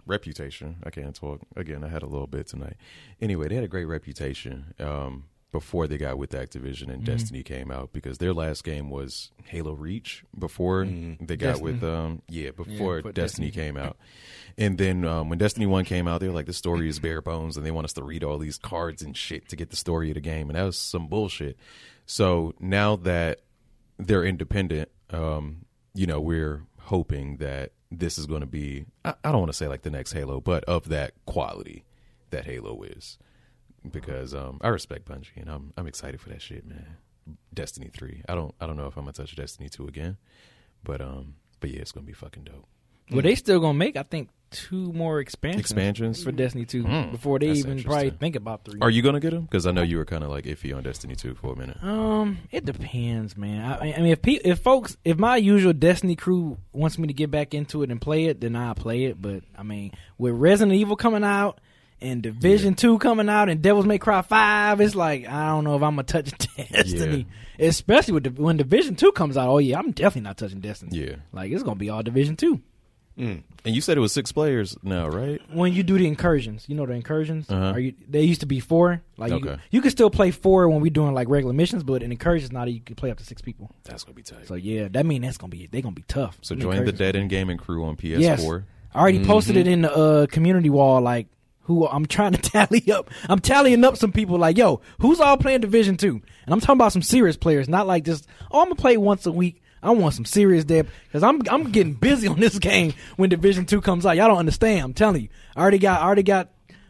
reputation. 0.06 0.78
I 0.86 0.90
can't 0.90 1.14
talk 1.14 1.42
again. 1.58 1.84
I 1.84 1.90
had 1.90 2.04
a 2.04 2.08
little 2.08 2.26
bit 2.26 2.48
tonight. 2.48 2.78
Anyway, 3.20 3.50
they 3.50 3.56
had 3.56 3.66
a 3.66 3.68
great 3.68 3.84
reputation 3.86 4.74
um, 4.80 5.26
before 5.52 5.88
they 5.88 5.98
got 5.98 6.18
with 6.18 6.32
Activision 6.32 6.84
Mm-hmm. 6.84 6.92
and 6.92 7.06
Destiny 7.06 7.44
came 7.44 7.72
out 7.72 7.92
because 7.94 8.18
their 8.18 8.34
last 8.34 8.64
game 8.64 8.90
was 8.90 9.32
Halo 9.46 9.74
Reach 9.74 10.24
before 10.38 10.86
they 10.86 11.36
got 11.38 11.54
Destiny. 11.60 11.72
with 11.72 11.84
um 11.84 12.22
yeah 12.30 12.52
before 12.52 12.66
before 13.02 13.02
Destiny, 13.14 13.48
Destiny. 13.48 13.52
came 13.52 13.78
out. 13.78 13.98
And 14.60 14.78
then 14.78 15.06
um, 15.06 15.30
when 15.30 15.38
Destiny 15.38 15.68
One 15.68 15.86
came 15.86 16.08
out, 16.08 16.20
they 16.20 16.28
were 16.28 16.34
like, 16.34 16.48
"The 16.48 16.54
story 16.54 16.90
is 16.90 17.00
bare 17.00 17.22
bones," 17.22 17.58
and 17.58 17.66
they 17.66 17.72
want 17.72 17.86
us 17.86 17.94
to 17.94 18.04
read 18.04 18.24
all 18.24 18.38
these 18.40 18.58
cards 18.58 19.02
and 19.04 19.16
shit 19.16 19.48
to 19.50 19.56
get 19.56 19.70
the 19.70 19.76
story 19.76 20.10
of 20.10 20.16
the 20.16 20.22
game, 20.22 20.50
and 20.50 20.58
that 20.58 20.64
was 20.64 20.78
some 20.78 21.08
bullshit. 21.08 21.58
So 22.08 22.54
now 22.60 22.96
that 22.98 23.42
they're 24.00 24.24
independent, 24.26 24.90
um, 25.12 25.66
you 25.94 26.08
know, 26.08 26.20
we're 26.20 26.64
hoping 26.80 27.38
that 27.38 27.72
this 27.92 28.18
is 28.18 28.26
going 28.26 28.42
to 28.42 28.48
be, 28.48 28.86
I, 29.06 29.14
I 29.24 29.32
don't 29.32 29.40
want 29.42 29.52
to 29.52 29.58
say 29.58 29.68
like 29.68 29.84
the 29.84 29.90
next 29.92 30.14
Halo, 30.14 30.40
but 30.42 30.64
of 30.66 30.90
that 30.90 31.14
quality 31.26 31.84
that 32.32 32.46
Halo 32.46 32.82
is. 32.84 33.18
Because 33.92 34.34
um, 34.34 34.60
I 34.62 34.70
respect 34.70 35.06
Bungie 35.06 35.38
and 35.38 35.50
I'm 35.50 35.74
I'm 35.78 35.88
excited 35.88 36.20
for 36.22 36.30
that 36.30 36.42
shit, 36.42 36.66
man. 36.66 36.98
Destiny 37.54 37.90
three. 37.94 38.22
I 38.30 38.36
don't 38.36 38.54
I 38.62 38.68
don't 38.68 38.78
know 38.78 38.88
if 38.88 38.98
I'm 38.98 39.04
gonna 39.04 39.14
touch 39.14 39.36
Destiny 39.36 39.70
two 39.70 39.88
again, 39.88 40.18
but 40.84 41.02
um, 41.02 41.36
but 41.60 41.70
yeah, 41.70 41.82
it's 41.82 41.92
gonna 41.92 42.06
be 42.06 42.14
fucking 42.14 42.44
dope. 42.44 42.68
Well, 43.12 43.22
they 43.22 43.36
still 43.36 43.60
gonna 43.60 43.74
make. 43.74 43.96
I 43.96 44.04
think 44.04 44.30
two 44.50 44.94
more 44.94 45.20
expansions, 45.20 45.60
Expansions? 45.62 46.24
for 46.24 46.32
Destiny 46.32 46.66
Two 46.66 46.84
Mm, 46.84 47.12
before 47.12 47.40
they 47.40 47.48
that's 47.48 47.60
even 47.60 47.84
probably 47.84 48.12
think 48.12 48.36
about 48.36 48.64
three. 48.66 48.80
Are 48.82 48.90
you 48.90 49.02
gonna 49.02 49.20
get 49.20 49.32
them? 49.32 49.44
Because 49.44 49.66
I 49.66 49.72
know 49.72 49.82
you 49.82 49.98
were 49.98 50.06
kind 50.06 50.24
of 50.24 50.30
like 50.30 50.46
iffy 50.46 50.76
on 50.76 50.84
Destiny 50.84 51.16
2 51.16 51.36
for 51.36 51.54
a 51.54 51.56
minute. 51.56 51.82
Um, 51.84 52.38
it 52.52 52.66
depends, 52.66 53.36
man. 53.38 53.66
I, 53.66 53.94
I 53.94 53.98
mean, 53.98 54.12
if 54.12 54.22
pe- 54.22 54.40
if 54.44 54.60
folks, 54.60 54.98
if 55.04 55.18
my 55.18 55.38
usual 55.38 55.74
Destiny 55.74 56.16
crew 56.16 56.58
wants 56.72 56.98
me 56.98 57.08
to 57.08 57.14
get 57.14 57.32
back 57.32 57.54
into 57.54 57.84
it 57.84 57.92
and 57.92 58.00
play 58.00 58.26
it, 58.26 58.42
then 58.42 58.56
I'll 58.56 58.76
play 58.76 59.06
it. 59.06 59.22
But 59.22 59.44
I 59.58 59.64
mean, 59.64 59.92
with 60.18 60.34
Resident 60.34 60.78
Evil 60.78 60.96
coming 60.96 61.24
out 61.24 61.60
and 62.02 62.22
Division 62.22 62.76
Two 62.76 62.98
coming 63.00 63.30
out 63.30 63.50
and 63.50 63.62
Devil's 63.62 63.86
May 63.86 63.98
Cry 63.98 64.22
Five, 64.22 64.80
it's 64.82 64.96
like 64.96 65.28
I 65.28 65.48
don't 65.48 65.64
know 65.64 65.76
if 65.76 65.84
I'm 65.84 65.94
gonna 65.96 66.04
touch 66.04 66.32
Destiny, 66.72 67.28
especially 67.60 68.14
with 68.14 68.24
the, 68.36 68.42
when 68.42 68.58
Division 68.58 68.96
Two 68.96 69.12
comes 69.12 69.38
out. 69.38 69.50
Oh 69.50 69.58
yeah, 69.58 69.80
I'm 69.80 69.92
definitely 69.92 70.22
not 70.22 70.38
touching 70.38 70.60
Destiny. 70.60 70.98
Yeah. 70.98 71.16
like 71.32 71.52
it's 71.52 71.64
gonna 71.64 71.76
be 71.76 71.90
all 71.90 72.04
Division 72.04 72.36
Two. 72.36 72.62
And 73.20 73.44
you 73.66 73.82
said 73.82 73.98
it 73.98 74.00
was 74.00 74.14
six 74.14 74.32
players 74.32 74.78
now, 74.84 75.08
right? 75.08 75.42
when 75.52 75.74
you 75.74 75.82
do 75.82 75.98
the 75.98 76.06
incursions, 76.08 76.66
you 76.70 76.76
know 76.76 76.86
the 76.86 76.94
incursions. 76.94 77.50
Uh-huh. 77.50 77.72
Are 77.72 77.80
you? 77.80 77.96
They 78.08 78.22
used 78.22 78.42
to 78.42 78.46
be 78.46 78.60
four. 78.60 79.02
Like 79.18 79.32
you, 79.32 79.38
Okay. 79.38 79.58
you 79.72 79.82
can 79.82 79.90
still 79.90 80.12
play 80.12 80.30
four 80.30 80.70
when 80.70 80.82
we're 80.82 80.92
doing 80.92 81.16
like 81.16 81.28
regular 81.28 81.54
missions, 81.54 81.82
but 81.84 82.04
in 82.04 82.12
incursions 82.12 82.52
now 82.52 82.66
you 82.66 82.80
can 82.80 82.96
play 82.96 83.10
up 83.10 83.18
to 83.18 83.26
six 83.26 83.42
people. 83.42 83.72
That's 83.86 84.04
gonna 84.04 84.14
be 84.14 84.22
tight. 84.22 84.46
So 84.48 84.54
yeah, 84.54 84.88
that 84.92 85.04
mean 85.04 85.24
that's 85.24 85.38
gonna 85.38 85.50
be 85.50 85.66
they're 85.66 85.82
gonna 85.82 85.96
be 85.96 86.04
tough. 86.08 86.38
So 86.44 86.54
join 86.56 86.86
the. 86.86 86.92
Dead 86.92 87.16
End 87.16 87.32
Gaming 87.32 87.58
crew 87.58 87.86
on 87.86 87.96
PS4. 87.98 88.20
Yes, 88.20 88.46
I 88.94 89.00
already 89.00 89.26
posted 89.26 89.58
it 89.58 89.68
in 89.68 89.82
the 89.82 89.92
uh, 89.92 90.26
community 90.28 90.70
wall. 90.70 91.02
Like 91.02 91.26
who 91.68 91.88
I'm 91.88 92.06
trying 92.06 92.32
to 92.34 92.42
tally 92.42 92.92
up. 92.92 93.10
I'm 93.30 93.40
tallying 93.40 93.84
up 93.86 93.96
some 93.96 94.12
people. 94.12 94.38
Like 94.38 94.58
yo, 94.58 94.82
who's 95.00 95.20
all 95.20 95.38
playing 95.38 95.62
Division 95.62 95.96
Two? 95.96 96.22
And 96.46 96.54
I'm 96.54 96.60
talking 96.60 96.78
about 96.78 96.92
some 96.94 97.02
serious 97.04 97.38
players, 97.38 97.70
not 97.70 97.88
like 97.88 98.04
just 98.04 98.28
oh 98.52 98.62
I'm 98.62 98.66
gonna 98.68 98.76
play 98.76 98.98
once 98.98 99.26
a 99.26 99.32
week. 99.32 99.62
I 99.84 99.92
want 99.92 100.16
some 100.16 100.26
serious 100.26 100.66
depth 100.66 100.90
because 101.06 101.22
I'm 101.24 101.42
I'm 101.52 101.72
getting 101.72 101.94
busy 102.00 102.28
on 102.28 102.40
this 102.40 102.58
game 102.58 102.94
when 103.16 103.30
Division 103.30 103.66
Two 103.66 103.80
comes 103.82 104.06
out. 104.06 104.16
Y'all 104.18 104.28
don't 104.28 104.40
understand. 104.40 104.82
I'm 104.82 104.94
telling 104.94 105.22
you. 105.22 105.30
I 105.56 105.62
already 105.62 105.78
got 105.78 106.02
I 106.02 106.06
already 106.06 106.24
got 106.24 106.50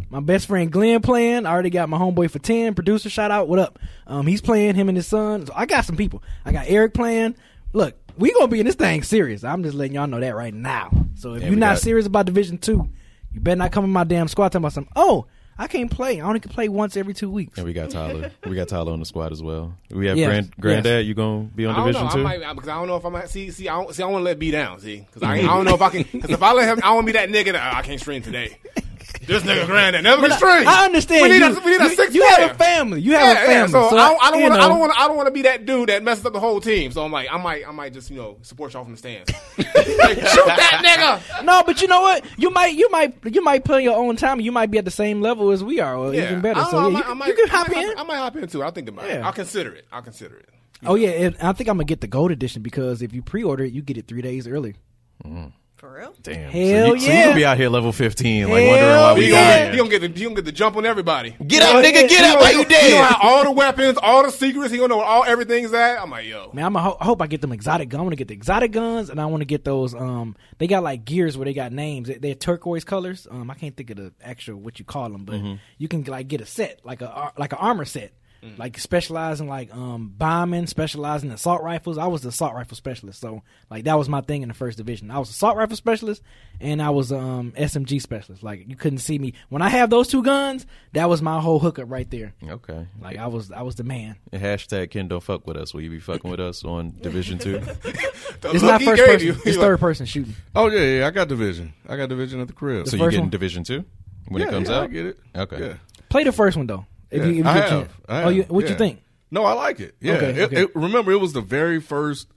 my 0.09 0.21
best 0.21 0.47
friend 0.47 0.71
Glenn 0.71 1.01
playing. 1.01 1.45
I 1.45 1.51
already 1.51 1.69
got 1.69 1.89
my 1.89 1.97
homeboy 1.97 2.31
for 2.31 2.39
ten 2.39 2.73
producer. 2.75 3.09
Shout 3.09 3.29
out, 3.29 3.49
what 3.49 3.59
up? 3.59 3.77
Um, 4.07 4.25
he's 4.25 4.41
playing 4.41 4.75
him 4.75 4.87
and 4.87 4.95
his 4.95 5.05
son. 5.07 5.45
So 5.47 5.53
I 5.55 5.65
got 5.65 5.83
some 5.85 5.97
people. 5.97 6.23
I 6.45 6.53
got 6.53 6.65
Eric 6.69 6.93
playing. 6.93 7.35
Look, 7.73 7.95
we 8.17 8.31
gonna 8.31 8.47
be 8.47 8.61
in 8.61 8.65
this 8.65 8.75
thing 8.75 9.03
serious. 9.03 9.43
I'm 9.43 9.63
just 9.63 9.75
letting 9.75 9.95
y'all 9.95 10.07
know 10.07 10.21
that 10.21 10.33
right 10.35 10.53
now. 10.53 10.89
So 11.15 11.33
if 11.33 11.41
And 11.41 11.51
you're 11.51 11.59
not 11.59 11.73
got- 11.75 11.81
serious 11.81 12.05
about 12.07 12.25
Division 12.25 12.57
Two, 12.57 12.87
you 13.37 13.41
better 13.43 13.55
not 13.57 13.71
come 13.71 13.83
in 13.85 13.91
my 13.91 14.03
damn 14.03 14.27
squad 14.27 14.49
talking 14.49 14.61
about 14.63 14.73
something. 14.73 14.91
Oh, 14.95 15.27
I 15.59 15.67
can't 15.67 15.89
play. 15.89 16.19
I 16.21 16.25
only 16.25 16.39
can 16.39 16.51
play 16.51 16.69
once 16.69 16.97
every 16.97 17.13
two 17.13 17.29
weeks. 17.29 17.57
And 17.57 17.65
we 17.65 17.73
got 17.73 17.89
Tyler. 17.89 18.31
we 18.45 18.55
got 18.55 18.67
Tyler 18.67 18.91
on 18.91 18.99
the 18.99 19.05
squad 19.05 19.31
as 19.31 19.41
well. 19.41 19.73
We 19.89 20.07
have 20.07 20.17
Yes, 20.17 20.27
grand, 20.27 20.53
Granddad. 20.59 21.05
You 21.05 21.13
gonna 21.13 21.43
be 21.43 21.65
on 21.65 21.73
I 21.73 21.77
don't 21.77 21.87
Division 21.87 22.05
know. 22.07 22.13
Two? 22.13 22.19
I 22.19 22.37
might 22.37 22.53
because 22.55 22.69
I 22.69 22.75
don't 22.75 22.87
know 22.87 22.95
if 22.95 23.05
I 23.05 23.09
might 23.09 23.29
see. 23.29 23.49
See, 23.51 23.67
I 23.69 23.79
don't 23.81 23.93
see. 23.93 24.01
I 24.03 24.05
want 24.07 24.21
to 24.21 24.25
let 24.25 24.39
B 24.39 24.51
down. 24.51 24.79
See, 24.79 24.97
because 24.99 25.23
I, 25.23 25.35
I 25.35 25.41
don't 25.43 25.65
know 25.65 25.75
if 25.75 25.81
I 25.81 25.89
can. 25.89 26.03
Because 26.11 26.29
if 26.31 26.41
I 26.43 26.53
let 26.53 26.67
him, 26.67 26.83
I 26.83 26.91
want 26.93 27.07
to 27.07 27.13
be 27.13 27.17
that 27.17 27.29
nigga 27.29 27.53
that 27.53 27.73
"Oh, 27.73 27.77
I 27.77 27.81
can't 27.83 27.99
stream 27.99 28.21
today. 28.21 28.57
This 29.25 29.43
nigga 29.43 29.65
granddad 29.65 30.03
never 30.03 30.21
But 30.21 30.31
can 30.31 30.33
I, 30.33 30.37
stream. 30.37 30.67
I 30.67 30.85
understand. 30.85 31.21
We 31.23 31.29
need 31.29 31.39
you, 31.45 31.57
a, 31.57 31.63
we 31.63 31.71
need 31.71 31.81
a 31.81 31.83
you- 31.89 31.95
six 31.95 32.13
you 32.15 32.21
player. 32.21 32.47
have 32.47 32.51
a 32.55 32.59
family. 32.59 33.01
You 33.01 33.11
have 33.13 33.21
yeah, 33.37 33.43
a 33.43 33.45
family. 33.45 33.73
yeah. 33.73 33.89
So, 33.89 33.97
I 33.97 34.09
don't, 34.09 34.23
I 34.23 34.31
don't 34.31 34.41
want 34.41 34.53
to. 34.55 34.59
I 34.61 34.67
don't 34.67 34.79
want. 34.79 34.99
I 34.99 35.07
don't 35.07 35.15
want 35.17 35.27
to 35.27 35.31
be 35.31 35.41
that 35.43 35.65
dude 35.65 35.89
that 35.89 36.03
messes 36.03 36.25
up 36.25 36.33
the 36.33 36.39
whole 36.39 36.59
team. 36.61 36.91
So 36.91 37.03
I'm 37.03 37.11
like, 37.11 37.27
I 37.31 37.37
might, 37.37 37.67
I 37.67 37.71
might 37.71 37.93
just 37.93 38.09
you 38.09 38.17
know 38.17 38.37
support 38.41 38.73
y'all 38.73 38.83
from 38.83 38.93
the 38.93 38.97
stands. 38.97 39.29
like, 39.57 39.67
shoot 39.67 40.45
that 40.45 41.19
nigga. 41.31 41.43
No, 41.45 41.63
but 41.65 41.81
you 41.81 41.87
know 41.87 42.01
what? 42.01 42.25
You 42.37 42.49
might, 42.51 42.73
you 42.75 42.89
might, 42.91 43.15
you 43.25 43.41
might 43.43 43.63
play 43.65 43.83
your 43.83 43.97
own 43.97 44.15
time. 44.15 44.39
You 44.39 44.51
might 44.51 44.71
be 44.71 44.77
at 44.77 44.85
the 44.85 44.91
same 44.91 45.21
level 45.21 45.51
as 45.51 45.63
we 45.63 45.79
are, 45.79 45.95
or 45.95 46.13
Yeah, 46.13 46.25
even 46.25 46.41
better. 46.41 46.59
I 46.59 46.69
So 46.71 46.87
yeah, 46.89 46.99
I 46.99 47.09
you, 47.09 47.15
might- 47.15 47.27
you 47.27 47.33
can 47.35 47.47
hop 47.47 47.69
in. 47.69 47.93
I 47.97 48.03
might 48.03 48.17
hop 48.17 48.35
in 48.37 48.47
too. 48.47 48.63
I'll 48.63 48.71
think 48.71 48.89
about 48.89 49.05
it. 49.05 49.15
Yeah. 49.15 49.25
I'll 49.25 49.33
consider 49.33 49.73
it. 49.73 49.85
I'll 49.91 50.01
consider 50.01 50.37
it. 50.37 50.49
Oh 50.85 50.95
yeah, 50.95 51.09
and 51.09 51.35
I 51.41 51.53
think 51.53 51.69
I'm 51.69 51.77
gonna 51.77 51.85
get 51.85 52.01
the 52.01 52.07
gold 52.07 52.31
edition 52.31 52.61
because 52.61 53.01
if 53.01 53.11
you 53.13 53.21
pre-order 53.23 53.63
it, 53.63 53.73
you 53.73 53.81
get 53.81 53.97
it 53.97 54.07
three 54.07 54.21
days 54.21 54.47
early. 54.47 54.75
Mm. 55.25 55.51
For 55.77 55.93
real? 55.93 56.11
Damn. 56.23 56.49
Hell 56.49 56.87
so 56.87 56.93
you, 56.95 56.99
So 57.01 57.11
you 57.11 57.21
gonna 57.23 57.35
be 57.35 57.45
out 57.45 57.55
here 57.57 57.69
level 57.69 57.91
15, 57.91 58.49
like 58.49 58.63
Hell 58.63 58.67
wondering 58.71 58.91
why 58.97 59.13
we 59.13 59.21
gonna, 59.29 59.31
yeah. 59.33 59.57
get, 59.65 59.71
he 59.73 59.77
gonna 59.77 59.89
get 59.91 60.01
the 60.01 60.07
he 60.07 60.23
gonna 60.23 60.35
get 60.35 60.45
the 60.45 60.51
jump 60.51 60.75
on 60.75 60.87
everybody. 60.87 61.35
Get 61.45 61.61
up, 61.61 61.75
nigga. 61.85 62.09
Get 62.09 62.09
He 62.09 62.15
up. 62.17 62.21
gonna- 62.33 62.39
Why 62.41 62.49
you 62.51 62.57
He 62.57 62.63
gonna 62.63 62.69
dead? 62.69 63.03
have 63.11 63.19
all 63.21 63.43
the 63.43 63.51
weapons, 63.51 63.97
all 64.01 64.23
the 64.23 64.31
secrets. 64.31 64.71
He 64.71 64.77
gonna 64.77 64.87
know 64.87 64.97
where 64.97 65.05
all 65.05 65.23
everything's 65.23 65.71
at. 65.73 66.01
I'm 66.01 66.09
like, 66.09 66.25
yo. 66.25 66.49
Man, 66.51 66.65
I'm 66.65 66.75
a 66.75 66.81
ho- 66.81 66.97
I 66.99 67.05
hope 67.05 67.21
I 67.21 67.27
get 67.27 67.41
them 67.41 67.51
exotic. 67.51 67.89
guns. 67.89 67.99
I 67.99 68.01
want 68.01 68.13
to 68.13 68.15
get 68.15 68.27
the 68.27 68.33
exotic 68.33 68.71
guns, 68.71 69.11
and 69.11 69.21
I 69.21 69.27
want 69.27 69.41
to 69.41 69.45
get 69.45 69.65
those. 69.65 69.93
Um, 69.93 70.35
they 70.57 70.65
got 70.65 70.81
like 70.81 71.05
gears 71.05 71.37
where 71.37 71.45
they 71.45 71.53
got 71.53 71.71
names. 71.71 72.07
They- 72.07 72.15
They're 72.17 72.33
turquoise 72.33 72.83
colors. 72.83 73.27
Um, 73.29 73.51
I 73.51 73.53
can't 73.53 73.77
think 73.77 73.91
of 73.91 73.97
the 73.97 74.13
actual 74.23 74.55
what 74.55 74.79
you 74.79 74.85
call 74.85 75.09
them, 75.11 75.25
but 75.25 75.35
Mm-hmm. 75.35 75.53
you 75.77 75.87
can 75.87 76.03
like 76.05 76.27
get 76.27 76.41
a 76.41 76.45
set, 76.47 76.79
like 76.83 77.01
a 77.03 77.31
like 77.37 77.51
an 77.53 77.59
armor 77.61 77.85
set. 77.85 78.13
Mm. 78.47 78.59
Like 78.59 78.77
specializing 78.79 79.47
like 79.47 79.73
um 79.75 80.13
bombing, 80.17 80.67
specializing 80.67 81.29
in 81.29 81.35
assault 81.35 81.61
rifles. 81.61 81.97
I 81.97 82.07
was 82.07 82.21
the 82.21 82.29
assault 82.29 82.53
rifle 82.53 82.75
specialist, 82.75 83.19
so 83.19 83.43
like 83.69 83.85
that 83.85 83.97
was 83.97 84.09
my 84.09 84.21
thing 84.21 84.41
in 84.41 84.47
the 84.47 84.53
first 84.53 84.77
division. 84.77 85.11
I 85.11 85.19
was 85.19 85.29
assault 85.29 85.57
rifle 85.57 85.75
specialist, 85.75 86.21
and 86.59 86.81
I 86.81 86.89
was 86.89 87.11
um 87.11 87.53
SMG 87.57 88.01
specialist. 88.01 88.43
Like 88.43 88.67
you 88.67 88.75
couldn't 88.75 88.99
see 88.99 89.19
me 89.19 89.33
when 89.49 89.61
I 89.61 89.69
have 89.69 89.89
those 89.89 90.07
two 90.07 90.23
guns. 90.23 90.65
That 90.93 91.09
was 91.09 91.21
my 91.21 91.39
whole 91.39 91.59
hookup 91.59 91.89
right 91.89 92.09
there. 92.09 92.33
Okay. 92.43 92.87
Like 93.01 93.17
I 93.17 93.27
was 93.27 93.51
I 93.51 93.61
was 93.61 93.75
the 93.75 93.83
man. 93.83 94.15
And 94.31 94.41
hashtag 94.41 94.91
Ken 94.91 95.07
don't 95.07 95.23
fuck 95.23 95.45
with 95.45 95.57
us. 95.57 95.73
Will 95.73 95.81
you 95.81 95.89
be 95.89 95.99
fucking 95.99 96.29
with 96.29 96.39
us 96.39 96.63
on 96.63 96.93
Division 97.01 97.39
Two? 97.39 97.61
It's 98.43 98.63
not 98.63 98.81
first 98.81 99.03
person. 99.03 99.27
you, 99.27 99.33
It's 99.33 99.43
he 99.43 99.53
third 99.53 99.79
person 99.79 100.05
shooting. 100.05 100.35
Oh 100.55 100.67
yeah, 100.67 100.99
yeah. 100.99 101.07
I 101.07 101.11
got 101.11 101.27
division. 101.27 101.73
I 101.87 101.97
got 101.97 102.09
division 102.09 102.39
at 102.39 102.47
the 102.47 102.53
crib. 102.53 102.85
The 102.85 102.91
so 102.91 102.97
you 102.97 103.03
first 103.03 103.11
getting 103.11 103.25
one? 103.25 103.29
Division 103.31 103.63
Two 103.63 103.83
when 104.27 104.41
yeah, 104.41 104.47
it 104.47 104.51
comes 104.51 104.69
yeah, 104.69 104.75
out? 104.75 104.83
I 104.83 104.87
get 104.87 105.05
it. 105.07 105.19
Okay. 105.35 105.59
Yeah. 105.59 105.73
Play 106.09 106.23
the 106.23 106.31
first 106.31 106.57
one 106.57 106.67
though. 106.67 106.85
If 107.11 107.19
Yeah, 107.21 107.25
you, 107.25 107.31
if 107.31 107.37
you 107.37 107.43
I 107.45 107.53
have. 107.57 107.89
I 108.09 108.23
Oh, 108.23 108.29
you, 108.29 108.41
have. 108.43 108.51
what 108.51 108.69
you 108.69 108.75
think? 108.75 109.01
No, 109.31 109.43
I 109.45 109.53
like 109.53 109.79
it. 109.79 109.95
Yeah. 109.99 110.13
Okay, 110.13 110.29
It- 110.29 110.39
okay. 110.43 110.61
it- 110.63 110.75
remember, 110.75 111.11
it 111.11 111.19
was 111.19 111.33
the 111.33 111.41
very 111.41 111.79
first 111.81 112.27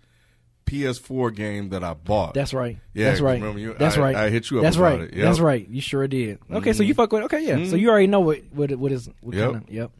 PS4 0.66 1.34
game 1.34 1.70
that 1.70 1.82
I 1.82 1.94
bought. 1.94 2.34
That's 2.34 2.54
right. 2.54 2.78
Yeah, 2.94 3.06
That's 3.08 3.20
right. 3.20 3.40
remember 3.40 3.58
you- 3.60 3.74
That's 3.78 3.96
I- 3.96 4.00
right. 4.00 4.14
I 4.16 4.30
hit 4.30 4.50
you 4.50 4.58
up 4.58 4.62
That's 4.62 4.76
about 4.76 4.84
right. 4.84 5.00
it. 5.00 5.00
Yep. 5.00 5.12
Mm-hmm. 5.12 5.20
That's 5.22 5.40
right. 5.40 5.68
You 5.68 5.80
sure 5.80 6.06
did. 6.06 6.38
Okay, 6.50 6.72
so 6.72 6.82
you 6.82 6.94
fuck 6.94 7.12
with. 7.12 7.24
Okay, 7.24 7.44
yeah. 7.46 7.64
So 7.68 7.76
you 7.76 7.90
already 7.90 8.06
know 8.06 8.20
what 8.20 8.40
what 8.52 8.70
what 8.76 8.92
is. 8.92 9.08
What 9.20 9.34
Yep. 9.34 9.52
Kind 9.52 9.64
of, 9.68 9.70
yep. 9.74 9.90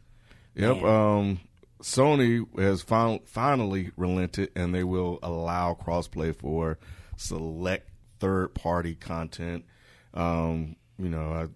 Yep. 0.55 0.83
Um, 0.83 1.39
Sony 1.81 2.45
has 2.59 2.81
fin- 2.83 3.21
finally 3.25 3.91
relented, 3.97 4.51
and 4.55 4.73
they 4.75 4.83
will 4.83 5.17
allow 5.23 5.73
crossplay 5.73 6.35
for 6.35 6.77
select 7.17 7.89
third-party 8.19 8.95
content. 8.95 9.65
Um, 10.13 10.75
you 10.99 11.09
know, 11.09 11.31
I, 11.33 11.47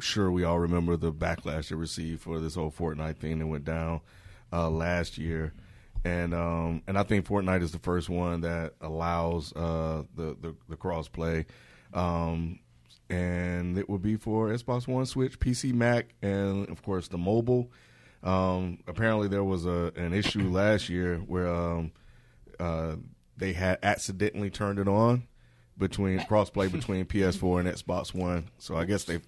sure 0.00 0.30
we 0.30 0.44
all 0.44 0.58
remember 0.58 0.96
the 0.96 1.12
backlash 1.12 1.70
it 1.70 1.76
received 1.76 2.22
for 2.22 2.40
this 2.40 2.54
whole 2.54 2.70
Fortnite 2.70 3.16
thing 3.16 3.38
that 3.38 3.46
went 3.46 3.64
down 3.64 4.00
uh, 4.52 4.68
last 4.68 5.18
year, 5.18 5.52
and 6.04 6.34
um, 6.34 6.82
and 6.86 6.98
I 6.98 7.02
think 7.02 7.26
Fortnite 7.26 7.62
is 7.62 7.72
the 7.72 7.78
first 7.78 8.08
one 8.08 8.42
that 8.42 8.74
allows 8.80 9.52
uh, 9.54 10.04
the, 10.14 10.36
the 10.40 10.54
the. 10.68 11.44
Um, 11.94 12.58
and 13.10 13.76
it 13.76 13.88
will 13.88 13.98
be 13.98 14.16
for 14.16 14.48
Xbox 14.48 14.88
One, 14.88 15.04
Switch, 15.04 15.38
PC, 15.38 15.74
Mac, 15.74 16.14
and 16.22 16.68
of 16.70 16.82
course 16.82 17.08
the 17.08 17.18
mobile. 17.18 17.70
Um, 18.22 18.78
apparently, 18.86 19.28
there 19.28 19.44
was 19.44 19.66
a 19.66 19.92
an 19.96 20.14
issue 20.14 20.48
last 20.48 20.88
year 20.88 21.16
where 21.18 21.48
um, 21.48 21.92
uh, 22.58 22.96
they 23.36 23.52
had 23.52 23.78
accidentally 23.82 24.50
turned 24.50 24.78
it 24.78 24.88
on 24.88 25.26
between 25.76 26.20
crossplay 26.20 26.70
between 26.70 27.04
PS4 27.04 27.60
and 27.60 27.68
Xbox 27.68 28.14
One. 28.14 28.48
So 28.58 28.76
I 28.76 28.84
guess 28.84 29.04
they 29.04 29.20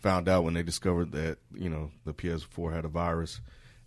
found 0.00 0.28
out 0.28 0.44
when 0.44 0.54
they 0.54 0.62
discovered 0.62 1.12
that 1.12 1.38
you 1.54 1.68
know 1.68 1.90
the 2.04 2.14
PS4 2.14 2.72
had 2.74 2.84
a 2.84 2.88
virus, 2.88 3.40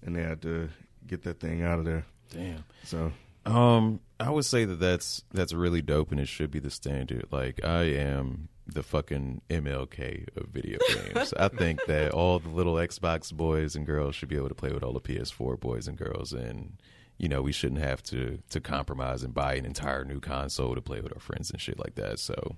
and 0.03 0.15
they 0.15 0.21
had 0.23 0.41
to 0.43 0.69
get 1.07 1.23
that 1.23 1.39
thing 1.39 1.63
out 1.63 1.79
of 1.79 1.85
there. 1.85 2.05
Damn. 2.31 2.63
So 2.83 3.11
Um, 3.45 3.99
I 4.19 4.29
would 4.29 4.45
say 4.45 4.65
that 4.65 4.79
that's 4.79 5.23
that's 5.33 5.53
really 5.53 5.81
dope, 5.81 6.11
and 6.11 6.19
it 6.19 6.27
should 6.27 6.51
be 6.51 6.59
the 6.59 6.69
standard. 6.71 7.25
Like 7.31 7.63
I 7.65 7.83
am 7.83 8.49
the 8.67 8.83
fucking 8.83 9.41
MLK 9.49 10.27
of 10.37 10.47
video 10.49 10.77
games. 11.13 11.33
I 11.33 11.49
think 11.49 11.83
that 11.87 12.11
all 12.11 12.39
the 12.39 12.49
little 12.49 12.75
Xbox 12.75 13.33
boys 13.33 13.75
and 13.75 13.85
girls 13.85 14.15
should 14.15 14.29
be 14.29 14.37
able 14.37 14.49
to 14.49 14.55
play 14.55 14.71
with 14.71 14.83
all 14.83 14.93
the 14.93 15.01
PS4 15.01 15.59
boys 15.59 15.87
and 15.87 15.97
girls, 15.97 16.31
and 16.33 16.77
you 17.17 17.27
know 17.27 17.41
we 17.41 17.51
shouldn't 17.51 17.81
have 17.81 18.01
to 18.03 18.39
to 18.51 18.61
compromise 18.61 19.23
and 19.23 19.33
buy 19.33 19.55
an 19.55 19.65
entire 19.65 20.05
new 20.05 20.19
console 20.19 20.75
to 20.75 20.81
play 20.81 21.01
with 21.01 21.11
our 21.13 21.19
friends 21.19 21.49
and 21.51 21.59
shit 21.59 21.79
like 21.79 21.95
that. 21.95 22.19
So 22.19 22.55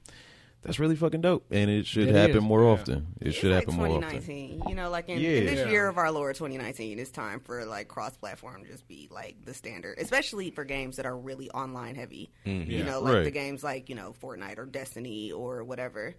that's 0.64 0.80
really 0.80 0.96
fucking 0.96 1.22
dope, 1.22 1.46
and 1.52 1.70
it 1.70 1.86
should 1.86 2.08
It 2.08 2.16
happen 2.16 2.38
is. 2.38 2.44
more 2.44 2.64
often. 2.64 3.08
It 3.22 3.28
It's 3.28 3.38
should 3.38 3.52
like 3.52 3.66
happen 3.66 3.76
more 3.76 3.88
often. 3.88 4.02
2019. 4.02 4.64
You 4.70 4.76
know, 4.76 4.90
like 4.90 5.10
in, 5.10 5.20
Yeah. 5.20 5.30
in 5.32 5.46
this 5.46 5.60
Yeah. 5.60 5.70
year 5.70 5.88
of 5.88 5.98
our 5.98 6.12
Lord 6.12 6.36
2019, 6.36 7.00
it's 7.00 7.12
time 7.12 7.40
for 7.42 7.66
like 7.66 7.88
cross-platform 7.88 8.66
just 8.66 8.88
be 8.88 9.08
like 9.12 9.44
the 9.46 9.54
standard, 9.54 9.98
especially 10.00 10.52
for 10.52 10.64
games 10.64 10.96
that 10.98 11.06
are 11.06 11.18
really 11.18 11.50
online 11.52 11.96
heavy. 11.96 12.32
Mm-hmm. 12.46 12.72
You 12.72 12.78
Yeah. 12.80 12.86
know, 12.86 13.00
like 13.02 13.14
Right. 13.16 13.24
the 13.26 13.32
games 13.32 13.64
like 13.64 13.90
you 13.90 13.96
know 13.96 14.14
Fortnite 14.22 14.58
or 14.58 14.66
Destiny 14.66 15.32
or 15.32 15.64
whatever. 15.64 16.16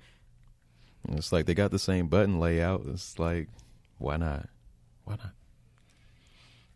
It's 1.10 1.32
like 1.32 1.46
they 1.46 1.54
got 1.54 1.70
the 1.70 1.78
same 1.78 2.08
button 2.08 2.38
layout. 2.40 2.82
It's 2.86 3.18
like, 3.18 3.48
why 3.98 4.16
not? 4.16 4.48
Why 5.04 5.16
not? 5.16 5.32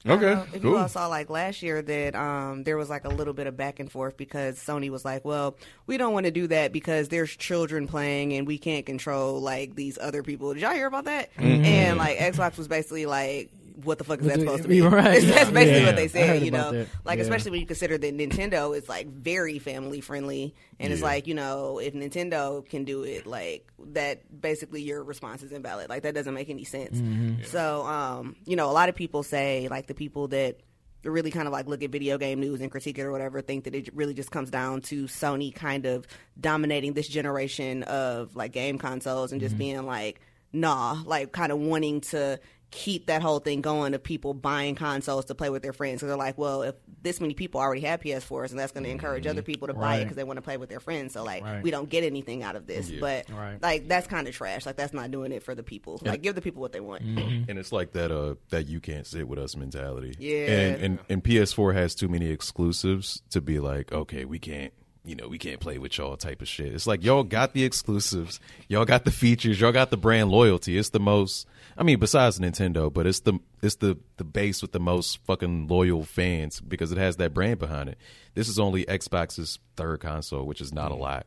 Okay, 0.06 0.32
if 0.52 0.62
cool. 0.62 0.72
you 0.72 0.76
all 0.76 0.88
saw 0.88 1.08
like 1.08 1.28
last 1.28 1.62
year 1.62 1.82
that 1.82 2.14
um, 2.14 2.62
there 2.62 2.76
was 2.76 2.88
like 2.88 3.04
a 3.04 3.08
little 3.08 3.34
bit 3.34 3.46
of 3.46 3.56
back 3.56 3.80
and 3.80 3.90
forth 3.90 4.16
because 4.16 4.58
Sony 4.58 4.90
was 4.90 5.04
like, 5.04 5.24
well, 5.24 5.56
we 5.86 5.96
don't 5.96 6.12
want 6.12 6.26
to 6.26 6.30
do 6.32 6.46
that 6.46 6.72
because 6.72 7.08
there's 7.08 7.34
children 7.36 7.88
playing 7.88 8.32
and 8.32 8.46
we 8.46 8.58
can't 8.58 8.86
control 8.86 9.40
like 9.40 9.74
these 9.74 9.98
other 9.98 10.22
people. 10.22 10.54
Did 10.54 10.62
y'all 10.62 10.74
hear 10.74 10.86
about 10.86 11.06
that? 11.06 11.34
Mm-hmm. 11.36 11.64
And 11.64 11.98
like 11.98 12.18
Xbox 12.18 12.56
was 12.56 12.68
basically 12.68 13.06
like, 13.06 13.50
what 13.84 13.98
the 13.98 14.04
fuck 14.04 14.20
is 14.20 14.26
that 14.26 14.40
supposed 14.40 14.62
to 14.64 14.68
be? 14.68 14.80
right. 14.82 15.22
That's 15.22 15.50
basically 15.50 15.80
Yeah. 15.80 15.86
what 15.86 15.96
they 15.96 16.08
said, 16.08 16.42
you 16.42 16.50
know. 16.50 16.72
that. 16.72 16.88
Like 17.04 17.18
Yeah. 17.18 17.22
especially 17.24 17.52
when 17.52 17.60
you 17.60 17.66
consider 17.66 17.96
that 17.98 18.16
Nintendo 18.16 18.76
is 18.76 18.88
like 18.88 19.06
very 19.08 19.58
family 19.58 20.00
friendly, 20.00 20.54
and 20.80 20.92
it's 20.92 21.02
like 21.02 21.26
you 21.26 21.34
know 21.34 21.78
if 21.78 21.94
Nintendo 21.94 22.68
can 22.68 22.84
do 22.84 23.02
it, 23.04 23.26
like 23.26 23.66
that, 23.92 24.40
basically 24.40 24.82
your 24.82 25.02
response 25.04 25.42
is 25.42 25.52
invalid. 25.52 25.88
Like 25.88 26.02
that 26.02 26.14
doesn't 26.14 26.34
make 26.34 26.50
any 26.50 26.64
sense. 26.64 26.98
Mm-hmm. 26.98 27.44
So, 27.44 27.84
um, 27.86 28.36
you 28.44 28.56
know, 28.56 28.70
a 28.70 28.72
lot 28.72 28.88
of 28.88 28.94
people 28.94 29.22
say 29.22 29.68
like 29.70 29.86
the 29.86 29.94
people 29.94 30.28
that 30.28 30.58
really 31.04 31.30
kind 31.30 31.46
of 31.46 31.52
like 31.52 31.66
look 31.68 31.82
at 31.84 31.90
video 31.90 32.18
game 32.18 32.40
news 32.40 32.60
and 32.60 32.70
critique 32.72 32.98
it 32.98 33.02
or 33.02 33.12
whatever 33.12 33.40
think 33.40 33.64
that 33.64 33.74
it 33.74 33.88
really 33.94 34.14
just 34.14 34.32
comes 34.32 34.50
down 34.50 34.80
to 34.82 35.04
Sony 35.04 35.54
kind 35.54 35.86
of 35.86 36.06
dominating 36.38 36.92
this 36.92 37.06
generation 37.06 37.84
of 37.84 38.34
like 38.34 38.52
game 38.52 38.78
consoles 38.78 39.30
and 39.30 39.40
just 39.40 39.52
Mm-hmm. 39.54 39.58
being 39.58 39.86
like 39.86 40.20
nah 40.52 41.00
like 41.06 41.30
kind 41.30 41.52
of 41.52 41.58
wanting 41.60 42.00
to 42.00 42.40
keep 42.70 43.06
that 43.06 43.22
whole 43.22 43.38
thing 43.38 43.62
going 43.62 43.94
of 43.94 44.02
people 44.02 44.34
buying 44.34 44.74
consoles 44.74 45.24
to 45.24 45.34
play 45.34 45.48
with 45.48 45.62
their 45.62 45.72
friends 45.72 46.00
because 46.00 46.08
they're 46.08 46.18
like 46.18 46.36
well 46.36 46.60
if 46.62 46.74
this 47.02 47.18
many 47.18 47.32
people 47.32 47.58
already 47.60 47.80
have 47.80 47.98
ps4s 48.00 48.50
and 48.50 48.58
that's 48.58 48.72
going 48.72 48.84
to 48.84 48.90
encourage 48.90 49.26
other 49.26 49.40
people 49.40 49.68
to 49.68 49.72
buy 49.72 49.96
it 49.96 50.02
because 50.04 50.16
they 50.16 50.24
want 50.24 50.36
to 50.36 50.42
play 50.42 50.58
with 50.58 50.68
their 50.68 50.78
friends 50.80 51.14
so 51.14 51.24
like 51.24 51.42
Right. 51.42 51.62
we 51.62 51.70
don't 51.70 51.88
get 51.88 52.04
anything 52.04 52.42
out 52.42 52.56
of 52.56 52.66
this 52.66 52.90
but 53.00 53.24
Right. 53.30 53.56
like 53.62 53.88
that's 53.88 54.06
kind 54.06 54.28
of 54.28 54.34
trash 54.34 54.66
like 54.66 54.76
that's 54.76 54.92
not 54.92 55.10
doing 55.10 55.32
it 55.32 55.42
for 55.42 55.54
the 55.54 55.62
people 55.62 55.98
like 56.04 56.20
give 56.20 56.34
the 56.34 56.42
people 56.42 56.60
what 56.60 56.72
they 56.72 56.80
want 56.80 57.00
and 57.02 57.58
it's 57.58 57.72
like 57.72 57.92
that 57.92 58.10
uh 58.12 58.34
that 58.50 58.66
you 58.66 58.80
can't 58.80 59.06
sit 59.06 59.26
with 59.26 59.38
us 59.38 59.56
mentality. 59.56 60.14
Yeah. 60.18 60.46
And 60.46 60.82
and, 60.82 60.98
and 61.08 61.24
PS4 61.24 61.72
has 61.74 61.94
too 61.94 62.08
many 62.08 62.28
exclusives 62.30 63.22
to 63.30 63.40
be 63.40 63.60
like, 63.60 63.92
okay, 63.92 64.24
we 64.24 64.38
can't 64.38 64.72
you 65.04 65.14
know, 65.16 65.26
we 65.28 65.38
can't 65.38 65.58
play 65.60 65.78
with 65.78 65.96
y'all 65.96 66.18
type 66.18 66.42
of 66.42 66.48
shit. 66.48 66.74
It's 66.74 66.86
like 66.86 67.02
y'all 67.02 67.22
got 67.22 67.54
the 67.54 67.64
exclusives, 67.64 68.40
y'all 68.68 68.84
got 68.84 69.06
the 69.06 69.10
features, 69.10 69.58
y'all 69.58 69.72
got 69.72 69.90
the 69.90 69.96
brand 69.96 70.30
loyalty. 70.30 70.76
It's 70.76 70.90
the 70.90 71.00
most 71.00 71.46
I 71.78 71.84
mean, 71.84 72.00
besides 72.00 72.40
Nintendo, 72.40 72.92
but 72.92 73.06
it's 73.06 73.20
the 73.20 73.38
it's 73.62 73.76
the 73.76 73.96
the 74.16 74.24
base 74.24 74.60
with 74.62 74.72
the 74.72 74.80
most 74.80 75.18
fucking 75.24 75.68
loyal 75.68 76.02
fans 76.02 76.60
because 76.60 76.90
it 76.92 76.98
has 76.98 77.16
that 77.18 77.32
brand 77.32 77.60
behind 77.60 77.88
it. 77.88 77.98
This 78.34 78.48
is 78.48 78.58
only 78.58 78.84
Xbox's 78.84 79.58
third 79.76 80.00
console, 80.00 80.44
which 80.44 80.60
is 80.60 80.72
not 80.74 80.90
a 80.90 80.96
lot. 80.96 81.26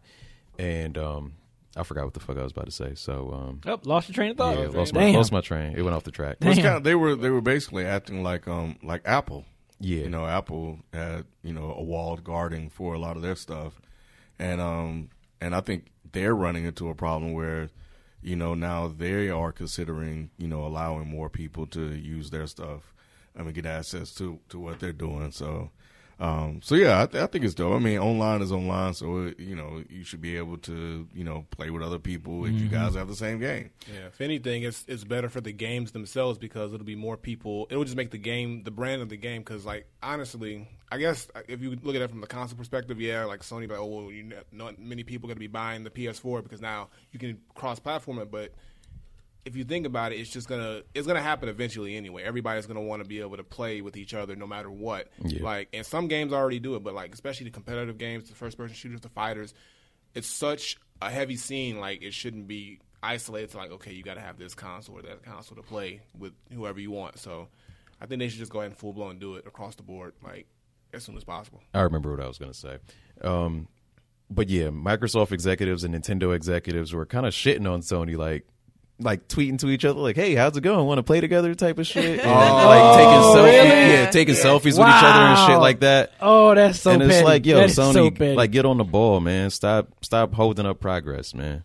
And 0.59 0.97
um 0.97 1.33
I 1.77 1.83
forgot 1.83 2.03
what 2.03 2.13
the 2.13 2.19
fuck 2.19 2.37
I 2.37 2.43
was 2.43 2.51
about 2.51 2.65
to 2.65 2.71
say. 2.71 2.95
So 2.95 3.31
um 3.33 3.61
Oh, 3.65 3.79
lost 3.85 4.09
your 4.09 4.13
train 4.15 4.31
of 4.31 4.37
thought. 4.37 4.59
yeah, 4.59 4.67
lost 4.67 4.93
my 4.93 5.09
lost 5.11 5.31
my 5.31 5.39
train. 5.41 5.73
It 5.77 5.83
went 5.83 5.95
off 5.95 6.03
the 6.03 6.11
track. 6.11 6.37
Well, 6.41 6.49
it's 6.51 6.57
Damn. 6.57 6.65
kind 6.65 6.77
of, 6.77 6.83
they 6.83 6.95
were 6.95 7.15
they 7.15 7.29
were 7.29 7.39
basically 7.41 7.85
acting 7.85 8.21
like 8.21 8.45
um 8.47 8.77
like 8.83 9.03
Apple. 9.05 9.45
Yeah. 9.79 10.03
you 10.03 10.09
know, 10.09 10.25
Apple 10.27 10.79
had 10.93 11.25
you 11.43 11.53
know 11.53 11.73
a 11.77 11.81
walled 11.81 12.25
garden 12.25 12.69
for 12.69 12.93
a 12.93 12.99
lot 12.99 13.15
of 13.15 13.21
their 13.21 13.37
stuff, 13.37 13.79
and 14.37 14.59
um 14.59 15.09
and 15.39 15.55
I 15.55 15.61
think 15.61 15.85
they're 16.11 16.35
running 16.35 16.65
into 16.65 16.89
a 16.89 16.93
problem 16.93 17.31
where, 17.33 17.69
you 18.21 18.35
know, 18.35 18.53
now 18.53 18.87
they 18.87 19.29
are 19.29 19.51
considering 19.51 20.29
you 20.37 20.47
know 20.47 20.65
allowing 20.65 21.07
more 21.07 21.29
people 21.29 21.65
to 21.67 21.93
use 21.93 22.29
their 22.29 22.47
stuff, 22.47 22.93
I 23.37 23.43
mean 23.43 23.53
get 23.53 23.65
access 23.65 24.13
to 24.15 24.39
to 24.49 24.59
what 24.59 24.79
they're 24.79 24.93
doing. 24.93 25.31
So. 25.31 25.71
Um, 26.21 26.59
so 26.61 26.75
yeah, 26.75 27.01
I, 27.01 27.07
th- 27.07 27.23
I 27.23 27.25
think 27.25 27.43
it's 27.43 27.55
dope. 27.55 27.73
I 27.73 27.79
mean, 27.79 27.97
online 27.97 28.43
is 28.43 28.51
online, 28.51 28.93
so 28.93 29.23
it, 29.23 29.39
you 29.39 29.55
know 29.55 29.83
you 29.89 30.03
should 30.03 30.21
be 30.21 30.37
able 30.37 30.57
to 30.59 31.07
you 31.15 31.23
know 31.23 31.47
play 31.49 31.71
with 31.71 31.81
other 31.81 31.97
people 31.97 32.45
if 32.45 32.51
you 32.51 32.67
guys 32.67 32.93
have 32.93 33.07
the 33.07 33.15
same 33.15 33.39
game. 33.39 33.71
Yeah, 33.91 34.05
if 34.05 34.21
anything, 34.21 34.61
it's 34.61 34.85
it's 34.87 35.03
better 35.03 35.29
for 35.29 35.41
the 35.41 35.51
games 35.51 35.93
themselves 35.93 36.37
because 36.37 36.75
it'll 36.75 36.85
be 36.85 36.95
more 36.95 37.17
people. 37.17 37.65
It'll 37.71 37.85
just 37.85 37.97
make 37.97 38.11
the 38.11 38.19
game, 38.19 38.61
the 38.61 38.69
brand 38.69 39.01
of 39.01 39.09
the 39.09 39.17
game. 39.17 39.41
Because 39.41 39.65
like 39.65 39.87
honestly, 40.03 40.69
I 40.91 40.99
guess 40.99 41.27
if 41.47 41.59
you 41.59 41.75
look 41.81 41.95
at 41.95 42.03
it 42.03 42.11
from 42.11 42.21
the 42.21 42.27
console 42.27 42.55
perspective, 42.55 43.01
yeah, 43.01 43.25
like 43.25 43.41
Sony, 43.41 43.67
like 43.67 43.79
oh 43.79 43.87
well, 43.87 44.11
you 44.11 44.21
know, 44.21 44.37
not 44.51 44.77
many 44.77 45.01
people 45.01 45.25
are 45.25 45.29
going 45.29 45.37
to 45.37 45.39
be 45.39 45.47
buying 45.47 45.83
the 45.83 45.89
PS4 45.89 46.43
because 46.43 46.61
now 46.61 46.89
you 47.11 47.17
can 47.17 47.39
cross-platform 47.55 48.19
it. 48.19 48.29
But 48.29 48.53
if 49.45 49.55
you 49.55 49.63
think 49.63 49.85
about 49.85 50.11
it, 50.11 50.19
it's 50.19 50.29
just 50.29 50.47
gonna 50.47 50.81
it's 50.93 51.07
gonna 51.07 51.21
happen 51.21 51.49
eventually 51.49 51.95
anyway. 51.95 52.23
Everybody's 52.23 52.65
gonna 52.65 52.81
want 52.81 53.01
to 53.01 53.07
be 53.07 53.19
able 53.21 53.37
to 53.37 53.43
play 53.43 53.81
with 53.81 53.97
each 53.97 54.13
other 54.13 54.35
no 54.35 54.45
matter 54.47 54.69
what. 54.69 55.07
Yeah. 55.23 55.43
Like, 55.43 55.69
and 55.73 55.85
some 55.85 56.07
games 56.07 56.33
already 56.33 56.59
do 56.59 56.75
it, 56.75 56.83
but 56.83 56.93
like 56.93 57.13
especially 57.13 57.45
the 57.45 57.51
competitive 57.51 57.97
games, 57.97 58.29
the 58.29 58.35
first-person 58.35 58.75
shooters, 58.75 59.01
the 59.01 59.09
fighters, 59.09 59.53
it's 60.13 60.27
such 60.27 60.77
a 61.01 61.09
heavy 61.09 61.37
scene. 61.37 61.79
Like, 61.79 62.03
it 62.03 62.13
shouldn't 62.13 62.47
be 62.47 62.79
isolated 63.01 63.51
to 63.51 63.57
like, 63.57 63.71
okay, 63.71 63.93
you 63.93 64.03
got 64.03 64.15
to 64.15 64.21
have 64.21 64.37
this 64.37 64.53
console 64.53 64.99
or 64.99 65.01
that 65.01 65.23
console 65.23 65.55
to 65.55 65.63
play 65.63 66.01
with 66.17 66.33
whoever 66.53 66.79
you 66.79 66.91
want. 66.91 67.17
So, 67.17 67.47
I 67.99 68.05
think 68.05 68.19
they 68.19 68.27
should 68.27 68.39
just 68.39 68.51
go 68.51 68.59
ahead 68.59 68.71
and 68.71 68.77
full 68.77 68.93
blown 68.93 69.19
do 69.19 69.35
it 69.35 69.47
across 69.47 69.75
the 69.75 69.83
board, 69.83 70.13
like 70.23 70.47
as 70.93 71.03
soon 71.03 71.17
as 71.17 71.23
possible. 71.23 71.61
I 71.73 71.81
remember 71.81 72.11
what 72.11 72.19
I 72.19 72.27
was 72.27 72.37
going 72.37 72.51
to 72.51 72.57
say. 72.57 72.77
Um, 73.21 73.67
but 74.29 74.49
yeah, 74.49 74.67
Microsoft 74.67 75.31
executives 75.31 75.83
and 75.83 75.93
Nintendo 75.93 76.35
executives 76.35 76.93
were 76.93 77.05
kind 77.05 77.25
of 77.25 77.33
shitting 77.33 77.69
on 77.69 77.81
Sony, 77.81 78.17
like 78.17 78.47
like 79.01 79.27
tweeting 79.27 79.59
to 79.59 79.69
each 79.69 79.85
other, 79.85 79.99
like, 79.99 80.15
"Hey, 80.15 80.35
how's 80.35 80.55
it 80.57 80.61
going? 80.61 80.85
Want 80.85 80.99
to 80.99 81.03
play 81.03 81.21
together?" 81.21 81.53
type 81.55 81.77
of 81.79 81.87
shit. 81.87 82.19
And 82.25 82.29
like 82.29 82.81
oh, 82.81 82.97
taking 82.97 83.41
selfies, 83.41 83.63
really? 83.63 83.93
yeah, 83.93 84.09
taking 84.09 84.35
selfies 84.35 84.63
with 84.63 84.87
each 84.87 85.03
other 85.03 85.19
and 85.19 85.47
shit 85.51 85.59
like 85.59 85.79
that. 85.81 86.13
Oh, 86.21 86.53
that's 86.55 86.79
so 86.79 86.91
and 86.91 87.01
it's 87.03 87.13
petty. 87.13 87.25
like, 87.25 87.45
yo, 87.45 87.57
That 87.57 87.69
is 87.69 87.77
Sony, 87.77 88.17
so 88.17 88.33
like, 88.33 88.51
get 88.51 88.65
on 88.65 88.77
the 88.77 88.83
ball, 88.83 89.19
man. 89.19 89.49
Stop, 89.49 89.89
stop 90.01 90.33
holding 90.33 90.65
up 90.65 90.79
progress, 90.79 91.33
man. 91.33 91.63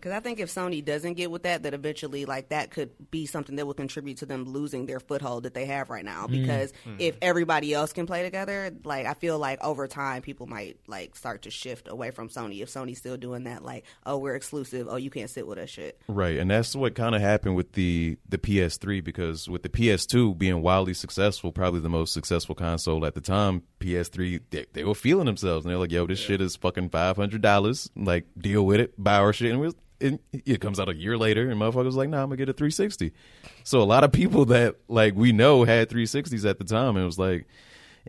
Because 0.00 0.12
I 0.12 0.20
think 0.20 0.40
if 0.40 0.48
Sony 0.48 0.84
doesn't 0.84 1.14
get 1.14 1.30
with 1.30 1.42
that, 1.42 1.62
that 1.64 1.74
eventually 1.74 2.24
like 2.24 2.50
that 2.50 2.70
could 2.70 2.90
be 3.10 3.26
something 3.26 3.56
that 3.56 3.66
will 3.66 3.74
contribute 3.74 4.18
to 4.18 4.26
them 4.26 4.44
losing 4.44 4.86
their 4.86 5.00
foothold 5.00 5.42
that 5.42 5.54
they 5.54 5.66
have 5.66 5.90
right 5.90 6.04
now. 6.04 6.26
Mm. 6.26 6.30
Because 6.30 6.72
mm-hmm. 6.72 6.96
if 6.98 7.16
everybody 7.20 7.74
else 7.74 7.92
can 7.92 8.06
play 8.06 8.22
together, 8.22 8.70
like 8.84 9.06
I 9.06 9.14
feel 9.14 9.38
like 9.38 9.62
over 9.62 9.86
time 9.86 10.22
people 10.22 10.46
might 10.46 10.78
like 10.86 11.16
start 11.16 11.42
to 11.42 11.50
shift 11.50 11.88
away 11.88 12.10
from 12.10 12.28
Sony 12.28 12.62
if 12.62 12.68
Sony's 12.68 12.98
still 12.98 13.16
doing 13.16 13.44
that. 13.44 13.64
Like, 13.64 13.84
oh, 14.06 14.18
we're 14.18 14.34
exclusive. 14.34 14.86
Oh, 14.88 14.96
you 14.96 15.10
can't 15.10 15.30
sit 15.30 15.46
with 15.46 15.58
us. 15.58 15.68
Shit. 15.68 16.00
Right, 16.08 16.38
and 16.38 16.50
that's 16.50 16.74
what 16.74 16.94
kind 16.94 17.14
of 17.14 17.20
happened 17.20 17.56
with 17.56 17.72
the 17.72 18.16
the 18.28 18.38
PS3 18.38 19.02
because 19.02 19.48
with 19.48 19.62
the 19.62 19.68
PS2 19.68 20.38
being 20.38 20.62
wildly 20.62 20.94
successful, 20.94 21.52
probably 21.52 21.80
the 21.80 21.88
most 21.88 22.12
successful 22.12 22.54
console 22.54 23.04
at 23.04 23.14
the 23.14 23.20
time, 23.20 23.62
PS3 23.80 24.40
they, 24.50 24.66
they 24.72 24.84
were 24.84 24.94
feeling 24.94 25.26
themselves 25.26 25.64
and 25.64 25.70
they're 25.70 25.78
like, 25.78 25.92
"Yo, 25.92 26.06
this 26.06 26.18
shit 26.18 26.40
is 26.40 26.56
fucking 26.56 26.90
five 26.90 27.16
hundred 27.16 27.42
dollars. 27.42 27.90
Like, 27.96 28.26
deal 28.36 28.64
with 28.64 28.80
it, 28.80 28.94
buy 29.02 29.16
our 29.16 29.32
shit." 29.32 29.50
And 29.52 29.60
it, 29.60 29.66
was, 29.66 29.74
it, 30.00 30.20
it 30.32 30.60
comes 30.60 30.78
out 30.78 30.88
a 30.88 30.94
year 30.94 31.16
later, 31.16 31.50
and 31.50 31.60
motherfuckers 31.60 31.94
like, 31.94 32.08
"Nah, 32.08 32.22
I'm 32.22 32.28
gonna 32.28 32.36
get 32.36 32.48
a 32.48 32.52
360." 32.52 33.12
So 33.64 33.80
a 33.80 33.84
lot 33.84 34.04
of 34.04 34.12
people 34.12 34.46
that 34.46 34.76
like 34.88 35.14
we 35.14 35.32
know 35.32 35.64
had 35.64 35.88
360s 35.88 36.48
at 36.48 36.58
the 36.58 36.64
time, 36.64 36.96
and 36.96 37.02
it 37.02 37.06
was 37.06 37.18
like. 37.18 37.46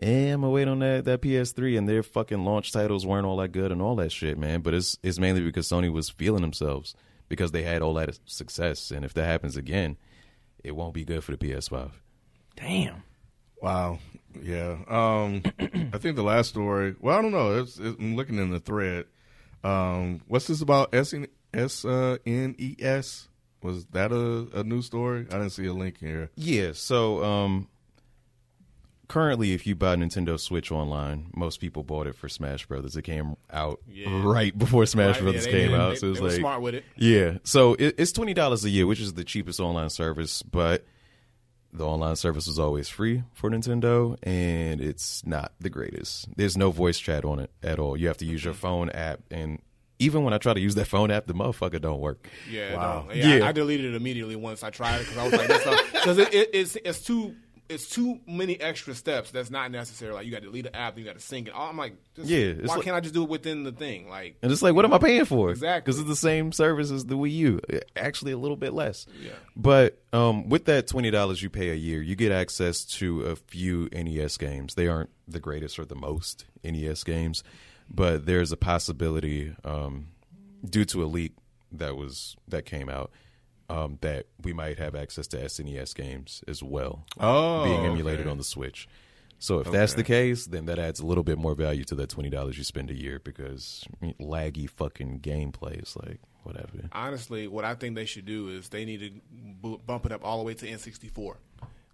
Eh, 0.02 0.32
I'm 0.32 0.40
gonna 0.40 0.50
wait 0.50 0.66
on 0.66 0.78
that, 0.78 1.04
that 1.04 1.20
PS3 1.20 1.76
and 1.76 1.86
their 1.86 2.02
fucking 2.02 2.42
launch 2.42 2.72
titles 2.72 3.04
weren't 3.04 3.26
all 3.26 3.36
that 3.36 3.52
good 3.52 3.70
and 3.70 3.82
all 3.82 3.96
that 3.96 4.10
shit, 4.10 4.38
man. 4.38 4.62
But 4.62 4.72
it's 4.72 4.96
it's 5.02 5.18
mainly 5.18 5.42
because 5.42 5.68
Sony 5.68 5.92
was 5.92 6.08
feeling 6.08 6.40
themselves 6.40 6.94
because 7.28 7.52
they 7.52 7.64
had 7.64 7.82
all 7.82 7.92
that 7.94 8.18
success, 8.24 8.90
and 8.90 9.04
if 9.04 9.12
that 9.14 9.26
happens 9.26 9.58
again, 9.58 9.98
it 10.64 10.72
won't 10.72 10.94
be 10.94 11.04
good 11.04 11.22
for 11.22 11.32
the 11.32 11.38
PS5. 11.38 11.90
Damn. 12.56 13.02
Wow. 13.60 13.98
Yeah. 14.40 14.78
Um, 14.88 15.42
I 15.92 15.98
think 15.98 16.16
the 16.16 16.22
last 16.22 16.48
story. 16.48 16.94
Well, 17.00 17.18
I 17.18 17.22
don't 17.22 17.32
know. 17.32 17.60
It's, 17.60 17.78
it's, 17.78 17.98
I'm 17.98 18.16
looking 18.16 18.38
in 18.38 18.50
the 18.50 18.60
thread. 18.60 19.06
Um, 19.62 20.22
what's 20.26 20.46
this 20.46 20.62
about? 20.62 20.94
S 20.94 21.12
N 21.12 21.26
S 21.54 21.84
uh, 21.84 22.18
N 22.26 22.54
E 22.58 22.76
S. 22.78 23.28
Was 23.62 23.84
that 23.92 24.10
a, 24.12 24.60
a 24.60 24.64
new 24.64 24.80
story? 24.82 25.26
I 25.30 25.34
didn't 25.34 25.50
see 25.50 25.66
a 25.66 25.72
link 25.74 25.98
here. 25.98 26.30
Yeah. 26.34 26.70
So 26.72 27.22
um, 27.22 27.68
currently, 29.08 29.52
if 29.52 29.66
you 29.66 29.74
buy 29.74 29.96
Nintendo 29.96 30.38
Switch 30.38 30.70
online, 30.72 31.26
most 31.34 31.60
people 31.60 31.82
bought 31.82 32.06
it 32.06 32.14
for 32.14 32.28
Smash 32.28 32.66
Brothers. 32.66 32.96
It 32.96 33.02
came 33.02 33.36
out 33.52 33.80
Yeah. 33.88 34.22
right 34.24 34.56
before 34.56 34.86
Smash 34.86 35.16
Right, 35.16 35.22
Brothers 35.24 35.46
yeah, 35.46 35.52
came 35.52 35.70
did. 35.72 35.80
out, 35.80 35.90
They- 35.90 35.96
so 35.96 36.06
it 36.06 36.10
was 36.10 36.18
they 36.18 36.22
were 36.24 36.30
like 36.30 36.38
smart 36.40 36.62
with 36.62 36.74
it. 36.76 36.84
Yeah. 36.96 37.38
So 37.44 37.74
it, 37.74 37.96
it's 37.98 38.12
twenty 38.12 38.34
dollars 38.34 38.64
a 38.64 38.70
year, 38.70 38.86
which 38.86 39.00
is 39.00 39.14
the 39.14 39.24
cheapest 39.24 39.60
online 39.60 39.90
service, 39.90 40.42
but 40.42 40.84
the 41.72 41.86
online 41.86 42.16
service 42.16 42.46
was 42.46 42.58
always 42.58 42.88
free 42.88 43.22
for 43.34 43.48
Nintendo, 43.50 44.16
and 44.22 44.80
it's 44.80 45.24
not 45.26 45.52
the 45.60 45.70
greatest. 45.70 46.28
There's 46.36 46.56
no 46.56 46.70
voice 46.70 46.98
chat 46.98 47.24
on 47.24 47.38
it 47.40 47.50
at 47.62 47.78
all. 47.78 47.96
You 47.96 48.08
have 48.08 48.16
to 48.18 48.26
use 48.26 48.44
your 48.44 48.54
phone 48.54 48.90
app, 48.90 49.20
and 49.30 49.60
even 50.00 50.24
when 50.24 50.34
I 50.34 50.38
try 50.38 50.52
to 50.54 50.60
use 50.60 50.74
that 50.74 50.86
phone 50.86 51.10
app, 51.12 51.26
the 51.26 51.34
motherfucker 51.34 51.80
don't 51.80 52.00
work. 52.00 52.28
Yeah, 52.50 52.74
Wow. 52.74 53.04
no. 53.08 53.14
yeah. 53.14 53.36
Yeah. 53.36 53.44
I, 53.44 53.50
I 53.50 53.52
deleted 53.52 53.94
it 53.94 53.96
immediately 53.96 54.34
once 54.36 54.64
I 54.64 54.70
tried 54.70 54.96
it 54.96 55.06
because 55.08 55.16
I 55.18 55.24
was 55.24 55.32
like, 55.34 55.46
that's 55.48 55.92
because 55.92 56.18
it, 56.24 56.34
it, 56.34 56.50
it's 56.52 56.76
it's 56.76 57.00
too 57.04 57.36
it's 57.68 57.88
too 57.88 58.18
many 58.26 58.60
extra 58.60 58.96
steps. 58.96 59.30
That's 59.30 59.48
not 59.48 59.70
necessary. 59.70 60.12
Like 60.12 60.26
you 60.26 60.32
got 60.32 60.38
to 60.40 60.46
delete 60.46 60.64
the 60.64 60.74
app, 60.74 60.98
you 60.98 61.04
got 61.04 61.14
to 61.14 61.20
sync 61.20 61.46
it. 61.46 61.54
I'm 61.56 61.76
like, 61.76 61.94
just, 62.16 62.28
Yeah, 62.28 62.38
it's 62.38 62.68
why 62.68 62.74
like- 62.74 62.84
can't 62.84 62.96
I 62.96 63.00
just 63.00 63.14
do 63.14 63.22
it 63.22 63.28
within 63.28 63.62
the 63.62 63.70
thing? 63.70 64.08
Like, 64.08 64.38
And 64.42 64.50
it's 64.50 64.60
like, 64.60 64.74
what 64.74 64.84
am 64.84 64.92
I 64.92 64.98
paying 64.98 65.24
for? 65.24 65.50
Exactly. 65.50 65.80
Because 65.82 66.00
it's 66.00 66.08
the 66.08 66.16
same 66.16 66.50
service 66.50 66.90
as 66.90 67.04
the 67.04 67.16
Wii 67.16 67.30
U. 67.32 67.60
Actually, 67.94 68.32
a 68.32 68.38
little 68.38 68.56
bit 68.56 68.72
less. 68.72 69.06
Yeah. 69.22 69.30
But 69.54 70.02
um, 70.12 70.48
with 70.48 70.64
that 70.64 70.88
twenty 70.88 71.12
dollars 71.12 71.42
you 71.44 71.48
pay 71.48 71.70
a 71.70 71.74
year, 71.76 72.02
you 72.02 72.16
get 72.16 72.32
access 72.32 72.84
to 72.96 73.20
a 73.22 73.36
few 73.36 73.88
NES 73.92 74.36
games. 74.36 74.74
They 74.74 74.88
aren't 74.88 75.10
the 75.28 75.38
greatest 75.38 75.78
or 75.78 75.84
the 75.84 75.94
most 75.94 76.46
NES 76.64 77.04
games, 77.04 77.44
but 77.90 78.26
there's 78.26 78.52
a 78.52 78.56
possibility, 78.56 79.54
um, 79.64 80.08
due 80.68 80.84
to 80.86 81.02
a 81.02 81.06
leak 81.06 81.32
that 81.72 81.96
was 81.96 82.36
that 82.48 82.64
came 82.64 82.88
out, 82.88 83.10
um, 83.68 83.98
that 84.00 84.26
we 84.42 84.52
might 84.52 84.78
have 84.78 84.94
access 84.94 85.26
to 85.28 85.36
SNES 85.38 85.94
games 85.94 86.42
as 86.48 86.62
well, 86.62 87.04
Oh, 87.18 87.64
being 87.64 87.84
emulated 87.84 88.22
okay. 88.22 88.30
on 88.30 88.38
the 88.38 88.44
Switch. 88.44 88.88
So 89.38 89.60
if 89.60 89.70
that's 89.70 89.94
the 89.94 90.04
case, 90.04 90.44
then 90.46 90.66
that 90.66 90.78
adds 90.78 91.00
a 91.00 91.06
little 91.06 91.24
bit 91.24 91.38
more 91.38 91.54
value 91.54 91.84
to 91.84 91.94
that 91.94 92.10
twenty 92.10 92.28
dollars 92.28 92.58
you 92.58 92.64
spend 92.64 92.90
a 92.90 92.94
year 92.94 93.18
because 93.24 93.84
laggy 94.20 94.68
fucking 94.68 95.20
gameplay 95.20 95.82
is 95.82 95.96
like 95.96 96.20
whatever. 96.42 96.88
honestly, 96.92 97.48
what 97.48 97.64
I 97.64 97.74
think 97.74 97.94
they 97.94 98.04
should 98.04 98.26
do 98.26 98.48
is 98.50 98.68
they 98.68 98.84
need 98.84 99.00
to 99.00 99.10
bu- 99.32 99.78
bump 99.78 100.04
it 100.06 100.12
up 100.12 100.22
all 100.24 100.38
the 100.38 100.44
way 100.44 100.52
to 100.54 100.66
N64. 100.66 101.36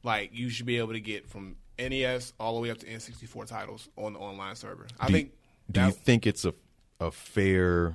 like 0.02 0.30
you 0.32 0.48
should 0.48 0.66
be 0.66 0.78
able 0.78 0.92
to 0.94 1.00
get 1.00 1.28
from 1.28 1.54
NES 1.78 2.32
all 2.40 2.54
the 2.56 2.60
way 2.60 2.70
up 2.70 2.78
to 2.78 2.86
N64 2.86 3.46
titles 3.46 3.88
on 3.96 4.14
the 4.14 4.18
online 4.18 4.56
server. 4.56 4.86
I 4.98 5.06
do 5.06 5.12
think. 5.12 5.32
Do 5.70 5.80
you 5.82 5.90
think 5.90 6.26
it's 6.26 6.44
a 6.44 6.54
a 7.00 7.10
fair 7.10 7.94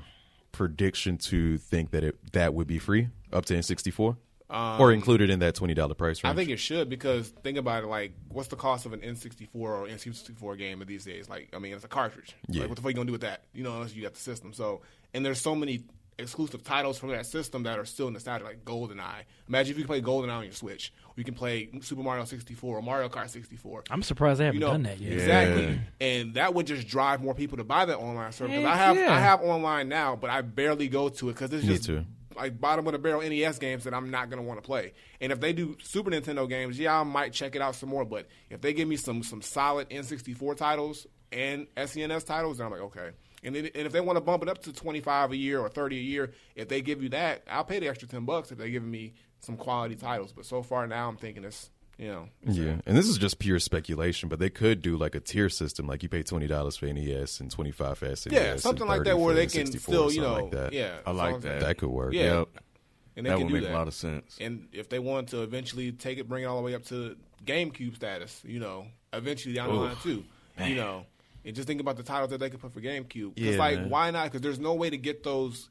prediction 0.52 1.18
to 1.18 1.58
think 1.58 1.92
that 1.92 2.04
it 2.04 2.34
that 2.34 2.54
would 2.54 2.68
be 2.68 2.78
free 2.78 3.10
up 3.32 3.46
to 3.46 3.54
N64 3.56 4.18
or 4.50 4.92
included 4.92 5.30
in 5.30 5.40
that 5.40 5.56
twenty 5.56 5.74
dollar 5.74 5.94
price 5.94 6.24
range? 6.24 6.32
Um, 6.32 6.32
I 6.32 6.36
think 6.36 6.50
it 6.50 6.58
should 6.58 6.90
because 6.90 7.30
think 7.30 7.58
about 7.58 7.84
it. 7.84 7.88
Like, 7.88 8.14
what's 8.30 8.50
the 8.50 8.56
cost 8.56 8.86
of 8.86 8.94
an 8.94 9.00
N64 9.00 9.48
or 9.54 9.88
N64 9.88 10.58
game 10.58 10.84
these 10.86 11.06
days? 11.06 11.30
Like, 11.30 11.50
I 11.54 11.60
mean, 11.60 11.74
it's 11.74 11.86
a 11.86 11.88
cartridge. 11.88 12.36
Yeah. 12.48 12.62
Like, 12.62 12.70
what 12.70 12.76
the 12.76 12.82
fuck 12.82 12.90
you 12.92 12.96
gonna 12.96 13.06
do 13.08 13.14
with 13.14 13.22
that? 13.22 13.44
You 13.54 13.64
know, 13.64 13.76
unless 13.76 13.96
you 13.96 14.04
got 14.04 14.14
the 14.14 14.20
system. 14.20 14.54
So, 14.54 14.82
and 15.14 15.26
there's 15.26 15.40
so 15.40 15.56
many 15.56 15.84
exclusive 16.22 16.64
titles 16.64 16.98
from 16.98 17.10
that 17.10 17.26
system 17.26 17.64
that 17.64 17.78
are 17.80 17.86
still 17.86 18.10
nostalgic, 18.10 18.46
like 18.48 18.64
GoldenEye. 18.66 19.24
Imagine 19.50 19.72
if 19.72 19.78
you 19.78 19.84
could 19.84 19.88
play 19.88 20.02
GoldenEye 20.02 20.38
on 20.38 20.44
your 20.44 20.54
Switch. 20.54 20.94
Or 21.08 21.14
you 21.18 21.24
can 21.24 21.34
play 21.34 21.70
Super 21.82 22.02
Mario 22.04 22.24
64 22.24 22.78
or 22.78 22.82
Mario 22.82 23.10
Kart 23.10 23.30
64. 23.30 23.84
I'm 23.90 24.04
surprised 24.04 24.40
they 24.40 24.46
haven't 24.46 24.60
You 24.62 24.66
know, 24.68 24.72
done 24.74 24.84
that 24.84 25.00
yet. 25.00 25.14
Exactly, 25.14 25.80
and 26.00 26.34
that 26.36 26.54
would 26.54 26.68
just 26.68 26.88
drive 26.88 27.22
more 27.22 27.34
people 27.34 27.58
to 27.58 27.64
buy 27.64 27.86
that 27.86 27.98
online 27.98 28.32
service. 28.32 28.56
'Cause 28.56 28.64
Heck 28.64 28.74
I 28.74 28.78
have 28.78 28.96
yeah. 28.98 29.12
I 29.14 29.20
have 29.20 29.42
online 29.42 29.90
now, 29.90 30.16
but 30.16 30.30
I 30.30 30.42
barely 30.42 30.88
go 30.88 31.10
to 31.10 31.30
it 31.30 31.34
because 31.34 31.52
it's 31.52 31.66
Me 31.66 31.74
just 31.74 31.86
too. 31.86 32.06
like 32.36 32.60
bottom 32.62 32.88
of 32.88 32.94
the 32.94 33.00
barrel 33.00 33.22
NES 33.22 33.60
games 33.60 33.84
that 33.84 33.94
I'm 33.94 34.10
not 34.10 34.30
going 34.30 34.42
to 34.42 34.48
want 34.48 34.58
to 34.62 34.66
play. 34.66 34.94
And 35.20 35.32
if 35.34 35.40
they 35.42 35.52
do 35.54 35.76
Super 35.84 36.12
Nintendo 36.12 36.48
games, 36.48 36.80
yeah, 36.80 37.00
I 37.00 37.04
might 37.04 37.34
check 37.34 37.56
it 37.56 37.62
out 37.62 37.76
some 37.76 37.90
more. 37.90 38.06
But 38.06 38.28
if 38.50 38.62
they 38.62 38.72
give 38.74 38.88
me 38.88 38.96
some 38.96 39.22
some 39.24 39.42
solid 39.42 39.90
N64 39.90 40.56
titles 40.56 41.08
and 41.34 41.68
SNES 41.76 42.26
titles, 42.26 42.58
then 42.58 42.68
I'm 42.68 42.72
like, 42.72 42.82
okay. 42.82 43.10
And, 43.44 43.56
then, 43.56 43.66
and 43.74 43.88
if 43.88 43.92
they 43.92 44.02
want 44.02 44.18
to 44.18 44.22
bump 44.22 44.44
it 44.44 44.50
up 44.50 44.60
to 44.64 44.74
25 44.74 45.32
a 45.32 45.36
year 45.36 45.60
or 45.60 45.68
30 45.70 45.98
a 45.98 46.02
year, 46.02 46.32
if 46.56 46.68
they 46.68 46.82
give 46.82 47.02
you 47.02 47.10
that, 47.10 47.44
I'll 47.50 47.64
pay 47.64 47.80
the 47.80 47.88
extra 47.88 48.08
10 48.08 48.24
bucks 48.26 48.52
if 48.52 48.58
they're 48.58 48.70
giving 48.70 48.92
me 48.92 49.14
some 49.40 49.58
quality 49.58 49.96
titles. 49.96 50.32
But 50.32 50.46
so 50.46 50.62
far 50.62 50.86
now, 50.86 51.08
I'm 51.10 51.18
thinking 51.18 51.44
it's 51.44 51.70
you 51.98 52.08
know 52.08 52.28
it's 52.44 52.58
Yeah, 52.58 52.76
and 52.86 52.96
this 52.98 53.08
is 53.08 53.18
just 53.18 53.40
pure 53.40 53.60
speculation, 53.60 54.30
but 54.30 54.40
they 54.40 54.50
could 54.50 54.82
do 54.82 54.96
like 54.98 55.16
a 55.16 55.20
tier 55.20 55.50
system, 55.50 55.88
like 55.88 56.04
you 56.04 56.10
pay 56.10 56.24
twenty 56.24 56.48
dollars 56.48 56.78
for 56.78 56.86
NES 56.86 57.40
and 57.40 57.50
twenty 57.52 57.72
five 57.72 57.98
for 57.98 58.08
SNES. 58.08 58.32
yeah 58.32 58.56
something 58.58 58.88
like 58.88 59.04
that 59.04 59.18
where 59.20 59.34
they 59.36 59.48
can 59.48 59.66
still 59.68 60.12
you 60.12 60.22
know 60.22 60.34
like 60.44 60.52
that. 60.52 60.74
yeah 60.74 60.98
I 61.06 61.12
like 61.12 61.42
that. 61.42 61.60
that 61.62 61.78
could 61.78 61.90
work. 61.90 62.14
Yeah. 62.14 62.40
Yep. 62.40 62.48
and 63.18 63.26
they 63.26 63.30
That 63.30 63.40
would 63.40 63.52
make 63.52 63.64
that. 63.64 63.72
a 63.72 63.78
lot 63.78 63.88
of 63.88 63.94
sense. 63.94 64.38
And 64.40 64.68
if 64.72 64.90
they 64.90 65.00
want 65.00 65.30
to 65.30 65.42
eventually 65.44 65.92
take 65.92 66.18
it, 66.18 66.28
bring 66.30 66.44
it 66.44 66.48
all 66.48 66.58
the 66.58 66.64
way 66.64 66.76
up 66.76 66.86
to 66.86 67.16
GameCube 67.46 67.96
status, 67.96 68.42
you 68.46 68.60
know, 68.60 68.86
eventually 69.14 69.54
down 69.56 69.70
the 69.70 69.76
line 69.76 69.96
too, 70.02 70.24
you 70.64 70.76
know, 70.76 71.06
and 71.46 71.56
just 71.56 71.68
think 71.68 71.82
about 71.82 71.98
the 71.98 72.04
titles 72.04 72.30
that 72.32 72.40
they 72.40 72.50
could 72.50 72.60
put 72.60 72.74
for 72.74 72.82
GameCube. 72.82 73.34
It's 73.38 73.56
Yeah, 73.56 73.58
like 73.60 73.80
man. 73.80 73.90
why 73.90 74.12
not? 74.12 74.26
Because 74.26 74.42
there's 74.42 74.60
no 74.60 74.74
way 74.74 74.90
to 74.90 74.98
get 74.98 75.24
those 75.24 75.70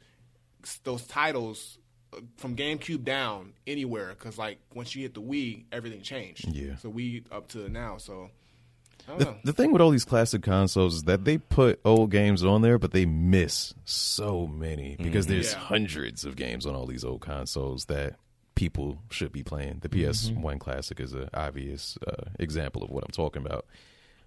those 0.84 1.06
titles 1.06 1.78
uh, 2.12 2.20
from 2.36 2.56
GameCube 2.56 3.04
down 3.04 3.52
anywhere. 3.66 4.10
Because 4.10 4.36
like 4.38 4.58
once 4.74 4.94
you 4.94 5.02
hit 5.02 5.14
the 5.14 5.22
Wii, 5.22 5.64
everything 5.72 6.02
changed. 6.02 6.48
Yeah. 6.48 6.76
So 6.76 6.88
we 6.88 7.24
up 7.32 7.48
to 7.48 7.68
now. 7.68 7.96
So 7.98 8.30
The, 9.18 9.34
the 9.44 9.52
thing 9.52 9.72
with 9.72 9.80
all 9.80 9.90
these 9.90 10.04
classic 10.04 10.42
consoles 10.42 10.96
is 10.96 11.02
that 11.04 11.24
they 11.24 11.38
put 11.38 11.80
old 11.84 12.10
games 12.10 12.44
on 12.44 12.62
there, 12.62 12.78
but 12.78 12.92
they 12.92 13.06
miss 13.06 13.74
so 13.84 14.46
many 14.46 14.96
because 14.96 15.26
there's 15.26 15.52
Yeah. 15.52 15.58
hundreds 15.58 16.24
of 16.24 16.36
games 16.36 16.64
on 16.66 16.74
all 16.76 16.86
these 16.86 17.04
old 17.04 17.20
consoles 17.20 17.86
that 17.86 18.16
people 18.54 18.98
should 19.10 19.32
be 19.32 19.42
playing. 19.42 19.78
The 19.80 19.88
PS1 19.88 20.58
Classic 20.60 21.00
is 21.00 21.12
an 21.14 21.30
obvious 21.32 21.96
uh, 22.06 22.24
example 22.38 22.82
of 22.84 22.90
what 22.90 23.02
I'm 23.04 23.10
talking 23.10 23.44
about. 23.44 23.64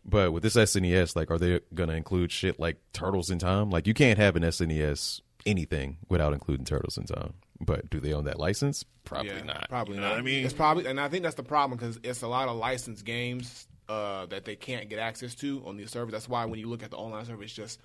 But 0.06 0.34
with 0.34 0.44
this 0.44 0.56
SNES, 0.56 1.16
like, 1.16 1.32
are 1.32 1.38
they 1.38 1.62
going 1.74 1.90
to 1.90 1.96
include 1.96 2.32
shit 2.32 2.60
like 2.60 2.78
Turtles 2.92 3.30
in 3.30 3.40
Time? 3.40 3.70
Like, 3.70 3.88
you 3.88 3.94
can't 3.94 4.18
have 4.20 4.36
an 4.36 4.44
SNES 4.44 5.22
anything 5.46 5.98
without 6.10 6.34
including 6.34 6.66
Turtles 6.66 6.98
in 6.98 7.06
Time. 7.06 7.34
But 7.60 7.90
do 7.90 8.00
they 8.00 8.14
own 8.14 8.26
that 8.26 8.40
license? 8.40 8.84
Probably 9.06 9.32
Yeah, 9.32 9.44
not. 9.44 9.70
Probably 9.70 9.96
You 9.96 10.02
know 10.02 10.10
not. 10.10 10.18
I 10.18 10.22
mean? 10.22 10.44
it's 10.44 10.54
probably, 10.54 10.86
and 10.88 11.00
I 11.00 11.08
think 11.08 11.24
that's 11.24 11.36
the 11.36 11.44
problem 11.44 11.78
because 11.78 12.00
it's 12.04 12.22
a 12.22 12.28
lot 12.28 12.50
of 12.50 12.58
licensed 12.58 13.06
games 13.06 13.68
uh, 13.88 14.26
that 14.28 14.44
they 14.46 14.56
can't 14.56 14.90
get 14.90 15.00
access 15.00 15.36
to 15.36 15.64
on 15.66 15.78
these 15.78 15.92
servers. 15.92 16.12
That's 16.12 16.28
why 16.28 16.46
when 16.46 16.60
you 16.60 16.68
look 16.68 16.84
at 16.84 16.92
the 16.92 16.98
online 16.98 17.26
server, 17.26 17.44
it's 17.44 17.54
just 17.54 17.80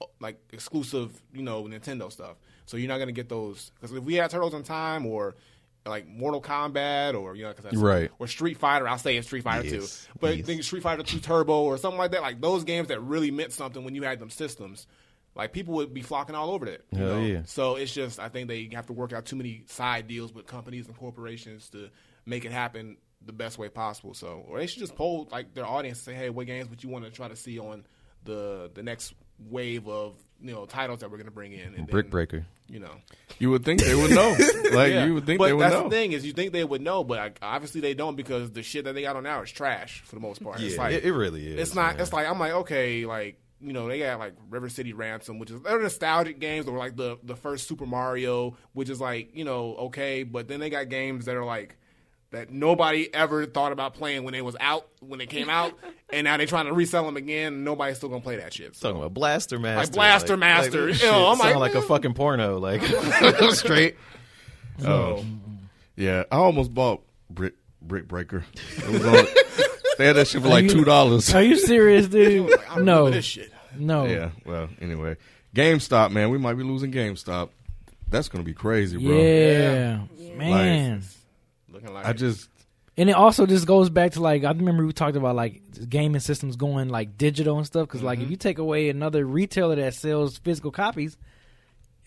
uh, 0.00 0.06
like 0.20 0.38
exclusive, 0.52 1.20
you 1.32 1.42
know, 1.42 1.64
Nintendo 1.64 2.10
stuff. 2.10 2.36
So 2.66 2.76
you're 2.76 2.88
not 2.88 2.98
gonna 2.98 3.12
get 3.12 3.28
those 3.28 3.70
because 3.74 3.94
if 3.96 4.02
we 4.04 4.14
had 4.14 4.30
Turtles 4.30 4.54
in 4.54 4.62
Time 4.62 5.04
or 5.06 5.34
like 5.84 6.06
Mortal 6.06 6.40
Kombat 6.40 7.20
or 7.20 7.34
you 7.34 7.42
know, 7.44 7.52
'cause 7.52 7.64
that's, 7.64 7.76
Right. 7.76 8.10
or 8.18 8.26
Street 8.28 8.56
Fighter, 8.58 8.86
I'll 8.86 8.98
say 8.98 9.16
it's 9.16 9.26
Street 9.26 9.42
Fighter 9.42 9.66
Yes, 9.68 10.06
2. 10.06 10.12
But 10.20 10.36
yes. 10.38 10.46
think 10.46 10.62
Street 10.62 10.82
Fighter 10.82 11.02
2 11.02 11.18
Turbo 11.18 11.62
or 11.62 11.76
something 11.78 11.98
like 11.98 12.12
that, 12.12 12.22
like 12.22 12.40
those 12.40 12.64
games 12.64 12.88
that 12.88 13.00
really 13.00 13.30
meant 13.30 13.52
something 13.52 13.84
when 13.84 13.94
you 13.94 14.02
had 14.02 14.18
them 14.20 14.30
systems. 14.30 14.86
Like 15.34 15.52
people 15.52 15.74
would 15.74 15.94
be 15.94 16.02
flocking 16.02 16.34
all 16.34 16.50
over 16.50 16.66
that. 16.66 16.84
Hell 16.92 17.06
know? 17.20 17.20
yeah. 17.24 17.42
So 17.46 17.76
it's 17.76 17.92
just 17.92 18.20
I 18.20 18.28
think 18.28 18.48
they 18.48 18.68
have 18.74 18.86
to 18.86 18.92
work 18.92 19.12
out 19.12 19.24
too 19.24 19.34
many 19.36 19.64
side 19.66 20.06
deals 20.06 20.32
with 20.32 20.46
companies 20.46 20.86
and 20.86 20.96
corporations 20.96 21.68
to 21.70 21.88
make 22.26 22.44
it 22.44 22.52
happen 22.52 22.98
the 23.24 23.32
best 23.32 23.56
way 23.58 23.68
possible. 23.68 24.12
So 24.14 24.44
or 24.46 24.58
they 24.58 24.66
should 24.66 24.80
just 24.80 24.94
poll 24.94 25.28
like 25.32 25.54
their 25.54 25.66
audience 25.66 25.98
and 25.98 26.04
say, 26.04 26.14
hey, 26.14 26.28
what 26.30 26.46
games 26.46 26.68
would 26.68 26.84
you 26.84 26.90
want 26.90 27.06
to 27.06 27.10
try 27.10 27.28
to 27.28 27.36
see 27.36 27.58
on 27.58 27.84
the 28.24 28.70
the 28.74 28.82
next 28.82 29.14
wave 29.48 29.88
of 29.88 30.14
you 30.40 30.52
know 30.52 30.66
titles 30.66 31.00
that 31.00 31.10
we're 31.10 31.16
going 31.16 31.24
to 31.26 31.32
bring 31.32 31.52
in? 31.52 31.74
And 31.74 31.88
Brick 31.88 32.06
then, 32.06 32.10
Breaker. 32.10 32.46
You 32.72 32.80
know, 32.80 32.94
You 33.38 33.50
would 33.50 33.66
think 33.66 33.82
they 33.84 33.94
would 33.94 34.10
know. 34.12 34.30
like 34.72 34.92
yeah. 34.92 35.04
you 35.04 35.12
would 35.12 35.26
think 35.26 35.38
but 35.38 35.46
they 35.48 35.52
would 35.52 35.62
that's 35.62 35.74
know. 35.74 35.84
the 35.84 35.90
thing 35.90 36.12
is 36.12 36.24
you 36.24 36.32
think 36.32 36.52
they 36.54 36.64
would 36.64 36.80
know, 36.80 37.04
but 37.04 37.18
like, 37.18 37.38
obviously 37.42 37.82
they 37.82 37.92
don't 37.92 38.16
because 38.16 38.50
the 38.52 38.62
shit 38.62 38.84
that 38.86 38.94
they 38.94 39.02
got 39.02 39.14
on 39.14 39.24
now 39.24 39.42
is 39.42 39.50
trash 39.52 40.00
for 40.06 40.14
the 40.14 40.22
most 40.22 40.42
part. 40.42 40.58
it's 40.58 40.74
Yeah, 40.76 40.80
like 40.82 40.94
it, 40.94 41.04
it 41.04 41.12
really 41.12 41.46
is. 41.48 41.60
it's 41.60 41.74
not. 41.74 41.96
man. 41.96 42.00
It's 42.02 42.14
like 42.14 42.26
I'm 42.26 42.38
like 42.38 42.52
okay, 42.52 43.04
like 43.04 43.38
you 43.60 43.74
know 43.74 43.88
they 43.88 43.98
got 43.98 44.18
like 44.18 44.32
River 44.48 44.70
City 44.70 44.94
Ransom, 44.94 45.38
which 45.38 45.50
is 45.50 45.60
they're 45.60 45.82
nostalgic 45.82 46.38
games, 46.40 46.66
or 46.66 46.78
like 46.78 46.96
the 46.96 47.18
the 47.22 47.36
first 47.36 47.68
Super 47.68 47.84
Mario, 47.84 48.56
which 48.72 48.88
is 48.88 49.02
like 49.02 49.36
you 49.36 49.44
know 49.44 49.76
okay, 49.76 50.22
but 50.22 50.48
then 50.48 50.58
they 50.58 50.70
got 50.70 50.88
games 50.88 51.26
that 51.26 51.36
are 51.36 51.44
like 51.44 51.76
that 52.32 52.50
nobody 52.50 53.12
ever 53.14 53.46
thought 53.46 53.72
about 53.72 53.94
playing 53.94 54.24
when 54.24 54.34
it 54.34 54.44
was 54.44 54.56
out 54.58 54.88
when 55.00 55.20
it 55.20 55.28
came 55.30 55.48
out, 55.48 55.78
and 56.12 56.24
now 56.24 56.36
they're 56.36 56.46
trying 56.46 56.66
to 56.66 56.72
resell 56.72 57.04
them 57.06 57.16
again. 57.16 57.52
and 57.52 57.64
Nobody's 57.64 57.98
still 57.98 58.08
gonna 58.08 58.22
play 58.22 58.36
that 58.36 58.52
shit. 58.52 58.74
So. 58.74 58.88
talking 58.88 59.00
about 59.00 59.14
Blaster 59.14 59.58
Master, 59.58 59.92
Blaster 59.92 60.36
Master. 60.36 60.90
Like, 60.90 61.02
Ew, 61.02 61.08
I'm 61.08 61.36
sound 61.36 61.60
like, 61.60 61.74
like 61.74 61.74
a 61.74 61.82
fucking 61.86 62.14
porno, 62.14 62.58
like 62.58 62.82
straight. 63.52 63.96
So, 64.78 64.88
oh. 64.88 65.16
oh. 65.18 65.24
Yeah, 65.94 66.24
I 66.32 66.36
almost 66.36 66.74
bought 66.74 67.02
Brick 67.30 67.54
Brick 67.80 68.08
Breaker. 68.08 68.44
It 68.78 68.88
was 68.88 69.04
on, 69.04 69.26
they 69.98 70.06
had 70.06 70.16
that 70.16 70.26
shit 70.26 70.42
for 70.42 70.48
like 70.48 70.68
two 70.68 70.84
dollars. 70.84 71.32
Are 71.34 71.42
you 71.42 71.56
serious, 71.56 72.08
dude? 72.08 72.50
like, 72.50 72.76
I 72.76 72.80
no, 72.80 73.10
this 73.10 73.26
shit. 73.26 73.52
no. 73.76 74.06
Yeah. 74.06 74.30
Well, 74.46 74.70
anyway, 74.80 75.16
GameStop, 75.54 76.10
man, 76.12 76.30
we 76.30 76.38
might 76.38 76.54
be 76.54 76.64
losing 76.64 76.90
GameStop. 76.92 77.50
That's 78.08 78.28
gonna 78.28 78.44
be 78.44 78.54
crazy, 78.54 78.96
bro. 78.96 79.16
Yeah, 79.16 80.00
man. 80.34 81.02
Looking 81.82 81.94
like 81.94 82.06
I 82.06 82.12
just 82.12 82.48
And 82.96 83.08
it 83.10 83.14
also 83.14 83.46
just 83.46 83.66
goes 83.66 83.90
back 83.90 84.12
to 84.12 84.20
like 84.20 84.44
I 84.44 84.50
remember 84.52 84.86
we 84.86 84.92
talked 84.92 85.16
about 85.16 85.34
like 85.36 85.62
gaming 85.88 86.20
systems 86.20 86.56
going 86.56 86.88
like 86.88 87.18
digital 87.18 87.56
and 87.58 87.66
stuff 87.66 87.88
because 87.88 88.02
like 88.02 88.18
Mm-hmm. 88.18 88.24
if 88.26 88.30
you 88.30 88.36
take 88.36 88.58
away 88.58 88.88
another 88.88 89.24
retailer 89.24 89.76
that 89.76 89.94
sells 89.94 90.38
physical 90.38 90.70
copies, 90.70 91.16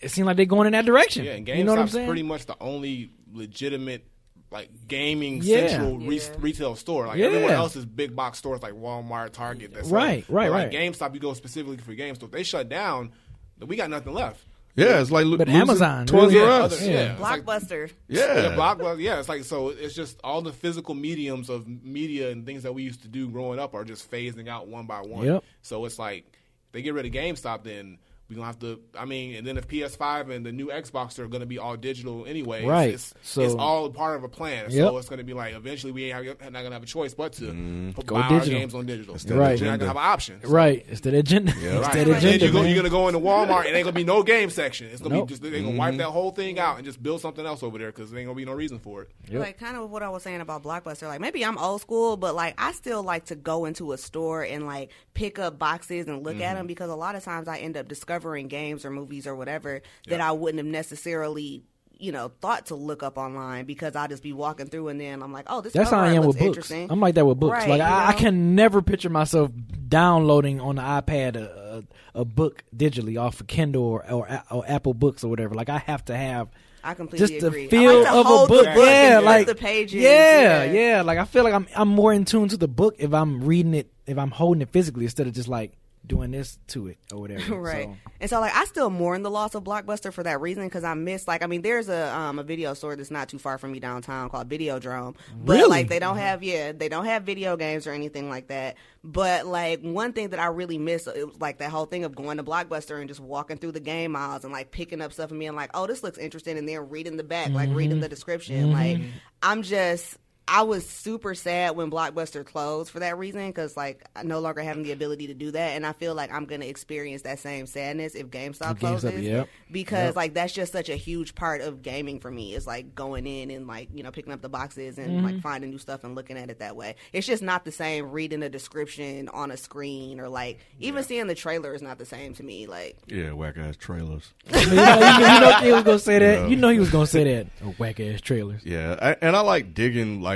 it 0.00 0.10
seems 0.10 0.26
like 0.26 0.36
they're 0.36 0.46
going 0.46 0.66
in 0.66 0.72
that 0.72 0.84
direction. 0.86 1.24
Yeah, 1.24 1.32
and 1.32 1.48
you 1.48 1.64
know 1.64 1.72
what 1.72 1.78
I'm 1.80 1.86
GameStop's 1.86 1.92
saying? 1.92 2.06
pretty 2.06 2.22
much 2.22 2.46
the 2.46 2.56
only 2.60 3.10
legitimate 3.32 4.06
like 4.52 4.70
gaming 4.86 5.40
Yeah. 5.42 5.66
central 5.66 5.98
re- 5.98 6.20
retail 6.38 6.76
store. 6.76 7.08
Like 7.08 7.18
Yeah. 7.18 7.26
everyone 7.26 7.50
else 7.50 7.74
is 7.74 7.84
big 7.84 8.14
box 8.14 8.38
stores 8.38 8.62
like 8.62 8.74
Walmart, 8.74 9.32
Target. 9.32 9.74
That's 9.74 9.88
Right, 9.88 10.24
right, 10.28 10.48
but, 10.48 10.52
like, 10.52 10.66
right. 10.66 10.72
GameStop, 10.72 11.14
you 11.14 11.20
go 11.20 11.34
specifically 11.34 11.78
for 11.78 11.94
GameStop. 11.94 12.22
If 12.24 12.30
they 12.30 12.44
shut 12.44 12.68
down, 12.68 13.10
then 13.58 13.66
we 13.68 13.74
got 13.74 13.90
nothing 13.90 14.14
left. 14.14 14.45
Yeah, 14.76 15.00
it's 15.00 15.10
like 15.10 15.26
But 15.38 15.48
Amazon, 15.48 16.06
Toys 16.06 16.32
really, 16.34 16.44
R 16.46 16.62
Us. 16.62 16.80
Other- 16.80 16.90
Yeah. 16.92 17.12
it's 17.12 17.20
Blockbuster. 17.20 17.90
Yeah, 18.08 18.34
yeah, 18.50 18.56
Blockbuster. 18.56 19.00
Yeah, 19.00 19.18
it's 19.18 19.28
like 19.28 19.44
so. 19.44 19.70
It's 19.70 19.94
just 19.94 20.20
all 20.22 20.42
the 20.42 20.52
physical 20.52 20.94
mediums 20.94 21.48
of 21.48 21.66
media 21.66 22.30
and 22.30 22.44
things 22.46 22.62
that 22.64 22.74
we 22.74 22.82
used 22.82 23.02
to 23.02 23.08
do 23.08 23.28
growing 23.28 23.58
up 23.58 23.74
are 23.74 23.84
just 23.84 24.10
phasing 24.10 24.48
out 24.48 24.68
one 24.68 24.86
by 24.86 25.00
one. 25.00 25.24
Yep. 25.26 25.44
So 25.62 25.84
it's 25.86 25.98
like 25.98 26.24
they 26.72 26.82
get 26.82 26.94
rid 26.94 27.06
of 27.06 27.12
GameStop, 27.12 27.64
then 27.64 27.98
we 28.28 28.34
gonna 28.34 28.46
have 28.46 28.58
to. 28.60 28.80
I 28.98 29.04
mean, 29.04 29.36
and 29.36 29.46
then 29.46 29.56
if 29.56 29.68
PS5 29.68 30.30
and 30.34 30.44
the 30.44 30.50
new 30.52 30.66
Xbox 30.66 31.18
are 31.20 31.28
gonna 31.28 31.46
be 31.46 31.58
all 31.58 31.76
digital 31.76 32.24
anyway, 32.26 32.64
Right. 32.64 32.94
It's, 32.94 33.14
So- 33.22 33.42
it's 33.42 33.54
all 33.54 33.88
part 33.90 34.16
of 34.16 34.24
a 34.24 34.28
plan. 34.28 34.64
Yep. 34.70 34.88
So 34.88 34.98
it's 34.98 35.08
gonna 35.08 35.22
be 35.24 35.32
like 35.32 35.54
eventually 35.54 35.92
we 35.92 36.10
ain't 36.10 36.26
not 36.40 36.52
gonna 36.52 36.72
have 36.72 36.82
a 36.82 36.86
choice 36.86 37.14
but 37.14 37.34
to 37.34 37.92
put, 37.94 38.06
Go 38.06 38.16
buy 38.16 38.22
our 38.22 38.44
games 38.44 38.74
on 38.74 38.84
digital. 38.86 39.14
Instead 39.14 39.32
of 39.32 39.38
Right. 39.38 39.58
You're 39.60 39.70
not 39.70 39.78
gonna 39.78 39.90
have 39.90 39.96
an 39.96 40.02
option. 40.02 40.40
So- 40.42 40.48
Right, 40.50 40.84
it's 40.88 41.02
that 41.02 41.14
agenda. 41.14 41.52
It's 41.56 41.62
Right. 41.64 41.82
that 41.82 41.96
And 41.96 42.06
then 42.10 42.16
agenda. 42.16 42.46
you 42.46 42.52
go, 42.52 42.58
man. 42.62 42.66
you're 42.70 42.76
gonna 42.76 42.90
go 42.90 43.06
into 43.08 43.20
Walmart 43.20 43.66
and 43.66 43.76
ain't 43.76 43.84
gonna 43.84 43.92
be 43.92 44.02
no 44.04 44.22
game 44.24 44.50
section. 44.50 44.88
It's 44.88 45.00
gonna 45.00 45.14
Nope. 45.14 45.28
be 45.28 45.32
just 45.34 45.42
they're 45.42 45.52
gonna 45.52 45.70
wipe 45.76 45.96
that 45.98 46.06
whole 46.08 46.32
thing 46.32 46.58
out 46.58 46.76
and 46.78 46.84
just 46.84 47.00
build 47.00 47.20
something 47.20 47.46
else 47.46 47.62
over 47.62 47.78
there 47.78 47.92
because 47.92 48.10
there 48.10 48.18
ain't 48.18 48.26
gonna 48.26 48.36
be 48.36 48.44
no 48.44 48.52
reason 48.54 48.80
for 48.80 49.02
it. 49.02 49.10
Yep. 49.30 49.40
Like 49.40 49.58
kind 49.60 49.76
of 49.76 49.88
what 49.90 50.02
I 50.02 50.08
was 50.08 50.24
saying 50.24 50.40
about 50.40 50.64
Blockbuster. 50.64 51.06
Like 51.06 51.20
maybe 51.20 51.44
I'm 51.44 51.58
old 51.58 51.80
school, 51.80 52.16
but 52.16 52.34
like 52.34 52.54
I 52.58 52.72
still 52.72 53.04
like 53.04 53.26
to 53.26 53.36
go 53.36 53.66
into 53.66 53.92
a 53.92 53.98
store 53.98 54.42
and 54.42 54.66
like 54.66 54.90
pick 55.14 55.38
up 55.38 55.58
boxes 55.60 56.08
and 56.08 56.24
look 56.24 56.36
at 56.36 56.40
Mm-hmm. 56.46 56.54
them 56.56 56.66
because 56.66 56.90
a 56.90 56.94
lot 56.96 57.14
of 57.14 57.22
times 57.24 57.46
I 57.46 57.58
end 57.58 57.76
up 57.76 57.86
discovering 57.86 58.15
games 58.48 58.84
or 58.84 58.90
movies 58.90 59.26
or 59.26 59.34
whatever 59.34 59.82
that 60.08 60.20
I 60.20 60.32
wouldn't 60.32 60.58
have 60.58 60.66
necessarily. 60.66 61.64
You 61.98 62.12
know, 62.12 62.30
thought 62.42 62.66
to 62.66 62.74
look 62.74 63.02
up 63.02 63.16
online 63.16 63.64
because 63.64 63.96
I'll 63.96 64.06
just 64.06 64.22
be 64.22 64.34
walking 64.34 64.66
through 64.66 64.88
and 64.88 65.00
then 65.00 65.22
I'm 65.22 65.32
like, 65.32 65.46
oh, 65.48 65.62
this 65.62 65.72
That's 65.72 65.88
how 65.88 66.00
I 66.00 66.12
am 66.12 66.26
with 66.26 66.38
books. 66.38 66.70
I'm 66.70 67.00
like 67.00 67.14
that 67.14 67.24
with 67.24 67.40
books. 67.40 67.52
Right, 67.52 67.70
like 67.70 67.80
I, 67.80 68.08
I 68.08 68.12
can 68.12 68.54
never 68.54 68.82
picture 68.82 69.08
myself 69.08 69.50
downloading 69.88 70.60
on 70.60 70.76
the 70.76 70.82
iPad 70.82 71.36
a, 71.36 71.84
a, 72.14 72.20
a 72.20 72.24
book 72.26 72.64
digitally 72.76 73.18
off 73.18 73.40
of 73.40 73.46
Kindle 73.46 73.82
or, 73.82 74.10
or 74.10 74.42
or 74.50 74.64
Apple 74.68 74.92
Books 74.92 75.24
or 75.24 75.28
whatever. 75.28 75.54
Like 75.54 75.70
I 75.70 75.78
have 75.78 76.04
to 76.06 76.14
have 76.16 76.48
I 76.84 76.92
completely 76.92 77.28
just 77.28 77.40
the 77.40 77.46
agree. 77.46 77.68
Feel 77.68 78.02
like 78.02 78.12
of 78.12 78.26
a 78.26 78.46
book. 78.46 78.48
book 78.48 78.76
yeah, 78.76 79.20
like 79.22 79.46
the 79.46 79.54
pages. 79.54 80.02
Yeah, 80.02 80.64
Yeah. 80.64 80.72
yeah, 80.72 81.02
Like 81.02 81.16
I 81.18 81.24
feel 81.24 81.44
like 81.44 81.54
I'm 81.54 81.66
I'm 81.74 81.88
more 81.88 82.12
in 82.12 82.26
tune 82.26 82.48
to 82.48 82.58
the 82.58 82.68
book 82.68 82.96
if 82.98 83.14
I'm 83.14 83.42
reading 83.42 83.72
it, 83.72 83.90
if 84.06 84.18
I'm 84.18 84.32
holding 84.32 84.60
it 84.60 84.68
physically 84.68 85.04
instead 85.04 85.26
of 85.28 85.32
just 85.32 85.48
like 85.48 85.72
doing 86.06 86.30
this 86.30 86.58
to 86.68 86.88
it 86.88 86.98
or 87.12 87.20
whatever. 87.20 87.56
right. 87.60 87.86
So, 87.86 87.96
And 88.20 88.30
so 88.30 88.40
like 88.40 88.54
I 88.54 88.64
still 88.64 88.90
mourn 88.90 89.22
the 89.22 89.30
loss 89.30 89.54
of 89.54 89.64
Blockbuster 89.64 90.12
for 90.12 90.22
that 90.22 90.40
reason 90.40 90.64
because 90.64 90.84
I 90.84 90.94
miss 90.94 91.26
like 91.26 91.42
I 91.42 91.46
mean 91.46 91.62
there's 91.62 91.88
a 91.88 92.14
um 92.14 92.38
a 92.38 92.42
video 92.42 92.74
store 92.74 92.96
that's 92.96 93.10
not 93.10 93.28
too 93.28 93.38
far 93.38 93.58
from 93.58 93.72
me 93.72 93.80
downtown 93.80 94.28
called 94.30 94.48
Videodrome. 94.48 95.16
But 95.44 95.54
Really? 95.54 95.68
like 95.68 95.88
they 95.88 95.98
don't 95.98 96.16
uh-huh. 96.16 96.26
have 96.26 96.42
yeah, 96.42 96.72
they 96.72 96.88
don't 96.88 97.06
have 97.06 97.24
video 97.24 97.56
games 97.56 97.86
or 97.86 97.92
anything 97.92 98.28
like 98.28 98.48
that. 98.48 98.76
But 99.02 99.46
like 99.46 99.82
one 99.82 100.12
thing 100.12 100.30
that 100.30 100.40
I 100.40 100.46
really 100.46 100.78
miss 100.78 101.06
it 101.06 101.26
was 101.26 101.40
like 101.40 101.58
that 101.58 101.70
whole 101.70 101.86
thing 101.86 102.04
of 102.04 102.14
going 102.14 102.38
to 102.38 102.44
Blockbuster 102.44 102.98
and 102.98 103.08
just 103.08 103.20
walking 103.20 103.56
through 103.56 103.72
the 103.72 103.80
game 103.80 104.16
aisles 104.16 104.44
and 104.44 104.52
like 104.52 104.70
picking 104.70 105.00
up 105.00 105.12
stuff 105.12 105.30
and 105.30 105.38
being 105.38 105.54
like, 105.54 105.70
"Oh, 105.74 105.86
this 105.86 106.02
looks 106.02 106.18
interesting," 106.18 106.58
and 106.58 106.68
then 106.68 106.88
reading 106.88 107.16
the 107.16 107.22
back, 107.22 107.50
like 107.50 107.68
reading 107.70 107.92
mm-hmm. 107.92 108.00
the 108.00 108.08
description. 108.08 108.72
Like 108.72 108.98
mm-hmm. 108.98 109.10
I'm 109.42 109.62
just 109.62 110.18
I 110.48 110.62
was 110.62 110.88
super 110.88 111.34
sad 111.34 111.74
when 111.74 111.90
Blockbuster 111.90 112.44
closed 112.46 112.90
for 112.90 113.00
that 113.00 113.18
reason 113.18 113.48
because 113.48 113.76
like 113.76 114.04
I 114.14 114.22
no 114.22 114.38
longer 114.38 114.62
having 114.62 114.84
the 114.84 114.92
ability 114.92 115.26
to 115.26 115.34
do 115.34 115.50
that, 115.50 115.70
and 115.70 115.84
I 115.84 115.92
feel 115.92 116.14
like 116.14 116.32
I'm 116.32 116.44
gonna 116.44 116.66
experience 116.66 117.22
that 117.22 117.40
same 117.40 117.66
sadness 117.66 118.14
if 118.14 118.28
GameStop 118.28 118.76
GameStop, 118.76 118.78
closes. 118.78 119.22
yep. 119.22 119.48
Because 119.72 120.14
like 120.14 120.34
that's 120.34 120.52
just 120.52 120.72
such 120.72 120.88
a 120.88 120.94
huge 120.94 121.34
part 121.34 121.62
of 121.62 121.82
gaming 121.82 122.20
for 122.20 122.30
me 122.30 122.54
is 122.54 122.64
like 122.66 122.94
going 122.94 123.26
in 123.26 123.50
and 123.50 123.66
like 123.66 123.88
you 123.92 124.04
know 124.04 124.12
picking 124.12 124.32
up 124.32 124.40
the 124.40 124.48
boxes 124.48 124.98
and 124.98 125.06
Mm-hmm. 125.16 125.24
like 125.24 125.40
finding 125.40 125.70
new 125.70 125.78
stuff 125.78 126.04
and 126.04 126.14
looking 126.14 126.36
at 126.36 126.50
it 126.50 126.58
that 126.58 126.76
way. 126.76 126.94
It's 127.12 127.26
just 127.26 127.42
not 127.42 127.64
the 127.64 127.72
same 127.72 128.10
reading 128.10 128.40
the 128.40 128.48
description 128.48 129.28
on 129.30 129.50
a 129.50 129.56
screen 129.56 130.20
or 130.20 130.28
like 130.28 130.58
even 130.78 131.02
seeing 131.04 131.26
the 131.26 131.34
trailer 131.34 131.74
is 131.74 131.80
not 131.82 131.98
the 131.98 132.04
same 132.06 132.34
to 132.34 132.42
me. 132.42 132.66
Like 132.66 132.98
Yeah, 133.06 133.32
whack 133.32 133.56
ass 133.56 133.76
trailers. 133.76 134.32
you, 134.46 134.52
know, 134.54 134.60
you 134.70 135.40
know 135.40 135.60
he 135.62 135.72
was 135.72 135.82
gonna 135.84 135.98
say 135.98 136.18
that. 136.18 136.40
Yeah. 136.42 136.46
You 136.48 136.56
know 136.56 136.68
he 136.68 136.78
was 136.78 136.90
gonna 136.90 137.06
say 137.06 137.24
that. 137.24 137.46
Oh, 137.64 137.74
whack 137.78 137.98
ass 138.00 138.20
trailers. 138.20 138.62
Yeah, 138.64 138.96
I, 139.00 139.16
and 139.22 139.34
I 139.34 139.40
like 139.40 139.74
digging 139.74 140.20
like 140.20 140.35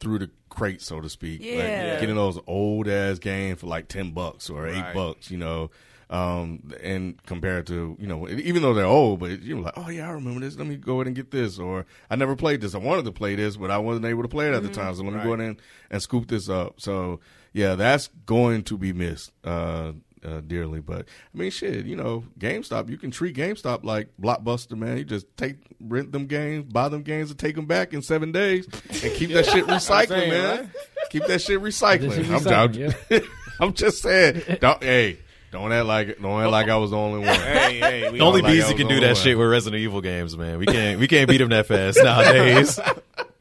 through 0.00 0.18
the 0.20 0.30
crate, 0.48 0.80
so 0.82 1.00
to 1.00 1.08
speak. 1.08 1.40
Like, 1.40 1.48
Yeah. 1.50 2.00
getting 2.00 2.14
those 2.16 2.38
old 2.46 2.88
ass 2.88 3.18
games 3.18 3.60
for 3.60 3.66
like 3.66 3.88
ten 3.88 4.10
bucks 4.12 4.48
or 4.50 4.66
eight 4.68 4.80
Right. 4.80 4.94
bucks, 4.94 5.30
you 5.30 5.38
know. 5.38 5.70
Um, 6.10 6.72
and 6.82 7.22
compared 7.26 7.66
to 7.66 7.94
you 8.00 8.06
know, 8.06 8.26
even 8.30 8.62
though 8.62 8.72
they're 8.72 8.86
old, 8.86 9.20
but 9.20 9.42
you're 9.42 9.60
like, 9.60 9.74
oh 9.76 9.90
yeah, 9.90 10.08
I 10.08 10.12
remember 10.12 10.40
this. 10.40 10.56
Let 10.56 10.66
me 10.66 10.76
go 10.76 10.94
ahead 10.94 11.06
and 11.08 11.14
get 11.16 11.30
this. 11.30 11.58
Or 11.58 11.84
I 12.08 12.16
never 12.16 12.34
played 12.34 12.62
this. 12.62 12.74
I 12.74 12.78
wanted 12.78 13.04
to 13.04 13.12
play 13.12 13.34
this, 13.34 13.58
but 13.58 13.70
I 13.70 13.76
wasn't 13.76 14.06
able 14.06 14.22
to 14.22 14.28
play 14.28 14.48
it 14.48 14.54
at 14.54 14.62
the 14.62 14.70
time. 14.70 14.94
So 14.94 15.02
let 15.02 15.12
me 15.12 15.22
go 15.22 15.34
ahead 15.34 15.46
and, 15.46 15.60
and 15.90 16.00
scoop 16.02 16.26
this 16.28 16.48
up. 16.48 16.80
So 16.80 17.20
yeah, 17.52 17.74
that's 17.74 18.08
going 18.24 18.62
to 18.64 18.78
be 18.78 18.94
missed. 18.94 19.32
Uh, 19.44 19.92
uh, 20.24 20.40
dearly, 20.40 20.80
but 20.80 21.06
I 21.34 21.38
mean, 21.38 21.50
shit, 21.50 21.86
you 21.86 21.96
know, 21.96 22.24
GameStop. 22.38 22.88
You 22.88 22.96
can 22.98 23.10
treat 23.10 23.36
GameStop 23.36 23.84
like 23.84 24.08
Blockbuster, 24.20 24.76
man. 24.76 24.98
You 24.98 25.04
just 25.04 25.26
take 25.36 25.56
rent 25.80 26.12
them 26.12 26.26
games, 26.26 26.64
buy 26.72 26.88
them 26.88 27.02
games, 27.02 27.30
and 27.30 27.38
take 27.38 27.54
them 27.56 27.66
back 27.66 27.92
in 27.94 28.02
seven 28.02 28.32
days, 28.32 28.66
and 29.02 29.12
keep 29.14 29.30
that 29.30 29.46
shit 29.52 29.66
recycling, 29.66 30.08
saying, 30.08 30.30
man. 30.30 30.58
right? 30.60 30.68
Keep 31.10 31.26
that 31.26 31.40
shit 31.42 31.60
recycling. 31.62 32.14
Shit 32.14 32.30
I'm, 32.30 32.40
recycling, 32.40 32.94
I'm, 33.10 33.22
I'm 33.68 33.72
just 33.74 34.02
saying. 34.02 34.42
Don't, 34.60 34.82
hey, 34.82 35.18
don't 35.50 35.72
act 35.72 35.86
like 35.86 36.20
don't 36.20 36.42
act 36.42 36.50
like 36.50 36.68
I 36.68 36.76
was 36.76 36.90
the 36.90 36.96
only 36.98 37.20
one. 37.20 37.34
Hey, 37.40 37.78
hey, 37.80 38.10
we 38.10 38.20
Only 38.20 38.20
all 38.20 38.32
like- 38.32 38.44
Beezy 38.52 38.74
can 38.74 38.86
do 38.88 39.00
that 39.00 39.16
shit 39.16 39.38
with 39.38 39.48
Resident 39.48 39.80
Evil 39.80 40.00
games, 40.00 40.36
man. 40.36 40.58
We 40.58 40.66
can't 40.66 41.00
we 41.00 41.08
can't 41.08 41.28
beat 41.28 41.40
him 41.40 41.48
that 41.50 41.66
fast 41.66 41.98
nowadays. 42.02 42.78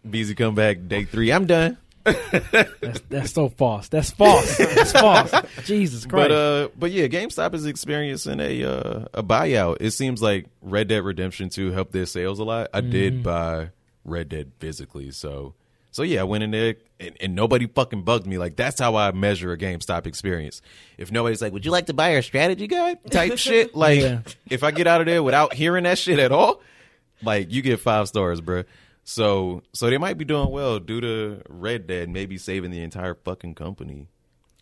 Beezy 0.09 0.35
come 0.35 0.55
back 0.55 0.77
day 0.87 1.03
three. 1.03 1.31
I'm 1.33 1.45
done. 1.47 1.77
That's 2.81 2.99
that's 3.09 3.31
so 3.33 3.49
false. 3.49 3.87
That's 3.89 4.11
false. 4.11 4.57
That's 4.57 4.91
false. 4.91 5.31
Jesus 5.65 6.05
Christ. 6.05 6.29
But 6.29 6.31
uh, 6.31 6.69
but 6.77 6.91
yeah, 6.91 7.07
GameStop 7.07 7.53
is 7.53 7.65
experiencing 7.65 8.39
a 8.39 8.63
uh, 8.63 9.05
a 9.13 9.23
buyout. 9.23 9.77
It 9.81 9.91
seems 9.91 10.21
like 10.21 10.45
Red 10.61 10.87
Dead 10.87 11.03
Redemption 11.03 11.49
2 11.49 11.71
helped 11.71 11.91
their 11.91 12.05
sales 12.05 12.39
a 12.39 12.43
lot. 12.43 12.69
I 12.73 12.81
did 12.81 13.23
buy 13.23 13.69
Red 14.05 14.29
Dead 14.29 14.51
physically, 14.59 15.11
so 15.11 15.53
so 15.91 16.03
yeah, 16.03 16.21
I 16.21 16.23
went 16.23 16.43
in 16.43 16.51
there 16.51 16.75
and, 16.99 17.15
and 17.19 17.35
nobody 17.35 17.67
fucking 17.67 18.03
bugged 18.03 18.27
me. 18.27 18.37
Like 18.37 18.55
that's 18.55 18.79
how 18.79 18.95
I 18.95 19.11
measure 19.11 19.51
a 19.51 19.57
GameStop 19.57 20.05
experience. 20.07 20.61
If 20.97 21.11
nobody's 21.11 21.41
like, 21.41 21.53
"Would 21.53 21.65
you 21.65 21.71
like 21.71 21.87
to 21.87 21.93
buy 21.93 22.15
our 22.15 22.21
strategy 22.21 22.67
guide?" 22.67 22.99
type 23.11 23.37
shit, 23.37 23.75
like 23.75 23.99
Yeah. 24.01 24.19
if 24.49 24.63
I 24.63 24.71
get 24.71 24.87
out 24.87 25.01
of 25.01 25.07
there 25.07 25.21
without 25.23 25.53
hearing 25.53 25.83
that 25.83 25.97
shit 25.97 26.19
at 26.19 26.31
all, 26.31 26.61
like 27.23 27.51
you 27.51 27.61
get 27.61 27.79
five 27.79 28.07
stars, 28.07 28.41
bruh. 28.41 28.65
So 29.09 29.63
so 29.73 29.89
they 29.89 29.97
might 29.97 30.17
be 30.17 30.25
doing 30.25 30.49
well 30.49 30.79
due 30.79 30.99
to 30.99 31.41
Red 31.47 31.87
Dead, 31.87 32.09
maybe 32.09 32.37
saving 32.37 32.71
the 32.71 32.83
entire 32.83 33.15
fucking 33.15 33.55
company. 33.55 34.09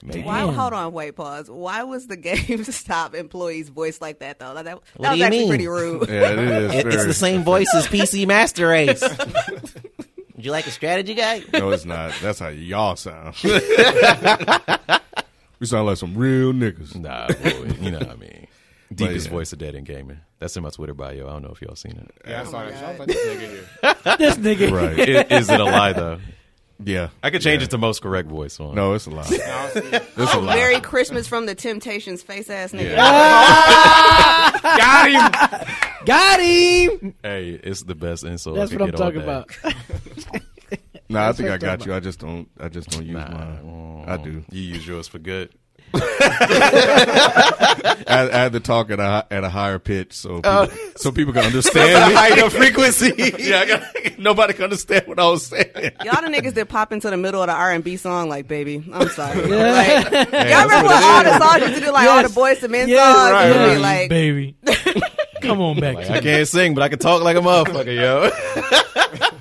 Maybe. 0.04 0.22
why? 0.22 0.41
Hold 0.41 0.74
on, 0.74 0.93
wait, 0.93 1.16
pause. 1.16 1.50
Why 1.50 1.82
was 1.82 2.06
the 2.06 2.16
GameStop 2.16 3.16
employee's 3.20 3.70
voice 3.70 4.00
like 4.02 4.20
that 4.20 4.38
though? 4.38 4.54
That, 4.54 4.66
that, 4.66 4.76
What 4.76 4.84
that 5.00 5.04
do 5.04 5.10
was 5.10 5.18
you 5.20 5.26
actually 5.26 5.39
mean? 5.39 5.48
pretty 5.50 5.68
rude. 5.68 6.10
Yeah, 6.10 6.32
it 6.34 6.39
is. 6.39 6.74
It- 6.76 6.86
it's 6.88 7.06
the 7.06 7.14
same 7.16 7.43
voice 7.54 7.74
as 7.74 7.88
PC 7.88 8.28
Master 8.28 8.68
Race. 8.68 9.02
Would 9.02 10.46
you 10.46 10.52
like 10.52 10.68
a 10.68 10.72
strategy 10.72 11.16
guy? 11.16 11.41
No, 11.52 11.72
it's 11.72 11.86
not. 11.86 12.14
That's 12.22 12.38
how 12.38 12.50
y'all 12.50 12.96
sound. 12.98 13.34
we 15.60 15.66
sound 15.66 15.88
like 15.88 15.98
some 15.98 16.14
real 16.16 16.54
niggas. 16.54 16.96
Nah, 16.96 17.28
boy, 17.30 17.76
you 17.82 17.89
know 17.89 17.98
what 18.00 18.10
I 18.12 18.16
mean. 18.16 18.46
Deepest 18.93 19.27
yeah. 19.27 19.31
voice 19.31 19.51
of 19.53 19.59
Dead 19.59 19.75
End 19.75 19.86
Gaming. 19.86 20.19
That's 20.39 20.55
in 20.57 20.63
my 20.63 20.69
Twitter 20.69 20.93
bio. 20.93 21.27
I 21.27 21.31
don't 21.31 21.41
know 21.41 21.49
if 21.51 21.61
y'all 21.61 21.75
seen 21.75 21.93
it. 21.93 22.11
Yeah, 22.27 22.39
I 22.39 22.41
Oh 22.41 22.45
saw 22.45 22.59
my 22.59 22.69
that. 22.69 22.73
shit. 22.73 22.83
I 22.83 22.89
was 22.91 22.99
like, 22.99 23.07
this 23.07 23.25
nigga 23.25 23.49
here. 23.49 24.17
this 24.17 24.36
nigga. 24.38 24.71
Right. 24.71 25.31
I- 25.31 25.36
Is, 25.38 25.49
it 25.49 25.59
a 25.59 25.63
lie 25.63 25.93
though? 25.93 26.19
Yeah. 26.83 27.09
I 27.23 27.29
could 27.29 27.41
change 27.41 27.63
it 27.63 27.71
to 27.71 27.77
most 27.77 28.01
correct 28.01 28.29
voice 28.29 28.59
on. 28.59 28.75
No, 28.75 28.93
it's 28.93 29.05
a 29.05 29.09
lie. 29.09 29.27
No, 29.29 29.38
I. 29.39 29.71
It's 29.75 30.33
a 30.33 30.38
oh, 30.38 30.39
lie. 30.41 30.55
Merry 30.55 30.79
Christmas 30.81 31.27
from 31.27 31.45
the 31.45 31.55
Temptations 31.55 32.21
face 32.21 32.49
ass 32.49 32.73
nigga. 32.73 32.95
Got 34.61 35.09
him. 35.11 36.05
Got 36.05 36.39
him. 36.41 37.15
Hey, 37.23 37.59
it's 37.63 37.83
the 37.83 37.95
best 37.95 38.23
insult. 38.23 38.57
That's 38.57 38.71
what 38.71 38.81
I'm 38.81 38.89
get 38.89 38.97
talking 38.97 39.19
day. 39.21 39.25
about. 39.25 39.51
No, 41.07 41.21
I 41.21 41.33
think 41.33 41.49
I 41.49 41.57
got 41.57 41.77
talking 41.79 41.91
you. 41.91 41.97
I 41.97 41.99
just 41.99 42.19
don't. 42.19 42.49
I 42.59 42.67
just 42.67 42.89
don't 42.89 43.05
use 43.05 43.13
mine. 43.13 44.05
I 44.07 44.17
do. 44.17 44.43
You 44.49 44.61
use 44.61 44.88
yours 44.88 45.07
for 45.07 45.19
good. 45.19 45.53
I, 48.08 48.30
I 48.32 48.38
had 48.38 48.54
to 48.54 48.60
talk 48.60 48.89
at 48.91 49.00
a 49.00 49.26
at 49.32 49.43
a 49.43 49.50
higher 49.50 49.80
pitch 49.80 50.14
so 50.14 50.36
people, 50.36 50.52
oh. 50.52 50.68
so 50.96 51.12
people 51.12 51.34
can 51.34 51.43
understand 51.46 52.10
me. 52.10 52.16
Higher 52.16 52.50
frequency. 52.50 53.14
yeah, 53.39 53.60
I 53.60 53.66
got, 53.66 54.20
nobody 54.20 54.54
can 54.54 54.64
understand 54.66 55.08
what 55.08 55.20
I 55.20 55.30
was 55.30 55.46
saying. 55.48 55.91
Y'all 56.04 56.22
the 56.22 56.28
niggas 56.30 56.54
that 56.56 56.70
pop 56.70 56.91
into 56.91 57.10
the 57.10 57.18
middle 57.18 57.41
of 57.41 57.48
the 57.48 57.54
R 57.54 57.72
and 57.72 57.84
B 57.84 57.98
song, 57.98 58.30
like 58.30 58.48
baby, 58.48 58.84
I'm 58.91 59.10
sorry. 59.10 59.50
Yeah. 59.50 59.72
Like, 59.72 60.12
y'all 60.50 60.64
remember 60.64 60.88
what 60.89 61.04
when 61.04 61.04
it 61.04 61.04
all 61.04 61.22
is. 61.22 61.26
the 61.26 61.39
songs 61.39 61.62
used 61.62 61.76
to 61.76 61.82
do 61.86 61.91
like 61.91 62.10
all 62.10 62.24
the 62.24 62.30
Boyz 62.30 62.62
II 62.64 62.70
Men 62.70 62.89
Yes, 62.89 63.16
songs? 63.16 63.32
right, 63.32 63.48
It 63.50 63.58
would 63.60 63.76
be 63.76 63.80
like, 63.82 64.10
baby. 64.10 64.56
Come 65.41 65.62
on 65.62 65.80
back. 65.80 65.96
Like, 65.96 66.08
to 66.08 66.14
I 66.16 66.22
can't 66.22 66.48
sing, 66.48 66.74
but 66.76 66.82
I 66.84 66.89
can 66.89 67.00
talk 67.00 67.22
like 67.24 67.38
a 67.38 67.41
motherfucker, 67.41 67.96
yo. 67.96 68.30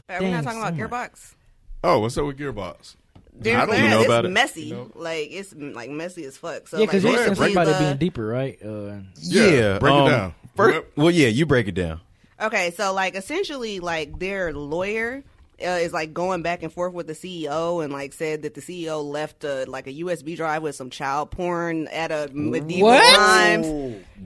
Are 0.08 0.20
we 0.22 0.30
not 0.30 0.44
Damn, 0.44 0.44
talking 0.44 0.60
about 0.60 0.74
someone. 0.74 0.76
Gearbox? 0.76 1.34
Oh, 1.82 1.98
what's 2.00 2.16
up 2.18 2.26
with 2.26 2.38
Gearbox? 2.38 2.96
Gearbox, 3.40 3.56
I 3.56 3.66
don't 3.66 3.74
even 3.76 3.90
know 3.90 3.98
it's 4.00 4.06
about 4.06 4.24
it. 4.26 4.28
messy. 4.30 4.76
Like 4.94 5.28
it's 5.32 5.52
like 5.54 5.90
messy 5.90 6.24
as 6.24 6.36
fuck. 6.36 6.68
So 6.68 6.78
Yeah, 6.78 6.86
because 6.86 7.04
like, 7.04 7.12
you 7.12 7.18
ahead, 7.18 7.28
said 7.30 7.36
break 7.36 7.54
somebody 7.54 7.72
the- 7.72 7.78
being 7.84 7.96
deeper, 7.96 8.26
right? 8.26 8.58
Uh, 8.64 8.96
Yeah, 9.20 9.78
break 9.78 9.92
it 9.94 9.98
um, 10.00 10.08
down. 10.08 10.34
fir- 10.56 10.72
Yep. 10.72 10.92
well, 10.96 11.10
yeah, 11.10 11.28
you 11.28 11.44
break 11.46 11.66
it 11.68 11.74
down. 11.74 12.00
Okay, 12.40 12.70
so 12.76 12.92
like 12.92 13.14
essentially, 13.16 13.80
like 13.80 14.18
their 14.18 14.52
lawyer 14.52 15.22
uh, 15.64 15.76
is 15.78 15.92
like 15.92 16.12
going 16.12 16.42
back 16.42 16.62
and 16.62 16.72
forth 16.72 16.92
with 16.92 17.06
the 17.06 17.12
CEO, 17.14 17.82
and 17.82 17.92
like 17.92 18.12
said 18.12 18.42
that 18.42 18.54
the 18.54 18.60
CEO 18.60 19.02
left 19.04 19.44
uh, 19.44 19.64
like 19.66 19.86
a 19.86 19.92
USB 19.92 20.36
drive 20.36 20.62
with 20.62 20.74
some 20.74 20.90
child 20.90 21.30
porn 21.30 21.88
at 21.88 22.10
a 22.12 22.28
medieval 22.32 22.88
What? 22.88 23.14
times. 23.16 23.66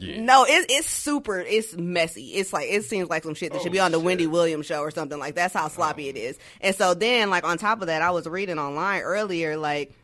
No, 0.00 0.44
it, 0.44 0.66
it's 0.68 0.88
super. 0.88 1.40
It's 1.40 1.74
messy. 1.76 2.26
It's 2.34 2.52
like 2.52 2.68
it 2.70 2.84
seems 2.84 3.08
like 3.08 3.22
some 3.24 3.34
shit 3.34 3.52
that 3.52 3.62
should 3.62 3.72
be 3.72 3.80
on 3.80 3.92
the 3.92 4.00
Wendy 4.00 4.26
Williams 4.26 4.66
show 4.66 4.80
or 4.80 4.90
something 4.90 5.18
like. 5.18 5.34
That's 5.34 5.54
how 5.54 5.68
sloppy 5.68 6.08
it 6.08 6.16
is. 6.16 6.38
And 6.60 6.74
so 6.74 6.94
then, 6.94 7.30
like 7.30 7.44
on 7.44 7.58
top 7.58 7.80
of 7.80 7.86
that, 7.88 8.02
I 8.02 8.10
was 8.10 8.26
reading 8.26 8.58
online 8.58 9.02
earlier, 9.02 9.56
like 9.56 9.94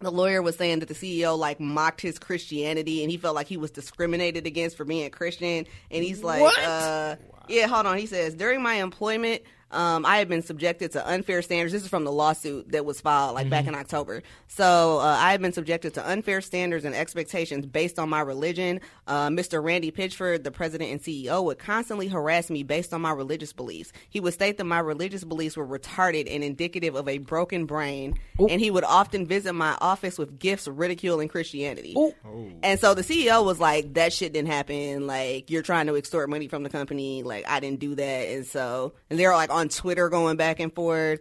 the 0.00 0.12
lawyer 0.12 0.40
was 0.42 0.56
saying 0.56 0.78
that 0.78 0.86
the 0.88 0.94
CEO 0.94 1.36
like 1.36 1.58
mocked 1.58 2.00
his 2.00 2.20
Christianity 2.20 3.02
and 3.02 3.10
he 3.10 3.16
felt 3.16 3.34
like 3.34 3.48
he 3.48 3.56
was 3.56 3.72
discriminated 3.72 4.46
against 4.46 4.76
for 4.76 4.84
being 4.84 5.04
a 5.06 5.10
Christian. 5.10 5.66
And 5.90 6.04
he's 6.04 6.22
like, 6.22 6.40
What? 6.40 6.58
uh, 6.60 7.16
yeah, 7.48 7.66
hold 7.66 7.86
on. 7.86 7.98
He 7.98 8.06
says, 8.06 8.34
during 8.34 8.62
my 8.62 8.74
employment, 8.74 9.42
um, 9.70 10.06
I 10.06 10.18
have 10.18 10.28
been 10.28 10.42
subjected 10.42 10.92
to 10.92 11.06
unfair 11.06 11.42
standards. 11.42 11.72
This 11.72 11.82
is 11.82 11.88
from 11.88 12.04
the 12.04 12.12
lawsuit 12.12 12.72
that 12.72 12.84
was 12.84 13.00
filed 13.00 13.34
like 13.34 13.50
back 13.50 13.66
in 13.66 13.74
October. 13.74 14.22
So 14.46 14.98
uh, 14.98 15.04
I 15.04 15.32
have 15.32 15.42
been 15.42 15.52
subjected 15.52 15.94
to 15.94 16.08
unfair 16.08 16.40
standards 16.40 16.84
and 16.84 16.94
expectations 16.94 17.66
based 17.66 17.98
on 17.98 18.08
my 18.08 18.20
religion. 18.20 18.80
Uh, 19.06 19.28
Mr. 19.28 19.62
Randy 19.62 19.90
Pitchford, 19.90 20.44
the 20.44 20.50
president 20.50 20.90
and 20.90 21.02
CEO, 21.02 21.44
would 21.44 21.58
constantly 21.58 22.08
harass 22.08 22.48
me 22.48 22.62
based 22.62 22.94
on 22.94 23.02
my 23.02 23.10
religious 23.10 23.52
beliefs. 23.52 23.92
He 24.08 24.20
would 24.20 24.32
state 24.32 24.56
that 24.56 24.64
my 24.64 24.78
religious 24.78 25.24
beliefs 25.24 25.56
were 25.56 25.66
retarded 25.66 26.32
and 26.34 26.42
indicative 26.42 26.94
of 26.94 27.06
a 27.06 27.18
broken 27.18 27.66
brain, 27.66 28.18
and 28.38 28.60
he 28.60 28.70
would 28.70 28.84
often 28.84 29.26
visit 29.26 29.52
my 29.52 29.76
office 29.80 30.18
with 30.18 30.38
gifts 30.38 30.66
ridiculing 30.66 31.28
Christianity. 31.28 31.94
Ooh. 31.96 32.14
And 32.62 32.80
so 32.80 32.94
the 32.94 33.02
CEO 33.02 33.44
was 33.44 33.60
like, 33.60 33.94
"That 33.94 34.12
shit 34.12 34.32
didn't 34.32 34.48
happen. 34.50 35.06
Like 35.06 35.50
you're 35.50 35.62
trying 35.62 35.86
to 35.88 35.96
extort 35.96 36.30
money 36.30 36.48
from 36.48 36.62
the 36.62 36.70
company. 36.70 37.22
Like 37.22 37.46
I 37.46 37.60
didn't 37.60 37.80
do 37.80 37.94
that." 37.96 38.28
And 38.28 38.46
so 38.46 38.94
and 39.10 39.18
they're 39.18 39.34
like 39.34 39.50
on 39.58 39.68
Twitter 39.68 40.08
going 40.08 40.36
back 40.36 40.60
and 40.60 40.72
forth. 40.74 41.20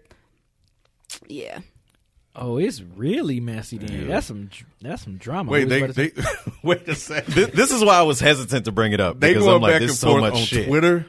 Yeah. 1.27 1.59
Oh, 2.35 2.57
it's 2.57 2.81
really 2.81 3.39
messy. 3.39 3.77
Then 3.80 4.07
that's 4.07 4.27
some 4.27 4.49
that's 4.81 5.01
some 5.03 5.18
drama. 5.18 5.51
Wait, 5.51 5.65
they 5.69 5.88
they 5.88 6.11
wait 6.64 6.88
a 6.88 6.95
second. 6.95 7.34
This, 7.35 7.47
this 7.49 7.72
is 7.72 7.84
why 7.84 7.95
I 7.95 8.03
was 8.03 8.19
hesitant 8.19 8.65
to 8.65 8.72
bring 8.72 8.91
it 8.93 8.99
up 8.99 9.19
They 9.19 9.30
because 9.30 9.43
going 9.45 9.55
I'm 9.55 9.61
like, 9.61 9.72
back 9.73 9.80
there's 9.80 9.91
and 9.91 9.97
so 9.97 10.07
forth 10.11 10.22
much 10.22 10.34
on 10.34 10.39
shit. 10.39 10.68
Twitter. 10.68 11.05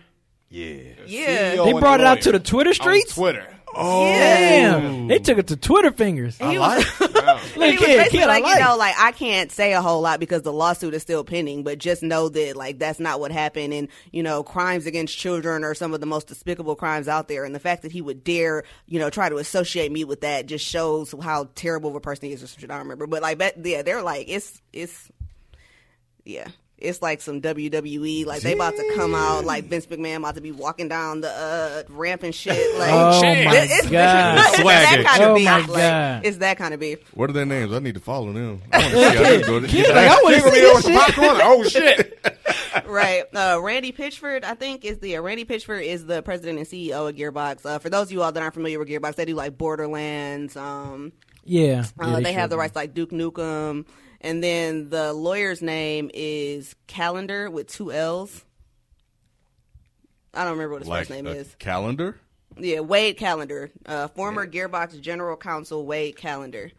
Yeah, 0.49 0.75
Yeah. 1.07 1.55
CEO 1.57 1.65
they 1.67 1.79
brought 1.79 2.01
it 2.01 2.07
out 2.07 2.23
to 2.23 2.33
the 2.33 2.41
Twitter 2.41 2.71
on 2.71 2.75
streets. 2.75 3.15
Twitter. 3.15 3.47
Oh, 3.81 4.05
Damn, 4.07 5.07
they 5.07 5.21
took 5.21 5.39
it 5.39 5.47
to 5.49 5.57
Twitter 5.57 5.93
fingers. 5.93 6.37
He 6.37 6.59
was, 6.59 6.85
Look, 7.01 7.11
he 7.55 7.61
was 7.61 7.79
kid, 7.79 7.79
basically 7.79 8.19
kid, 8.19 8.23
I 8.23 8.27
like, 8.27 8.43
like. 8.43 8.59
you 8.59 8.65
know, 8.65 8.77
like 8.77 8.95
I 8.99 9.13
can't 9.13 9.53
say 9.53 9.73
a 9.73 9.81
whole 9.81 10.01
lot 10.01 10.19
because 10.19 10.43
the 10.43 10.53
lawsuit 10.53 10.95
is 10.95 11.03
still 11.03 11.23
pending, 11.23 11.63
but 11.63 11.79
just 11.79 12.03
know 12.03 12.29
that 12.29 12.57
like 12.57 12.81
that's 12.81 12.99
not 12.99 13.21
what 13.21 13.31
happened 13.31 13.73
and 13.73 13.87
you 14.11 14.25
know, 14.25 14.43
crimes 14.43 14.87
against 14.87 15.17
children 15.17 15.63
are 15.63 15.75
some 15.75 15.95
of 15.95 16.01
the 16.01 16.07
most 16.07 16.27
despicable 16.27 16.75
crimes 16.75 17.07
out 17.07 17.29
there 17.29 17.45
and 17.45 17.55
the 17.55 17.61
fact 17.61 17.83
that 17.83 17.93
he 17.93 18.03
would 18.03 18.25
dare, 18.25 18.65
you 18.87 18.99
know, 18.99 19.11
try 19.11 19.29
to 19.29 19.37
associate 19.37 19.93
me 19.93 20.03
with 20.03 20.23
that 20.23 20.47
just 20.47 20.67
shows 20.67 21.15
how 21.23 21.49
terrible 21.55 21.91
of 21.91 21.95
a 21.97 22.01
person 22.01 22.27
he 22.27 22.33
is 22.33 22.43
or 22.43 22.49
some 22.49 22.61
shit 22.61 22.71
I 22.73 22.75
don't 22.75 22.85
remember. 22.85 23.07
But 23.07 23.23
like 23.23 23.39
but, 23.39 23.65
yeah, 23.65 23.83
they're 23.83 24.03
like 24.03 24.29
it's 24.29 24.61
it's 24.73 25.09
yeah. 26.25 26.49
It's 26.81 27.03
like 27.03 27.21
some 27.21 27.41
WWE, 27.41 28.25
like 28.25 28.43
they 28.43 28.53
about 28.53 28.77
to 28.77 28.93
come 28.95 29.13
out, 29.15 29.45
like 29.45 29.65
Vince 29.65 29.87
McMahon 29.87 30.19
about 30.19 30.37
to 30.37 30.41
be 30.41 30.53
walking 30.53 30.87
down 30.89 31.21
the 31.23 31.29
uh, 31.31 31.83
ramp 31.89 32.23
and 32.23 32.33
shit. 32.35 32.55
Like, 32.79 32.91
Oh 32.93 33.21
shit. 33.21 33.45
my 33.45 33.57
it- 33.57 33.71
it's, 33.71 33.91
god! 33.91 34.39
it's 34.39 34.63
that 34.63 35.05
kind 35.07 35.23
of 35.25 35.31
Oh 35.31 35.35
beef. 35.35 35.45
my 35.47 35.59
like, 35.59 35.67
God. 35.67 36.25
it's 36.27 36.37
that 36.39 36.57
kind 36.57 36.75
of 36.75 36.79
beef. 36.81 37.01
What 37.17 37.31
are 37.31 37.33
their 37.33 37.47
names? 37.47 37.73
I 37.73 37.81
need 37.81 37.95
to 37.95 38.01
follow 38.01 38.33
them. 38.33 38.63
I 38.73 38.79
want 38.79 38.91
to 38.93 38.97
see 38.97 39.17
how 39.17 39.23
they 39.23 39.41
go. 39.43 39.61
Kid, 39.67 39.89
like, 39.89 40.09
I 40.09 40.23
want 40.23 40.35
to 40.37 40.43
see 40.43 40.51
this 40.61 40.85
shit. 40.85 40.95
popcorn. 40.95 41.41
Oh 41.43 41.63
shit! 41.65 42.29
right. 42.87 43.25
Uh, 43.35 43.59
Randy 43.61 43.91
Pitchford, 43.93 44.45
I 44.45 44.55
think, 44.55 44.85
is 44.85 44.99
the 45.01 45.17
uh, 45.17 45.23
Randy 45.23 45.45
Pitchford 45.45 45.85
is 45.85 46.07
the 46.07 46.23
president 46.23 46.59
and 46.59 46.67
CEO 46.69 47.09
of 47.09 47.17
Gearbox. 47.17 47.67
Uh, 47.67 47.79
for 47.81 47.91
those 47.91 48.07
of 48.07 48.13
you 48.13 48.23
all 48.23 48.31
that 48.31 48.41
aren't 48.43 48.55
familiar 48.55 48.79
with 48.79 48.87
Gearbox, 48.89 49.17
they 49.17 49.25
do 49.25 49.35
like 49.35 49.59
Borderlands. 49.59 50.57
Um, 50.57 51.11
Yeah, 51.45 51.85
uh, 52.01 52.07
yeah, 52.11 52.21
they, 52.21 52.33
have 52.35 52.43
sure 52.43 52.49
the 52.49 52.55
do. 52.57 52.61
rights 52.61 52.77
like 52.77 52.95
Duke 52.95 53.11
Nukem, 53.11 53.87
and 54.21 54.43
then 54.43 54.91
the 54.91 55.13
lawyer's 55.13 55.63
name 55.63 56.11
is 56.13 56.75
Callender 56.87 57.51
with 57.51 57.69
two 57.69 57.93
L's. 57.93 58.45
I 60.35 60.45
don't 60.45 60.53
remember 60.53 60.75
what 60.75 60.83
his 60.83 60.89
like 60.89 61.01
first 61.01 61.11
name 61.11 61.27
a 61.27 61.31
is. 61.31 61.55
Callender. 61.59 62.19
Yeah, 62.57 62.81
Wade 62.81 63.17
Callender, 63.17 63.71
uh, 63.87 64.09
former 64.09 64.47
Gearbox 64.47 65.01
General 65.01 65.37
Counsel 65.37 65.87
Wade 65.87 66.17
Callender. 66.17 66.71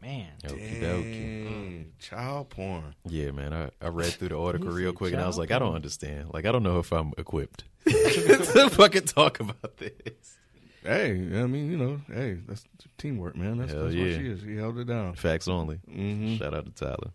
Man, 0.00 0.26
Okey-dokey. 0.44 1.44
Dang, 1.44 1.92
child 2.00 2.50
porn. 2.50 2.96
Yeah, 3.06 3.30
man. 3.30 3.52
I, 3.52 3.70
I 3.80 3.88
read 3.88 4.12
through 4.12 4.30
the 4.30 4.38
article 4.38 4.70
real 4.70 4.92
quick 4.92 5.12
and 5.12 5.22
I 5.22 5.26
was 5.28 5.36
child 5.36 5.50
like, 5.50 5.50
I 5.52 5.60
don't 5.60 5.76
understand. 5.76 6.34
Like, 6.34 6.44
I 6.44 6.50
don't 6.50 6.64
know 6.64 6.80
if 6.80 6.90
I'm 6.90 7.12
equipped 7.16 7.62
to 7.84 8.68
fucking 8.72 9.04
talk 9.04 9.38
about 9.38 9.76
this. 9.76 10.38
Hey, 10.84 11.10
I 11.12 11.46
mean, 11.46 11.70
you 11.70 11.76
know, 11.76 12.00
hey, 12.12 12.38
that's 12.48 12.64
teamwork, 12.98 13.36
man. 13.36 13.58
That's, 13.58 13.72
Hell 13.72 13.84
that's 13.84 13.94
yeah. 13.94 14.04
what 14.04 14.12
she 14.14 14.26
is. 14.26 14.42
He 14.42 14.56
held 14.56 14.78
it 14.78 14.86
down. 14.86 15.14
Facts 15.14 15.46
only. 15.48 15.78
Mhm. 15.88 16.38
Shout 16.38 16.54
out 16.54 16.64
to 16.66 16.72
Tyler. 16.72 17.12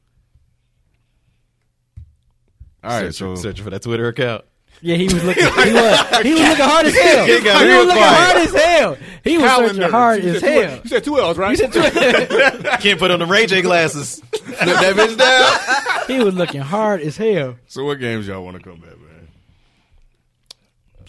All 2.84 2.92
right, 2.92 3.06
Search- 3.14 3.16
so 3.16 3.36
searching 3.36 3.64
for 3.64 3.70
that 3.72 3.82
Twitter 3.82 4.08
account. 4.08 4.46
yeah, 4.82 4.96
he 4.96 5.06
was 5.06 5.22
looking. 5.24 5.44
He 5.44 5.50
was, 5.74 6.00
he 6.24 6.32
was 6.34 6.42
looking 6.42 6.66
hard 6.66 6.86
as 6.86 6.96
hell. 6.98 7.26
He 7.26 7.32
He, 7.32 7.38
was 7.40 7.46
looking 7.86 7.92
quiet. 7.92 8.16
hard 8.16 8.38
as 8.38 8.54
hell. 8.54 8.98
He 9.24 9.38
was 9.38 9.50
searching 9.52 9.68
Callender. 9.82 9.90
hard 9.92 10.24
You 10.24 10.30
as 10.36 10.40
said 10.40 10.54
two- 10.54 10.62
hell. 10.68 10.80
You 10.84 10.90
said 10.90 11.04
two 11.04 11.20
L's, 11.20 11.38
right? 11.38 11.60
Can't 12.80 13.00
put 13.00 13.12
on 13.12 13.20
the 13.20 13.26
Ray 13.26 13.46
J 13.48 13.62
glasses. 13.62 14.22
Flip 14.32 14.58
that 14.60 14.96
bitch 14.96 15.18
down. 15.18 16.08
He 16.18 16.24
was 16.24 16.36
looking 16.36 16.62
hard 16.62 17.02
as 17.02 17.18
hell. 17.18 17.58
so 17.68 17.84
what 17.84 18.00
games 18.00 18.28
y'all 18.28 18.44
want 18.46 18.56
to 18.58 18.64
come 18.64 18.80
back, 18.80 18.98
man? 18.98 19.07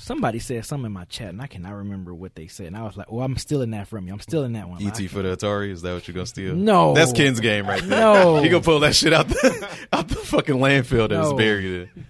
Somebody 0.09 0.39
said 0.39 0.64
something 0.64 0.86
in 0.86 0.93
my 0.93 1.05
chat, 1.05 1.28
and 1.28 1.43
I 1.43 1.47
cannot 1.47 1.74
remember 1.74 2.14
what 2.14 2.35
they 2.35 2.47
said. 2.47 2.68
And 2.68 2.76
I 2.78 2.82
was 2.85 2.97
like, 2.97 3.09
"Oh, 3.10 3.20
I'm 3.20 3.36
stealing 3.36 3.72
that 3.72 3.89
from 3.89 4.06
you. 4.06 4.14
I'm 4.14 4.20
stealing 4.20 4.55
that 4.55 4.66
one." 4.66 4.82
ET 4.82 4.97
for 5.10 5.20
the 5.20 5.36
Atari. 5.36 5.70
Is 5.70 5.82
that 5.82 5.93
what 5.93 6.09
you're 6.09 6.14
gonna 6.14 6.24
steal? 6.24 6.55
No. 6.55 6.94
that's 6.94 7.12
Ken's 7.12 7.40
game 7.40 7.66
right 7.66 7.82
there. 7.82 8.01
No. 8.01 8.36
he 8.43 8.48
gonna 8.48 8.64
pull 8.64 8.80
that 8.80 8.97
shit 8.97 9.12
out 9.12 9.28
the 9.28 9.68
out 9.93 10.09
the 10.09 10.14
fucking 10.14 10.55
landfill 10.56 11.10
that 11.10 11.20
No. 11.20 11.35
buried. 11.36 11.90
in. 11.94 12.06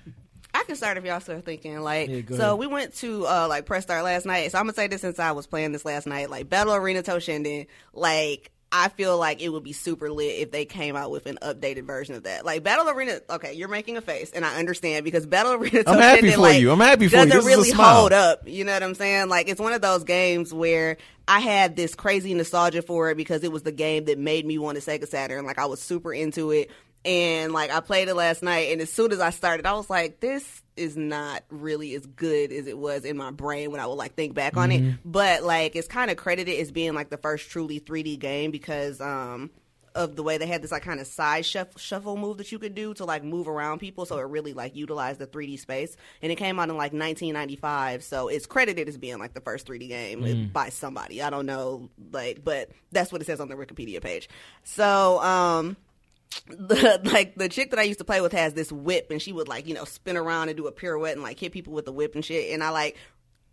I 0.54 0.62
can 0.62 0.76
start 0.76 0.96
if 0.96 1.04
y'all 1.04 1.18
start 1.18 1.44
thinking. 1.44 1.80
Like, 1.80 2.08
Yeah, 2.08 2.20
so 2.30 2.34
ahead. 2.34 2.58
we 2.58 2.68
went 2.68 2.94
to 2.98 3.26
uh 3.26 3.46
like 3.48 3.66
press 3.66 3.82
start 3.82 4.04
last 4.04 4.26
night. 4.26 4.52
So 4.52 4.58
I'm 4.58 4.64
gonna 4.66 4.74
say 4.74 4.86
this 4.86 5.00
since 5.00 5.18
I 5.18 5.32
was 5.32 5.48
playing 5.48 5.72
this 5.72 5.84
last 5.84 6.06
night. 6.06 6.30
Like 6.30 6.48
Battle 6.48 6.74
Arena 6.74 7.02
Toshinden, 7.02 7.66
like 7.92 8.52
I 8.70 8.88
feel 8.88 9.16
like 9.16 9.40
it 9.40 9.48
would 9.48 9.64
be 9.64 9.72
super 9.72 10.10
lit 10.10 10.40
if 10.40 10.50
they 10.50 10.66
came 10.66 10.94
out 10.94 11.10
with 11.10 11.26
an 11.26 11.38
updated 11.40 11.86
version 11.86 12.14
of 12.14 12.24
that. 12.24 12.44
Like 12.44 12.62
Battle 12.62 12.88
Arena, 12.90 13.20
okay, 13.30 13.54
you're 13.54 13.68
making 13.68 13.96
a 13.96 14.02
face, 14.02 14.30
and 14.30 14.44
I 14.44 14.58
understand 14.58 15.04
because 15.04 15.24
Battle 15.26 15.52
Arena 15.54 15.84
I'm 15.86 15.98
happy 15.98 16.30
for 16.32 16.40
like, 16.40 16.60
you. 16.60 16.70
I'm 16.70 16.80
happy 16.80 17.08
for 17.08 17.16
you. 17.16 17.24
doesn't 17.24 17.38
is 17.38 17.44
a 17.44 17.48
really 17.48 17.70
hold 17.70 18.12
up. 18.12 18.46
You 18.46 18.64
know 18.64 18.74
what 18.74 18.82
I'm 18.82 18.94
saying? 18.94 19.28
Like 19.28 19.48
it's 19.48 19.60
one 19.60 19.72
of 19.72 19.80
those 19.80 20.04
games 20.04 20.52
where 20.52 20.98
I 21.26 21.40
had 21.40 21.76
this 21.76 21.94
crazy 21.94 22.34
nostalgia 22.34 22.82
for 22.82 23.10
it 23.10 23.16
because 23.16 23.42
it 23.42 23.52
was 23.52 23.62
the 23.62 23.72
game 23.72 24.04
that 24.06 24.18
made 24.18 24.44
me 24.44 24.58
want 24.58 24.80
to 24.80 24.84
Sega 24.84 25.08
Saturn. 25.08 25.46
Like 25.46 25.58
I 25.58 25.66
was 25.66 25.80
super 25.80 26.12
into 26.12 26.50
it. 26.50 26.70
And 27.04 27.52
like 27.52 27.70
I 27.70 27.80
played 27.80 28.08
it 28.08 28.14
last 28.14 28.42
night, 28.42 28.72
and 28.72 28.80
as 28.80 28.92
soon 28.92 29.12
as 29.12 29.20
I 29.20 29.30
started, 29.30 29.66
I 29.66 29.74
was 29.74 29.88
like, 29.88 30.20
"This 30.20 30.62
is 30.76 30.96
not 30.96 31.42
really 31.48 31.94
as 31.94 32.04
good 32.04 32.52
as 32.52 32.66
it 32.66 32.76
was 32.76 33.04
in 33.04 33.16
my 33.16 33.30
brain 33.30 33.70
when 33.70 33.80
I 33.80 33.86
would 33.86 33.94
like 33.94 34.14
think 34.14 34.34
back 34.34 34.56
on 34.56 34.70
it." 34.72 34.80
But 35.04 35.42
like, 35.42 35.76
it's 35.76 35.88
kind 35.88 36.10
of 36.10 36.16
credited 36.16 36.58
as 36.58 36.70
being 36.70 36.94
like 36.94 37.08
the 37.08 37.16
first 37.16 37.50
truly 37.50 37.80
3D 37.80 38.18
game 38.18 38.50
because 38.50 39.00
um 39.00 39.50
of 39.94 40.14
the 40.16 40.22
way 40.22 40.38
they 40.38 40.46
had 40.46 40.62
this 40.62 40.70
like 40.70 40.82
kind 40.82 41.00
of 41.00 41.06
side 41.06 41.44
shuff- 41.44 41.78
shuffle 41.80 42.16
move 42.16 42.38
that 42.38 42.52
you 42.52 42.58
could 42.58 42.74
do 42.74 42.94
to 42.94 43.04
like 43.04 43.24
move 43.24 43.48
around 43.48 43.78
people, 43.78 44.04
so 44.04 44.18
it 44.18 44.22
really 44.22 44.52
like 44.52 44.76
utilized 44.76 45.18
the 45.18 45.26
3D 45.26 45.58
space. 45.58 45.96
And 46.20 46.30
it 46.30 46.36
came 46.36 46.58
out 46.60 46.68
in 46.68 46.76
like 46.76 46.92
1995, 46.92 48.04
so 48.04 48.28
it's 48.28 48.46
credited 48.46 48.88
as 48.88 48.96
being 48.98 49.18
like 49.18 49.34
the 49.34 49.40
first 49.40 49.66
3D 49.66 49.88
game 49.88 50.22
by 50.52 50.68
somebody. 50.68 51.22
I 51.22 51.30
don't 51.30 51.46
know, 51.46 51.88
like, 52.12 52.44
but 52.44 52.70
that's 52.92 53.10
what 53.10 53.22
it 53.22 53.24
says 53.24 53.40
on 53.40 53.48
the 53.48 53.54
Wikipedia 53.54 54.02
page. 54.02 54.28
So, 54.64 55.20
um 55.20 55.76
the 56.46 57.00
like 57.04 57.34
the 57.34 57.48
chick 57.48 57.70
that 57.70 57.78
I 57.78 57.82
used 57.82 57.98
to 57.98 58.04
play 58.04 58.20
with 58.20 58.32
has 58.32 58.54
this 58.54 58.72
whip 58.72 59.10
and 59.10 59.20
she 59.20 59.32
would 59.32 59.48
like, 59.48 59.66
you 59.66 59.74
know, 59.74 59.84
spin 59.84 60.16
around 60.16 60.48
and 60.48 60.56
do 60.56 60.66
a 60.66 60.72
pirouette 60.72 61.14
and 61.14 61.22
like 61.22 61.38
hit 61.38 61.52
people 61.52 61.72
with 61.72 61.84
the 61.84 61.92
whip 61.92 62.14
and 62.14 62.24
shit. 62.24 62.52
And 62.52 62.62
I 62.62 62.70
like 62.70 62.96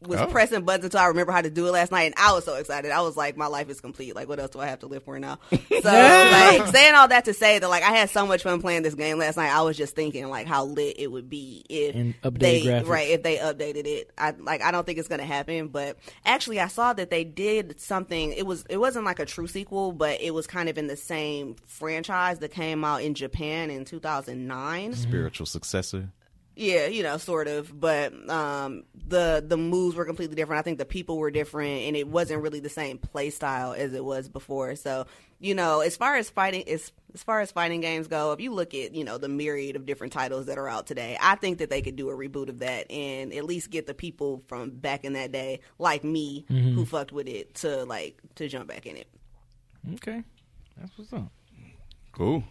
was 0.05 0.19
Oh. 0.21 0.27
pressing 0.27 0.63
buttons 0.63 0.85
until 0.85 0.99
I 0.99 1.07
remember 1.07 1.31
how 1.31 1.41
to 1.41 1.49
do 1.49 1.67
it 1.67 1.71
last 1.71 1.91
night 1.91 2.03
and 2.03 2.15
I 2.17 2.31
was 2.33 2.45
so 2.45 2.55
excited. 2.55 2.91
I 2.91 3.01
was 3.01 3.15
like, 3.17 3.37
my 3.37 3.47
life 3.47 3.69
is 3.69 3.81
complete. 3.81 4.15
Like 4.15 4.27
what 4.27 4.39
else 4.39 4.51
do 4.51 4.59
I 4.59 4.67
have 4.67 4.79
to 4.79 4.87
live 4.87 5.03
for 5.03 5.19
now? 5.19 5.39
So 5.51 5.91
like 5.91 6.67
saying 6.67 6.95
all 6.95 7.07
that 7.09 7.25
to 7.25 7.33
say 7.33 7.59
that 7.59 7.67
like 7.69 7.83
I 7.83 7.91
had 7.91 8.09
so 8.09 8.25
much 8.25 8.41
fun 8.43 8.59
playing 8.61 8.83
this 8.83 8.95
game 8.95 9.17
last 9.19 9.37
night, 9.37 9.51
I 9.51 9.61
was 9.61 9.77
just 9.77 9.95
thinking 9.95 10.27
like 10.29 10.47
how 10.47 10.65
lit 10.65 10.95
it 10.99 11.11
would 11.11 11.29
be 11.29 11.63
if 11.69 11.95
And 11.95 12.19
updated 12.21 12.39
they 12.39 12.61
graphics. 12.63 12.87
right 12.87 13.09
if 13.09 13.23
they 13.23 13.37
updated 13.37 13.85
it. 13.85 14.11
I 14.17 14.31
like 14.31 14.61
I 14.61 14.71
don't 14.71 14.85
think 14.85 14.97
it's 14.99 15.07
gonna 15.07 15.25
happen, 15.25 15.67
but 15.67 15.97
actually 16.25 16.59
I 16.59 16.67
saw 16.67 16.93
that 16.93 17.09
they 17.11 17.23
did 17.23 17.79
something. 17.79 18.31
It 18.31 18.45
was 18.45 18.65
it 18.69 18.77
wasn't 18.77 19.05
like 19.05 19.19
a 19.19 19.25
true 19.25 19.47
sequel, 19.47 19.91
but 19.91 20.21
it 20.21 20.33
was 20.33 20.47
kind 20.47 20.69
of 20.69 20.77
in 20.77 20.87
the 20.87 20.97
same 20.97 21.55
franchise 21.67 22.39
that 22.39 22.51
came 22.51 22.83
out 22.83 23.01
in 23.03 23.13
Japan 23.13 23.69
in 23.69 23.85
2009. 23.85 24.93
Spiritual 24.93 25.45
successor. 25.45 26.09
Yeah, 26.57 26.87
you 26.87 27.03
know, 27.03 27.17
sort 27.17 27.47
of, 27.49 27.77
but 27.77 28.13
um, 28.29 28.85
the 29.07 29.43
the 29.45 29.57
moves 29.57 29.95
were 29.95 30.05
completely 30.05 30.35
different. 30.35 30.59
I 30.59 30.63
think 30.63 30.77
the 30.77 30.85
people 30.85 31.17
were 31.17 31.29
different, 31.29 31.81
and 31.81 31.97
it 31.97 32.07
wasn't 32.07 32.41
really 32.41 32.61
the 32.61 32.69
same 32.69 32.97
play 32.97 33.29
style 33.29 33.73
as 33.73 33.93
it 33.93 34.03
was 34.03 34.29
before. 34.29 34.75
So, 34.77 35.05
you 35.39 35.53
know, 35.53 35.81
as 35.81 35.97
far 35.97 36.15
as 36.15 36.29
fighting 36.29 36.67
as 36.69 36.93
as 37.13 37.23
far 37.23 37.41
as 37.41 37.51
fighting 37.51 37.81
games 37.81 38.07
go, 38.07 38.31
if 38.31 38.39
you 38.39 38.53
look 38.53 38.73
at 38.73 38.95
you 38.95 39.03
know 39.03 39.17
the 39.17 39.27
myriad 39.27 39.75
of 39.75 39.85
different 39.85 40.13
titles 40.13 40.45
that 40.45 40.57
are 40.57 40.69
out 40.69 40.87
today, 40.87 41.17
I 41.19 41.35
think 41.35 41.57
that 41.57 41.69
they 41.69 41.81
could 41.81 41.97
do 41.97 42.09
a 42.09 42.13
reboot 42.13 42.47
of 42.47 42.59
that 42.59 42.89
and 42.89 43.33
at 43.33 43.43
least 43.43 43.69
get 43.69 43.85
the 43.85 43.93
people 43.93 44.41
from 44.47 44.69
back 44.69 45.03
in 45.03 45.11
that 45.13 45.33
day, 45.33 45.59
like 45.77 46.05
me, 46.05 46.45
who 46.47 46.85
fucked 46.85 47.11
with 47.11 47.27
it, 47.27 47.55
to 47.55 47.83
like 47.83 48.21
to 48.35 48.47
jump 48.47 48.69
back 48.69 48.85
in 48.85 48.95
it. 48.95 49.07
Okay, 49.95 50.23
that's 50.77 50.97
what's 50.97 51.11
up. 51.11 51.29
Cool. 52.13 52.45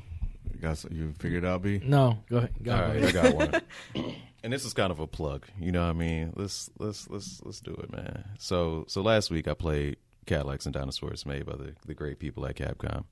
You 0.54 0.60
got 0.60 0.78
some, 0.78 0.92
you 0.94 1.12
figured 1.18 1.44
out, 1.44 1.62
B? 1.62 1.80
No, 1.84 2.18
go 2.28 2.38
ahead. 2.38 2.52
Go 2.62 2.72
All 2.72 2.82
ahead. 2.82 3.04
I 3.04 3.12
got 3.12 3.34
one. 3.34 3.62
and 4.44 4.52
this 4.52 4.64
is 4.64 4.72
kind 4.72 4.90
of 4.90 5.00
a 5.00 5.06
plug. 5.06 5.46
You 5.58 5.72
know 5.72 5.82
what 5.82 5.90
I 5.90 5.94
mean? 5.94 6.32
Let's 6.36 6.70
let's 6.78 7.08
let's 7.10 7.40
let's 7.44 7.60
do 7.60 7.72
it, 7.72 7.90
man. 7.92 8.24
So 8.38 8.84
so 8.88 9.02
last 9.02 9.30
week 9.30 9.48
I 9.48 9.54
played 9.54 9.96
Cadillacs 10.26 10.66
and 10.66 10.72
Dinosaurs 10.72 11.26
made 11.26 11.46
by 11.46 11.56
the, 11.56 11.74
the 11.86 11.94
great 11.94 12.18
people 12.18 12.46
at 12.46 12.56
Capcom. 12.56 13.04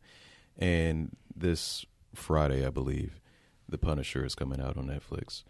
And 0.58 1.16
this 1.34 1.84
Friday, 2.14 2.64
I 2.64 2.70
believe, 2.70 3.20
The 3.68 3.78
Punisher 3.78 4.24
is 4.24 4.34
coming 4.34 4.60
out 4.60 4.76
on 4.76 4.86
Netflix. 4.86 5.42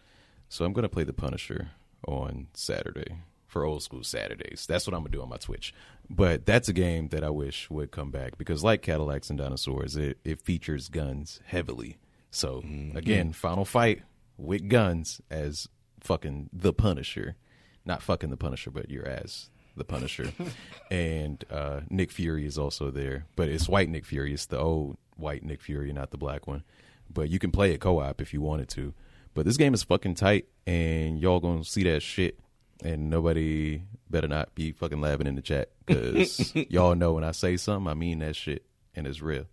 So 0.48 0.64
I'm 0.64 0.73
gonna 0.73 0.89
play 0.89 1.05
The 1.05 1.12
Punisher 1.12 1.70
on 2.06 2.48
Saturday 2.55 3.19
for 3.52 3.64
old 3.64 3.82
school 3.82 4.02
Saturdays. 4.02 4.64
That's 4.66 4.86
what 4.86 4.94
I'm 4.94 5.02
gonna 5.02 5.10
do 5.10 5.20
on 5.20 5.28
my 5.28 5.36
Twitch. 5.36 5.74
But 6.08 6.46
that's 6.46 6.68
a 6.68 6.72
game 6.72 7.08
that 7.08 7.22
I 7.22 7.28
wish 7.28 7.68
would 7.68 7.90
come 7.90 8.10
back 8.10 8.38
because 8.38 8.64
like 8.64 8.80
Cadillacs 8.80 9.28
and 9.28 9.38
Dinosaurs, 9.38 9.94
it, 9.94 10.18
it 10.24 10.40
features 10.40 10.88
guns 10.88 11.40
heavily. 11.44 11.98
So 12.30 12.64
again, 12.94 13.32
final 13.32 13.66
fight 13.66 14.02
with 14.38 14.70
guns 14.70 15.20
as 15.30 15.68
fucking 16.00 16.48
the 16.50 16.72
Punisher. 16.72 17.36
Not 17.84 18.02
fucking 18.02 18.30
the 18.30 18.38
Punisher, 18.38 18.70
but 18.70 18.90
you're 18.90 19.06
as 19.06 19.50
the 19.76 19.84
Punisher. 19.84 20.32
and 20.90 21.44
uh, 21.50 21.80
Nick 21.90 22.10
Fury 22.10 22.46
is 22.46 22.56
also 22.56 22.90
there. 22.90 23.26
But 23.36 23.50
it's 23.50 23.68
white 23.68 23.90
Nick 23.90 24.06
Fury. 24.06 24.32
It's 24.32 24.46
the 24.46 24.58
old 24.58 24.96
white 25.16 25.44
Nick 25.44 25.60
Fury, 25.60 25.92
not 25.92 26.10
the 26.10 26.16
black 26.16 26.46
one. 26.46 26.64
But 27.12 27.28
you 27.28 27.38
can 27.38 27.50
play 27.50 27.72
it 27.72 27.82
co 27.82 28.00
op 28.00 28.22
if 28.22 28.32
you 28.32 28.40
wanted 28.40 28.70
to. 28.70 28.94
But 29.34 29.44
this 29.44 29.58
game 29.58 29.74
is 29.74 29.82
fucking 29.82 30.14
tight 30.14 30.46
and 30.66 31.18
y'all 31.18 31.40
gonna 31.40 31.64
see 31.64 31.82
that 31.84 32.00
shit 32.00 32.38
and 32.82 33.10
nobody 33.10 33.82
better 34.10 34.28
not 34.28 34.54
be 34.54 34.72
fucking 34.72 35.00
laughing 35.00 35.26
in 35.26 35.36
the 35.36 35.42
chat 35.42 35.70
because 35.84 36.54
y'all 36.70 36.94
know 36.94 37.12
when 37.12 37.24
I 37.24 37.32
say 37.32 37.56
something, 37.56 37.90
I 37.90 37.94
mean 37.94 38.18
that 38.20 38.36
shit, 38.36 38.64
and 38.94 39.06
it's 39.06 39.22
real. 39.22 39.46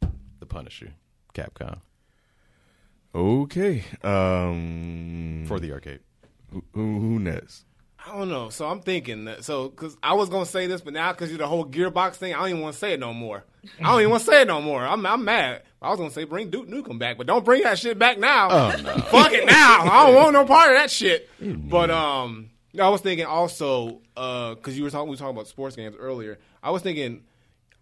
The 0.00 0.46
Punisher, 0.46 0.92
Capcom 1.34 1.80
Okay. 3.14 3.84
Um, 4.02 5.44
for 5.46 5.58
the 5.58 5.72
arcade. 5.72 6.00
who, 6.52 6.62
who 6.72 7.00
who 7.00 7.18
next? 7.18 7.64
I 8.06 8.16
don't 8.16 8.28
know. 8.28 8.48
So 8.48 8.66
I'm 8.66 8.80
thinking 8.80 9.24
that. 9.26 9.44
So 9.44 9.68
because 9.68 9.96
I 10.02 10.14
was 10.14 10.28
gonna 10.28 10.46
say 10.46 10.66
this, 10.66 10.80
but 10.80 10.92
now 10.92 11.12
because 11.12 11.30
you're 11.30 11.38
the 11.38 11.46
whole 11.48 11.64
Gearbox 11.66 12.14
thing, 12.14 12.34
I 12.34 12.38
don't 12.38 12.48
even 12.50 12.60
want 12.62 12.74
to 12.74 12.78
say 12.78 12.92
it 12.94 13.00
no 13.00 13.12
more. 13.12 13.44
I 13.80 13.90
don't 13.90 14.00
even 14.00 14.10
want 14.10 14.24
to 14.24 14.30
say 14.30 14.42
it 14.42 14.48
no 14.48 14.62
more. 14.62 14.84
I'm 14.84 15.04
I'm 15.04 15.24
mad. 15.24 15.62
I 15.82 15.90
was 15.90 15.98
gonna 15.98 16.10
say 16.10 16.24
bring 16.24 16.50
Duke 16.50 16.68
Nukem 16.68 16.98
back, 16.98 17.18
but 17.18 17.26
don't 17.26 17.44
bring 17.44 17.62
that 17.64 17.78
shit 17.78 17.98
back 17.98 18.18
now. 18.18 18.48
Oh, 18.50 18.76
no. 18.82 18.94
Fuck 18.98 19.32
it 19.32 19.46
now. 19.46 19.80
I 19.82 20.06
don't 20.06 20.14
want 20.14 20.32
no 20.32 20.44
part 20.44 20.70
of 20.72 20.78
that 20.78 20.90
shit. 20.90 21.28
But 21.40 21.90
um, 21.90 22.50
I 22.80 22.88
was 22.88 23.00
thinking 23.00 23.26
also 23.26 24.00
because 24.14 24.76
you 24.76 24.84
were 24.84 24.90
talking 24.90 25.08
we 25.08 25.12
were 25.12 25.16
talking 25.16 25.36
about 25.36 25.48
sports 25.48 25.76
games 25.76 25.96
earlier. 25.98 26.38
I 26.62 26.70
was 26.70 26.82
thinking 26.82 27.22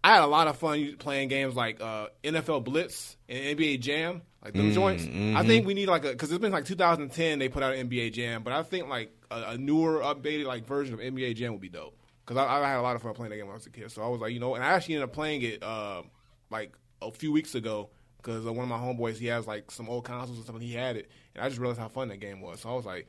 I 0.03 0.13
had 0.13 0.21
a 0.23 0.27
lot 0.27 0.47
of 0.47 0.57
fun 0.57 0.95
playing 0.99 1.27
games 1.29 1.55
like 1.55 1.81
uh, 1.81 2.07
NFL 2.23 2.63
Blitz 2.63 3.17
and 3.27 3.57
NBA 3.57 3.81
Jam, 3.81 4.21
like 4.43 4.53
those 4.53 4.73
joints. 4.73 5.03
I 5.03 5.45
think 5.45 5.65
we 5.65 5.73
need 5.73 5.87
like 5.87 6.05
a 6.05 6.09
because 6.09 6.31
it's 6.31 6.39
been 6.39 6.51
like 6.51 6.65
2010 6.65 7.39
they 7.39 7.49
put 7.49 7.63
out 7.63 7.75
NBA 7.75 8.13
Jam, 8.13 8.43
but 8.43 8.53
I 8.53 8.63
think 8.63 8.87
like 8.87 9.11
a, 9.29 9.41
a 9.49 9.57
newer, 9.57 9.99
updated 9.99 10.45
like 10.45 10.65
version 10.65 10.93
of 10.93 10.99
NBA 10.99 11.35
Jam 11.35 11.51
would 11.53 11.61
be 11.61 11.69
dope. 11.69 11.97
Because 12.25 12.37
I, 12.37 12.61
I 12.61 12.69
had 12.69 12.77
a 12.77 12.81
lot 12.81 12.95
of 12.95 13.01
fun 13.01 13.13
playing 13.13 13.31
that 13.31 13.37
game 13.37 13.45
when 13.45 13.53
I 13.53 13.57
was 13.57 13.65
a 13.65 13.69
kid. 13.69 13.89
So 13.91 14.03
I 14.03 14.07
was 14.07 14.19
like, 14.19 14.33
you 14.33 14.39
know, 14.39 14.55
and 14.55 14.63
I 14.63 14.67
actually 14.67 14.95
ended 14.95 15.09
up 15.09 15.13
playing 15.13 15.41
it 15.43 15.63
uh, 15.63 16.03
like 16.49 16.73
a 17.01 17.11
few 17.11 17.31
weeks 17.31 17.55
ago 17.55 17.89
because 18.17 18.45
uh, 18.45 18.51
one 18.51 18.63
of 18.63 18.69
my 18.69 18.77
homeboys 18.77 19.17
he 19.17 19.27
has 19.27 19.47
like 19.47 19.71
some 19.71 19.89
old 19.89 20.03
consoles 20.03 20.37
and 20.37 20.43
stuff, 20.43 20.55
and 20.55 20.63
he 20.63 20.73
had 20.73 20.97
it, 20.97 21.09
and 21.35 21.43
I 21.43 21.49
just 21.49 21.59
realized 21.59 21.79
how 21.79 21.87
fun 21.87 22.09
that 22.09 22.19
game 22.19 22.41
was. 22.41 22.59
So 22.61 22.69
I 22.69 22.73
was 22.73 22.85
like, 22.85 23.07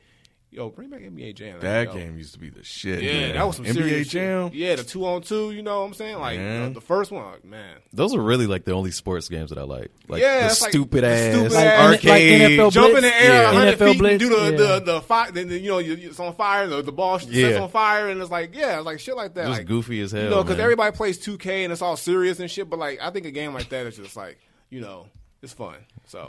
yo, 0.51 0.69
bring 0.69 0.89
back 0.89 1.01
NBA 1.01 1.35
Jam. 1.35 1.59
That 1.59 1.87
Yo. 1.87 1.93
game 1.93 2.17
used 2.17 2.33
to 2.33 2.39
be 2.39 2.49
the 2.49 2.63
shit. 2.63 3.01
Yeah, 3.03 3.13
man. 3.13 3.33
that 3.35 3.47
was 3.47 3.55
some 3.57 3.65
NBA 3.65 3.73
serious 3.73 4.07
shit. 4.07 4.11
Jam. 4.11 4.49
Yeah, 4.53 4.75
the 4.75 4.83
two 4.83 5.05
on 5.05 5.21
two. 5.21 5.51
You 5.51 5.61
know 5.61 5.79
what 5.81 5.85
I'm 5.87 5.93
saying? 5.93 6.17
Like 6.19 6.37
Yeah. 6.39 6.65
uh, 6.65 6.69
the 6.69 6.81
first 6.81 7.11
one, 7.11 7.23
like, 7.31 7.45
man. 7.45 7.77
Those 7.93 8.15
are 8.15 8.21
really 8.21 8.47
like 8.47 8.65
the 8.65 8.71
only 8.73 8.91
sports 8.91 9.29
games 9.29 9.49
that 9.51 9.59
I 9.59 9.63
like. 9.63 9.91
Like 10.07 10.21
Yeah, 10.21 10.39
the 10.41 10.45
it's 10.47 10.61
like 10.61 10.71
stupid 10.71 11.03
the 11.03 11.07
ass 11.07 11.33
stupid 11.35 11.51
Like, 11.53 11.65
ass- 11.65 11.89
like 11.89 11.93
arcade. 12.05 12.41
NFL 12.59 12.71
Jump 12.71 12.95
in 12.95 13.01
the 13.03 13.15
air, 13.15 13.33
Yeah. 13.43 13.51
100 13.53 13.77
feet, 13.79 13.97
Blitz, 13.99 14.23
do 14.23 14.29
the, 14.29 14.35
yeah. 14.51 14.57
the 14.57 14.79
the 14.93 15.01
fire. 15.01 15.31
Then 15.31 15.49
you 15.49 15.69
know 15.69 15.77
it's 15.79 16.19
on 16.19 16.33
fire. 16.35 16.67
The, 16.67 16.81
the 16.81 16.91
ball 16.91 17.19
sets 17.19 17.31
Yeah. 17.31 17.59
on 17.59 17.69
fire, 17.69 18.09
and 18.09 18.21
it's 18.21 18.31
like 18.31 18.55
yeah, 18.55 18.77
it's 18.77 18.85
like 18.85 18.99
shit 18.99 19.15
like 19.15 19.33
that. 19.35 19.45
Just 19.47 19.59
like, 19.59 19.67
goofy 19.67 20.01
as 20.01 20.11
hell. 20.11 20.23
You 20.23 20.29
know, 20.29 20.43
because 20.43 20.59
everybody 20.59 20.95
plays 20.95 21.19
2K 21.19 21.63
and 21.63 21.71
it's 21.71 21.81
all 21.81 21.95
serious 21.97 22.39
and 22.39 22.49
shit. 22.49 22.69
But 22.69 22.79
like, 22.79 22.99
I 23.01 23.11
think 23.11 23.25
a 23.25 23.31
game 23.31 23.53
like 23.53 23.69
that 23.69 23.85
is 23.87 23.95
just 23.97 24.15
like 24.17 24.37
you 24.69 24.81
know, 24.81 25.07
it's 25.41 25.53
fun. 25.53 25.75
So 26.07 26.19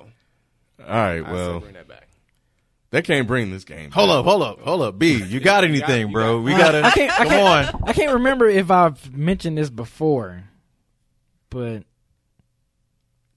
All 0.81 0.87
right. 0.87 1.25
I 1.25 1.33
Well, 1.33 1.61
bring 1.61 1.73
that 1.75 1.89
back. 1.89 2.09
They 2.91 3.03
can't 3.03 3.27
bring 3.27 3.51
this 3.51 3.65
game. 3.65 3.91
Hold 3.91 4.09
back. 4.09 4.17
up, 4.19 4.25
hold 4.25 4.43
up, 4.43 4.61
hold 4.61 4.83
up. 4.83 4.99
B, 4.99 5.23
you 5.29 5.41
got 5.41 5.65
anything, 5.65 6.09
you 6.09 6.13
bro? 6.13 6.39
got- 6.39 6.45
we 6.45 6.53
gotta. 6.53 6.85
I 6.85 6.91
can't, 6.91 7.13
I 7.13 7.17
come 7.17 7.29
can't, 7.29 7.75
on. 7.75 7.83
I 7.87 7.93
can't 7.93 8.13
remember 8.15 8.49
if 8.49 8.71
I've 8.71 9.17
mentioned 9.17 9.59
this 9.59 9.71
before, 9.71 10.45
but 11.51 11.85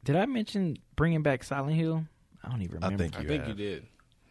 did 0.04 0.16
I 0.16 0.26
mention 0.26 0.78
bringing 0.96 1.22
back 1.22 1.44
Silent 1.44 1.76
Hill? 1.76 2.06
I 2.44 2.50
don't 2.50 2.62
even 2.62 2.76
remember. 2.76 2.86
I 2.86 2.90
remember. 3.08 3.18
think 3.18 3.26
I 3.26 3.28
think 3.28 3.48
you 3.48 3.54
did. 3.54 3.86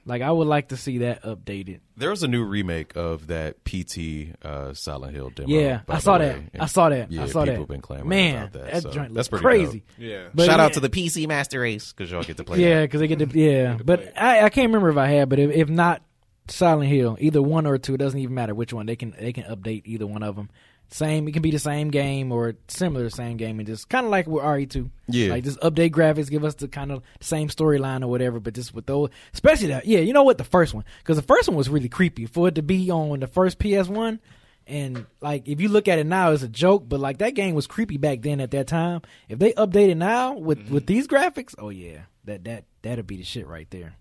Like 0.04 0.20
I 0.22 0.30
would 0.30 0.48
like 0.48 0.68
to 0.68 0.76
see 0.76 0.98
that 0.98 1.22
updated. 1.22 1.80
There 1.96 2.10
was 2.10 2.24
a 2.24 2.28
new 2.28 2.44
remake 2.44 2.96
of 2.96 3.28
that 3.28 3.64
PT 3.64 4.34
uh, 4.44 4.74
Silent 4.74 5.14
Hill 5.14 5.30
demo. 5.30 5.48
Yeah, 5.48 5.82
I 5.88 5.98
saw 5.98 6.18
that. 6.18 6.36
And 6.52 6.60
I 6.62 6.66
saw 6.66 6.88
that. 6.88 7.12
Yeah, 7.12 7.22
I 7.22 7.26
saw 7.26 7.42
people 7.42 7.54
that. 7.54 7.58
have 7.60 7.68
been 7.68 7.80
clamoring 7.80 8.08
Man, 8.08 8.36
about 8.36 8.52
that. 8.52 8.72
that 8.72 8.82
so 8.82 8.90
joint 8.90 9.14
that's 9.14 9.28
pretty 9.28 9.44
crazy. 9.44 9.84
Yeah. 9.98 10.28
But 10.34 10.46
Shout 10.46 10.58
yeah, 10.58 10.64
out 10.64 10.72
to 10.72 10.80
the 10.80 10.90
PC 10.90 11.28
Master 11.28 11.60
Race 11.60 11.92
because 11.92 12.10
y'all 12.10 12.24
get 12.24 12.36
to 12.38 12.44
play. 12.44 12.60
Yeah, 12.60 12.82
because 12.82 13.00
they 13.00 13.06
get 13.06 13.20
to. 13.20 13.38
yeah. 13.38 13.78
But 13.84 14.12
I, 14.20 14.42
I 14.42 14.48
can't 14.50 14.68
remember 14.68 14.90
if 14.90 14.96
I 14.96 15.06
had. 15.06 15.28
But 15.28 15.38
if, 15.38 15.50
if 15.52 15.68
not, 15.68 16.02
Silent 16.48 16.90
Hill, 16.90 17.16
either 17.20 17.40
one 17.40 17.66
or 17.66 17.78
two, 17.78 17.94
it 17.94 17.98
doesn't 17.98 18.18
even 18.18 18.34
matter 18.34 18.54
which 18.54 18.72
one. 18.72 18.86
They 18.86 18.96
can 18.96 19.14
they 19.18 19.32
can 19.32 19.44
update 19.44 19.82
either 19.84 20.06
one 20.06 20.22
of 20.24 20.34
them. 20.34 20.50
Same, 20.92 21.26
it 21.26 21.32
can 21.32 21.40
be 21.40 21.50
the 21.50 21.58
same 21.58 21.88
game 21.90 22.30
or 22.32 22.54
similar 22.68 23.00
to 23.00 23.04
the 23.04 23.16
same 23.16 23.38
game, 23.38 23.58
and 23.58 23.66
just 23.66 23.88
kind 23.88 24.04
of 24.04 24.10
like 24.12 24.26
with 24.26 24.44
RE 24.44 24.66
two. 24.66 24.90
Yeah. 25.08 25.30
like 25.30 25.44
just 25.44 25.58
update 25.60 25.90
graphics, 25.90 26.28
give 26.30 26.44
us 26.44 26.54
the 26.54 26.68
kind 26.68 26.92
of 26.92 27.02
same 27.20 27.48
storyline 27.48 28.02
or 28.02 28.08
whatever. 28.08 28.38
But 28.40 28.54
just 28.54 28.74
with 28.74 28.84
those, 28.86 29.08
especially 29.32 29.68
that, 29.68 29.86
yeah, 29.86 30.00
you 30.00 30.12
know 30.12 30.22
what, 30.22 30.36
the 30.38 30.44
first 30.44 30.74
one, 30.74 30.84
because 30.98 31.16
the 31.16 31.22
first 31.22 31.48
one 31.48 31.56
was 31.56 31.68
really 31.70 31.88
creepy 31.88 32.26
for 32.26 32.48
it 32.48 32.54
to 32.56 32.62
be 32.62 32.90
on 32.90 33.20
the 33.20 33.26
first 33.26 33.58
PS 33.58 33.88
one. 33.88 34.20
And 34.66 35.06
like, 35.20 35.48
if 35.48 35.60
you 35.60 35.68
look 35.68 35.88
at 35.88 35.98
it 35.98 36.06
now, 36.06 36.30
it's 36.30 36.42
a 36.44 36.48
joke, 36.48 36.84
but 36.88 37.00
like 37.00 37.18
that 37.18 37.30
game 37.34 37.54
was 37.54 37.66
creepy 37.66 37.96
back 37.96 38.22
then 38.22 38.40
at 38.40 38.50
that 38.52 38.66
time. 38.68 39.00
If 39.28 39.38
they 39.38 39.52
update 39.54 39.88
it 39.88 39.96
now 39.96 40.34
with 40.34 40.58
Mm-hmm. 40.58 40.74
with 40.74 40.86
these 40.86 41.08
graphics, 41.08 41.54
oh 41.58 41.70
yeah, 41.70 42.02
that 42.24 42.44
that 42.44 42.64
that'll 42.82 43.02
be 43.04 43.16
the 43.16 43.24
shit 43.24 43.46
right 43.48 43.68
there. 43.70 43.94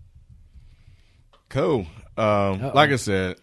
Cool. 1.48 1.86
Um, 2.16 2.72
like 2.74 2.90
I 2.90 2.96
said, 2.96 3.36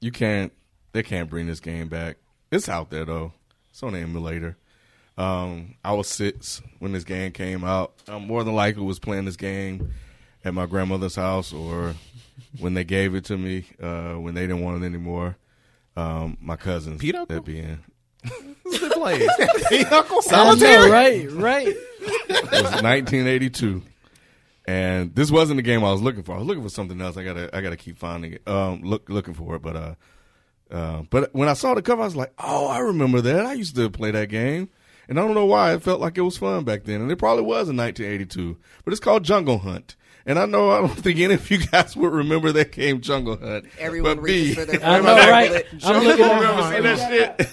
you 0.00 0.10
can't. 0.12 0.52
They 0.92 1.02
can't 1.02 1.28
bring 1.30 1.46
this 1.46 1.60
game 1.60 1.88
back. 1.88 2.16
It's 2.50 2.68
out 2.68 2.90
there 2.90 3.04
though. 3.04 3.32
It's 3.70 3.82
on 3.82 3.92
the 3.92 4.00
emulator. 4.00 4.56
Um, 5.16 5.74
I 5.84 5.92
was 5.92 6.08
six 6.08 6.62
when 6.78 6.92
this 6.92 7.04
game 7.04 7.32
came 7.32 7.64
out. 7.64 7.92
I 8.08 8.18
more 8.18 8.44
than 8.44 8.54
likely 8.54 8.82
was 8.82 8.98
playing 8.98 9.24
this 9.24 9.36
game 9.36 9.92
at 10.44 10.54
my 10.54 10.66
grandmother's 10.66 11.16
house 11.16 11.52
or 11.52 11.94
when 12.60 12.74
they 12.74 12.84
gave 12.84 13.14
it 13.14 13.24
to 13.26 13.36
me 13.36 13.66
uh, 13.82 14.14
when 14.14 14.34
they 14.34 14.42
didn't 14.42 14.62
want 14.62 14.82
it 14.82 14.86
anymore. 14.86 15.36
Um, 15.96 16.38
my 16.40 16.56
cousins 16.56 17.00
Pete 17.00 17.16
that 17.28 17.44
be 17.44 17.58
in. 17.58 17.80
They 18.70 18.88
play. 18.90 19.26
Solitaire, 20.20 20.90
right, 20.90 21.30
right. 21.32 21.68
It 21.68 22.52
was 22.52 22.82
1982, 22.82 23.82
and 24.66 25.14
this 25.14 25.30
wasn't 25.30 25.56
the 25.56 25.62
game 25.62 25.84
I 25.84 25.90
was 25.90 26.02
looking 26.02 26.22
for. 26.22 26.34
I 26.34 26.38
was 26.38 26.46
looking 26.46 26.62
for 26.62 26.68
something 26.68 27.00
else. 27.00 27.16
I 27.16 27.24
gotta, 27.24 27.54
I 27.56 27.60
gotta 27.60 27.76
keep 27.76 27.98
finding 27.98 28.34
it, 28.34 28.46
um, 28.46 28.82
look, 28.82 29.08
looking 29.08 29.34
for 29.34 29.56
it. 29.56 29.62
But, 29.62 29.76
uh, 29.76 29.94
uh, 30.70 31.02
but 31.10 31.34
when 31.34 31.48
I 31.48 31.54
saw 31.54 31.74
the 31.74 31.82
cover, 31.82 32.02
I 32.02 32.06
was 32.06 32.16
like, 32.16 32.32
oh, 32.38 32.66
I 32.68 32.78
remember 32.78 33.20
that. 33.22 33.46
I 33.46 33.54
used 33.54 33.74
to 33.76 33.88
play 33.90 34.10
that 34.10 34.28
game, 34.28 34.68
and 35.08 35.18
I 35.18 35.22
don't 35.24 35.34
know 35.34 35.46
why 35.46 35.74
it 35.74 35.82
felt 35.82 36.00
like 36.00 36.18
it 36.18 36.22
was 36.22 36.36
fun 36.38 36.64
back 36.64 36.84
then, 36.84 37.00
and 37.00 37.10
it 37.10 37.16
probably 37.16 37.44
was 37.44 37.68
in 37.68 37.76
1982. 37.76 38.56
But 38.84 38.92
it's 38.92 39.00
called 39.00 39.24
Jungle 39.24 39.58
Hunt. 39.58 39.96
And 40.26 40.38
I 40.38 40.44
know 40.44 40.70
I 40.70 40.78
don't 40.80 40.88
think 40.94 41.18
any 41.20 41.34
of 41.34 41.50
you 41.50 41.58
guys 41.66 41.96
would 41.96 42.12
remember 42.12 42.52
that 42.52 42.72
game, 42.72 43.00
Jungle 43.00 43.38
Hunt. 43.38 43.64
Everyone 43.78 44.16
but 44.16 44.22
reaches 44.24 44.48
B, 44.48 44.54
for 44.54 44.64
their 44.66 44.80
I 44.84 44.98
know, 45.00 45.16
first 45.16 45.28
right? 45.30 45.48
bullet. 45.48 45.66
I'm 45.84 46.04
looking 46.04 46.24
at 46.24 46.34
remember 46.40 46.60
my 46.60 46.70
seeing 46.70 46.82
that 46.82 46.98
shit. 47.38 47.48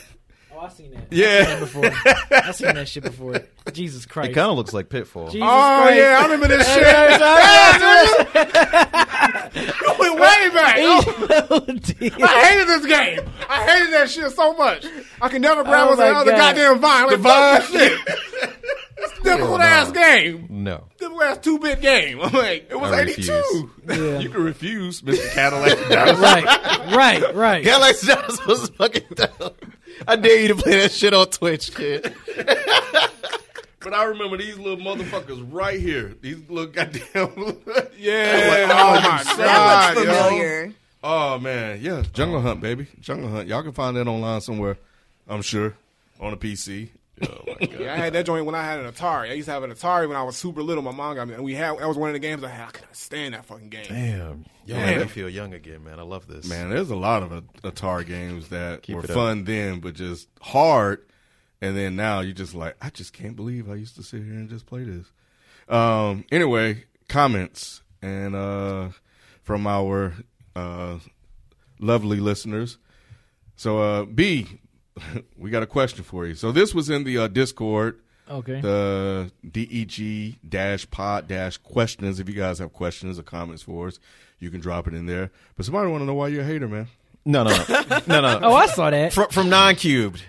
Oh, 0.54 0.60
I 0.60 0.70
seen 0.70 0.92
that. 0.92 1.08
Yeah. 1.12 1.28
I 1.28 1.44
seen 1.44 1.46
that 1.46 1.60
before. 1.60 1.92
I 2.32 2.52
seen 2.52 2.76
that 2.76 2.88
shit 2.88 3.04
before. 3.04 3.42
Jesus 3.74 4.06
Christ. 4.06 4.32
It 4.32 4.34
kind 4.34 4.50
of 4.52 4.58
looks 4.58 4.74
like 4.74 4.90
Pitfall. 4.90 5.28
Jesus 5.30 5.42
Oh 5.42 5.48
Christ. 5.84 5.98
yeah, 5.98 6.18
I 6.20 6.24
remember 6.24 6.48
this 6.48 6.68
shit. 6.74 6.86
You 10.06 10.16
went 10.16 10.20
way 10.20 10.50
back. 10.50 10.76
Oh, 10.80 11.66
I 12.24 12.46
hated 12.46 12.68
this 12.68 12.86
game. 12.86 13.20
I 13.50 13.64
hated 13.66 13.94
that 13.94 14.10
shit 14.10 14.32
so 14.32 14.54
much. 14.54 14.86
I 15.22 15.30
can 15.30 15.42
never 15.42 15.64
grab 15.64 15.88
Oh 15.88 15.96
what's 15.96 16.00
the 16.00 16.32
God. 16.32 16.56
goddamn 16.56 16.80
vine. 16.80 17.08
Like, 17.08 17.20
fuck 17.22 17.68
this 17.72 17.82
shit. 17.82 18.52
It's 18.98 19.20
a 19.20 19.24
difficult 19.24 19.60
ass 19.62 19.92
game. 19.92 20.48
No. 20.50 20.86
Difficult 20.98 21.24
ass 21.24 21.38
two 21.40 21.60
bit 21.60 21.82
game. 21.82 22.22
I'm 22.24 22.32
like, 22.32 22.68
it 22.72 22.80
was 22.80 22.92
I 22.94 23.02
82. 23.02 23.72
Yeah. 23.88 24.20
You 24.20 24.30
can 24.30 24.42
refuse, 24.44 25.02
Mr. 25.02 25.32
Cadillac. 25.34 25.78
right, 26.20 26.96
right, 26.96 27.36
right. 27.36 27.64
Yeah, 27.64 27.78
like 27.78 28.00
Jones 28.00 28.44
was 28.48 28.70
fucking 28.70 29.04
dumb. 29.14 29.52
I 30.08 30.16
dare 30.16 30.40
you 30.40 30.48
to 30.48 30.56
play 30.56 30.80
that 30.80 30.92
shit 30.92 31.14
on 31.14 31.28
Twitch, 31.28 31.76
kid. 31.76 32.16
But 33.86 33.94
I 33.94 34.06
remember 34.06 34.36
these 34.36 34.58
little 34.58 34.78
motherfuckers 34.84 35.48
right 35.54 35.80
here. 35.80 36.16
These 36.20 36.50
little 36.50 36.66
goddamn. 36.72 37.62
Yeah. 37.98 38.66
Like, 38.68 38.76
oh 38.76 38.90
oh, 38.90 38.94
my 38.96 39.24
that 39.24 39.38
god. 39.38 39.96
Looks 39.96 40.08
yo. 40.08 40.14
familiar. 40.14 40.74
oh 41.04 41.40
man, 41.40 41.80
yeah, 41.82 42.04
Jungle 42.14 42.42
Hunt, 42.42 42.60
baby, 42.60 42.88
Jungle 43.00 43.30
Hunt. 43.30 43.48
Y'all 43.48 43.64
can 43.64 43.72
find 43.72 43.96
that 43.96 44.08
online 44.08 44.42
somewhere. 44.42 44.78
I'm 45.30 45.42
sure 45.42 45.76
on 46.20 46.34
a 46.34 46.38
PC. 46.38 46.90
Oh 47.22 47.28
my 47.48 47.68
god. 47.68 47.80
Yeah, 47.80 47.94
I 47.94 47.98
had 47.98 48.14
that 48.14 48.26
joint 48.26 48.46
when 48.46 48.56
I 48.56 48.64
had 48.64 48.80
an 48.80 48.92
Atari. 48.92 49.30
I 49.30 49.34
used 49.34 49.46
to 49.46 49.54
have 49.54 49.64
an 49.64 49.72
Atari 49.72 50.08
when 50.08 50.18
I 50.18 50.24
was 50.24 50.36
super 50.36 50.62
little. 50.62 50.84
My 50.84 50.92
mom 50.92 51.16
got 51.16 51.28
me, 51.28 51.36
and 51.36 51.44
we 51.44 51.54
had. 51.54 51.78
That 51.80 51.88
was 51.88 51.98
one 51.98 52.10
of 52.10 52.14
the 52.14 52.20
games 52.20 52.44
I 52.44 52.50
had. 52.50 52.68
I 52.68 52.72
couldn't 52.72 52.96
stand 52.96 53.34
that 53.34 53.46
fucking 53.46 53.70
game. 53.70 53.86
Damn. 53.88 54.46
Y'all 54.66 54.78
Damn. 54.80 54.88
make 54.88 55.00
me 55.00 55.08
feel 55.08 55.30
young 55.30 55.54
again, 55.54 55.84
man. 55.84 56.00
I 56.00 56.04
love 56.04 56.28
this. 56.28 56.50
Man, 56.50 56.70
there's 56.70 56.90
a 56.90 56.96
lot 56.96 57.24
of 57.24 57.32
Atari 57.62 58.06
games 58.06 58.50
that 58.50 58.82
Keep 58.82 58.96
were 58.96 59.04
it 59.04 59.12
up. 59.12 59.16
fun 59.16 59.46
then, 59.46 59.80
but 59.80 59.94
just 59.94 60.28
hard. 60.42 61.06
And 61.66 61.76
then 61.76 61.96
now 61.96 62.20
you're 62.20 62.34
just 62.34 62.54
like, 62.54 62.76
I 62.80 62.92
just 62.92 63.12
can't 63.12 63.36
believe 63.36 63.68
I 63.70 63.74
used 63.74 63.96
to 63.96 64.04
sit 64.04 64.22
here 64.24 64.34
and 64.34 64.48
just 64.48 64.68
play 64.68 64.84
this. 64.84 65.08
Um, 65.68 66.26
anyway, 66.32 66.84
comments 67.10 67.82
and 68.04 68.36
uh, 68.36 68.90
from 69.42 69.66
our 69.66 70.14
uh, 70.56 71.00
lovely 71.80 72.20
listeners. 72.20 72.78
So, 73.56 73.80
uh, 73.80 74.06
B, 74.06 74.60
we 75.38 75.50
got 75.50 75.64
a 75.64 75.68
question 75.68 76.04
for 76.04 76.28
you. 76.28 76.36
So 76.36 76.52
this 76.52 76.76
was 76.76 76.92
in 76.92 77.04
the 77.04 77.18
uh, 77.18 77.28
Discord 77.30 78.00
Okay. 78.30 78.60
the 78.62 79.32
DEG 79.52 80.38
dash 80.48 80.90
pod 80.90 81.28
dash 81.28 81.58
questions. 81.58 82.20
If 82.20 82.28
you 82.30 82.36
guys 82.36 82.60
have 82.60 82.74
questions 82.74 83.18
or 83.20 83.24
comments 83.24 83.64
for 83.64 83.88
us, 83.88 84.00
you 84.40 84.52
can 84.52 84.62
drop 84.62 84.88
it 84.88 84.94
in 84.94 85.06
there. 85.08 85.32
But 85.56 85.66
somebody 85.66 85.90
want 85.90 86.02
to 86.02 86.06
know 86.06 86.14
why 86.16 86.28
you're 86.28 86.42
a 86.42 86.46
hater, 86.46 86.68
man. 86.68 86.88
no, 87.26 87.44
no, 87.44 87.56
no, 87.70 88.02
no, 88.08 88.22
no. 88.22 88.40
oh, 88.44 88.54
I 88.54 88.68
saw 88.68 88.90
that. 88.92 89.14
from, 89.14 89.30
from 89.30 89.50
non 89.50 89.76
cubed. 89.76 90.22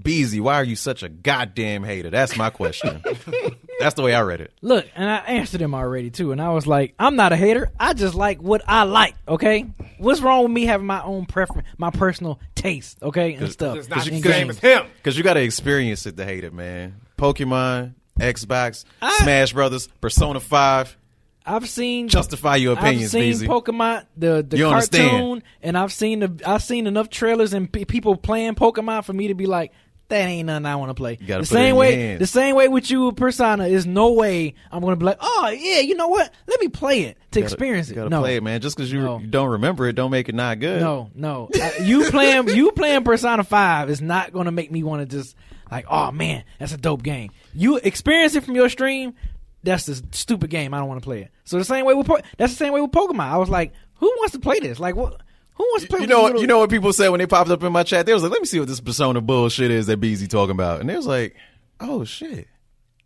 Beezy, 0.00 0.40
why 0.40 0.54
are 0.54 0.64
you 0.64 0.76
such 0.76 1.02
a 1.02 1.08
goddamn 1.08 1.84
hater? 1.84 2.08
That's 2.10 2.36
my 2.36 2.50
question. 2.50 3.02
That's 3.78 3.94
the 3.94 4.02
way 4.02 4.14
I 4.14 4.22
read 4.22 4.40
it. 4.40 4.52
Look, 4.62 4.86
and 4.94 5.08
I 5.10 5.16
answered 5.18 5.60
him 5.60 5.74
already 5.74 6.10
too, 6.10 6.32
and 6.32 6.40
I 6.40 6.50
was 6.50 6.66
like, 6.66 6.94
I'm 6.98 7.16
not 7.16 7.32
a 7.32 7.36
hater. 7.36 7.70
I 7.78 7.92
just 7.94 8.14
like 8.14 8.40
what 8.40 8.62
I 8.66 8.84
like. 8.84 9.14
Okay, 9.28 9.66
what's 9.98 10.20
wrong 10.20 10.44
with 10.44 10.52
me 10.52 10.64
having 10.64 10.86
my 10.86 11.02
own 11.02 11.26
preference, 11.26 11.68
my 11.78 11.90
personal 11.90 12.40
taste, 12.54 13.02
okay, 13.02 13.34
and 13.34 13.50
stuff. 13.52 13.76
It's 13.76 13.88
not 13.88 14.06
in 14.06 14.20
the 14.20 14.28
same 14.32 14.50
as 14.50 14.58
him. 14.58 14.86
Because 14.96 15.18
you 15.18 15.24
got 15.24 15.34
to 15.34 15.42
experience 15.42 16.06
it 16.06 16.16
to 16.16 16.24
hate 16.24 16.44
it, 16.44 16.54
man. 16.54 17.00
Pokemon, 17.18 17.94
Xbox, 18.18 18.84
I- 19.00 19.18
Smash 19.22 19.52
Brothers, 19.52 19.88
Persona 20.00 20.40
5. 20.40 20.96
I've 21.44 21.68
seen 21.68 22.06
Justify 22.08 22.54
your 22.56 22.76
I've 22.76 22.84
opinions, 22.84 23.10
seen 23.10 23.22
Beezy. 23.22 23.48
Pokemon 23.48 24.06
the 24.16 24.46
the 24.48 24.58
You 24.58 24.68
cartoon, 24.68 25.00
understand. 25.00 25.42
and 25.60 25.76
I've 25.76 25.92
seen 25.92 26.20
the 26.20 26.40
I've 26.46 26.62
seen 26.62 26.86
enough 26.86 27.10
trailers 27.10 27.52
and 27.52 27.70
pe- 27.72 27.84
people 27.84 28.14
playing 28.14 28.54
Pokemon 28.54 29.04
for 29.04 29.12
me 29.12 29.26
to 29.26 29.34
be 29.34 29.46
like. 29.46 29.72
That 30.12 30.28
ain't 30.28 30.46
nothing 30.46 30.66
I 30.66 30.76
want 30.76 30.90
to 30.90 30.94
play. 30.94 31.16
the 31.16 31.24
put 31.24 31.30
it 31.30 31.38
in 31.38 31.44
same 31.46 31.76
way, 31.76 32.16
the 32.16 32.26
same 32.26 32.54
way 32.54 32.68
with 32.68 32.90
you, 32.90 33.06
with 33.06 33.16
Persona. 33.16 33.66
Is 33.66 33.86
no 33.86 34.12
way 34.12 34.52
I'm 34.70 34.80
going 34.82 34.92
to 34.92 34.96
be 34.96 35.06
like, 35.06 35.16
oh 35.20 35.48
yeah, 35.58 35.80
you 35.80 35.94
know 35.94 36.08
what? 36.08 36.30
Let 36.46 36.60
me 36.60 36.68
play 36.68 37.04
it 37.04 37.16
to 37.30 37.40
experience 37.40 37.88
you 37.88 37.94
it. 37.94 37.96
gotta 37.96 38.10
no, 38.10 38.20
play 38.20 38.36
it, 38.36 38.42
man. 38.42 38.60
Just 38.60 38.76
because 38.76 38.92
you, 38.92 39.00
No. 39.00 39.18
you 39.18 39.26
don't 39.26 39.48
remember 39.52 39.88
it, 39.88 39.94
don't 39.94 40.10
make 40.10 40.28
it 40.28 40.34
not 40.34 40.60
good. 40.60 40.82
No, 40.82 41.10
no. 41.14 41.48
Uh, 41.58 41.70
you 41.82 42.10
playing 42.10 42.48
you 42.48 42.72
playing 42.72 43.04
Persona 43.04 43.42
Five 43.42 43.88
is 43.88 44.02
not 44.02 44.32
going 44.34 44.44
to 44.44 44.52
make 44.52 44.70
me 44.70 44.82
want 44.82 45.00
to 45.00 45.16
just 45.16 45.34
like, 45.70 45.86
oh 45.88 46.12
man, 46.12 46.44
that's 46.58 46.72
a 46.74 46.76
dope 46.76 47.02
game. 47.02 47.30
You 47.54 47.78
experience 47.78 48.34
it 48.34 48.44
from 48.44 48.54
your 48.54 48.68
stream. 48.68 49.14
That's 49.62 49.88
a 49.88 49.94
stupid 50.14 50.50
game. 50.50 50.74
I 50.74 50.78
don't 50.78 50.88
want 50.88 51.00
to 51.00 51.04
play 51.06 51.22
it. 51.22 51.30
So 51.44 51.56
the 51.56 51.64
same 51.64 51.86
way 51.86 51.94
with 51.94 52.06
Po- 52.06 52.20
that's 52.36 52.52
the 52.52 52.58
same 52.58 52.74
way 52.74 52.80
with 52.82 52.90
Pokemon. 52.90 53.20
I 53.20 53.38
was 53.38 53.48
like, 53.48 53.72
who 53.94 54.06
wants 54.18 54.32
to 54.32 54.40
play 54.40 54.58
this? 54.60 54.78
Like, 54.78 54.94
what? 54.96 55.20
Who 55.54 55.64
wants 55.64 55.84
to 55.84 55.90
play? 55.90 56.00
You 56.00 56.06
know, 56.06 56.22
what, 56.22 56.26
little- 56.32 56.40
you 56.40 56.46
know 56.46 56.58
what 56.58 56.70
people 56.70 56.92
said 56.92 57.08
when 57.10 57.18
they 57.18 57.26
popped 57.26 57.50
up 57.50 57.62
in 57.62 57.72
my 57.72 57.82
chat? 57.82 58.06
They 58.06 58.14
was 58.14 58.22
like, 58.22 58.32
"Let 58.32 58.40
me 58.40 58.46
see 58.46 58.58
what 58.58 58.68
this 58.68 58.80
persona 58.80 59.20
bullshit 59.20 59.70
is 59.70 59.86
that 59.86 59.98
Beezy 59.98 60.26
talking 60.26 60.52
about," 60.52 60.80
and 60.80 60.88
they 60.88 60.96
was 60.96 61.06
like, 61.06 61.36
"Oh 61.80 62.04
shit, 62.04 62.48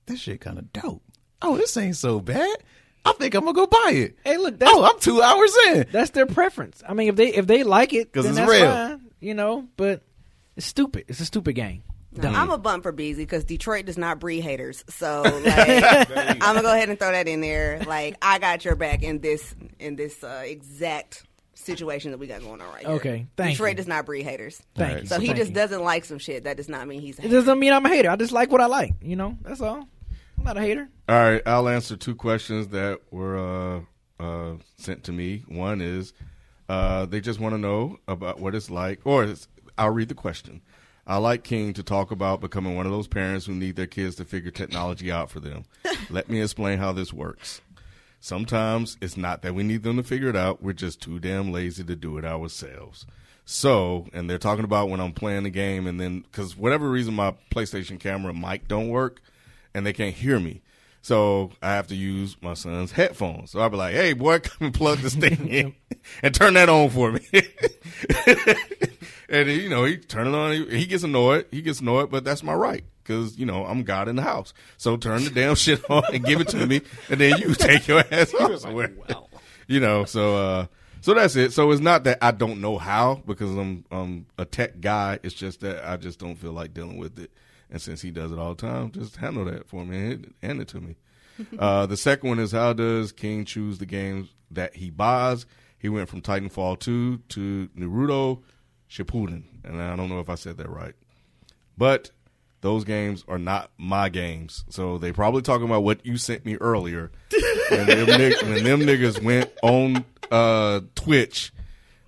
this 0.06 0.20
shit 0.20 0.40
kind 0.40 0.58
of 0.58 0.72
dope. 0.72 1.02
Oh, 1.42 1.56
this 1.56 1.76
ain't 1.76 1.96
so 1.96 2.20
bad. 2.20 2.56
I 3.04 3.12
think 3.12 3.34
I'm 3.34 3.42
gonna 3.44 3.52
go 3.54 3.66
buy 3.66 3.92
it. 3.94 4.16
Hey, 4.24 4.36
look, 4.36 4.58
that's, 4.58 4.72
Oh, 4.74 4.84
I'm 4.84 4.98
two 4.98 5.22
hours 5.22 5.54
in. 5.68 5.86
that's 5.92 6.10
their 6.10 6.26
preference. 6.26 6.82
I 6.88 6.94
mean, 6.94 7.08
if 7.08 7.16
they 7.16 7.28
if 7.34 7.46
they 7.46 7.62
like 7.62 7.92
it, 7.92 8.12
'Cause 8.12 8.24
then 8.24 8.32
it's 8.32 8.38
that's 8.38 8.50
real. 8.50 8.70
fine. 8.70 9.00
You 9.20 9.34
know, 9.34 9.66
but 9.76 10.02
it's 10.56 10.66
stupid. 10.66 11.04
It's 11.08 11.20
a 11.20 11.24
stupid 11.24 11.54
game. 11.54 11.82
Dumb. 12.14 12.34
I'm 12.34 12.50
a 12.50 12.56
bump 12.58 12.82
for 12.82 12.92
Beezy 12.92 13.22
because 13.24 13.44
Detroit 13.44 13.84
does 13.86 13.98
not 13.98 14.18
breed 14.20 14.40
haters. 14.40 14.82
So 14.88 15.22
like, 15.24 15.44
I'm 15.44 16.38
gonna 16.38 16.62
go 16.62 16.72
ahead 16.72 16.88
and 16.88 16.98
throw 16.98 17.12
that 17.12 17.28
in 17.28 17.40
there. 17.42 17.80
Like 17.86 18.16
I 18.22 18.38
got 18.38 18.64
your 18.64 18.74
back 18.74 19.02
in 19.02 19.20
this 19.20 19.54
in 19.78 19.96
this 19.96 20.24
uh, 20.24 20.42
exact 20.46 21.24
situation 21.56 22.10
that 22.12 22.18
we 22.18 22.26
got 22.26 22.40
going 22.40 22.60
on 22.60 22.68
right 22.68 22.86
here. 22.86 22.94
Okay, 22.96 23.26
thank 23.36 23.52
Detroit 23.52 23.70
you. 23.70 23.76
does 23.76 23.86
not 23.88 24.06
breed 24.06 24.22
haters. 24.24 24.62
Thank 24.74 24.88
Alright, 24.88 25.02
you. 25.04 25.08
So 25.08 25.20
he 25.20 25.26
Thank 25.28 25.38
just 25.38 25.50
you. 25.50 25.54
doesn't 25.54 25.82
like 25.82 26.04
some 26.04 26.18
shit. 26.18 26.44
That 26.44 26.56
does 26.56 26.68
not 26.68 26.86
mean 26.86 27.00
he's 27.00 27.18
a 27.18 27.22
It 27.22 27.24
hater. 27.24 27.34
doesn't 27.36 27.58
mean 27.58 27.72
I'm 27.72 27.84
a 27.84 27.88
hater. 27.88 28.10
I 28.10 28.16
just 28.16 28.32
like 28.32 28.50
what 28.50 28.60
I 28.60 28.66
like. 28.66 28.94
You 29.02 29.16
know, 29.16 29.36
that's 29.42 29.60
all. 29.60 29.88
I'm 30.38 30.44
not 30.44 30.56
a 30.56 30.60
hater. 30.60 30.88
All 31.08 31.16
right, 31.18 31.42
I'll 31.46 31.68
answer 31.68 31.96
two 31.96 32.14
questions 32.14 32.68
that 32.68 33.00
were 33.10 33.38
uh, 34.18 34.22
uh, 34.22 34.56
sent 34.76 35.04
to 35.04 35.12
me. 35.12 35.44
One 35.48 35.80
is 35.80 36.12
uh, 36.68 37.06
they 37.06 37.20
just 37.20 37.40
want 37.40 37.54
to 37.54 37.58
know 37.58 37.98
about 38.06 38.38
what 38.40 38.54
it's 38.54 38.70
like, 38.70 39.00
or 39.04 39.24
it's, 39.24 39.48
I'll 39.78 39.90
read 39.90 40.08
the 40.08 40.14
question. 40.14 40.60
I 41.08 41.18
like 41.18 41.44
King 41.44 41.72
to 41.74 41.84
talk 41.84 42.10
about 42.10 42.40
becoming 42.40 42.74
one 42.74 42.84
of 42.84 42.90
those 42.90 43.06
parents 43.06 43.46
who 43.46 43.54
need 43.54 43.76
their 43.76 43.86
kids 43.86 44.16
to 44.16 44.24
figure 44.24 44.50
technology 44.50 45.12
out 45.12 45.30
for 45.30 45.38
them. 45.38 45.64
Let 46.10 46.28
me 46.28 46.42
explain 46.42 46.78
how 46.78 46.92
this 46.92 47.12
works. 47.12 47.60
Sometimes 48.20 48.96
it's 49.00 49.16
not 49.16 49.42
that 49.42 49.54
we 49.54 49.62
need 49.62 49.82
them 49.82 49.96
to 49.96 50.02
figure 50.02 50.28
it 50.28 50.36
out. 50.36 50.62
We're 50.62 50.72
just 50.72 51.00
too 51.00 51.18
damn 51.18 51.52
lazy 51.52 51.84
to 51.84 51.96
do 51.96 52.18
it 52.18 52.24
ourselves. 52.24 53.06
So, 53.44 54.06
and 54.12 54.28
they're 54.28 54.38
talking 54.38 54.64
about 54.64 54.88
when 54.88 55.00
I'm 55.00 55.12
playing 55.12 55.44
the 55.44 55.50
game 55.50 55.86
and 55.86 56.00
then, 56.00 56.24
cause 56.32 56.56
whatever 56.56 56.90
reason 56.90 57.14
my 57.14 57.34
PlayStation 57.50 58.00
camera 58.00 58.34
mic 58.34 58.66
don't 58.66 58.88
work 58.88 59.20
and 59.72 59.86
they 59.86 59.92
can't 59.92 60.14
hear 60.14 60.40
me. 60.40 60.62
So 61.02 61.52
I 61.62 61.74
have 61.74 61.86
to 61.88 61.94
use 61.94 62.36
my 62.42 62.54
son's 62.54 62.90
headphones. 62.90 63.52
So 63.52 63.60
I'll 63.60 63.70
be 63.70 63.76
like, 63.76 63.94
hey 63.94 64.12
boy, 64.12 64.38
come 64.42 64.66
and 64.66 64.74
plug 64.74 64.98
this 64.98 65.14
thing 65.14 65.46
in 65.46 65.74
and 66.22 66.34
turn 66.34 66.54
that 66.54 66.68
on 66.68 66.90
for 66.90 67.12
me. 67.12 67.20
and 69.28 69.48
you 69.48 69.68
know, 69.68 69.84
he 69.84 69.96
turn 69.96 70.26
it 70.26 70.34
on. 70.34 70.52
He, 70.52 70.78
he 70.78 70.86
gets 70.86 71.02
annoyed. 71.02 71.46
He 71.50 71.62
gets 71.62 71.80
annoyed, 71.80 72.10
but 72.10 72.24
that's 72.24 72.42
my 72.42 72.54
right 72.54 72.84
because 73.02 73.38
you 73.38 73.46
know 73.46 73.64
I'm 73.64 73.82
God 73.84 74.08
in 74.08 74.16
the 74.16 74.22
house. 74.22 74.52
So 74.76 74.96
turn 74.96 75.24
the 75.24 75.30
damn 75.30 75.54
shit 75.56 75.88
on 75.90 76.02
and 76.12 76.24
give 76.24 76.40
it 76.40 76.48
to 76.48 76.66
me, 76.66 76.82
and 77.08 77.20
then 77.20 77.38
you 77.38 77.54
take 77.54 77.86
your 77.88 78.04
ass 78.10 78.34
off 78.40 78.58
somewhere. 78.60 78.92
You 79.68 79.80
know, 79.80 80.04
so 80.04 80.36
uh, 80.36 80.66
so 81.00 81.12
that's 81.12 81.34
it. 81.34 81.52
So 81.52 81.72
it's 81.72 81.80
not 81.80 82.04
that 82.04 82.18
I 82.22 82.30
don't 82.30 82.60
know 82.60 82.78
how 82.78 83.20
because 83.26 83.50
I'm 83.56 83.84
I'm 83.90 84.26
a 84.38 84.44
tech 84.44 84.80
guy. 84.80 85.18
It's 85.24 85.34
just 85.34 85.58
that 85.62 85.84
I 85.84 85.96
just 85.96 86.20
don't 86.20 86.36
feel 86.36 86.52
like 86.52 86.72
dealing 86.72 86.98
with 86.98 87.18
it. 87.18 87.32
And 87.68 87.82
since 87.82 88.00
he 88.00 88.12
does 88.12 88.30
it 88.30 88.38
all 88.38 88.54
the 88.54 88.62
time, 88.64 88.92
just 88.92 89.16
handle 89.16 89.44
that 89.46 89.66
for 89.68 89.84
me 89.84 90.12
and 90.12 90.34
hand 90.40 90.60
it 90.60 90.68
to 90.68 90.80
me. 90.80 90.94
uh, 91.58 91.86
the 91.86 91.96
second 91.96 92.28
one 92.28 92.38
is 92.38 92.52
how 92.52 92.74
does 92.74 93.10
King 93.10 93.44
choose 93.44 93.78
the 93.78 93.86
games 93.86 94.28
that 94.52 94.76
he 94.76 94.88
buys? 94.90 95.46
He 95.80 95.88
went 95.88 96.08
from 96.08 96.22
Titanfall 96.22 96.78
2 96.78 97.18
to 97.30 97.68
Naruto 97.76 98.42
Shippuden, 98.90 99.42
and 99.64 99.80
I 99.80 99.96
don't 99.96 100.08
know 100.08 100.20
if 100.20 100.28
I 100.28 100.34
said 100.36 100.56
that 100.58 100.68
right, 100.68 100.94
but 101.76 102.10
those 102.60 102.84
games 102.84 103.24
are 103.28 103.38
not 103.38 103.70
my 103.78 104.08
games. 104.08 104.64
So 104.70 104.98
they 104.98 105.12
probably 105.12 105.42
talking 105.42 105.66
about 105.66 105.82
what 105.84 106.04
you 106.06 106.16
sent 106.18 106.44
me 106.44 106.56
earlier 106.56 107.10
when 107.70 107.86
them, 107.86 108.06
nig- 108.06 108.42
when 108.42 108.64
them 108.64 108.80
niggas 108.80 109.22
went 109.22 109.52
on 109.62 110.04
uh, 110.30 110.80
Twitch 110.94 111.52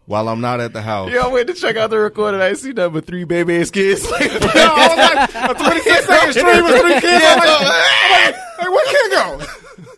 while 0.06 0.28
I'm 0.28 0.40
not 0.40 0.60
at 0.60 0.72
the 0.72 0.80
house. 0.82 1.10
Yeah, 1.12 1.24
I 1.24 1.28
went 1.28 1.48
to 1.48 1.54
check 1.54 1.76
out 1.76 1.90
the 1.90 1.98
recording. 1.98 2.40
I 2.40 2.54
see 2.54 2.72
nothing 2.72 2.94
but 2.94 3.06
three 3.06 3.24
baby 3.24 3.60
ass 3.60 3.70
kids. 3.70 4.04
Yo, 4.04 4.16
I 4.18 5.28
was 5.28 5.34
like, 5.34 5.50
a 5.50 5.54
26 5.54 6.06
second 6.06 6.32
stream 6.32 6.64
with 6.64 6.80
three 6.80 7.00
kids. 7.00 7.24
I'm 7.26 7.38
like, 7.38 7.48
I'm 7.60 7.66
like, 7.66 8.34
hey, 8.58 8.68
where 8.68 8.86
kid 8.86 9.10
go? 9.12 9.46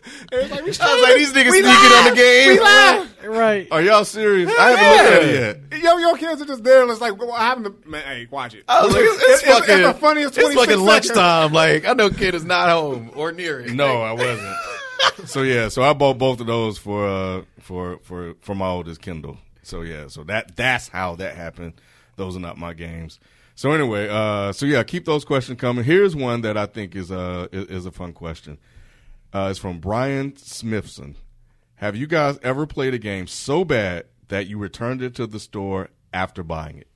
It 0.31 0.43
was 0.43 0.51
like, 0.51 0.61
we 0.61 0.71
I 0.79 0.93
was 0.93 1.03
like, 1.03 1.15
these 1.17 1.33
niggas 1.33 1.51
We 1.51 1.61
sneaking 1.61 1.91
on 1.91 2.09
the 2.09 2.15
game. 2.15 2.49
We 2.49 2.59
live. 2.61 3.17
Right. 3.25 3.67
Are 3.69 3.81
y'all 3.81 4.05
serious? 4.05 4.49
I 4.57 4.69
haven't 4.71 4.87
looked 4.89 5.11
at 5.11 5.23
it 5.23 5.71
yet. 5.71 5.83
Yo, 5.83 5.97
your 5.97 6.17
kids 6.17 6.41
are 6.41 6.45
just 6.45 6.63
there, 6.63 6.81
and 6.81 6.89
it's 6.89 7.01
like, 7.01 7.17
what 7.19 7.37
happened 7.39 7.65
to 7.65 7.89
man? 7.89 8.03
Hey, 8.05 8.27
watch 8.31 8.53
it. 8.55 8.63
I 8.67 8.85
was 8.85 8.93
like, 8.93 9.03
it's, 9.03 9.23
it's, 9.23 9.43
It's- 9.43 9.59
fucking, 9.59 9.77
it's 9.83 9.87
the 9.93 9.99
funniest 9.99 10.37
it's 10.37 10.55
fucking 10.55 10.79
lunchtime. 10.79 11.51
Like, 11.51 11.85
I 11.85 11.93
know 11.93 12.09
kid 12.09 12.33
is 12.33 12.45
not 12.45 12.69
home 12.69 13.11
or 13.15 13.31
near 13.33 13.59
it. 13.59 13.71
No, 13.73 14.01
I 14.01 14.13
wasn't. 14.13 14.55
so 15.25 15.41
yeah, 15.41 15.67
so 15.67 15.83
I 15.83 15.93
bought 15.93 16.17
both 16.17 16.39
of 16.39 16.47
those 16.47 16.77
for 16.77 17.07
uh 17.07 17.41
for 17.59 17.99
for 18.03 18.35
for 18.41 18.55
my 18.55 18.67
oldest 18.67 19.01
Kindle. 19.01 19.37
So 19.63 19.81
yeah, 19.81 20.07
so 20.07 20.23
that 20.25 20.55
that's 20.55 20.87
how 20.87 21.15
that 21.17 21.35
happened. 21.35 21.73
Those 22.15 22.37
are 22.37 22.39
not 22.39 22.57
my 22.57 22.73
games. 22.73 23.19
So 23.55 23.71
anyway, 23.73 24.07
uh, 24.09 24.53
so 24.53 24.65
yeah, 24.65 24.81
keep 24.83 25.05
those 25.05 25.25
questions 25.25 25.59
coming. 25.59 25.83
Here's 25.83 26.15
one 26.15 26.41
that 26.41 26.57
I 26.57 26.67
think 26.67 26.95
is 26.95 27.11
uh 27.11 27.47
is, 27.51 27.65
is 27.67 27.85
a 27.85 27.91
fun 27.91 28.13
question. 28.13 28.57
Uh, 29.33 29.47
it's 29.49 29.59
from 29.59 29.79
Brian 29.79 30.35
Smithson. 30.35 31.15
Have 31.75 31.95
you 31.95 32.05
guys 32.07 32.37
ever 32.43 32.65
played 32.67 32.93
a 32.93 32.99
game 32.99 33.27
so 33.27 33.63
bad 33.65 34.05
that 34.27 34.47
you 34.47 34.57
returned 34.57 35.01
it 35.01 35.15
to 35.15 35.25
the 35.27 35.39
store 35.39 35.89
after 36.13 36.43
buying 36.43 36.77
it? 36.77 36.87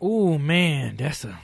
Oh 0.00 0.38
man, 0.38 0.96
that's 0.96 1.24
a. 1.24 1.38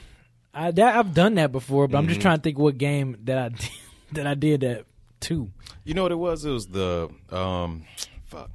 I 0.53 0.71
that 0.71 0.95
I've 0.95 1.13
done 1.13 1.35
that 1.35 1.51
before, 1.51 1.87
but 1.87 1.97
I'm 1.97 2.03
Mm-hmm. 2.03 2.09
just 2.09 2.21
trying 2.21 2.37
to 2.37 2.41
think 2.43 2.57
what 2.59 2.77
game 2.77 3.17
that 3.23 3.37
I 3.37 3.49
did, 3.49 3.69
that 4.13 4.27
I 4.27 4.33
did 4.35 4.61
that 4.61 4.85
to. 5.21 5.49
You 5.83 5.93
know 5.93 6.03
what 6.03 6.11
it 6.11 6.15
was? 6.19 6.45
It 6.45 6.51
was 6.51 6.67
the 6.67 7.09
um, 7.31 7.85
fuck, 8.25 8.51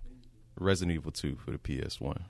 Resident 0.59 0.95
Evil 0.95 1.11
Two 1.11 1.37
for 1.45 1.51
the 1.51 1.59
PS 1.59 2.01
One. 2.01 2.25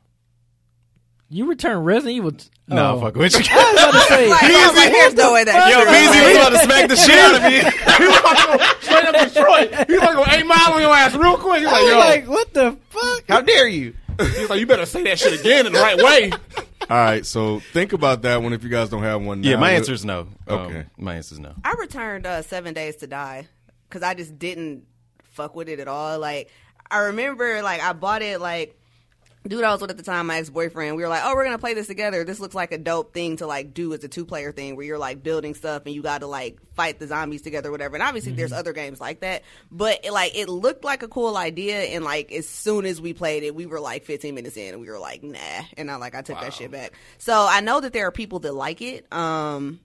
You 1.30 1.46
return 1.46 1.78
Resident 1.84 2.16
Evil. 2.16 2.32
T- 2.32 2.48
Nah, 2.70 2.92
oh. 2.94 3.00
fuck 3.00 3.16
with 3.16 3.32
you. 3.32 3.40
I 3.50 3.72
was 3.72 3.82
about 3.82 3.92
to 3.92 4.00
say. 4.08 4.28
Like, 4.30 4.42
I 4.42 4.66
was 4.68 4.76
like, 4.76 4.92
there's 4.92 5.14
no 5.14 5.32
way 5.32 5.44
that 5.44 5.70
Yo, 5.70 5.78
shit 5.78 5.88
Beezy 5.88 6.20
was 6.26 6.36
about 6.36 6.50
to 6.50 6.58
smack 6.58 6.88
the 6.88 6.96
shit 6.96 7.18
out 7.18 7.34
of 7.36 7.42
me. 7.42 7.58
He 7.98 8.06
was 8.06 8.18
about 8.18 8.36
to 8.36 8.58
go 8.58 8.64
straight 8.80 9.06
up 9.06 9.28
Detroit. 9.32 9.86
He 9.88 9.92
was 9.94 10.02
like, 10.02 10.14
go 10.16 10.24
eight 10.36 10.46
mile 10.46 10.72
on 10.74 10.80
your 10.82 10.94
ass 10.94 11.14
real 11.14 11.36
quick. 11.38 11.60
He's 11.60 11.68
I 11.68 11.72
like, 11.72 11.82
yo. 11.90 11.98
like, 11.98 12.28
what 12.28 12.52
the 12.54 12.76
fuck? 12.90 13.24
How 13.28 13.40
dare 13.40 13.66
you? 13.68 13.94
He's 14.20 14.50
like, 14.50 14.60
you 14.60 14.66
better 14.66 14.84
say 14.86 15.02
that 15.04 15.18
shit 15.18 15.40
again 15.40 15.66
in 15.66 15.72
the 15.72 15.78
right 15.80 15.96
way. 15.96 16.30
All 16.90 16.96
right, 16.96 17.24
so 17.24 17.60
think 17.72 17.92
about 17.94 18.22
that 18.22 18.42
one 18.42 18.52
if 18.52 18.62
you 18.64 18.68
guys 18.70 18.88
don't 18.90 19.02
have 19.02 19.22
one. 19.22 19.42
Yeah, 19.42 19.56
my 19.56 19.70
answer 19.72 19.92
is 19.92 20.04
no. 20.04 20.28
Um, 20.46 20.58
Okay. 20.58 20.84
my 20.98 21.16
answer 21.16 21.34
is 21.34 21.38
no. 21.38 21.54
I 21.64 21.74
returned 21.78 22.26
uh, 22.26 22.42
Seven 22.42 22.74
Days 22.74 22.96
to 22.96 23.06
Die 23.06 23.46
because 23.88 24.02
I 24.02 24.14
just 24.14 24.38
didn't 24.38 24.84
fuck 25.22 25.54
with 25.54 25.68
it 25.68 25.80
at 25.80 25.88
all. 25.88 26.18
Like 26.18 26.50
I 26.90 26.98
remember, 26.98 27.62
like 27.62 27.80
I 27.82 27.92
bought 27.94 28.22
it 28.22 28.40
like. 28.40 28.77
Dude, 29.48 29.64
I 29.64 29.72
was 29.72 29.80
with 29.80 29.90
at 29.90 29.96
the 29.96 30.02
time, 30.02 30.26
my 30.26 30.36
ex 30.36 30.50
boyfriend. 30.50 30.94
We 30.96 31.02
were 31.02 31.08
like, 31.08 31.22
"Oh, 31.24 31.34
we're 31.34 31.44
gonna 31.44 31.58
play 31.58 31.72
this 31.72 31.86
together. 31.86 32.22
This 32.22 32.38
looks 32.38 32.54
like 32.54 32.70
a 32.70 32.76
dope 32.76 33.14
thing 33.14 33.36
to 33.38 33.46
like 33.46 33.72
do 33.72 33.94
as 33.94 34.04
a 34.04 34.08
two 34.08 34.26
player 34.26 34.52
thing, 34.52 34.76
where 34.76 34.84
you're 34.84 34.98
like 34.98 35.22
building 35.22 35.54
stuff 35.54 35.84
and 35.86 35.94
you 35.94 36.02
got 36.02 36.18
to 36.18 36.26
like 36.26 36.58
fight 36.74 36.98
the 36.98 37.06
zombies 37.06 37.40
together, 37.40 37.70
whatever." 37.70 37.96
And 37.96 38.02
obviously, 38.02 38.32
there's 38.32 38.52
other 38.52 38.74
games 38.74 39.00
like 39.00 39.20
that, 39.20 39.44
but 39.70 40.04
it, 40.04 40.12
like 40.12 40.36
it 40.36 40.50
looked 40.50 40.84
like 40.84 41.02
a 41.02 41.08
cool 41.08 41.36
idea. 41.36 41.78
And 41.78 42.04
like 42.04 42.30
as 42.30 42.46
soon 42.46 42.84
as 42.84 43.00
we 43.00 43.14
played 43.14 43.42
it, 43.42 43.54
we 43.54 43.64
were 43.64 43.80
like 43.80 44.04
15 44.04 44.34
minutes 44.34 44.58
in, 44.58 44.74
and 44.74 44.80
we 44.82 44.88
were 44.90 44.98
like, 44.98 45.22
"Nah," 45.22 45.38
and 45.78 45.90
I 45.90 45.96
like 45.96 46.14
I 46.14 46.20
took 46.20 46.38
that 46.40 46.52
shit 46.52 46.70
back. 46.70 46.92
So 47.16 47.32
I 47.48 47.60
know 47.60 47.80
that 47.80 47.94
there 47.94 48.06
are 48.06 48.12
people 48.12 48.40
that 48.40 48.52
like 48.54 48.82
it, 48.82 49.10
um, 49.12 49.80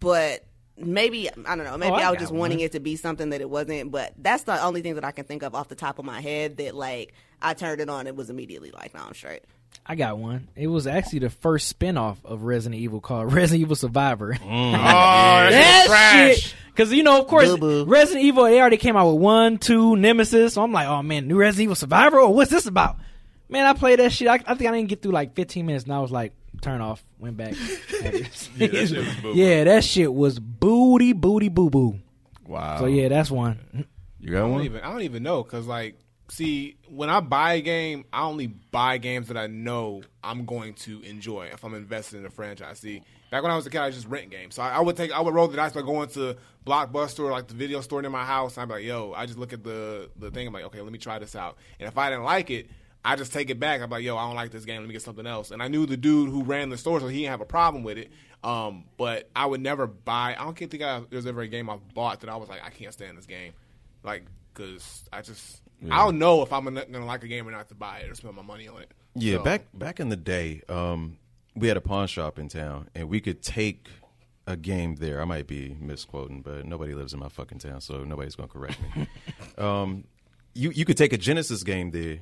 but 0.00 0.44
maybe 0.76 1.30
I 1.30 1.56
don't 1.56 1.64
know. 1.64 1.78
Maybe 1.78 1.92
Oh, 1.92 1.96
I 1.96 2.02
I, 2.08 2.10
was 2.10 2.20
just 2.20 2.30
one. 2.30 2.40
wanting 2.40 2.60
it 2.60 2.72
to 2.72 2.80
be 2.80 2.96
something 2.96 3.30
that 3.30 3.40
it 3.40 3.48
wasn't. 3.48 3.90
But 3.90 4.12
that's 4.18 4.42
the 4.44 4.62
only 4.62 4.82
thing 4.82 4.96
that 4.96 5.04
I 5.04 5.12
can 5.12 5.24
think 5.24 5.42
of 5.42 5.54
off 5.54 5.68
the 5.68 5.74
top 5.74 5.98
of 5.98 6.04
my 6.04 6.20
head 6.20 6.58
that 6.58 6.74
like 6.74 7.14
I 7.40 7.54
turned 7.54 7.80
it 7.80 7.88
on. 7.88 8.06
It 8.06 8.16
was 8.16 8.30
immediately 8.30 8.70
like, 8.70 8.94
no, 8.94 9.00
I'm 9.06 9.14
straight. 9.14 9.44
I 9.86 9.94
got 9.94 10.18
one. 10.18 10.48
It 10.54 10.66
was 10.66 10.86
actually 10.86 11.20
the 11.20 11.30
first 11.30 11.78
spinoff 11.78 12.18
of 12.24 12.42
Resident 12.42 12.80
Evil 12.80 13.00
called 13.00 13.32
Resident 13.32 13.62
Evil 13.62 13.76
Survivor. 13.76 14.34
Mm. 14.34 14.38
Oh, 14.78 15.50
that 15.50 15.50
that 15.50 15.86
trash. 15.86 16.36
shit. 16.36 16.54
Because 16.66 16.92
you 16.92 17.02
know, 17.02 17.20
of 17.20 17.26
course, 17.26 17.48
Resident 17.58 18.24
Evil 18.24 18.44
they 18.44 18.60
already 18.60 18.76
came 18.76 18.96
out 18.96 19.10
with 19.12 19.20
one, 19.20 19.58
two, 19.58 19.96
Nemesis. 19.96 20.54
So 20.54 20.62
I'm 20.62 20.72
like, 20.72 20.86
oh 20.88 21.02
man, 21.02 21.26
new 21.26 21.36
Resident 21.36 21.64
Evil 21.64 21.74
Survivor. 21.74 22.18
Oh, 22.18 22.30
what's 22.30 22.50
this 22.50 22.66
about? 22.66 22.96
Man, 23.48 23.64
I 23.64 23.72
played 23.72 23.98
that 23.98 24.12
shit. 24.12 24.28
I, 24.28 24.34
I 24.34 24.54
think 24.54 24.62
I 24.68 24.72
didn't 24.72 24.88
get 24.88 25.00
through 25.02 25.12
like 25.12 25.34
15 25.34 25.64
minutes, 25.64 25.84
and 25.84 25.94
I 25.94 26.00
was 26.00 26.12
like, 26.12 26.34
turn 26.60 26.80
off. 26.82 27.02
Went 27.18 27.36
back. 27.36 27.54
yeah, 28.02 28.10
that 28.10 28.30
shit 28.34 28.98
was 28.98 29.14
boo-boo. 29.16 29.32
Yeah, 29.34 29.64
that 29.64 29.84
shit 29.84 30.12
was 30.12 30.38
booty, 30.38 31.14
booty, 31.14 31.48
boo 31.48 31.70
boo. 31.70 31.98
Wow. 32.46 32.78
So 32.78 32.86
yeah, 32.86 33.08
that's 33.08 33.30
one. 33.30 33.86
you 34.20 34.32
got 34.32 34.44
I 34.44 34.48
one? 34.48 34.64
even 34.64 34.80
I 34.82 34.90
don't 34.90 35.02
even 35.02 35.22
know 35.22 35.42
because 35.42 35.66
like 35.66 35.98
see 36.30 36.76
when 36.88 37.10
I 37.10 37.20
buy 37.20 37.54
a 37.54 37.60
game, 37.60 38.04
I 38.12 38.22
only 38.22 38.46
buy 38.46 38.98
games 38.98 39.28
that 39.28 39.36
I 39.36 39.46
know 39.46 40.02
I'm 40.22 40.44
going 40.44 40.74
to 40.74 41.00
enjoy 41.02 41.46
if 41.52 41.64
I'm 41.64 41.74
invested 41.74 42.18
in 42.18 42.26
a 42.26 42.30
franchise. 42.30 42.78
See, 42.80 43.02
back 43.30 43.42
when 43.42 43.50
I 43.50 43.56
was 43.56 43.66
a 43.66 43.70
kid, 43.70 43.80
I 43.80 43.90
just 43.90 44.06
rent 44.06 44.30
games, 44.30 44.54
so 44.54 44.62
I, 44.62 44.70
I 44.70 44.80
would 44.80 44.96
take 44.96 45.12
I 45.12 45.20
would 45.20 45.34
roll 45.34 45.48
the 45.48 45.56
dice 45.56 45.72
by 45.72 45.82
going 45.82 46.08
to 46.10 46.36
Blockbuster 46.66 47.20
or 47.20 47.30
like 47.30 47.48
the 47.48 47.54
video 47.54 47.80
store 47.80 48.02
near 48.02 48.10
my 48.10 48.24
house. 48.24 48.56
And 48.56 48.62
I'd 48.62 48.66
be 48.66 48.74
like, 48.74 48.84
yo, 48.84 49.12
I 49.16 49.26
just 49.26 49.38
look 49.38 49.52
at 49.52 49.64
the 49.64 50.10
the 50.16 50.30
thing. 50.30 50.46
I'm 50.46 50.52
like, 50.52 50.64
okay, 50.64 50.80
let 50.80 50.92
me 50.92 50.98
try 50.98 51.18
this 51.18 51.34
out. 51.34 51.56
And 51.80 51.88
if 51.88 51.96
I 51.96 52.10
didn't 52.10 52.24
like 52.24 52.50
it. 52.50 52.70
I 53.04 53.14
just 53.14 53.32
take 53.32 53.48
it 53.48 53.60
back. 53.60 53.80
I'm 53.80 53.88
like, 53.88 54.02
yo, 54.02 54.16
I 54.16 54.26
don't 54.26 54.34
like 54.34 54.50
this 54.50 54.64
game. 54.64 54.80
Let 54.80 54.88
me 54.88 54.92
get 54.92 55.02
something 55.02 55.26
else. 55.26 55.52
And 55.52 55.62
I 55.62 55.68
knew 55.68 55.86
the 55.86 55.96
dude 55.96 56.28
who 56.28 56.42
ran 56.42 56.68
the 56.68 56.76
store, 56.76 56.98
so 56.98 57.06
he 57.06 57.20
didn't 57.20 57.30
have 57.30 57.40
a 57.40 57.46
problem 57.46 57.84
with 57.84 57.96
it. 57.96 58.10
Um, 58.42 58.84
but 58.96 59.30
I 59.36 59.46
would 59.46 59.60
never 59.60 59.86
buy. 59.86 60.34
I 60.38 60.42
don't 60.42 60.58
think 60.58 60.82
I, 60.82 61.02
there's 61.08 61.24
ever 61.24 61.42
a 61.42 61.48
game 61.48 61.70
I've 61.70 61.94
bought 61.94 62.20
that 62.20 62.28
I 62.28 62.36
was 62.36 62.48
like, 62.48 62.62
I 62.62 62.70
can't 62.70 62.92
stand 62.92 63.16
this 63.16 63.24
game, 63.24 63.52
like 64.02 64.24
because 64.52 65.04
I 65.12 65.22
just 65.22 65.62
I 65.90 66.04
don't 66.04 66.18
know 66.18 66.42
if 66.42 66.52
I'm 66.52 66.64
gonna, 66.64 67.04
like 67.04 67.22
a 67.24 67.28
game 67.28 67.46
or 67.46 67.50
not 67.52 67.68
to 67.68 67.74
buy 67.74 68.00
it 68.00 68.10
or 68.10 68.14
spend 68.14 68.34
my 68.34 68.42
money 68.42 68.68
on 68.68 68.82
it. 68.82 68.90
Yeah, 69.14 69.36
So, 69.36 69.44
back 69.44 69.66
back 69.74 70.00
in 70.00 70.08
the 70.08 70.16
day, 70.16 70.62
um, 70.68 71.18
we 71.54 71.68
had 71.68 71.76
a 71.76 71.80
pawn 71.80 72.06
shop 72.08 72.38
in 72.38 72.48
town, 72.48 72.88
and 72.94 73.08
we 73.08 73.20
could 73.20 73.42
take 73.42 73.88
a 74.46 74.56
game 74.56 74.96
there. 74.96 75.20
I 75.20 75.24
might 75.24 75.46
be 75.46 75.76
misquoting, 75.80 76.42
but 76.42 76.64
nobody 76.66 76.94
lives 76.94 77.12
in 77.12 77.20
my 77.20 77.28
fucking 77.28 77.58
town, 77.58 77.80
so 77.80 78.04
nobody's 78.04 78.34
gonna 78.34 78.48
correct 78.48 78.78
me. 78.96 79.06
um, 79.58 80.04
you 80.54 80.70
you 80.70 80.84
could 80.84 80.96
take 80.96 81.12
a 81.12 81.18
Genesis 81.18 81.62
game 81.62 81.90
there, 81.90 82.20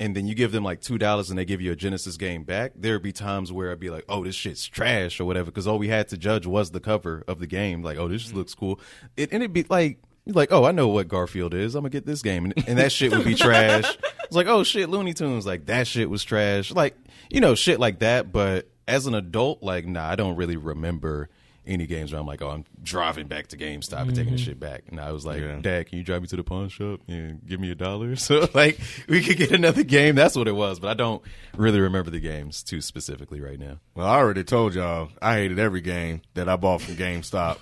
and 0.00 0.16
then 0.16 0.26
you 0.26 0.34
give 0.34 0.50
them 0.52 0.64
like 0.64 0.80
two 0.80 0.98
dollars, 0.98 1.30
and 1.30 1.38
they 1.38 1.44
give 1.44 1.60
you 1.60 1.70
a 1.72 1.76
Genesis 1.76 2.16
game 2.16 2.42
back. 2.44 2.72
There'd 2.74 3.02
be 3.02 3.12
times 3.12 3.52
where 3.52 3.70
I'd 3.70 3.78
be 3.80 3.90
like, 3.90 4.04
"Oh, 4.08 4.24
this 4.24 4.34
shit's 4.34 4.66
trash" 4.66 5.20
or 5.20 5.24
whatever, 5.26 5.46
because 5.46 5.66
all 5.66 5.78
we 5.78 5.88
had 5.88 6.08
to 6.08 6.16
judge 6.16 6.46
was 6.46 6.70
the 6.70 6.80
cover 6.80 7.22
of 7.28 7.38
the 7.38 7.46
game. 7.46 7.82
Like, 7.82 7.98
"Oh, 7.98 8.08
this 8.08 8.32
looks 8.32 8.54
cool," 8.54 8.80
it, 9.16 9.30
and 9.32 9.42
it'd 9.42 9.52
be 9.52 9.64
like. 9.68 9.98
Like, 10.26 10.52
oh, 10.52 10.64
I 10.64 10.72
know 10.72 10.88
what 10.88 11.08
Garfield 11.08 11.54
is. 11.54 11.74
I'm 11.74 11.82
gonna 11.82 11.90
get 11.90 12.06
this 12.06 12.22
game, 12.22 12.44
and, 12.44 12.68
and 12.68 12.78
that 12.78 12.92
shit 12.92 13.10
would 13.12 13.24
be 13.24 13.34
trash. 13.36 13.96
It's 14.24 14.36
like, 14.36 14.46
oh 14.46 14.62
shit, 14.62 14.88
Looney 14.88 15.14
Tunes. 15.14 15.46
Like 15.46 15.66
that 15.66 15.86
shit 15.86 16.08
was 16.08 16.22
trash. 16.22 16.70
Like, 16.70 16.96
you 17.30 17.40
know, 17.40 17.54
shit 17.54 17.80
like 17.80 18.00
that. 18.00 18.30
But 18.32 18.68
as 18.86 19.06
an 19.06 19.14
adult, 19.14 19.62
like, 19.62 19.86
nah, 19.86 20.08
I 20.08 20.16
don't 20.16 20.36
really 20.36 20.56
remember 20.56 21.28
any 21.66 21.86
games 21.86 22.12
where 22.12 22.20
I'm 22.20 22.26
like, 22.26 22.42
oh, 22.42 22.50
I'm 22.50 22.64
driving 22.82 23.26
back 23.26 23.48
to 23.48 23.56
GameStop 23.56 24.02
and 24.02 24.14
taking 24.14 24.32
the 24.32 24.38
mm-hmm. 24.38 24.44
shit 24.44 24.60
back. 24.60 24.84
And 24.88 24.98
I 24.98 25.12
was 25.12 25.24
like, 25.24 25.40
Yeah. 25.40 25.58
Dad, 25.60 25.88
can 25.88 25.98
you 25.98 26.04
drive 26.04 26.22
me 26.22 26.28
to 26.28 26.36
the 26.36 26.42
pawn 26.42 26.68
shop 26.68 27.00
and 27.06 27.40
give 27.46 27.60
me 27.60 27.70
a 27.70 27.74
dollar? 27.74 28.14
So 28.20 28.48
like, 28.54 28.78
we 29.08 29.22
could 29.22 29.36
get 29.36 29.50
another 29.50 29.82
game. 29.82 30.14
That's 30.14 30.36
what 30.36 30.46
it 30.46 30.52
was. 30.52 30.78
But 30.78 30.88
I 30.88 30.94
don't 30.94 31.22
really 31.56 31.80
remember 31.80 32.10
the 32.10 32.20
games 32.20 32.62
too 32.62 32.80
specifically 32.80 33.40
right 33.40 33.58
now. 33.58 33.78
Well, 33.94 34.06
I 34.06 34.16
already 34.16 34.44
told 34.44 34.74
y'all 34.74 35.10
I 35.22 35.36
hated 35.36 35.58
every 35.58 35.80
game 35.80 36.22
that 36.34 36.48
I 36.48 36.56
bought 36.56 36.82
from 36.82 36.96
GameStop 36.96 37.58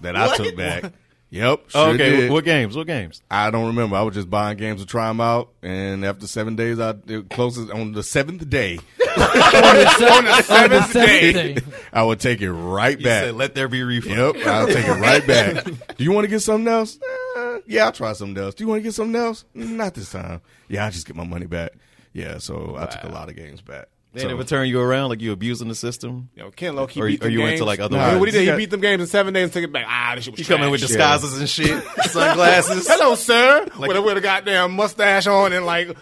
that 0.00 0.16
I 0.16 0.36
took 0.36 0.56
back. 0.56 0.92
Yep. 1.32 1.70
Sure 1.70 1.88
okay, 1.94 2.10
did. 2.10 2.30
what 2.30 2.44
games? 2.44 2.76
What 2.76 2.86
games? 2.86 3.22
I 3.30 3.50
don't 3.50 3.68
remember. 3.68 3.96
I 3.96 4.02
was 4.02 4.14
just 4.14 4.28
buying 4.28 4.58
games 4.58 4.82
to 4.82 4.86
try 4.86 5.08
them 5.08 5.18
out, 5.18 5.48
and 5.62 6.04
after 6.04 6.26
seven 6.26 6.56
days, 6.56 6.78
I 6.78 6.94
it 7.06 7.30
closes 7.30 7.70
on 7.70 7.92
the 7.92 8.02
seventh 8.02 8.50
day. 8.50 8.76
on 9.00 10.24
the 10.24 10.42
seventh 10.44 10.92
day. 10.92 11.56
I 11.90 12.02
would 12.02 12.20
take 12.20 12.42
it 12.42 12.52
right 12.52 12.98
You 12.98 13.04
back. 13.04 13.24
said, 13.24 13.34
let 13.34 13.54
there 13.54 13.66
be 13.68 13.82
refund. 13.82 14.14
Yep, 14.14 14.46
I'll 14.46 14.66
take 14.66 14.86
it 14.86 14.92
right 15.00 15.26
back. 15.26 15.64
Do 15.96 16.04
you 16.04 16.12
want 16.12 16.24
to 16.26 16.28
get 16.28 16.40
something 16.40 16.68
else? 16.70 16.98
Uh, 17.38 17.60
yeah, 17.66 17.86
I'll 17.86 17.92
try 17.92 18.12
something 18.12 18.36
else. 18.42 18.54
Do 18.54 18.64
you 18.64 18.68
want 18.68 18.80
to 18.80 18.82
get 18.82 18.92
something 18.92 19.16
else? 19.18 19.46
Not 19.54 19.94
this 19.94 20.12
time. 20.12 20.42
Yeah, 20.68 20.84
I'll 20.84 20.90
just 20.90 21.06
get 21.06 21.16
my 21.16 21.24
money 21.24 21.46
back. 21.46 21.72
Yeah, 22.12 22.38
so 22.38 22.76
I 22.78 22.84
took 22.84 23.04
a 23.04 23.08
lot 23.08 23.30
of 23.30 23.36
games 23.36 23.62
back. 23.62 23.88
They 24.12 24.20
So- 24.22 24.28
never 24.28 24.44
turn 24.44 24.68
you 24.68 24.78
around 24.80 25.08
like 25.08 25.20
you 25.22 25.32
abusing 25.32 25.68
the 25.68 25.74
system. 25.74 26.28
You 26.36 26.42
know, 26.42 26.50
Ken 26.50 26.76
Low, 26.76 26.86
he 26.86 27.00
Or- 27.00 27.06
beat 27.06 27.20
or 27.20 27.24
them 27.24 27.32
you 27.32 27.38
games. 27.38 27.48
went 27.48 27.58
to, 27.58 27.64
like, 27.64 27.80
other 27.80 27.96
Nah, 27.96 28.18
what 28.18 28.28
he 28.28 28.32
did, 28.32 28.46
ones? 28.46 28.58
he 28.60 28.64
beat 28.64 28.70
them 28.70 28.80
games 28.82 29.00
in 29.00 29.06
seven 29.06 29.32
days 29.32 29.44
and 29.44 29.52
took 29.52 29.64
it 29.64 29.72
back. 29.72 29.86
Ah, 29.88 30.12
this 30.14 30.24
shit 30.24 30.32
was 30.34 30.40
You 30.40 30.44
come 30.44 30.62
in 30.62 30.70
with 30.70 30.80
trash. 30.80 30.88
disguises 30.88 31.38
and 31.38 31.48
shit, 31.48 31.82
sunglasses. 32.10 32.86
Hello, 32.88 33.14
sir. 33.14 33.66
with, 33.78 33.96
a, 33.96 34.02
with 34.02 34.18
a 34.18 34.20
goddamn 34.20 34.72
mustache 34.72 35.26
on 35.26 35.52
and 35.54 35.64
like 35.64 35.96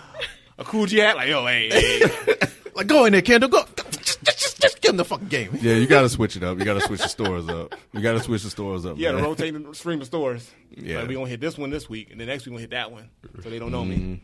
a 0.59 0.65
Coogi 0.65 0.99
hat. 1.01 1.17
Like, 1.17 1.29
yo, 1.29 1.47
hey, 1.47 1.71
hey. 1.71 2.47
Like, 2.75 2.87
go 2.87 3.05
in 3.05 3.13
there, 3.13 3.21
Kendall. 3.21 3.51
Go. 3.51 3.65
Just, 4.01 4.23
just, 4.25 4.63
just 4.63 4.81
give 4.81 4.91
him 4.91 4.97
the 4.97 5.05
fucking 5.05 5.27
game. 5.27 5.51
Yeah, 5.61 5.75
you 5.75 5.87
got 5.89 6.03
to 6.03 6.09
switch 6.09 6.37
it 6.37 6.45
up. 6.45 6.59
You 6.59 6.65
got 6.65 6.75
to 6.75 6.81
switch 6.81 7.01
the 7.03 7.09
stores 7.09 7.49
up. 7.49 7.75
You 7.93 8.01
got 8.01 8.13
to 8.13 8.21
switch 8.21 8.45
the 8.45 8.49
stores 8.51 8.87
up. 8.87 8.97
Yeah, 8.97 9.09
got 9.09 9.17
to 9.17 9.17
man. 9.19 9.25
rotate 9.25 9.67
the 9.69 9.75
stream 9.75 10.01
of 10.01 10.07
stores. 10.07 10.49
Yeah. 10.77 11.01
Like, 11.01 11.09
we 11.09 11.15
gonna 11.15 11.29
hit 11.29 11.41
this 11.41 11.59
one 11.59 11.71
this 11.71 11.89
week, 11.91 12.09
and 12.13 12.21
the 12.21 12.27
next 12.27 12.47
week 12.47 12.53
we 12.53 12.57
gonna 12.59 12.61
hit 12.63 12.71
that 12.71 12.93
one, 12.93 13.11
so 13.43 13.51
they 13.51 13.59
don't 13.59 13.73
know 13.73 13.85
me. 13.85 14.23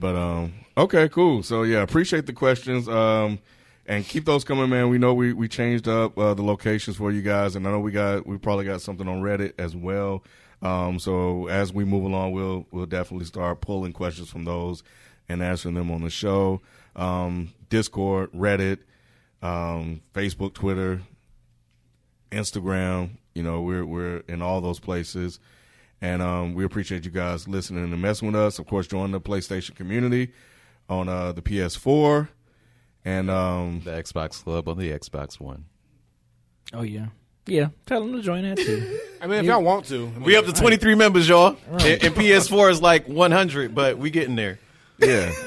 But 0.00 0.16
um, 0.16 0.54
okay, 0.78 1.08
cool. 1.10 1.42
So 1.42 1.62
yeah, 1.62 1.82
appreciate 1.82 2.26
the 2.26 2.32
questions. 2.32 2.88
Um, 2.88 3.38
and 3.86 4.04
keep 4.04 4.24
those 4.24 4.44
coming, 4.44 4.70
man. 4.70 4.88
We 4.88 4.98
know 4.98 5.12
we 5.12 5.32
we 5.34 5.46
changed 5.46 5.88
up 5.88 6.16
uh, 6.16 6.32
the 6.32 6.42
locations 6.42 6.96
for 6.96 7.12
you 7.12 7.22
guys, 7.22 7.54
and 7.54 7.66
I 7.68 7.70
know 7.70 7.80
we 7.80 7.92
got 7.92 8.26
we 8.26 8.38
probably 8.38 8.64
got 8.64 8.80
something 8.80 9.06
on 9.06 9.20
Reddit 9.20 9.52
as 9.58 9.76
well. 9.76 10.24
Um, 10.62 10.98
so 10.98 11.48
as 11.48 11.72
we 11.72 11.84
move 11.84 12.04
along, 12.04 12.32
we'll 12.32 12.66
we'll 12.70 12.86
definitely 12.86 13.26
start 13.26 13.60
pulling 13.60 13.92
questions 13.92 14.30
from 14.30 14.44
those 14.44 14.82
and 15.28 15.42
answering 15.42 15.74
them 15.74 15.90
on 15.90 16.02
the 16.02 16.10
show. 16.10 16.62
Um, 16.96 17.52
Discord, 17.68 18.32
Reddit, 18.32 18.78
um, 19.42 20.00
Facebook, 20.14 20.54
Twitter, 20.54 21.02
Instagram. 22.32 23.18
You 23.34 23.42
know, 23.42 23.60
we're 23.60 23.84
we're 23.84 24.18
in 24.28 24.40
all 24.40 24.62
those 24.62 24.80
places. 24.80 25.40
And 26.02 26.22
um, 26.22 26.54
we 26.54 26.64
appreciate 26.64 27.04
you 27.04 27.10
guys 27.10 27.46
listening 27.46 27.84
and 27.92 28.00
messing 28.02 28.28
with 28.32 28.36
us. 28.40 28.58
Of 28.58 28.66
course, 28.66 28.86
join 28.86 29.10
the 29.10 29.20
PlayStation 29.20 29.74
community 29.74 30.32
on 30.88 31.08
uh, 31.08 31.32
the 31.32 31.42
PS4. 31.42 32.28
And 33.04 33.30
um, 33.30 33.80
The 33.84 33.92
Xbox 33.92 34.42
Club 34.44 34.68
on 34.68 34.76
the 34.78 34.90
Xbox 34.90 35.40
One. 35.40 35.64
Oh 36.74 36.82
yeah, 36.82 37.06
yeah. 37.46 37.68
Tell 37.86 38.00
them 38.04 38.12
to 38.12 38.20
join 38.22 38.42
that 38.42 38.58
too. 38.58 39.00
I 39.22 39.26
mean, 39.26 39.40
if 39.40 39.44
y'all 39.46 39.62
want 39.62 39.86
to, 39.86 40.06
I 40.06 40.18
mean, 40.18 40.22
We 40.22 40.36
up 40.36 40.44
to 40.44 40.52
23 40.52 40.94
members, 40.94 41.28
y'all. 41.28 41.56
And, 41.70 41.82
and 41.82 42.14
PS4 42.14 42.70
is 42.70 42.82
like 42.82 43.06
100, 43.08 43.74
but 43.74 43.96
we 43.98 44.10
getting 44.10 44.36
there. 44.36 44.58
yeah, 44.98 45.30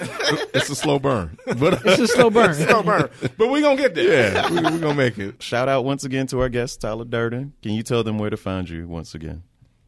it's 0.56 0.70
a 0.72 0.76
slow 0.76 0.98
burn, 0.98 1.38
but 1.60 1.80
It's 1.86 2.00
a 2.00 2.08
slow 2.08 2.32
burn. 2.32 2.56
Slow 2.56 2.82
burn. 2.82 3.10
but 3.38 3.48
we 3.50 3.62
gonna 3.62 3.78
get 3.80 3.94
there. 3.94 4.34
yeah, 4.34 4.50
we're 4.50 4.72
we 4.72 4.80
gonna 4.80 4.96
make 4.96 5.20
it. 5.20 5.42
Shout 5.44 5.70
out 5.70 5.86
once 5.86 6.04
again 6.04 6.26
to 6.28 6.42
our 6.42 6.50
guest, 6.50 6.82
Tyler 6.82 7.06
Durden. 7.06 7.54
Can 7.62 7.74
you 7.74 7.84
tell 7.84 8.04
them 8.04 8.18
where 8.18 8.32
to 8.32 8.38
find 8.38 8.68
you 8.68 8.88
once 8.88 9.14
again? 9.14 9.44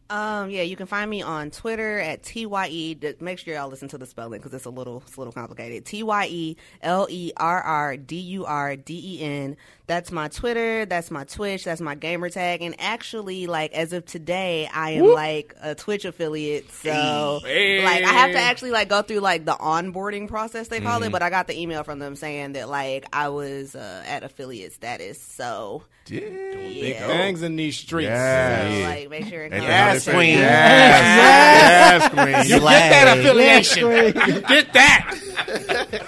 Um, 0.07 0.52
yeah, 0.52 0.61
you 0.61 0.76
can 0.76 0.86
find 0.86 1.10
me 1.10 1.23
on 1.23 1.49
Twitter 1.49 1.99
at 1.99 2.22
tye. 2.22 2.95
Make 3.19 3.40
sure 3.40 3.56
y'all 3.56 3.69
listen 3.69 3.88
to 3.90 3.98
the 3.98 4.06
spelling 4.06 4.40
because 4.40 4.53
it's 4.53 4.65
a 4.65 4.69
little, 4.69 5.02
it's 5.07 5.18
a 5.18 5.19
little 5.19 5.34
complicated. 5.34 5.84
T 5.86 6.03
y 6.03 6.27
e 6.30 6.57
l 6.82 7.07
e 7.10 7.32
r 7.36 7.60
r 7.61 7.98
d 7.98 8.15
u 8.19 8.45
r 8.45 8.76
d 8.76 9.18
e 9.18 9.22
n. 9.23 9.57
That's 9.88 10.11
my 10.11 10.27
Twitter. 10.27 10.86
That's 10.86 11.10
my 11.10 11.23
Twitch. 11.23 11.64
That's 11.64 11.82
my 11.82 11.95
gamer 11.95 12.30
tag. 12.30 12.61
And 12.61 12.76
actually, 12.80 13.48
like 13.48 13.73
as 13.73 13.94
of 13.94 14.06
today, 14.06 14.69
I 14.72 14.91
am 14.91 15.11
like 15.14 15.56
a 15.60 15.73
Twitch 15.73 16.06
affiliate. 16.06 16.72
So, 16.72 17.40
Hey. 17.44 17.84
like, 17.84 18.03
I 18.03 18.10
have 18.14 18.32
to 18.32 18.40
actually 18.40 18.72
like 18.72 18.90
go 18.90 19.02
through 19.02 19.19
like 19.22 19.45
the 19.45 19.53
onboarding 19.56 20.27
process 20.27 20.68
they 20.68 20.82
call 20.82 21.02
it. 21.02 21.11
But 21.11 21.23
I 21.23 21.32
got 21.32 21.48
the 21.48 21.60
email 21.60 21.84
from 21.84 21.98
them 21.98 22.15
saying 22.15 22.53
that 22.53 22.69
like 22.69 23.06
I 23.11 23.30
was 23.30 23.76
uh, 23.76 24.03
at 24.06 24.23
affiliate 24.23 24.73
status. 24.73 25.19
So, 25.19 25.84
yeah. 26.07 27.07
Things 27.07 27.41
in 27.41 27.56
these 27.56 27.77
streets. 27.77 28.07
Yeah. 28.07 28.61
So, 28.64 28.69
Yeah. 28.77 28.88
like, 28.90 29.10
make 29.10 29.26
sure 29.27 29.44
it 29.44 29.52
And 29.52 29.53
comes. 29.53 29.68
that's 29.68 29.94
Yes, 29.95 30.03
queen. 30.06 30.15
queen. 30.15 30.38
Yes, 30.40 32.02
yes, 32.02 32.14
queen. 32.14 32.60
You 32.60 32.60
get 32.60 32.90
that 32.90 33.18
affiliation. 33.18 34.41
get 34.48 34.73
that. 34.73 36.06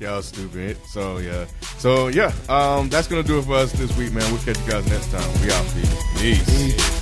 Y'all 0.00 0.22
stupid. 0.22 0.78
So 0.88 1.18
yeah. 1.18 1.44
So 1.78 2.08
yeah. 2.08 2.32
Um, 2.48 2.88
that's 2.88 3.06
gonna 3.06 3.22
do 3.22 3.38
it 3.38 3.42
for 3.44 3.54
us 3.56 3.70
this 3.72 3.94
week, 3.98 4.12
man. 4.12 4.24
We'll 4.32 4.40
catch 4.42 4.58
you 4.64 4.70
guys 4.72 4.86
next 4.88 5.10
time. 5.12 5.42
We 5.42 5.52
out. 5.52 5.66
Peace. 6.16 6.44
Peace. 6.74 6.99